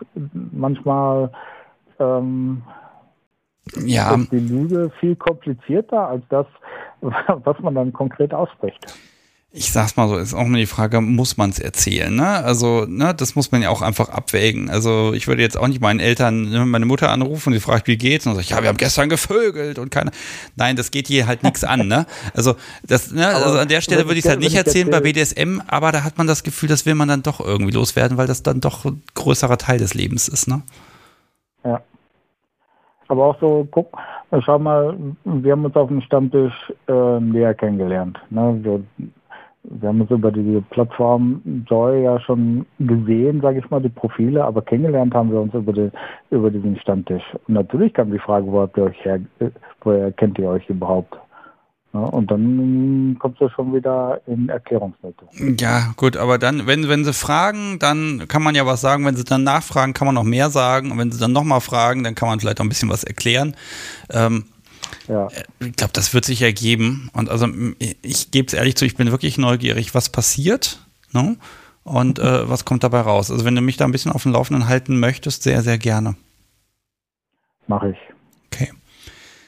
manchmal 0.52 1.31
ähm, 1.99 2.61
ja. 3.83 4.15
ist 4.15 4.31
die 4.31 4.39
Lüge 4.39 4.91
viel 4.99 5.15
komplizierter 5.15 6.07
als 6.07 6.23
das, 6.29 6.45
was 7.01 7.59
man 7.59 7.75
dann 7.75 7.93
konkret 7.93 8.33
ausspricht. 8.33 8.85
Ich 9.57 9.71
sag's 9.71 9.95
mal 9.95 10.09
so, 10.09 10.17
ist 10.17 10.33
auch 10.33 10.45
immer 10.45 10.57
die 10.57 10.65
Frage, 10.65 10.99
muss 10.99 11.37
man 11.37 11.49
es 11.49 11.59
erzählen, 11.59 12.13
ne? 12.13 12.27
Also, 12.27 12.85
ne, 12.89 13.15
das 13.15 13.35
muss 13.35 13.53
man 13.53 13.61
ja 13.61 13.69
auch 13.69 13.81
einfach 13.81 14.09
abwägen. 14.09 14.69
Also, 14.69 15.13
ich 15.13 15.29
würde 15.29 15.43
jetzt 15.43 15.55
auch 15.55 15.69
nicht 15.69 15.79
meinen 15.79 16.01
Eltern, 16.01 16.49
ne, 16.49 16.65
meine 16.65 16.85
Mutter 16.85 17.09
anrufen 17.09 17.49
und 17.49 17.53
sie 17.53 17.61
fragt, 17.61 17.87
wie 17.87 17.95
geht's? 17.95 18.25
Und 18.25 18.31
dann 18.31 18.35
sag 18.35 18.43
ich, 18.43 18.49
ja, 18.49 18.61
wir 18.61 18.67
haben 18.67 18.75
gestern 18.75 19.07
gevögelt 19.07 19.79
und 19.79 19.91
keine. 19.91 20.11
Nein, 20.57 20.75
das 20.75 20.91
geht 20.91 21.07
hier 21.07 21.25
halt 21.25 21.43
nichts 21.43 21.63
an, 21.63 21.87
ne? 21.87 22.05
Also, 22.33 22.55
das, 22.83 23.13
ne, 23.13 23.27
also 23.27 23.57
an 23.57 23.69
der 23.69 23.79
Stelle 23.79 24.07
würde 24.07 24.19
ich 24.19 24.25
es 24.25 24.29
halt 24.29 24.41
nicht 24.41 24.55
erzählen 24.55 24.89
bei 24.89 24.99
BDSM, 24.99 25.61
aber 25.67 25.93
da 25.93 26.03
hat 26.03 26.17
man 26.17 26.27
das 26.27 26.43
Gefühl, 26.43 26.67
das 26.67 26.85
will 26.85 26.95
man 26.95 27.07
dann 27.07 27.23
doch 27.23 27.39
irgendwie 27.39 27.71
loswerden, 27.71 28.17
weil 28.17 28.27
das 28.27 28.43
dann 28.43 28.59
doch 28.59 28.83
ein 28.83 29.03
größerer 29.13 29.57
Teil 29.57 29.79
des 29.79 29.93
Lebens 29.93 30.27
ist, 30.27 30.49
ne? 30.49 30.63
Ja. 31.63 31.81
Aber 33.07 33.26
auch 33.26 33.40
so, 33.40 33.68
guck, 33.72 33.88
schau 34.41 34.60
mal, 34.60 34.95
wir 35.23 35.52
haben 35.52 35.65
uns 35.65 35.76
auf 35.76 35.90
dem 35.90 36.02
Stammtisch 36.02 36.73
äh, 36.88 37.19
näher 37.19 37.53
kennengelernt. 37.53 38.19
Ne? 38.30 38.60
Wir, 38.61 38.84
wir 39.64 39.90
haben 39.90 40.02
uns 40.02 40.11
über 40.11 40.32
die 40.32 40.64
Plattform 40.69 41.41
Joy 41.68 42.03
ja 42.03 42.19
schon 42.19 42.65
gesehen, 42.80 43.41
sage 43.41 43.60
ich 43.60 43.69
mal, 43.69 43.82
die 43.82 43.90
Profile, 43.90 44.44
aber 44.44 44.61
kennengelernt 44.61 45.14
haben 45.14 45.32
wir 45.32 45.41
uns 45.41 45.53
über, 45.53 45.73
den, 45.73 45.91
über 46.32 46.49
diesen 46.49 46.77
Stammtisch. 46.80 47.23
Und 47.48 47.53
natürlich 47.53 47.94
kam 47.94 48.11
die 48.11 48.19
Frage, 48.19 48.48
wo 48.48 48.61
habt 48.61 48.77
ihr 48.77 48.86
euch 48.86 49.06
her, 49.06 49.19
woher 49.82 50.11
kennt 50.11 50.40
ihr 50.40 50.49
euch 50.49 50.68
überhaupt? 50.69 51.15
Und 52.03 52.30
dann 52.31 53.17
kommt 53.19 53.41
es 53.41 53.51
schon 53.51 53.73
wieder 53.73 54.22
in 54.27 54.49
Erklärungsnöte. 54.49 55.26
Ja, 55.59 55.93
gut, 55.97 56.17
aber 56.17 56.38
dann, 56.38 56.67
wenn, 56.67 56.88
wenn 56.89 57.05
sie 57.05 57.13
fragen, 57.13 57.80
dann 57.80 58.27
kann 58.27 58.43
man 58.43 58.55
ja 58.55 58.65
was 58.65 58.81
sagen. 58.81 59.05
Wenn 59.05 59.15
sie 59.15 59.23
dann 59.23 59.43
nachfragen, 59.43 59.93
kann 59.93 60.05
man 60.05 60.15
noch 60.15 60.23
mehr 60.23 60.49
sagen. 60.49 60.91
Und 60.91 60.97
wenn 60.97 61.11
sie 61.11 61.19
dann 61.19 61.31
nochmal 61.31 61.61
fragen, 61.61 62.03
dann 62.03 62.15
kann 62.15 62.27
man 62.27 62.39
vielleicht 62.39 62.59
auch 62.59 62.65
ein 62.65 62.69
bisschen 62.69 62.89
was 62.89 63.03
erklären. 63.03 63.55
Ähm, 64.09 64.45
ja. 65.07 65.27
Ich 65.59 65.76
glaube, 65.76 65.93
das 65.93 66.13
wird 66.13 66.26
sich 66.26 66.41
ergeben. 66.41 67.09
Und 67.13 67.30
also 67.30 67.47
ich 68.01 68.31
gebe 68.31 68.47
es 68.47 68.53
ehrlich 68.53 68.76
zu, 68.76 68.85
ich 68.85 68.95
bin 68.95 69.11
wirklich 69.11 69.38
neugierig, 69.38 69.93
was 69.93 70.09
passiert. 70.09 70.80
Ne? 71.11 71.38
Und 71.84 72.19
äh, 72.19 72.49
was 72.49 72.65
kommt 72.65 72.84
dabei 72.84 73.01
raus? 73.01 73.31
Also 73.31 73.45
wenn 73.45 73.55
du 73.55 73.61
mich 73.61 73.77
da 73.77 73.85
ein 73.85 73.91
bisschen 73.91 74.11
auf 74.11 74.23
dem 74.23 74.31
Laufenden 74.31 74.67
halten 74.67 74.99
möchtest, 74.99 75.43
sehr, 75.43 75.61
sehr 75.61 75.77
gerne. 75.77 76.15
Mache 77.67 77.91
ich. 77.91 78.14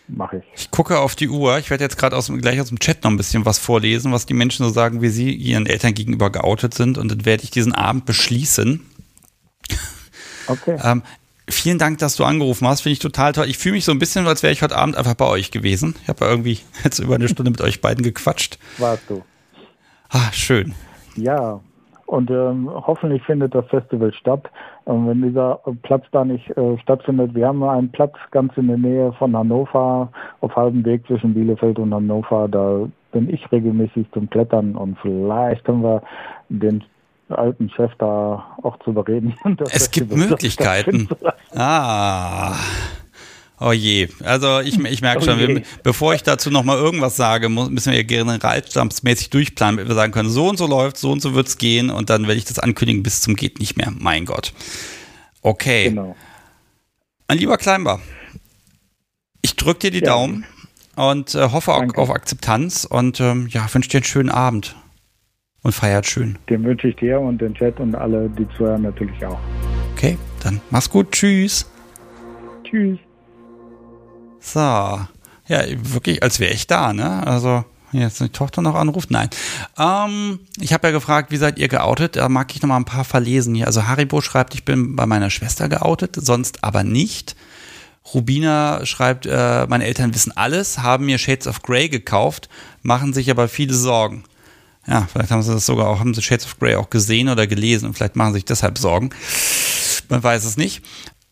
Mache 0.08 0.38
ich. 0.38 0.62
Ich 0.62 0.72
gucke 0.72 1.00
auf 1.00 1.16
die 1.16 1.28
Uhr. 1.28 1.58
Ich 1.58 1.70
werde 1.70 1.84
jetzt 1.84 1.98
gerade 1.98 2.16
aus, 2.16 2.32
gleich 2.32 2.62
aus 2.62 2.70
dem 2.70 2.80
Chat 2.80 3.04
noch 3.04 3.12
ein 3.12 3.18
bisschen 3.18 3.46
was 3.46 3.60
vorlesen, 3.60 4.14
was 4.14 4.26
die 4.26 4.34
Menschen 4.34 4.66
so 4.66 4.72
sagen, 4.72 5.02
wie 5.02 5.10
sie 5.10 5.34
ihren 5.34 5.66
Eltern 5.66 5.94
gegenüber 5.94 6.30
geoutet 6.30 6.74
sind. 6.74 6.98
Und 6.98 7.12
dann 7.12 7.26
werde 7.26 7.44
ich 7.44 7.52
diesen 7.52 7.74
Abend 7.74 8.06
beschließen. 8.06 8.86
Okay. 10.48 10.80
ähm, 10.82 11.04
vielen 11.50 11.78
Dank, 11.78 11.98
dass 11.98 12.16
du 12.16 12.24
angerufen 12.24 12.68
hast. 12.68 12.82
Finde 12.82 12.94
ich 12.94 13.00
total 13.00 13.34
toll. 13.34 13.50
Ich 13.50 13.58
fühle 13.58 13.76
mich 13.76 13.84
so 13.84 13.92
ein 13.92 14.00
bisschen, 14.00 14.26
als 14.28 14.44
wäre 14.44 14.54
ich 14.54 14.62
heute 14.62 14.78
Abend 14.78 14.96
einfach 14.96 15.16
bei 15.16 15.26
euch 15.26 15.52
gewesen. 15.52 15.96
Ich 16.04 16.08
habe 16.08 16.24
ja 16.24 16.32
irgendwie 16.32 16.60
jetzt 16.86 17.00
über 17.00 17.16
eine 17.16 17.28
Stunde 17.28 17.52
mit 17.52 17.62
euch 17.62 17.82
beiden 17.82 18.04
gequatscht. 18.04 18.58
Warst 18.78 19.04
du. 19.10 19.24
Ah, 20.10 20.32
schön. 20.32 20.74
Ja, 21.18 21.60
und 22.06 22.32
ähm, 22.32 22.70
hoffentlich 22.72 23.22
findet 23.24 23.54
das 23.54 23.68
Festival 23.68 24.14
statt. 24.14 24.50
Und 24.88 25.06
wenn 25.06 25.22
dieser 25.22 25.60
Platz 25.84 26.06
da 26.14 26.24
nicht 26.24 26.50
äh, 26.52 26.78
stattfindet, 26.80 27.36
wir 27.36 27.48
haben 27.48 27.62
einen 27.62 27.92
Platz 27.92 28.14
ganz 28.32 28.54
in 28.56 28.68
der 28.68 28.78
Nähe 28.78 29.12
von 29.20 29.36
Hannover, 29.36 30.10
auf 30.40 30.56
halbem 30.56 30.86
Weg 30.86 31.06
zwischen 31.08 31.34
Bielefeld 31.34 31.78
und 31.78 31.94
Hannover. 31.94 32.48
Da 32.48 32.88
bin 33.12 33.30
ich 33.30 33.52
regelmäßig 33.52 34.08
zum 34.14 34.30
Klettern 34.30 34.78
und 34.78 34.98
vielleicht 35.02 35.66
können 35.66 35.84
wir 35.84 36.02
den 36.48 36.86
alten 37.28 37.70
Chef 37.70 37.92
da 37.98 38.46
auch 38.64 38.80
zu 38.80 38.92
überreden. 38.92 39.34
Es 39.74 39.92
gibt 39.92 40.16
Möglichkeiten. 40.16 41.10
Ah. 41.54 42.54
Oh 43.60 43.72
je. 43.72 44.08
Also 44.24 44.60
ich, 44.60 44.80
ich 44.86 45.02
merke 45.02 45.24
schon, 45.24 45.36
oh 45.36 45.48
wir, 45.48 45.62
bevor 45.84 46.14
ich 46.14 46.24
dazu 46.24 46.52
nochmal 46.52 46.78
irgendwas 46.78 47.16
sage, 47.16 47.50
müssen 47.50 47.92
wir 47.92 48.04
generalstabsmäßig 48.04 49.30
durchplanen, 49.30 49.78
damit 49.78 49.90
wir 49.90 49.96
sagen 49.96 50.12
können, 50.12 50.30
so 50.30 50.48
und 50.48 50.58
so 50.58 50.68
läuft, 50.68 50.98
so 50.98 51.12
und 51.12 51.22
so 51.22 51.34
wird 51.34 51.48
es 51.48 51.58
gehen 51.58 51.90
und 51.90 52.10
dann 52.10 52.24
werde 52.28 52.38
ich 52.38 52.46
das 52.46 52.60
ankündigen 52.60 53.04
bis 53.04 53.22
zum 53.22 53.36
geht 53.36 53.60
nicht 53.60 53.78
mehr. 53.78 53.92
Mein 53.98 54.26
Gott. 54.26 54.54
Okay. 55.42 55.90
Genau. 55.90 56.16
Mein 57.28 57.40
lieber 57.40 57.58
Kleinbar, 57.58 58.00
ich 59.42 59.56
drücke 59.56 59.80
dir 59.80 59.92
die 59.92 60.06
ja. 60.06 60.14
Daumen 60.14 60.46
und 60.96 61.36
äh, 61.36 61.52
hoffe 61.52 61.74
auch 61.74 61.96
auf 61.96 62.10
Akzeptanz 62.10 62.86
und 62.86 63.20
ähm, 63.20 63.48
ja, 63.50 63.68
wünsche 63.74 63.90
dir 63.90 63.98
einen 63.98 64.06
schönen 64.06 64.30
Abend 64.30 64.76
und 65.62 65.74
feiert 65.74 66.06
schön. 66.06 66.38
Den 66.50 66.64
wünsche 66.64 66.88
ich 66.88 66.96
dir 66.96 67.20
und 67.20 67.42
den 67.42 67.54
Chat 67.54 67.80
und 67.80 67.96
alle, 67.96 68.30
die 68.30 68.48
zuhören, 68.56 68.84
natürlich 68.84 69.26
auch. 69.26 69.40
Okay, 69.94 70.18
dann 70.42 70.62
mach's 70.70 70.90
gut. 70.90 71.12
Tschüss. 71.12 71.70
Tschüss. 72.64 73.00
So. 74.40 74.60
Ja, 74.60 75.64
wirklich, 75.70 76.24
als 76.24 76.40
wäre 76.40 76.54
ich 76.54 76.68
da, 76.68 76.94
ne? 76.94 77.26
Also, 77.26 77.64
jetzt 77.94 78.20
die 78.20 78.30
Tochter 78.30 78.62
noch 78.62 78.76
anruft? 78.76 79.12
Nein. 79.12 79.30
Ähm, 79.78 80.40
ich 80.60 80.74
habe 80.74 80.88
ja 80.88 80.92
gefragt, 80.92 81.32
wie 81.32 81.38
seid 81.38 81.58
ihr 81.58 81.68
geoutet? 81.68 82.18
Da 82.18 82.28
mag 82.30 82.54
ich 82.54 82.62
noch 82.62 82.70
mal 82.70 82.78
ein 82.78 82.86
paar 82.86 83.06
verlesen 83.06 83.56
hier. 83.56 83.68
Also 83.68 83.88
Haribo 83.88 84.22
schreibt, 84.22 84.54
ich 84.56 84.66
bin 84.66 84.96
bei 84.96 85.06
meiner 85.06 85.30
Schwester 85.30 85.70
geoutet, 85.70 86.18
sonst 86.20 86.64
aber 86.64 86.84
nicht. 86.84 87.36
Rubina 88.14 88.86
schreibt, 88.86 89.26
äh, 89.26 89.66
meine 89.68 89.86
Eltern 89.86 90.14
wissen 90.14 90.36
alles, 90.36 90.80
haben 90.80 91.06
mir 91.06 91.18
Shades 91.18 91.48
of 91.48 91.62
Grey 91.62 91.90
gekauft, 91.90 92.48
machen 92.82 93.14
sich 93.14 93.30
aber 93.30 93.48
viele 93.48 93.74
Sorgen. 93.74 94.24
Ja, 94.86 95.08
vielleicht 95.12 95.32
haben 95.32 95.42
sie 95.42 95.54
das 95.54 95.66
sogar 95.66 95.88
auch, 95.88 96.00
haben 96.00 96.14
sie 96.14 96.22
Shades 96.22 96.46
of 96.46 96.60
Grey 96.60 96.76
auch 96.76 96.90
gesehen 96.90 97.28
oder 97.28 97.48
gelesen 97.48 97.88
und 97.88 97.94
vielleicht 97.96 98.16
machen 98.16 98.32
sie 98.32 98.38
sich 98.38 98.46
deshalb 98.46 98.78
Sorgen. 98.78 99.10
Man 100.10 100.24
weiß 100.24 100.46
es 100.46 100.56
nicht 100.56 100.84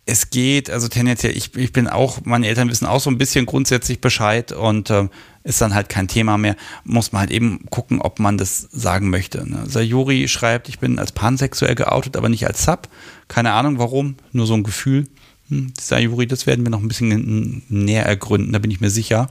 es 0.06 0.30
geht, 0.30 0.70
also 0.70 0.88
tendenziell, 0.88 1.36
ich, 1.36 1.56
ich 1.56 1.74
bin 1.74 1.88
auch, 1.88 2.20
meine 2.26 2.48
Eltern 2.48 2.70
wissen 2.70 2.86
auch 2.86 3.00
so 3.00 3.10
ein 3.10 3.18
bisschen 3.18 3.48
grundsätzlich 3.48 4.02
Bescheid 4.02 4.52
und 4.52 4.92
äh, 4.92 5.08
ist 5.44 5.62
dann 5.62 5.74
halt 5.74 5.90
kein 5.90 6.08
Thema 6.08 6.38
mehr. 6.38 6.56
Muss 6.84 7.12
man 7.12 7.22
halt 7.22 7.32
eben 7.32 7.66
gucken, 7.72 8.02
ob 8.02 8.20
man 8.20 8.38
das 8.38 8.68
sagen 8.72 9.10
möchte. 9.10 9.50
Ne? 9.50 9.64
Sayuri 9.68 10.28
schreibt, 10.28 10.70
ich 10.70 10.80
bin 10.80 11.00
als 11.00 11.12
pansexuell 11.12 11.74
geoutet, 11.74 12.18
aber 12.18 12.30
nicht 12.30 12.46
als 12.46 12.64
Sub. 12.64 12.88
Keine 13.28 13.54
Ahnung 13.54 13.80
warum, 13.80 14.16
nur 14.32 14.46
so 14.46 14.54
ein 14.54 14.64
Gefühl. 14.64 15.08
Hm, 15.50 15.74
Sayuri, 15.80 16.28
das 16.28 16.46
werden 16.46 16.66
wir 16.66 16.70
noch 16.70 16.82
ein 16.82 16.88
bisschen 16.88 17.64
näher 17.70 18.06
ergründen, 18.06 18.54
da 18.54 18.60
bin 18.60 18.72
ich 18.72 18.82
mir 18.82 18.92
sicher. 18.92 19.30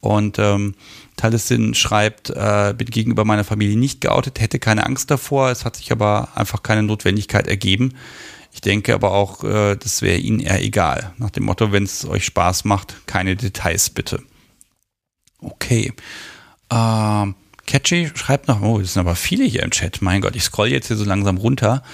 Und 0.00 0.38
ähm, 0.38 0.74
Talissin 1.16 1.74
schreibt, 1.74 2.30
äh, 2.30 2.74
bin 2.76 2.88
gegenüber 2.88 3.24
meiner 3.24 3.42
Familie 3.44 3.76
nicht 3.76 4.00
geoutet, 4.00 4.40
hätte 4.40 4.60
keine 4.60 4.86
Angst 4.86 5.10
davor, 5.10 5.50
es 5.50 5.64
hat 5.64 5.76
sich 5.76 5.90
aber 5.90 6.28
einfach 6.36 6.62
keine 6.62 6.84
Notwendigkeit 6.84 7.48
ergeben. 7.48 7.94
Ich 8.58 8.62
denke 8.62 8.92
aber 8.92 9.12
auch, 9.12 9.44
äh, 9.44 9.76
das 9.76 10.02
wäre 10.02 10.18
Ihnen 10.18 10.40
eher 10.40 10.60
egal. 10.60 11.12
Nach 11.16 11.30
dem 11.30 11.44
Motto, 11.44 11.70
wenn 11.70 11.84
es 11.84 12.04
euch 12.04 12.24
Spaß 12.24 12.64
macht, 12.64 13.06
keine 13.06 13.36
Details 13.36 13.88
bitte. 13.88 14.20
Okay. 15.38 15.92
Ähm, 16.68 17.36
Catchy 17.68 18.10
schreibt 18.16 18.48
noch, 18.48 18.60
oh, 18.60 18.80
das 18.80 18.94
sind 18.94 19.00
aber 19.00 19.14
viele 19.14 19.44
hier 19.44 19.62
im 19.62 19.70
Chat. 19.70 20.02
Mein 20.02 20.22
Gott, 20.22 20.34
ich 20.34 20.42
scroll 20.42 20.72
jetzt 20.72 20.88
hier 20.88 20.96
so 20.96 21.04
langsam 21.04 21.36
runter. 21.36 21.84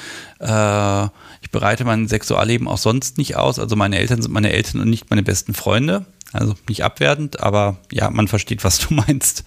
Äh, 0.40 1.04
ich 1.42 1.50
bereite 1.50 1.84
mein 1.84 2.08
Sexualleben 2.08 2.66
auch 2.66 2.78
sonst 2.78 3.18
nicht 3.18 3.36
aus. 3.36 3.58
Also 3.58 3.76
meine 3.76 3.98
Eltern 3.98 4.22
sind 4.22 4.32
meine 4.32 4.50
Eltern 4.50 4.80
und 4.80 4.88
nicht 4.88 5.10
meine 5.10 5.22
besten 5.22 5.52
Freunde. 5.52 6.06
Also 6.32 6.54
nicht 6.66 6.82
abwertend, 6.82 7.40
aber 7.40 7.76
ja, 7.92 8.08
man 8.08 8.26
versteht, 8.26 8.64
was 8.64 8.78
du 8.78 8.94
meinst. 9.06 9.44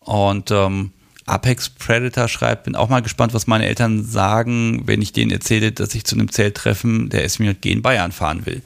Und 0.00 0.50
ähm, 0.50 0.90
Apex 1.26 1.70
Predator 1.70 2.28
schreibt, 2.28 2.64
bin 2.64 2.76
auch 2.76 2.88
mal 2.88 3.00
gespannt, 3.00 3.32
was 3.32 3.46
meine 3.46 3.66
Eltern 3.66 4.04
sagen, 4.04 4.82
wenn 4.86 5.00
ich 5.00 5.12
denen 5.12 5.30
erzähle, 5.30 5.72
dass 5.72 5.94
ich 5.94 6.04
zu 6.04 6.16
einem 6.16 6.30
Zelttreffen 6.30 7.08
der 7.08 7.28
SMJG 7.28 7.72
in 7.72 7.82
Bayern 7.82 8.12
fahren 8.12 8.44
will. 8.44 8.62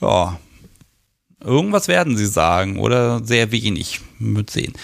Ja, 0.00 0.38
irgendwas 1.42 1.88
werden 1.88 2.16
sie 2.16 2.26
sagen 2.26 2.78
oder 2.78 3.24
sehr 3.24 3.50
wenig. 3.50 4.00
Wird 4.18 4.50
sehen. 4.50 4.74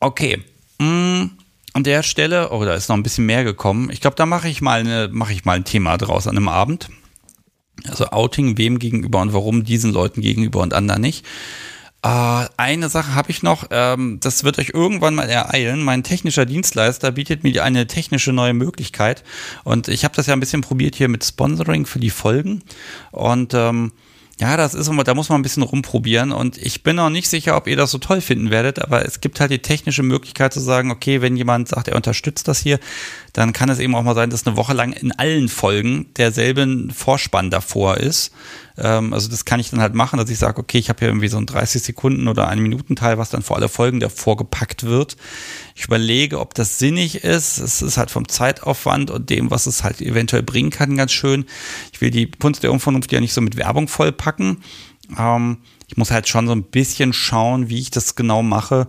Okay. 0.00 0.42
Mm, 0.78 1.24
an 1.72 1.84
der 1.84 2.02
Stelle, 2.02 2.50
oh, 2.50 2.64
da 2.64 2.74
ist 2.74 2.88
noch 2.88 2.96
ein 2.96 3.02
bisschen 3.02 3.26
mehr 3.26 3.44
gekommen. 3.44 3.90
Ich 3.90 4.00
glaube, 4.00 4.16
da 4.16 4.26
mache 4.26 4.48
ich 4.48 4.60
mache 4.60 5.32
ich 5.32 5.44
mal 5.44 5.56
ein 5.56 5.64
Thema 5.64 5.96
draus 5.96 6.26
an 6.26 6.36
einem 6.36 6.48
Abend. 6.48 6.90
Also 7.88 8.06
Outing, 8.06 8.58
wem 8.58 8.78
gegenüber 8.78 9.20
und 9.20 9.32
warum 9.32 9.64
diesen 9.64 9.92
Leuten 9.92 10.20
gegenüber 10.20 10.60
und 10.60 10.74
anderen 10.74 11.00
nicht. 11.00 11.24
Uh, 12.04 12.46
eine 12.56 12.88
Sache 12.88 13.14
habe 13.14 13.30
ich 13.30 13.44
noch, 13.44 13.68
ähm, 13.70 14.18
das 14.20 14.42
wird 14.42 14.58
euch 14.58 14.70
irgendwann 14.70 15.14
mal 15.14 15.28
ereilen. 15.28 15.84
Mein 15.84 16.02
technischer 16.02 16.44
Dienstleister 16.44 17.12
bietet 17.12 17.44
mir 17.44 17.62
eine 17.62 17.86
technische 17.86 18.32
neue 18.32 18.54
Möglichkeit 18.54 19.22
und 19.62 19.86
ich 19.86 20.02
habe 20.02 20.16
das 20.16 20.26
ja 20.26 20.32
ein 20.32 20.40
bisschen 20.40 20.62
probiert 20.62 20.96
hier 20.96 21.06
mit 21.06 21.24
Sponsoring 21.24 21.86
für 21.86 22.00
die 22.00 22.10
Folgen 22.10 22.64
und 23.12 23.54
ähm, 23.54 23.92
ja, 24.42 24.56
das 24.56 24.74
ist 24.74 24.88
immer, 24.88 25.04
da 25.04 25.14
muss 25.14 25.28
man 25.28 25.38
ein 25.38 25.42
bisschen 25.42 25.62
rumprobieren 25.62 26.32
und 26.32 26.58
ich 26.58 26.82
bin 26.82 26.96
noch 26.96 27.10
nicht 27.10 27.28
sicher, 27.28 27.56
ob 27.56 27.68
ihr 27.68 27.76
das 27.76 27.92
so 27.92 27.98
toll 27.98 28.20
finden 28.20 28.50
werdet, 28.50 28.80
aber 28.82 29.06
es 29.06 29.20
gibt 29.20 29.38
halt 29.38 29.52
die 29.52 29.60
technische 29.60 30.02
Möglichkeit 30.02 30.52
zu 30.52 30.58
sagen, 30.58 30.90
okay, 30.90 31.22
wenn 31.22 31.36
jemand 31.36 31.68
sagt, 31.68 31.86
er 31.86 31.94
unterstützt 31.94 32.48
das 32.48 32.58
hier, 32.58 32.80
dann 33.32 33.52
kann 33.52 33.68
es 33.68 33.78
eben 33.78 33.94
auch 33.94 34.02
mal 34.02 34.16
sein, 34.16 34.30
dass 34.30 34.44
eine 34.44 34.56
Woche 34.56 34.74
lang 34.74 34.92
in 34.92 35.12
allen 35.12 35.48
Folgen 35.48 36.06
derselben 36.16 36.90
Vorspann 36.90 37.50
davor 37.50 37.98
ist. 37.98 38.32
Ähm, 38.78 39.12
also 39.12 39.28
das 39.28 39.44
kann 39.44 39.60
ich 39.60 39.70
dann 39.70 39.80
halt 39.80 39.94
machen, 39.94 40.18
dass 40.18 40.30
ich 40.30 40.38
sage, 40.38 40.60
okay, 40.60 40.78
ich 40.78 40.88
habe 40.88 40.98
hier 41.00 41.08
irgendwie 41.08 41.28
so 41.28 41.38
ein 41.38 41.46
30 41.46 41.82
Sekunden 41.82 42.28
oder 42.28 42.48
ein 42.48 42.58
Minutenteil, 42.58 43.18
was 43.18 43.30
dann 43.30 43.42
vor 43.42 43.56
alle 43.56 43.68
Folgen 43.68 44.00
davor 44.00 44.36
gepackt 44.36 44.84
wird. 44.84 45.16
Ich 45.74 45.84
überlege, 45.84 46.40
ob 46.40 46.54
das 46.54 46.78
sinnig 46.78 47.24
ist. 47.24 47.58
Es 47.58 47.82
ist 47.82 47.96
halt 47.96 48.10
vom 48.10 48.28
Zeitaufwand 48.28 49.10
und 49.10 49.30
dem, 49.30 49.50
was 49.50 49.66
es 49.66 49.84
halt 49.84 50.00
eventuell 50.00 50.42
bringen 50.42 50.70
kann, 50.70 50.96
ganz 50.96 51.12
schön. 51.12 51.46
Ich 51.92 52.00
will 52.00 52.10
die 52.10 52.30
Kunst 52.30 52.62
der 52.62 52.72
Unvernunft 52.72 53.12
ja 53.12 53.20
nicht 53.20 53.32
so 53.32 53.40
mit 53.40 53.56
Werbung 53.56 53.88
vollpacken. 53.88 54.31
Ähm, 55.18 55.58
ich 55.88 55.96
muss 55.96 56.10
halt 56.10 56.28
schon 56.28 56.46
so 56.46 56.52
ein 56.52 56.64
bisschen 56.64 57.12
schauen, 57.12 57.68
wie 57.68 57.78
ich 57.78 57.90
das 57.90 58.14
genau 58.14 58.42
mache. 58.42 58.88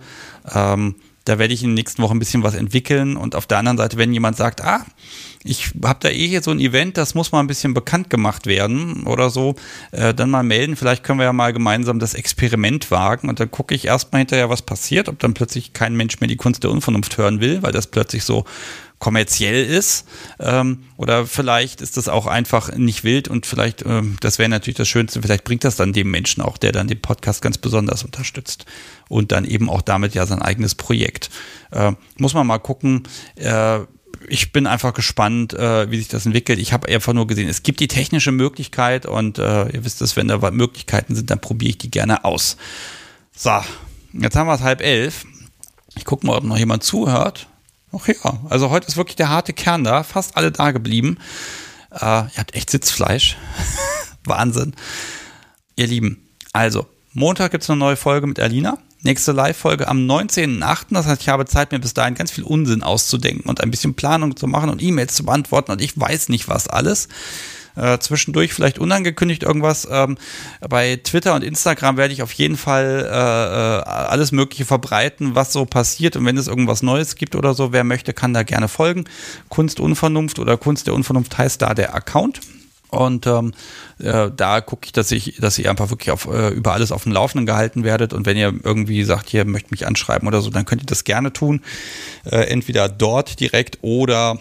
Ähm, 0.54 0.96
da 1.26 1.40
werde 1.40 1.54
ich 1.54 1.64
in 1.64 1.70
den 1.70 1.76
nächsten 1.76 2.02
Wochen 2.02 2.18
ein 2.18 2.20
bisschen 2.20 2.44
was 2.44 2.54
entwickeln. 2.54 3.16
Und 3.16 3.36
auf 3.36 3.46
der 3.46 3.58
anderen 3.58 3.78
Seite, 3.78 3.98
wenn 3.98 4.14
jemand 4.14 4.36
sagt, 4.36 4.62
ah, 4.62 4.86
ich 5.44 5.74
habe 5.84 6.00
da 6.02 6.10
eh 6.10 6.28
hier 6.28 6.42
so 6.42 6.52
ein 6.52 6.60
Event, 6.60 6.98
das 6.98 7.16
muss 7.16 7.32
mal 7.32 7.40
ein 7.40 7.48
bisschen 7.48 7.74
bekannt 7.74 8.10
gemacht 8.10 8.46
werden 8.46 9.04
oder 9.04 9.30
so, 9.30 9.56
äh, 9.92 10.14
dann 10.14 10.30
mal 10.30 10.44
melden. 10.44 10.76
Vielleicht 10.76 11.04
können 11.04 11.20
wir 11.20 11.26
ja 11.26 11.34
mal 11.34 11.54
gemeinsam 11.54 12.00
das 12.00 12.14
Experiment 12.14 12.92
wagen 12.92 13.30
und 13.30 13.40
dann 13.40 13.52
gucke 13.52 13.76
ich 13.76 13.86
erstmal 13.86 14.20
hinterher, 14.20 14.50
was 14.50 14.62
passiert, 14.62 15.10
ob 15.10 15.20
dann 15.20 15.34
plötzlich 15.34 15.74
kein 15.74 15.96
Mensch 15.96 16.20
mehr 16.20 16.28
die 16.28 16.38
Kunst 16.38 16.64
der 16.64 16.72
Unvernunft 16.72 17.18
hören 17.18 17.40
will, 17.40 17.62
weil 17.62 17.72
das 17.72 17.88
plötzlich 17.88 18.24
so 18.24 18.46
kommerziell 19.04 19.66
ist. 19.66 20.06
Ähm, 20.40 20.86
oder 20.96 21.28
vielleicht 21.28 21.82
ist 21.82 21.98
das 21.98 22.08
auch 22.08 22.26
einfach 22.26 22.74
nicht 22.74 23.04
wild 23.04 23.28
und 23.28 23.46
vielleicht, 23.46 23.86
ähm, 23.86 24.16
das 24.22 24.40
wäre 24.40 24.48
natürlich 24.48 24.78
das 24.78 24.88
Schönste, 24.88 25.22
vielleicht 25.22 25.44
bringt 25.44 25.66
das 25.66 25.76
dann 25.76 25.92
dem 25.92 26.10
Menschen 26.10 26.42
auch, 26.42 26.58
der 26.58 26.72
dann 26.72 26.88
den 26.88 27.02
Podcast 27.02 27.42
ganz 27.42 27.58
besonders 27.58 28.06
unterstützt. 28.06 28.66
Und 29.10 29.34
dann 29.34 29.44
eben 29.44 29.70
auch 29.70 29.82
damit 29.82 30.16
ja 30.16 30.26
sein 30.26 30.42
eigenes 30.42 30.76
Projekt. 30.76 31.30
Äh, 31.72 31.92
muss 32.18 32.34
man 32.34 32.48
mal 32.48 32.60
gucken. 32.60 33.04
Äh, 33.36 33.80
ich 34.30 34.54
bin 34.54 34.68
einfach 34.68 34.94
gespannt, 34.94 35.54
äh, 35.54 35.92
wie 35.92 35.98
sich 35.98 36.08
das 36.08 36.26
entwickelt. 36.26 36.58
Ich 36.60 36.72
habe 36.72 36.88
einfach 36.88 37.12
nur 37.12 37.28
gesehen, 37.28 37.50
es 37.50 37.62
gibt 37.62 37.82
die 37.82 37.90
technische 37.90 38.32
Möglichkeit 38.32 39.06
und 39.06 39.38
äh, 39.38 39.68
ihr 39.68 39.84
wisst 39.84 40.02
es, 40.02 40.16
wenn 40.16 40.30
da 40.30 40.50
Möglichkeiten 40.52 41.14
sind, 41.14 41.30
dann 41.30 41.42
probiere 41.42 41.72
ich 41.72 41.78
die 41.78 41.92
gerne 41.92 42.24
aus. 42.24 42.56
So, 43.36 43.52
jetzt 44.14 44.38
haben 44.38 44.48
wir 44.48 44.54
es 44.54 44.62
halb 44.62 44.82
elf. 44.82 45.26
Ich 45.96 46.06
gucke 46.06 46.26
mal, 46.26 46.38
ob 46.38 46.46
noch 46.46 46.58
jemand 46.58 46.84
zuhört. 46.84 47.50
Ach 47.96 48.08
ja, 48.08 48.40
also 48.50 48.70
heute 48.72 48.88
ist 48.88 48.98
wirklich 48.98 49.16
der 49.16 49.30
harte 49.30 49.54
Kern 49.54 49.84
da, 49.84 50.04
fast 50.04 50.36
alle 50.36 50.52
da 50.52 50.72
geblieben. 50.72 51.18
Äh, 51.92 52.00
ihr 52.06 52.38
habt 52.38 52.56
echt 52.56 52.70
Sitzfleisch. 52.70 53.38
Wahnsinn. 54.26 54.74
Ihr 55.76 55.88
Lieben, 55.88 56.24
also, 56.54 56.88
Montag 57.14 57.52
gibt 57.52 57.64
es 57.64 57.70
eine 57.70 57.78
neue 57.78 57.96
Folge 57.96 58.28
mit 58.28 58.40
Alina. 58.40 58.78
Nächste 59.02 59.34
Live-Folge 59.34 59.88
am 59.88 60.08
19.08. 60.08 60.86
Das 60.92 61.06
heißt, 61.06 61.22
ich 61.22 61.30
habe 61.30 61.46
Zeit, 61.46 61.72
mir 61.72 61.80
bis 61.80 61.94
dahin 61.94 62.16
ganz 62.16 62.32
viel 62.32 62.44
Unsinn 62.44 62.84
auszudenken 62.84 63.50
und 63.50 63.60
ein 63.62 63.70
bisschen 63.70 63.96
Planung 63.96 64.36
zu 64.38 64.48
machen 64.48 64.70
und 64.70 64.82
E-Mails 64.82 65.16
zu 65.16 65.26
beantworten 65.26 65.72
und 65.72 65.82
ich 65.82 66.00
weiß 66.00 66.30
nicht 66.30 66.48
was 66.48 66.68
alles. 66.68 67.10
Äh, 67.76 67.98
zwischendurch 68.00 68.54
vielleicht 68.54 68.80
unangekündigt 68.80 69.44
irgendwas. 69.44 69.88
Ähm, 69.90 70.18
bei 70.70 70.98
Twitter 71.04 71.34
und 71.36 71.44
Instagram 71.44 71.98
werde 71.98 72.14
ich 72.14 72.22
auf 72.22 72.32
jeden 72.34 72.58
Fall 72.58 73.06
äh, 73.06 73.10
äh, 73.10 73.84
alles 73.84 74.32
Mögliche 74.32 74.66
verbreiten, 74.66 75.36
was 75.36 75.54
so 75.54 75.66
passiert. 75.66 76.16
Und 76.16 76.26
wenn 76.26 76.38
es 76.38 76.48
irgendwas 76.48 76.84
Neues 76.84 77.16
gibt 77.16 77.36
oder 77.36 77.54
so, 77.54 77.72
wer 77.72 77.84
möchte, 77.84 78.14
kann 78.14 78.34
da 78.34 78.44
gerne 78.44 78.68
folgen. 78.68 79.06
Kunst 79.50 79.80
Unvernunft 79.80 80.40
oder 80.40 80.58
Kunst 80.58 80.88
der 80.88 80.94
Unvernunft 80.94 81.38
heißt 81.38 81.62
da 81.62 81.74
der 81.74 81.96
Account. 81.96 82.42
Und 82.94 83.26
ähm, 83.26 83.54
äh, 83.98 84.30
da 84.36 84.62
gucke 84.62 84.86
ich, 84.86 84.92
dass 84.92 85.12
ich, 85.12 85.38
dass 85.40 85.58
ihr 85.58 85.68
einfach 85.68 85.90
wirklich 85.90 86.12
auf, 86.12 86.28
äh, 86.28 86.50
über 86.50 86.74
alles 86.74 86.92
auf 86.92 87.04
dem 87.04 87.12
Laufenden 87.12 87.48
gehalten 87.48 87.84
werdet. 87.84 88.14
Und 88.14 88.28
wenn 88.28 88.38
ihr 88.38 88.54
irgendwie 88.64 89.04
sagt, 89.04 89.30
hier 89.30 89.46
möchtet 89.46 89.72
mich 89.72 89.88
anschreiben 89.88 90.28
oder 90.28 90.42
so, 90.42 90.52
dann 90.52 90.66
könnt 90.66 90.84
ihr 90.84 90.86
das 90.86 91.04
gerne 91.04 91.34
tun. 91.34 91.62
Äh, 92.24 92.46
entweder 92.52 92.90
dort 92.90 93.40
direkt 93.40 93.80
oder 93.82 94.40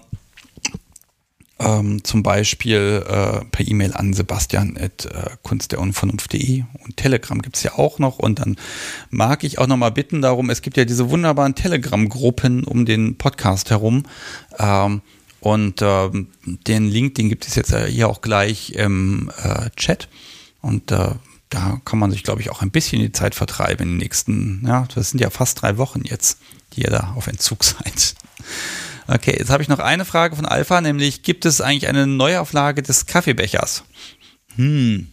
ähm, 1.63 2.05
zum 2.05 2.23
Beispiel 2.23 3.05
äh, 3.07 3.45
per 3.45 3.67
E-Mail 3.67 3.95
an 3.95 4.13
Sebastian 4.13 4.77
at 4.77 5.07
äh, 5.07 5.37
kunstderunvernunft.de 5.43 6.65
und 6.85 6.97
Telegram 6.97 7.41
gibt 7.41 7.57
es 7.57 7.63
ja 7.63 7.79
auch 7.79 7.99
noch 7.99 8.19
und 8.19 8.41
dann 8.41 8.57
mag 9.11 9.45
ich 9.45 9.59
auch 9.59 9.67
noch 9.67 9.77
mal 9.77 9.91
bitten 9.91 10.23
darum, 10.23 10.51
es 10.51 10.63
gibt 10.63 10.77
ja 10.77 10.85
diese 10.85 11.11
wunderbaren 11.11 11.55
Telegram-Gruppen 11.55 12.65
um 12.65 12.85
den 12.85 13.17
Podcast 13.17 13.71
herum 13.71 14.05
ähm, 14.59 15.03
Und 15.41 15.83
ähm, 15.83 16.29
den 16.45 16.89
Link, 16.89 17.17
den 17.17 17.29
gibt 17.29 17.47
es 17.47 17.57
jetzt 17.57 17.75
hier 17.75 18.09
auch 18.09 18.21
gleich 18.21 18.71
im 18.71 19.31
äh, 19.43 19.71
Chat. 19.77 20.09
Und 20.61 20.93
äh, 20.93 21.11
da 21.51 21.81
kann 21.85 21.99
man 21.99 22.11
sich, 22.11 22.23
glaube 22.23 22.41
ich, 22.41 22.51
auch 22.51 22.63
ein 22.63 22.71
bisschen 22.71 23.03
die 23.03 23.13
Zeit 23.13 23.35
vertreiben 23.35 23.83
in 23.83 23.89
den 23.95 23.99
nächsten, 23.99 24.63
ja, 24.65 24.87
das 24.95 25.11
sind 25.11 25.21
ja 25.21 25.31
fast 25.31 25.61
drei 25.61 25.77
Wochen 25.77 26.03
jetzt, 26.05 26.39
die 26.73 26.83
ihr 26.83 26.91
da 26.91 27.13
auf 27.17 27.27
Entzug 27.27 27.65
seid. 27.65 28.15
Okay, 29.09 29.35
jetzt 29.39 29.51
habe 29.51 29.63
ich 29.63 29.69
noch 29.69 29.81
eine 29.81 30.05
Frage 30.05 30.37
von 30.37 30.47
Alpha, 30.47 30.81
nämlich 30.81 31.23
gibt 31.23 31.45
es 31.45 31.61
eigentlich 31.61 31.89
eine 31.89 32.07
Neuauflage 32.07 32.83
des 32.83 33.07
Kaffeebechers? 33.07 33.85
Hm, 34.57 35.09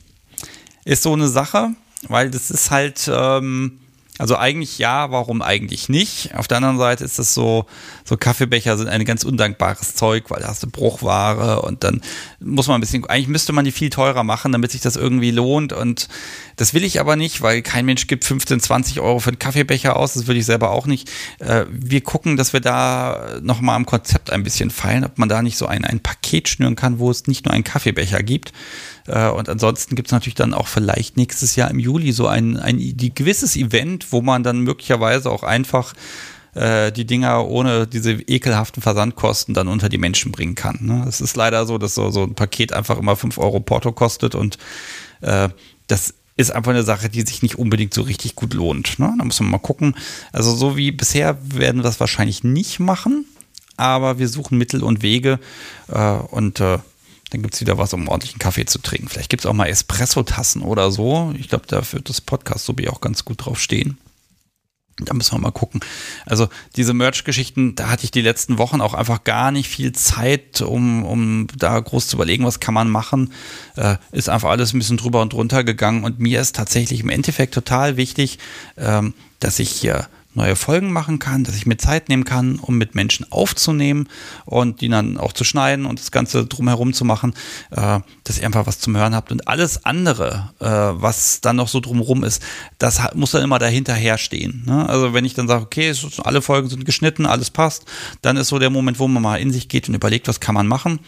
ist 0.86 1.04
so 1.04 1.14
eine 1.14 1.28
Sache, 1.28 1.72
weil 2.08 2.30
das 2.30 2.52
ist 2.52 2.72
halt, 2.72 3.10
ähm, 3.12 3.80
also 4.18 4.36
eigentlich 4.36 4.78
ja, 4.78 5.12
warum 5.12 5.42
eigentlich 5.42 5.90
nicht? 5.90 6.36
Auf 6.36 6.48
der 6.48 6.58
anderen 6.58 6.78
Seite 6.78 7.04
ist 7.04 7.20
es 7.20 7.34
so, 7.34 7.66
so 8.10 8.18
Kaffeebecher 8.18 8.76
sind 8.76 8.90
ein 8.90 9.06
ganz 9.06 9.24
undankbares 9.24 9.94
Zeug, 9.94 10.26
weil 10.30 10.42
da 10.42 10.48
hast 10.48 10.64
du 10.64 10.68
Bruchware 10.68 11.62
und 11.62 11.84
dann 11.84 12.02
muss 12.40 12.68
man 12.68 12.78
ein 12.78 12.82
bisschen, 12.82 13.06
eigentlich 13.06 13.28
müsste 13.28 13.54
man 13.54 13.66
die 13.66 13.72
viel 13.72 13.92
teurer 13.92 14.24
machen, 14.24 14.52
damit 14.52 14.72
sich 14.72 14.82
das 14.82 14.96
irgendwie 14.96 15.30
lohnt 15.30 15.74
und 15.74 16.08
das 16.56 16.74
will 16.74 16.84
ich 16.84 17.00
aber 17.00 17.16
nicht, 17.16 17.42
weil 17.42 17.62
kein 17.62 17.86
Mensch 17.86 18.08
gibt 18.08 18.26
15, 18.26 18.62
20 18.62 19.00
Euro 19.00 19.20
für 19.20 19.30
einen 19.30 19.38
Kaffeebecher 19.38 19.96
aus, 19.96 20.14
das 20.14 20.26
will 20.26 20.38
ich 20.38 20.46
selber 20.46 20.72
auch 20.72 20.88
nicht. 20.88 21.08
Äh, 21.38 21.66
wir 21.70 22.02
gucken, 22.02 22.36
dass 22.36 22.52
wir 22.52 22.62
da 22.62 23.40
nochmal 23.42 23.76
am 23.76 23.86
Konzept 23.86 24.32
ein 24.32 24.42
bisschen 24.42 24.72
feilen, 24.72 25.06
ob 25.06 25.20
man 25.20 25.30
da 25.30 25.44
nicht 25.44 25.58
so 25.58 25.68
ein, 25.68 25.86
ein 25.86 26.00
Paket 26.00 26.50
schnüren 26.50 26.76
kann, 26.76 26.98
wo 26.98 27.12
es 27.12 27.28
nicht 27.28 27.46
nur 27.46 27.54
einen 27.54 27.64
Kaffeebecher 27.64 28.24
gibt, 28.24 28.54
äh, 29.06 29.30
und 29.30 29.50
ansonsten 29.50 29.96
gibt 29.96 30.08
es 30.08 30.12
natürlich 30.12 30.36
dann 30.36 30.54
auch 30.54 30.68
vielleicht 30.68 31.16
nächstes 31.16 31.56
Jahr 31.56 31.70
im 31.70 31.80
Juli 31.80 32.12
so 32.12 32.28
ein, 32.28 32.58
ein 32.58 32.80
gewisses 33.14 33.56
Event, 33.56 34.12
wo 34.12 34.22
man 34.22 34.44
dann 34.44 34.62
möglicherweise 34.62 35.30
auch 35.30 35.44
einfach 35.44 35.94
äh, 36.54 36.92
die 36.92 37.06
Dinger 37.06 37.48
ohne 37.48 37.88
diese 37.88 38.14
ekelhaften 38.14 38.82
Versandkosten 38.82 39.54
dann 39.54 39.68
unter 39.68 39.90
die 39.90 39.98
Menschen 39.98 40.32
bringen 40.32 40.56
kann. 40.56 40.80
Ne? 40.82 41.06
Es 41.08 41.22
ist 41.22 41.36
leider 41.36 41.66
so, 41.66 41.78
dass 41.78 41.96
so, 41.96 42.10
so 42.12 42.24
ein 42.24 42.36
Paket 42.36 42.74
einfach 42.74 42.98
immer 42.98 43.16
5 43.16 43.38
Euro 43.38 43.60
Porto 43.60 43.92
kostet 43.92 44.36
und 44.36 44.58
äh, 45.22 45.50
das 45.88 46.14
ist 46.36 46.52
einfach 46.52 46.72
eine 46.72 46.84
Sache, 46.84 47.10
die 47.10 47.22
sich 47.22 47.42
nicht 47.42 47.60
unbedingt 47.60 47.94
so 47.94 48.02
richtig 48.02 48.36
gut 48.36 48.54
lohnt. 48.54 48.98
Ne? 48.98 49.14
Da 49.18 49.26
muss 49.26 49.40
man 49.42 49.50
mal 49.50 49.58
gucken. 49.58 49.96
Also 50.32 50.56
so 50.56 50.78
wie 50.78 50.92
bisher 50.92 51.38
werden 51.44 51.78
wir 51.78 51.84
das 51.84 52.00
wahrscheinlich 52.00 52.44
nicht 52.44 52.80
machen, 52.80 53.26
aber 53.76 54.20
wir 54.20 54.30
suchen 54.30 54.58
Mittel 54.58 54.84
und 54.84 55.02
Wege 55.02 55.40
äh, 55.90 56.00
und 56.00 56.62
äh, 56.62 56.80
dann 57.32 57.44
gibt 57.44 57.54
es 57.54 57.62
wieder 57.62 57.78
was, 57.78 57.94
um 57.94 58.08
ordentlichen 58.08 58.40
Kaffee 58.40 58.66
zu 58.66 58.80
trinken. 58.80 59.08
Vielleicht 59.08 59.30
gibt 59.30 59.44
es 59.44 59.46
auch 59.46 59.54
mal 59.54 59.68
Espresso-Tassen 59.68 60.62
oder 60.62 60.92
so. 60.92 61.34
Ich 61.38 61.50
glaube, 61.50 61.66
da 61.68 61.82
wird 61.92 62.10
das 62.10 62.22
Podcast 62.22 62.66
so 62.66 62.78
wie 62.78 62.90
auch 62.90 63.02
ganz 63.02 63.24
gut 63.24 63.46
drauf 63.46 63.60
stehen. 63.60 63.98
Da 65.06 65.14
müssen 65.14 65.34
wir 65.34 65.40
mal 65.40 65.52
gucken. 65.52 65.82
Also 66.26 66.50
diese 66.76 66.94
Merch-Geschichten, 66.94 67.76
da 67.76 67.90
hatte 67.90 68.04
ich 68.04 68.12
die 68.12 68.22
letzten 68.22 68.58
Wochen 68.58 68.82
auch 68.82 68.94
einfach 68.94 69.24
gar 69.24 69.52
nicht 69.52 69.70
viel 69.70 69.94
Zeit, 69.94 70.62
um, 70.62 71.06
um 71.06 71.48
da 71.58 71.80
groß 71.80 72.08
zu 72.08 72.18
überlegen, 72.18 72.46
was 72.46 72.60
kann 72.60 72.74
man 72.74 72.90
machen. 72.90 73.34
Äh, 73.76 73.96
ist 74.12 74.30
einfach 74.30 74.50
alles 74.50 74.74
ein 74.74 74.80
bisschen 74.80 74.98
drüber 74.98 75.22
und 75.22 75.34
drunter 75.34 75.64
gegangen. 75.64 76.04
Und 76.04 76.20
mir 76.20 76.42
ist 76.42 76.56
tatsächlich 76.56 77.02
im 77.02 77.10
Endeffekt 77.10 77.54
total 77.54 77.98
wichtig, 77.98 78.40
ähm, 78.78 79.14
dass 79.40 79.60
ich 79.60 79.72
hier 79.72 80.08
neue 80.36 80.56
Folgen 80.56 80.92
machen 80.92 81.18
kann, 81.18 81.44
dass 81.44 81.56
ich 81.56 81.66
mir 81.66 81.78
Zeit 81.78 82.08
nehmen 82.08 82.24
kann, 82.24 82.60
um 82.60 82.78
mit 82.78 82.94
Menschen 82.94 83.32
aufzunehmen 83.32 84.08
und 84.46 84.82
die 84.82 84.88
dann 84.88 85.18
auch 85.18 85.34
zu 85.34 85.44
schneiden 85.44 85.86
und 85.86 86.00
das 86.00 86.12
Ganze 86.12 86.46
drumherum 86.46 86.94
zu 86.94 87.04
machen, 87.04 87.34
äh, 87.72 88.00
dass 88.24 88.38
ihr 88.38 88.46
einfach 88.46 88.68
was 88.68 88.80
zum 88.80 88.96
Hören 88.96 89.16
habt. 89.16 89.32
Und 89.32 89.48
alles 89.48 89.86
andere, 89.86 90.52
äh, 90.60 90.66
was 90.66 91.42
dann 91.42 91.56
noch 91.56 91.68
so 91.68 91.80
drumherum 91.80 92.24
ist, 92.24 92.44
das 92.78 93.02
muss 93.16 93.32
dann 93.32 93.44
immer 93.44 93.58
dahinterher 93.58 94.20
stehen. 94.20 94.64
Ne? 94.68 94.88
Also 94.88 95.14
wenn 95.14 95.26
ich 95.26 95.34
dann 95.34 95.48
sage, 95.48 95.64
okay, 95.64 95.94
alle 96.24 96.44
Folgen 96.44 96.70
sind 96.70 96.86
geschnitten, 96.86 97.26
alles 97.26 97.50
passt, 97.50 97.86
dann 98.22 98.38
ist 98.38 98.50
so 98.50 98.60
der 98.60 98.70
Moment, 98.70 99.00
wo 99.00 99.08
man 99.08 99.24
mal 99.24 99.38
in 99.38 99.52
sich 99.52 99.68
geht 99.68 99.90
und 99.90 99.96
überlegt, 99.96 100.28
was 100.28 100.40
kann 100.40 100.54
man 100.54 100.68
machen. 100.68 101.00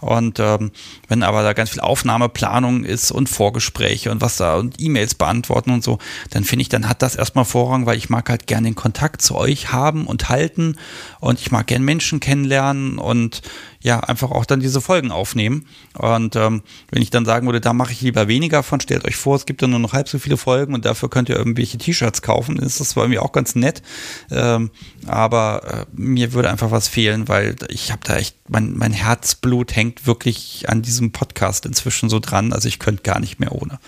Und 0.00 0.38
ähm, 0.38 0.70
wenn 1.08 1.24
aber 1.24 1.42
da 1.42 1.52
ganz 1.52 1.70
viel 1.70 1.80
Aufnahmeplanung 1.80 2.84
ist 2.84 3.10
und 3.10 3.28
Vorgespräche 3.28 4.12
und 4.12 4.20
was 4.20 4.36
da 4.36 4.56
und 4.56 4.80
E-Mails 4.80 5.16
beantworten 5.16 5.72
und 5.72 5.82
so, 5.82 5.98
dann 6.30 6.44
finde 6.44 6.62
ich, 6.62 6.68
dann 6.68 6.88
hat 6.88 7.02
das 7.02 7.16
erstmal 7.16 7.44
Vorrang, 7.44 7.84
weil 7.86 7.96
ich 7.96 8.08
mag 8.08 8.30
halt 8.30 8.46
gerne 8.46 8.67
den 8.68 8.74
Kontakt 8.74 9.22
zu 9.22 9.34
euch 9.34 9.72
haben 9.72 10.06
und 10.06 10.28
halten 10.28 10.76
und 11.20 11.40
ich 11.40 11.50
mag 11.50 11.66
gerne 11.66 11.84
Menschen 11.84 12.20
kennenlernen 12.20 12.98
und 12.98 13.42
ja, 13.80 14.00
einfach 14.00 14.30
auch 14.30 14.44
dann 14.44 14.60
diese 14.60 14.80
Folgen 14.80 15.12
aufnehmen. 15.12 15.66
Und 15.94 16.34
ähm, 16.36 16.62
wenn 16.90 17.02
ich 17.02 17.10
dann 17.10 17.24
sagen 17.24 17.46
würde, 17.46 17.60
da 17.60 17.72
mache 17.72 17.92
ich 17.92 18.00
lieber 18.00 18.26
weniger 18.26 18.62
von, 18.62 18.80
stellt 18.80 19.04
euch 19.04 19.16
vor, 19.16 19.36
es 19.36 19.46
gibt 19.46 19.62
dann 19.62 19.70
nur 19.70 19.78
noch 19.78 19.92
halb 19.92 20.08
so 20.08 20.18
viele 20.18 20.36
Folgen 20.36 20.74
und 20.74 20.84
dafür 20.84 21.08
könnt 21.08 21.28
ihr 21.28 21.36
irgendwelche 21.36 21.78
T-Shirts 21.78 22.22
kaufen, 22.22 22.56
dann 22.56 22.66
ist 22.66 22.80
das 22.80 22.94
bei 22.94 23.06
mir 23.06 23.22
auch 23.22 23.32
ganz 23.32 23.54
nett. 23.54 23.82
Ähm, 24.30 24.70
aber 25.06 25.86
äh, 25.86 25.86
mir 25.92 26.32
würde 26.32 26.50
einfach 26.50 26.70
was 26.70 26.88
fehlen, 26.88 27.28
weil 27.28 27.54
ich 27.68 27.92
habe 27.92 28.02
da 28.04 28.16
echt, 28.16 28.36
mein, 28.48 28.76
mein 28.76 28.92
Herzblut 28.92 29.74
hängt 29.76 30.06
wirklich 30.06 30.68
an 30.68 30.82
diesem 30.82 31.12
Podcast 31.12 31.64
inzwischen 31.64 32.08
so 32.08 32.18
dran, 32.18 32.52
also 32.52 32.68
ich 32.68 32.78
könnte 32.78 33.02
gar 33.02 33.20
nicht 33.20 33.38
mehr 33.38 33.52
ohne. 33.52 33.78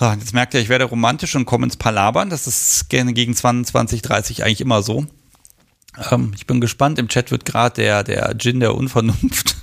Jetzt 0.00 0.32
merkt 0.32 0.54
ihr, 0.54 0.60
ich 0.60 0.68
werde 0.68 0.84
romantisch 0.84 1.34
und 1.34 1.44
komme 1.44 1.64
ins 1.64 1.76
Palabern. 1.76 2.30
Das 2.30 2.46
ist 2.46 2.88
gerne 2.88 3.12
gegen 3.12 3.34
20, 3.34 4.02
30 4.02 4.44
eigentlich 4.44 4.60
immer 4.60 4.82
so. 4.82 5.06
Ähm, 6.10 6.32
ich 6.36 6.46
bin 6.46 6.60
gespannt. 6.60 6.98
Im 6.98 7.08
Chat 7.08 7.30
wird 7.30 7.44
gerade 7.44 7.82
der, 7.82 8.04
der 8.04 8.36
Gin 8.38 8.60
der 8.60 8.74
Unvernunft. 8.74 9.56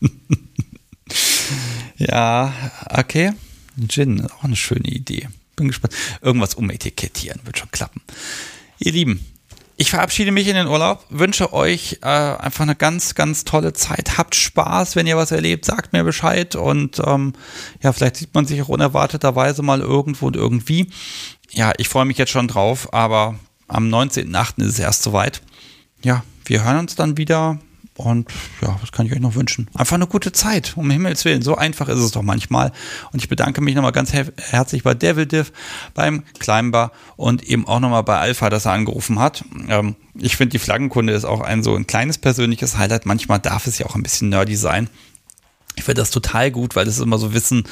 ja, 1.96 2.52
okay. 2.88 3.32
Gin, 3.86 4.26
auch 4.26 4.44
eine 4.44 4.56
schöne 4.56 4.88
Idee. 4.88 5.28
Bin 5.56 5.68
gespannt. 5.68 5.94
Irgendwas 6.22 6.54
umetikettieren, 6.54 7.40
wird 7.44 7.58
schon 7.58 7.70
klappen. 7.70 8.00
Ihr 8.78 8.92
Lieben, 8.92 9.24
ich 9.76 9.90
verabschiede 9.90 10.32
mich 10.32 10.48
in 10.48 10.54
den 10.54 10.68
Urlaub, 10.68 11.04
wünsche 11.10 11.52
euch 11.52 11.98
äh, 12.02 12.06
einfach 12.06 12.62
eine 12.62 12.76
ganz, 12.76 13.14
ganz 13.14 13.44
tolle 13.44 13.74
Zeit. 13.74 14.16
Habt 14.16 14.34
Spaß, 14.34 14.96
wenn 14.96 15.06
ihr 15.06 15.18
was 15.18 15.32
erlebt, 15.32 15.66
sagt 15.66 15.92
mir 15.92 16.02
Bescheid 16.02 16.56
und 16.56 17.00
ähm, 17.04 17.34
ja, 17.82 17.92
vielleicht 17.92 18.16
sieht 18.16 18.34
man 18.34 18.46
sich 18.46 18.62
auch 18.62 18.68
unerwarteterweise 18.68 19.62
mal 19.62 19.80
irgendwo 19.80 20.28
und 20.28 20.36
irgendwie. 20.36 20.90
Ja, 21.50 21.72
ich 21.76 21.88
freue 21.88 22.06
mich 22.06 22.16
jetzt 22.16 22.32
schon 22.32 22.48
drauf, 22.48 22.92
aber 22.94 23.38
am 23.68 23.88
19.8. 23.92 24.62
ist 24.62 24.74
es 24.74 24.78
erst 24.78 25.02
soweit. 25.02 25.42
Ja, 26.02 26.24
wir 26.46 26.64
hören 26.64 26.78
uns 26.78 26.94
dann 26.94 27.18
wieder 27.18 27.58
und 27.96 28.30
ja, 28.60 28.76
was 28.80 28.92
kann 28.92 29.06
ich 29.06 29.12
euch 29.12 29.20
noch 29.20 29.34
wünschen? 29.34 29.68
Einfach 29.74 29.94
eine 29.94 30.06
gute 30.06 30.32
Zeit, 30.32 30.74
um 30.76 30.90
Himmels 30.90 31.24
Willen. 31.24 31.42
So 31.42 31.56
einfach 31.56 31.88
ist 31.88 31.98
es 31.98 32.10
doch 32.10 32.22
manchmal. 32.22 32.72
Und 33.12 33.22
ich 33.22 33.28
bedanke 33.28 33.60
mich 33.60 33.74
nochmal 33.74 33.92
ganz 33.92 34.12
her 34.12 34.26
herzlich 34.36 34.82
bei 34.82 34.94
Devil 34.94 35.26
Div, 35.26 35.52
beim 35.94 36.22
Climber 36.38 36.92
und 37.16 37.42
eben 37.42 37.66
auch 37.66 37.80
nochmal 37.80 38.02
bei 38.02 38.18
Alpha, 38.18 38.50
dass 38.50 38.66
er 38.66 38.72
angerufen 38.72 39.18
hat. 39.18 39.44
Ähm, 39.68 39.96
ich 40.14 40.36
finde, 40.36 40.52
die 40.52 40.58
Flaggenkunde 40.58 41.12
ist 41.12 41.24
auch 41.24 41.40
ein 41.40 41.62
so 41.62 41.74
ein 41.74 41.86
kleines 41.86 42.18
persönliches 42.18 42.76
Highlight. 42.76 43.06
Manchmal 43.06 43.38
darf 43.38 43.66
es 43.66 43.78
ja 43.78 43.86
auch 43.86 43.94
ein 43.94 44.02
bisschen 44.02 44.28
nerdy 44.28 44.56
sein. 44.56 44.88
Ich 45.74 45.84
finde 45.84 46.00
das 46.00 46.10
total 46.10 46.50
gut, 46.50 46.74
weil 46.76 46.84
das 46.86 46.96
ist 46.96 47.02
immer 47.02 47.18
so 47.18 47.34
Wissen, 47.34 47.64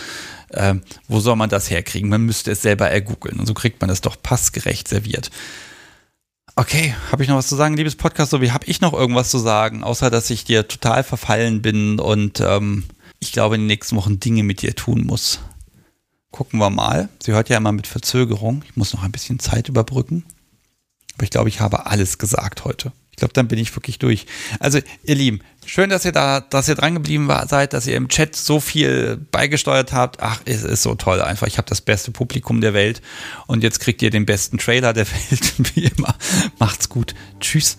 äh, 0.51 0.75
wo 1.09 1.21
soll 1.21 1.37
man 1.37 1.51
das 1.51 1.71
herkriegen? 1.71 2.11
Man 2.11 2.23
müsste 2.23 2.53
es 2.53 2.63
selber 2.63 2.91
ergoogeln 2.91 3.41
und 3.41 3.47
so 3.47 3.55
kriegt 3.55 3.81
man 3.81 3.91
es 3.91 4.01
doch 4.01 4.17
passgerecht 4.23 4.89
serviert. 4.89 5.31
Okay, 6.57 6.95
habe 7.11 7.23
ich 7.23 7.29
noch 7.29 7.37
was 7.37 7.49
zu 7.49 7.57
sagen, 7.57 7.77
liebes 7.77 7.97
Podcast, 7.97 8.31
so 8.31 8.41
wie 8.41 8.53
habe 8.53 8.67
ich 8.67 8.81
noch 8.81 8.93
irgendwas 8.93 9.31
zu 9.31 9.39
sagen, 9.39 9.83
außer 9.83 10.09
dass 10.09 10.31
ich 10.31 10.45
dir 10.45 10.69
total 10.69 11.03
verfallen 11.03 11.63
bin 11.63 11.99
und 11.99 12.41
ähm, 12.41 12.85
ich 13.19 13.33
glaube 13.33 13.57
in 13.57 13.63
den 13.63 13.67
nächsten 13.67 13.97
Wochen 13.97 14.21
Dinge 14.21 14.45
mit 14.45 14.63
dir 14.63 14.77
tun 14.77 15.05
muss. 15.05 15.41
Gucken 16.31 16.61
wir 16.61 16.71
mal. 16.71 17.09
Sie 17.21 17.33
hört 17.33 17.49
ja 17.49 17.57
immer 17.57 17.73
mit 17.73 17.87
Verzögerung. 17.87 18.63
Ich 18.67 18.77
muss 18.77 18.93
noch 18.93 19.03
ein 19.03 19.13
bisschen 19.13 19.39
Zeit 19.39 19.69
überbrücken. 19.69 20.25
Aber 21.15 21.25
ich 21.25 21.31
glaube, 21.31 21.49
ich 21.49 21.61
habe 21.61 21.87
alles 21.87 22.19
gesagt 22.19 22.65
heute. 22.65 22.93
Ich 23.15 23.17
glaube, 23.19 23.33
dann 23.33 23.47
bin 23.47 23.61
ich 23.61 23.77
wirklich 23.77 24.01
durch. 24.01 24.27
Also, 24.59 24.81
ihr 25.05 25.15
Lieben, 25.15 25.41
schön, 25.65 25.89
dass 25.89 26.05
ihr 26.05 26.11
da, 26.11 26.41
dass 26.41 26.69
ihr 26.69 26.75
dran 26.75 26.95
geblieben 26.95 27.31
seid, 27.47 27.73
dass 27.73 27.87
ihr 27.87 27.95
im 27.95 28.09
Chat 28.09 28.35
so 28.35 28.59
viel 28.59 29.25
beigesteuert 29.31 29.93
habt. 29.93 30.21
Ach, 30.21 30.41
es 30.47 30.65
ist 30.65 30.83
so 30.83 30.97
toll 30.97 31.23
einfach. 31.23 31.47
Ich 31.47 31.57
habe 31.57 31.69
das 31.69 31.81
beste 31.81 32.11
Publikum 32.11 32.61
der 32.61 32.75
Welt 32.75 33.03
und 33.47 33.63
jetzt 33.63 33.79
kriegt 33.79 34.03
ihr 34.03 34.11
den 34.11 34.27
besten 34.27 34.59
Trailer 34.59 34.93
der 34.93 35.07
Welt, 35.31 35.75
wie 35.75 35.85
immer. 35.85 36.17
Macht's 36.59 36.89
gut. 36.89 37.15
Tschüss. 37.39 37.79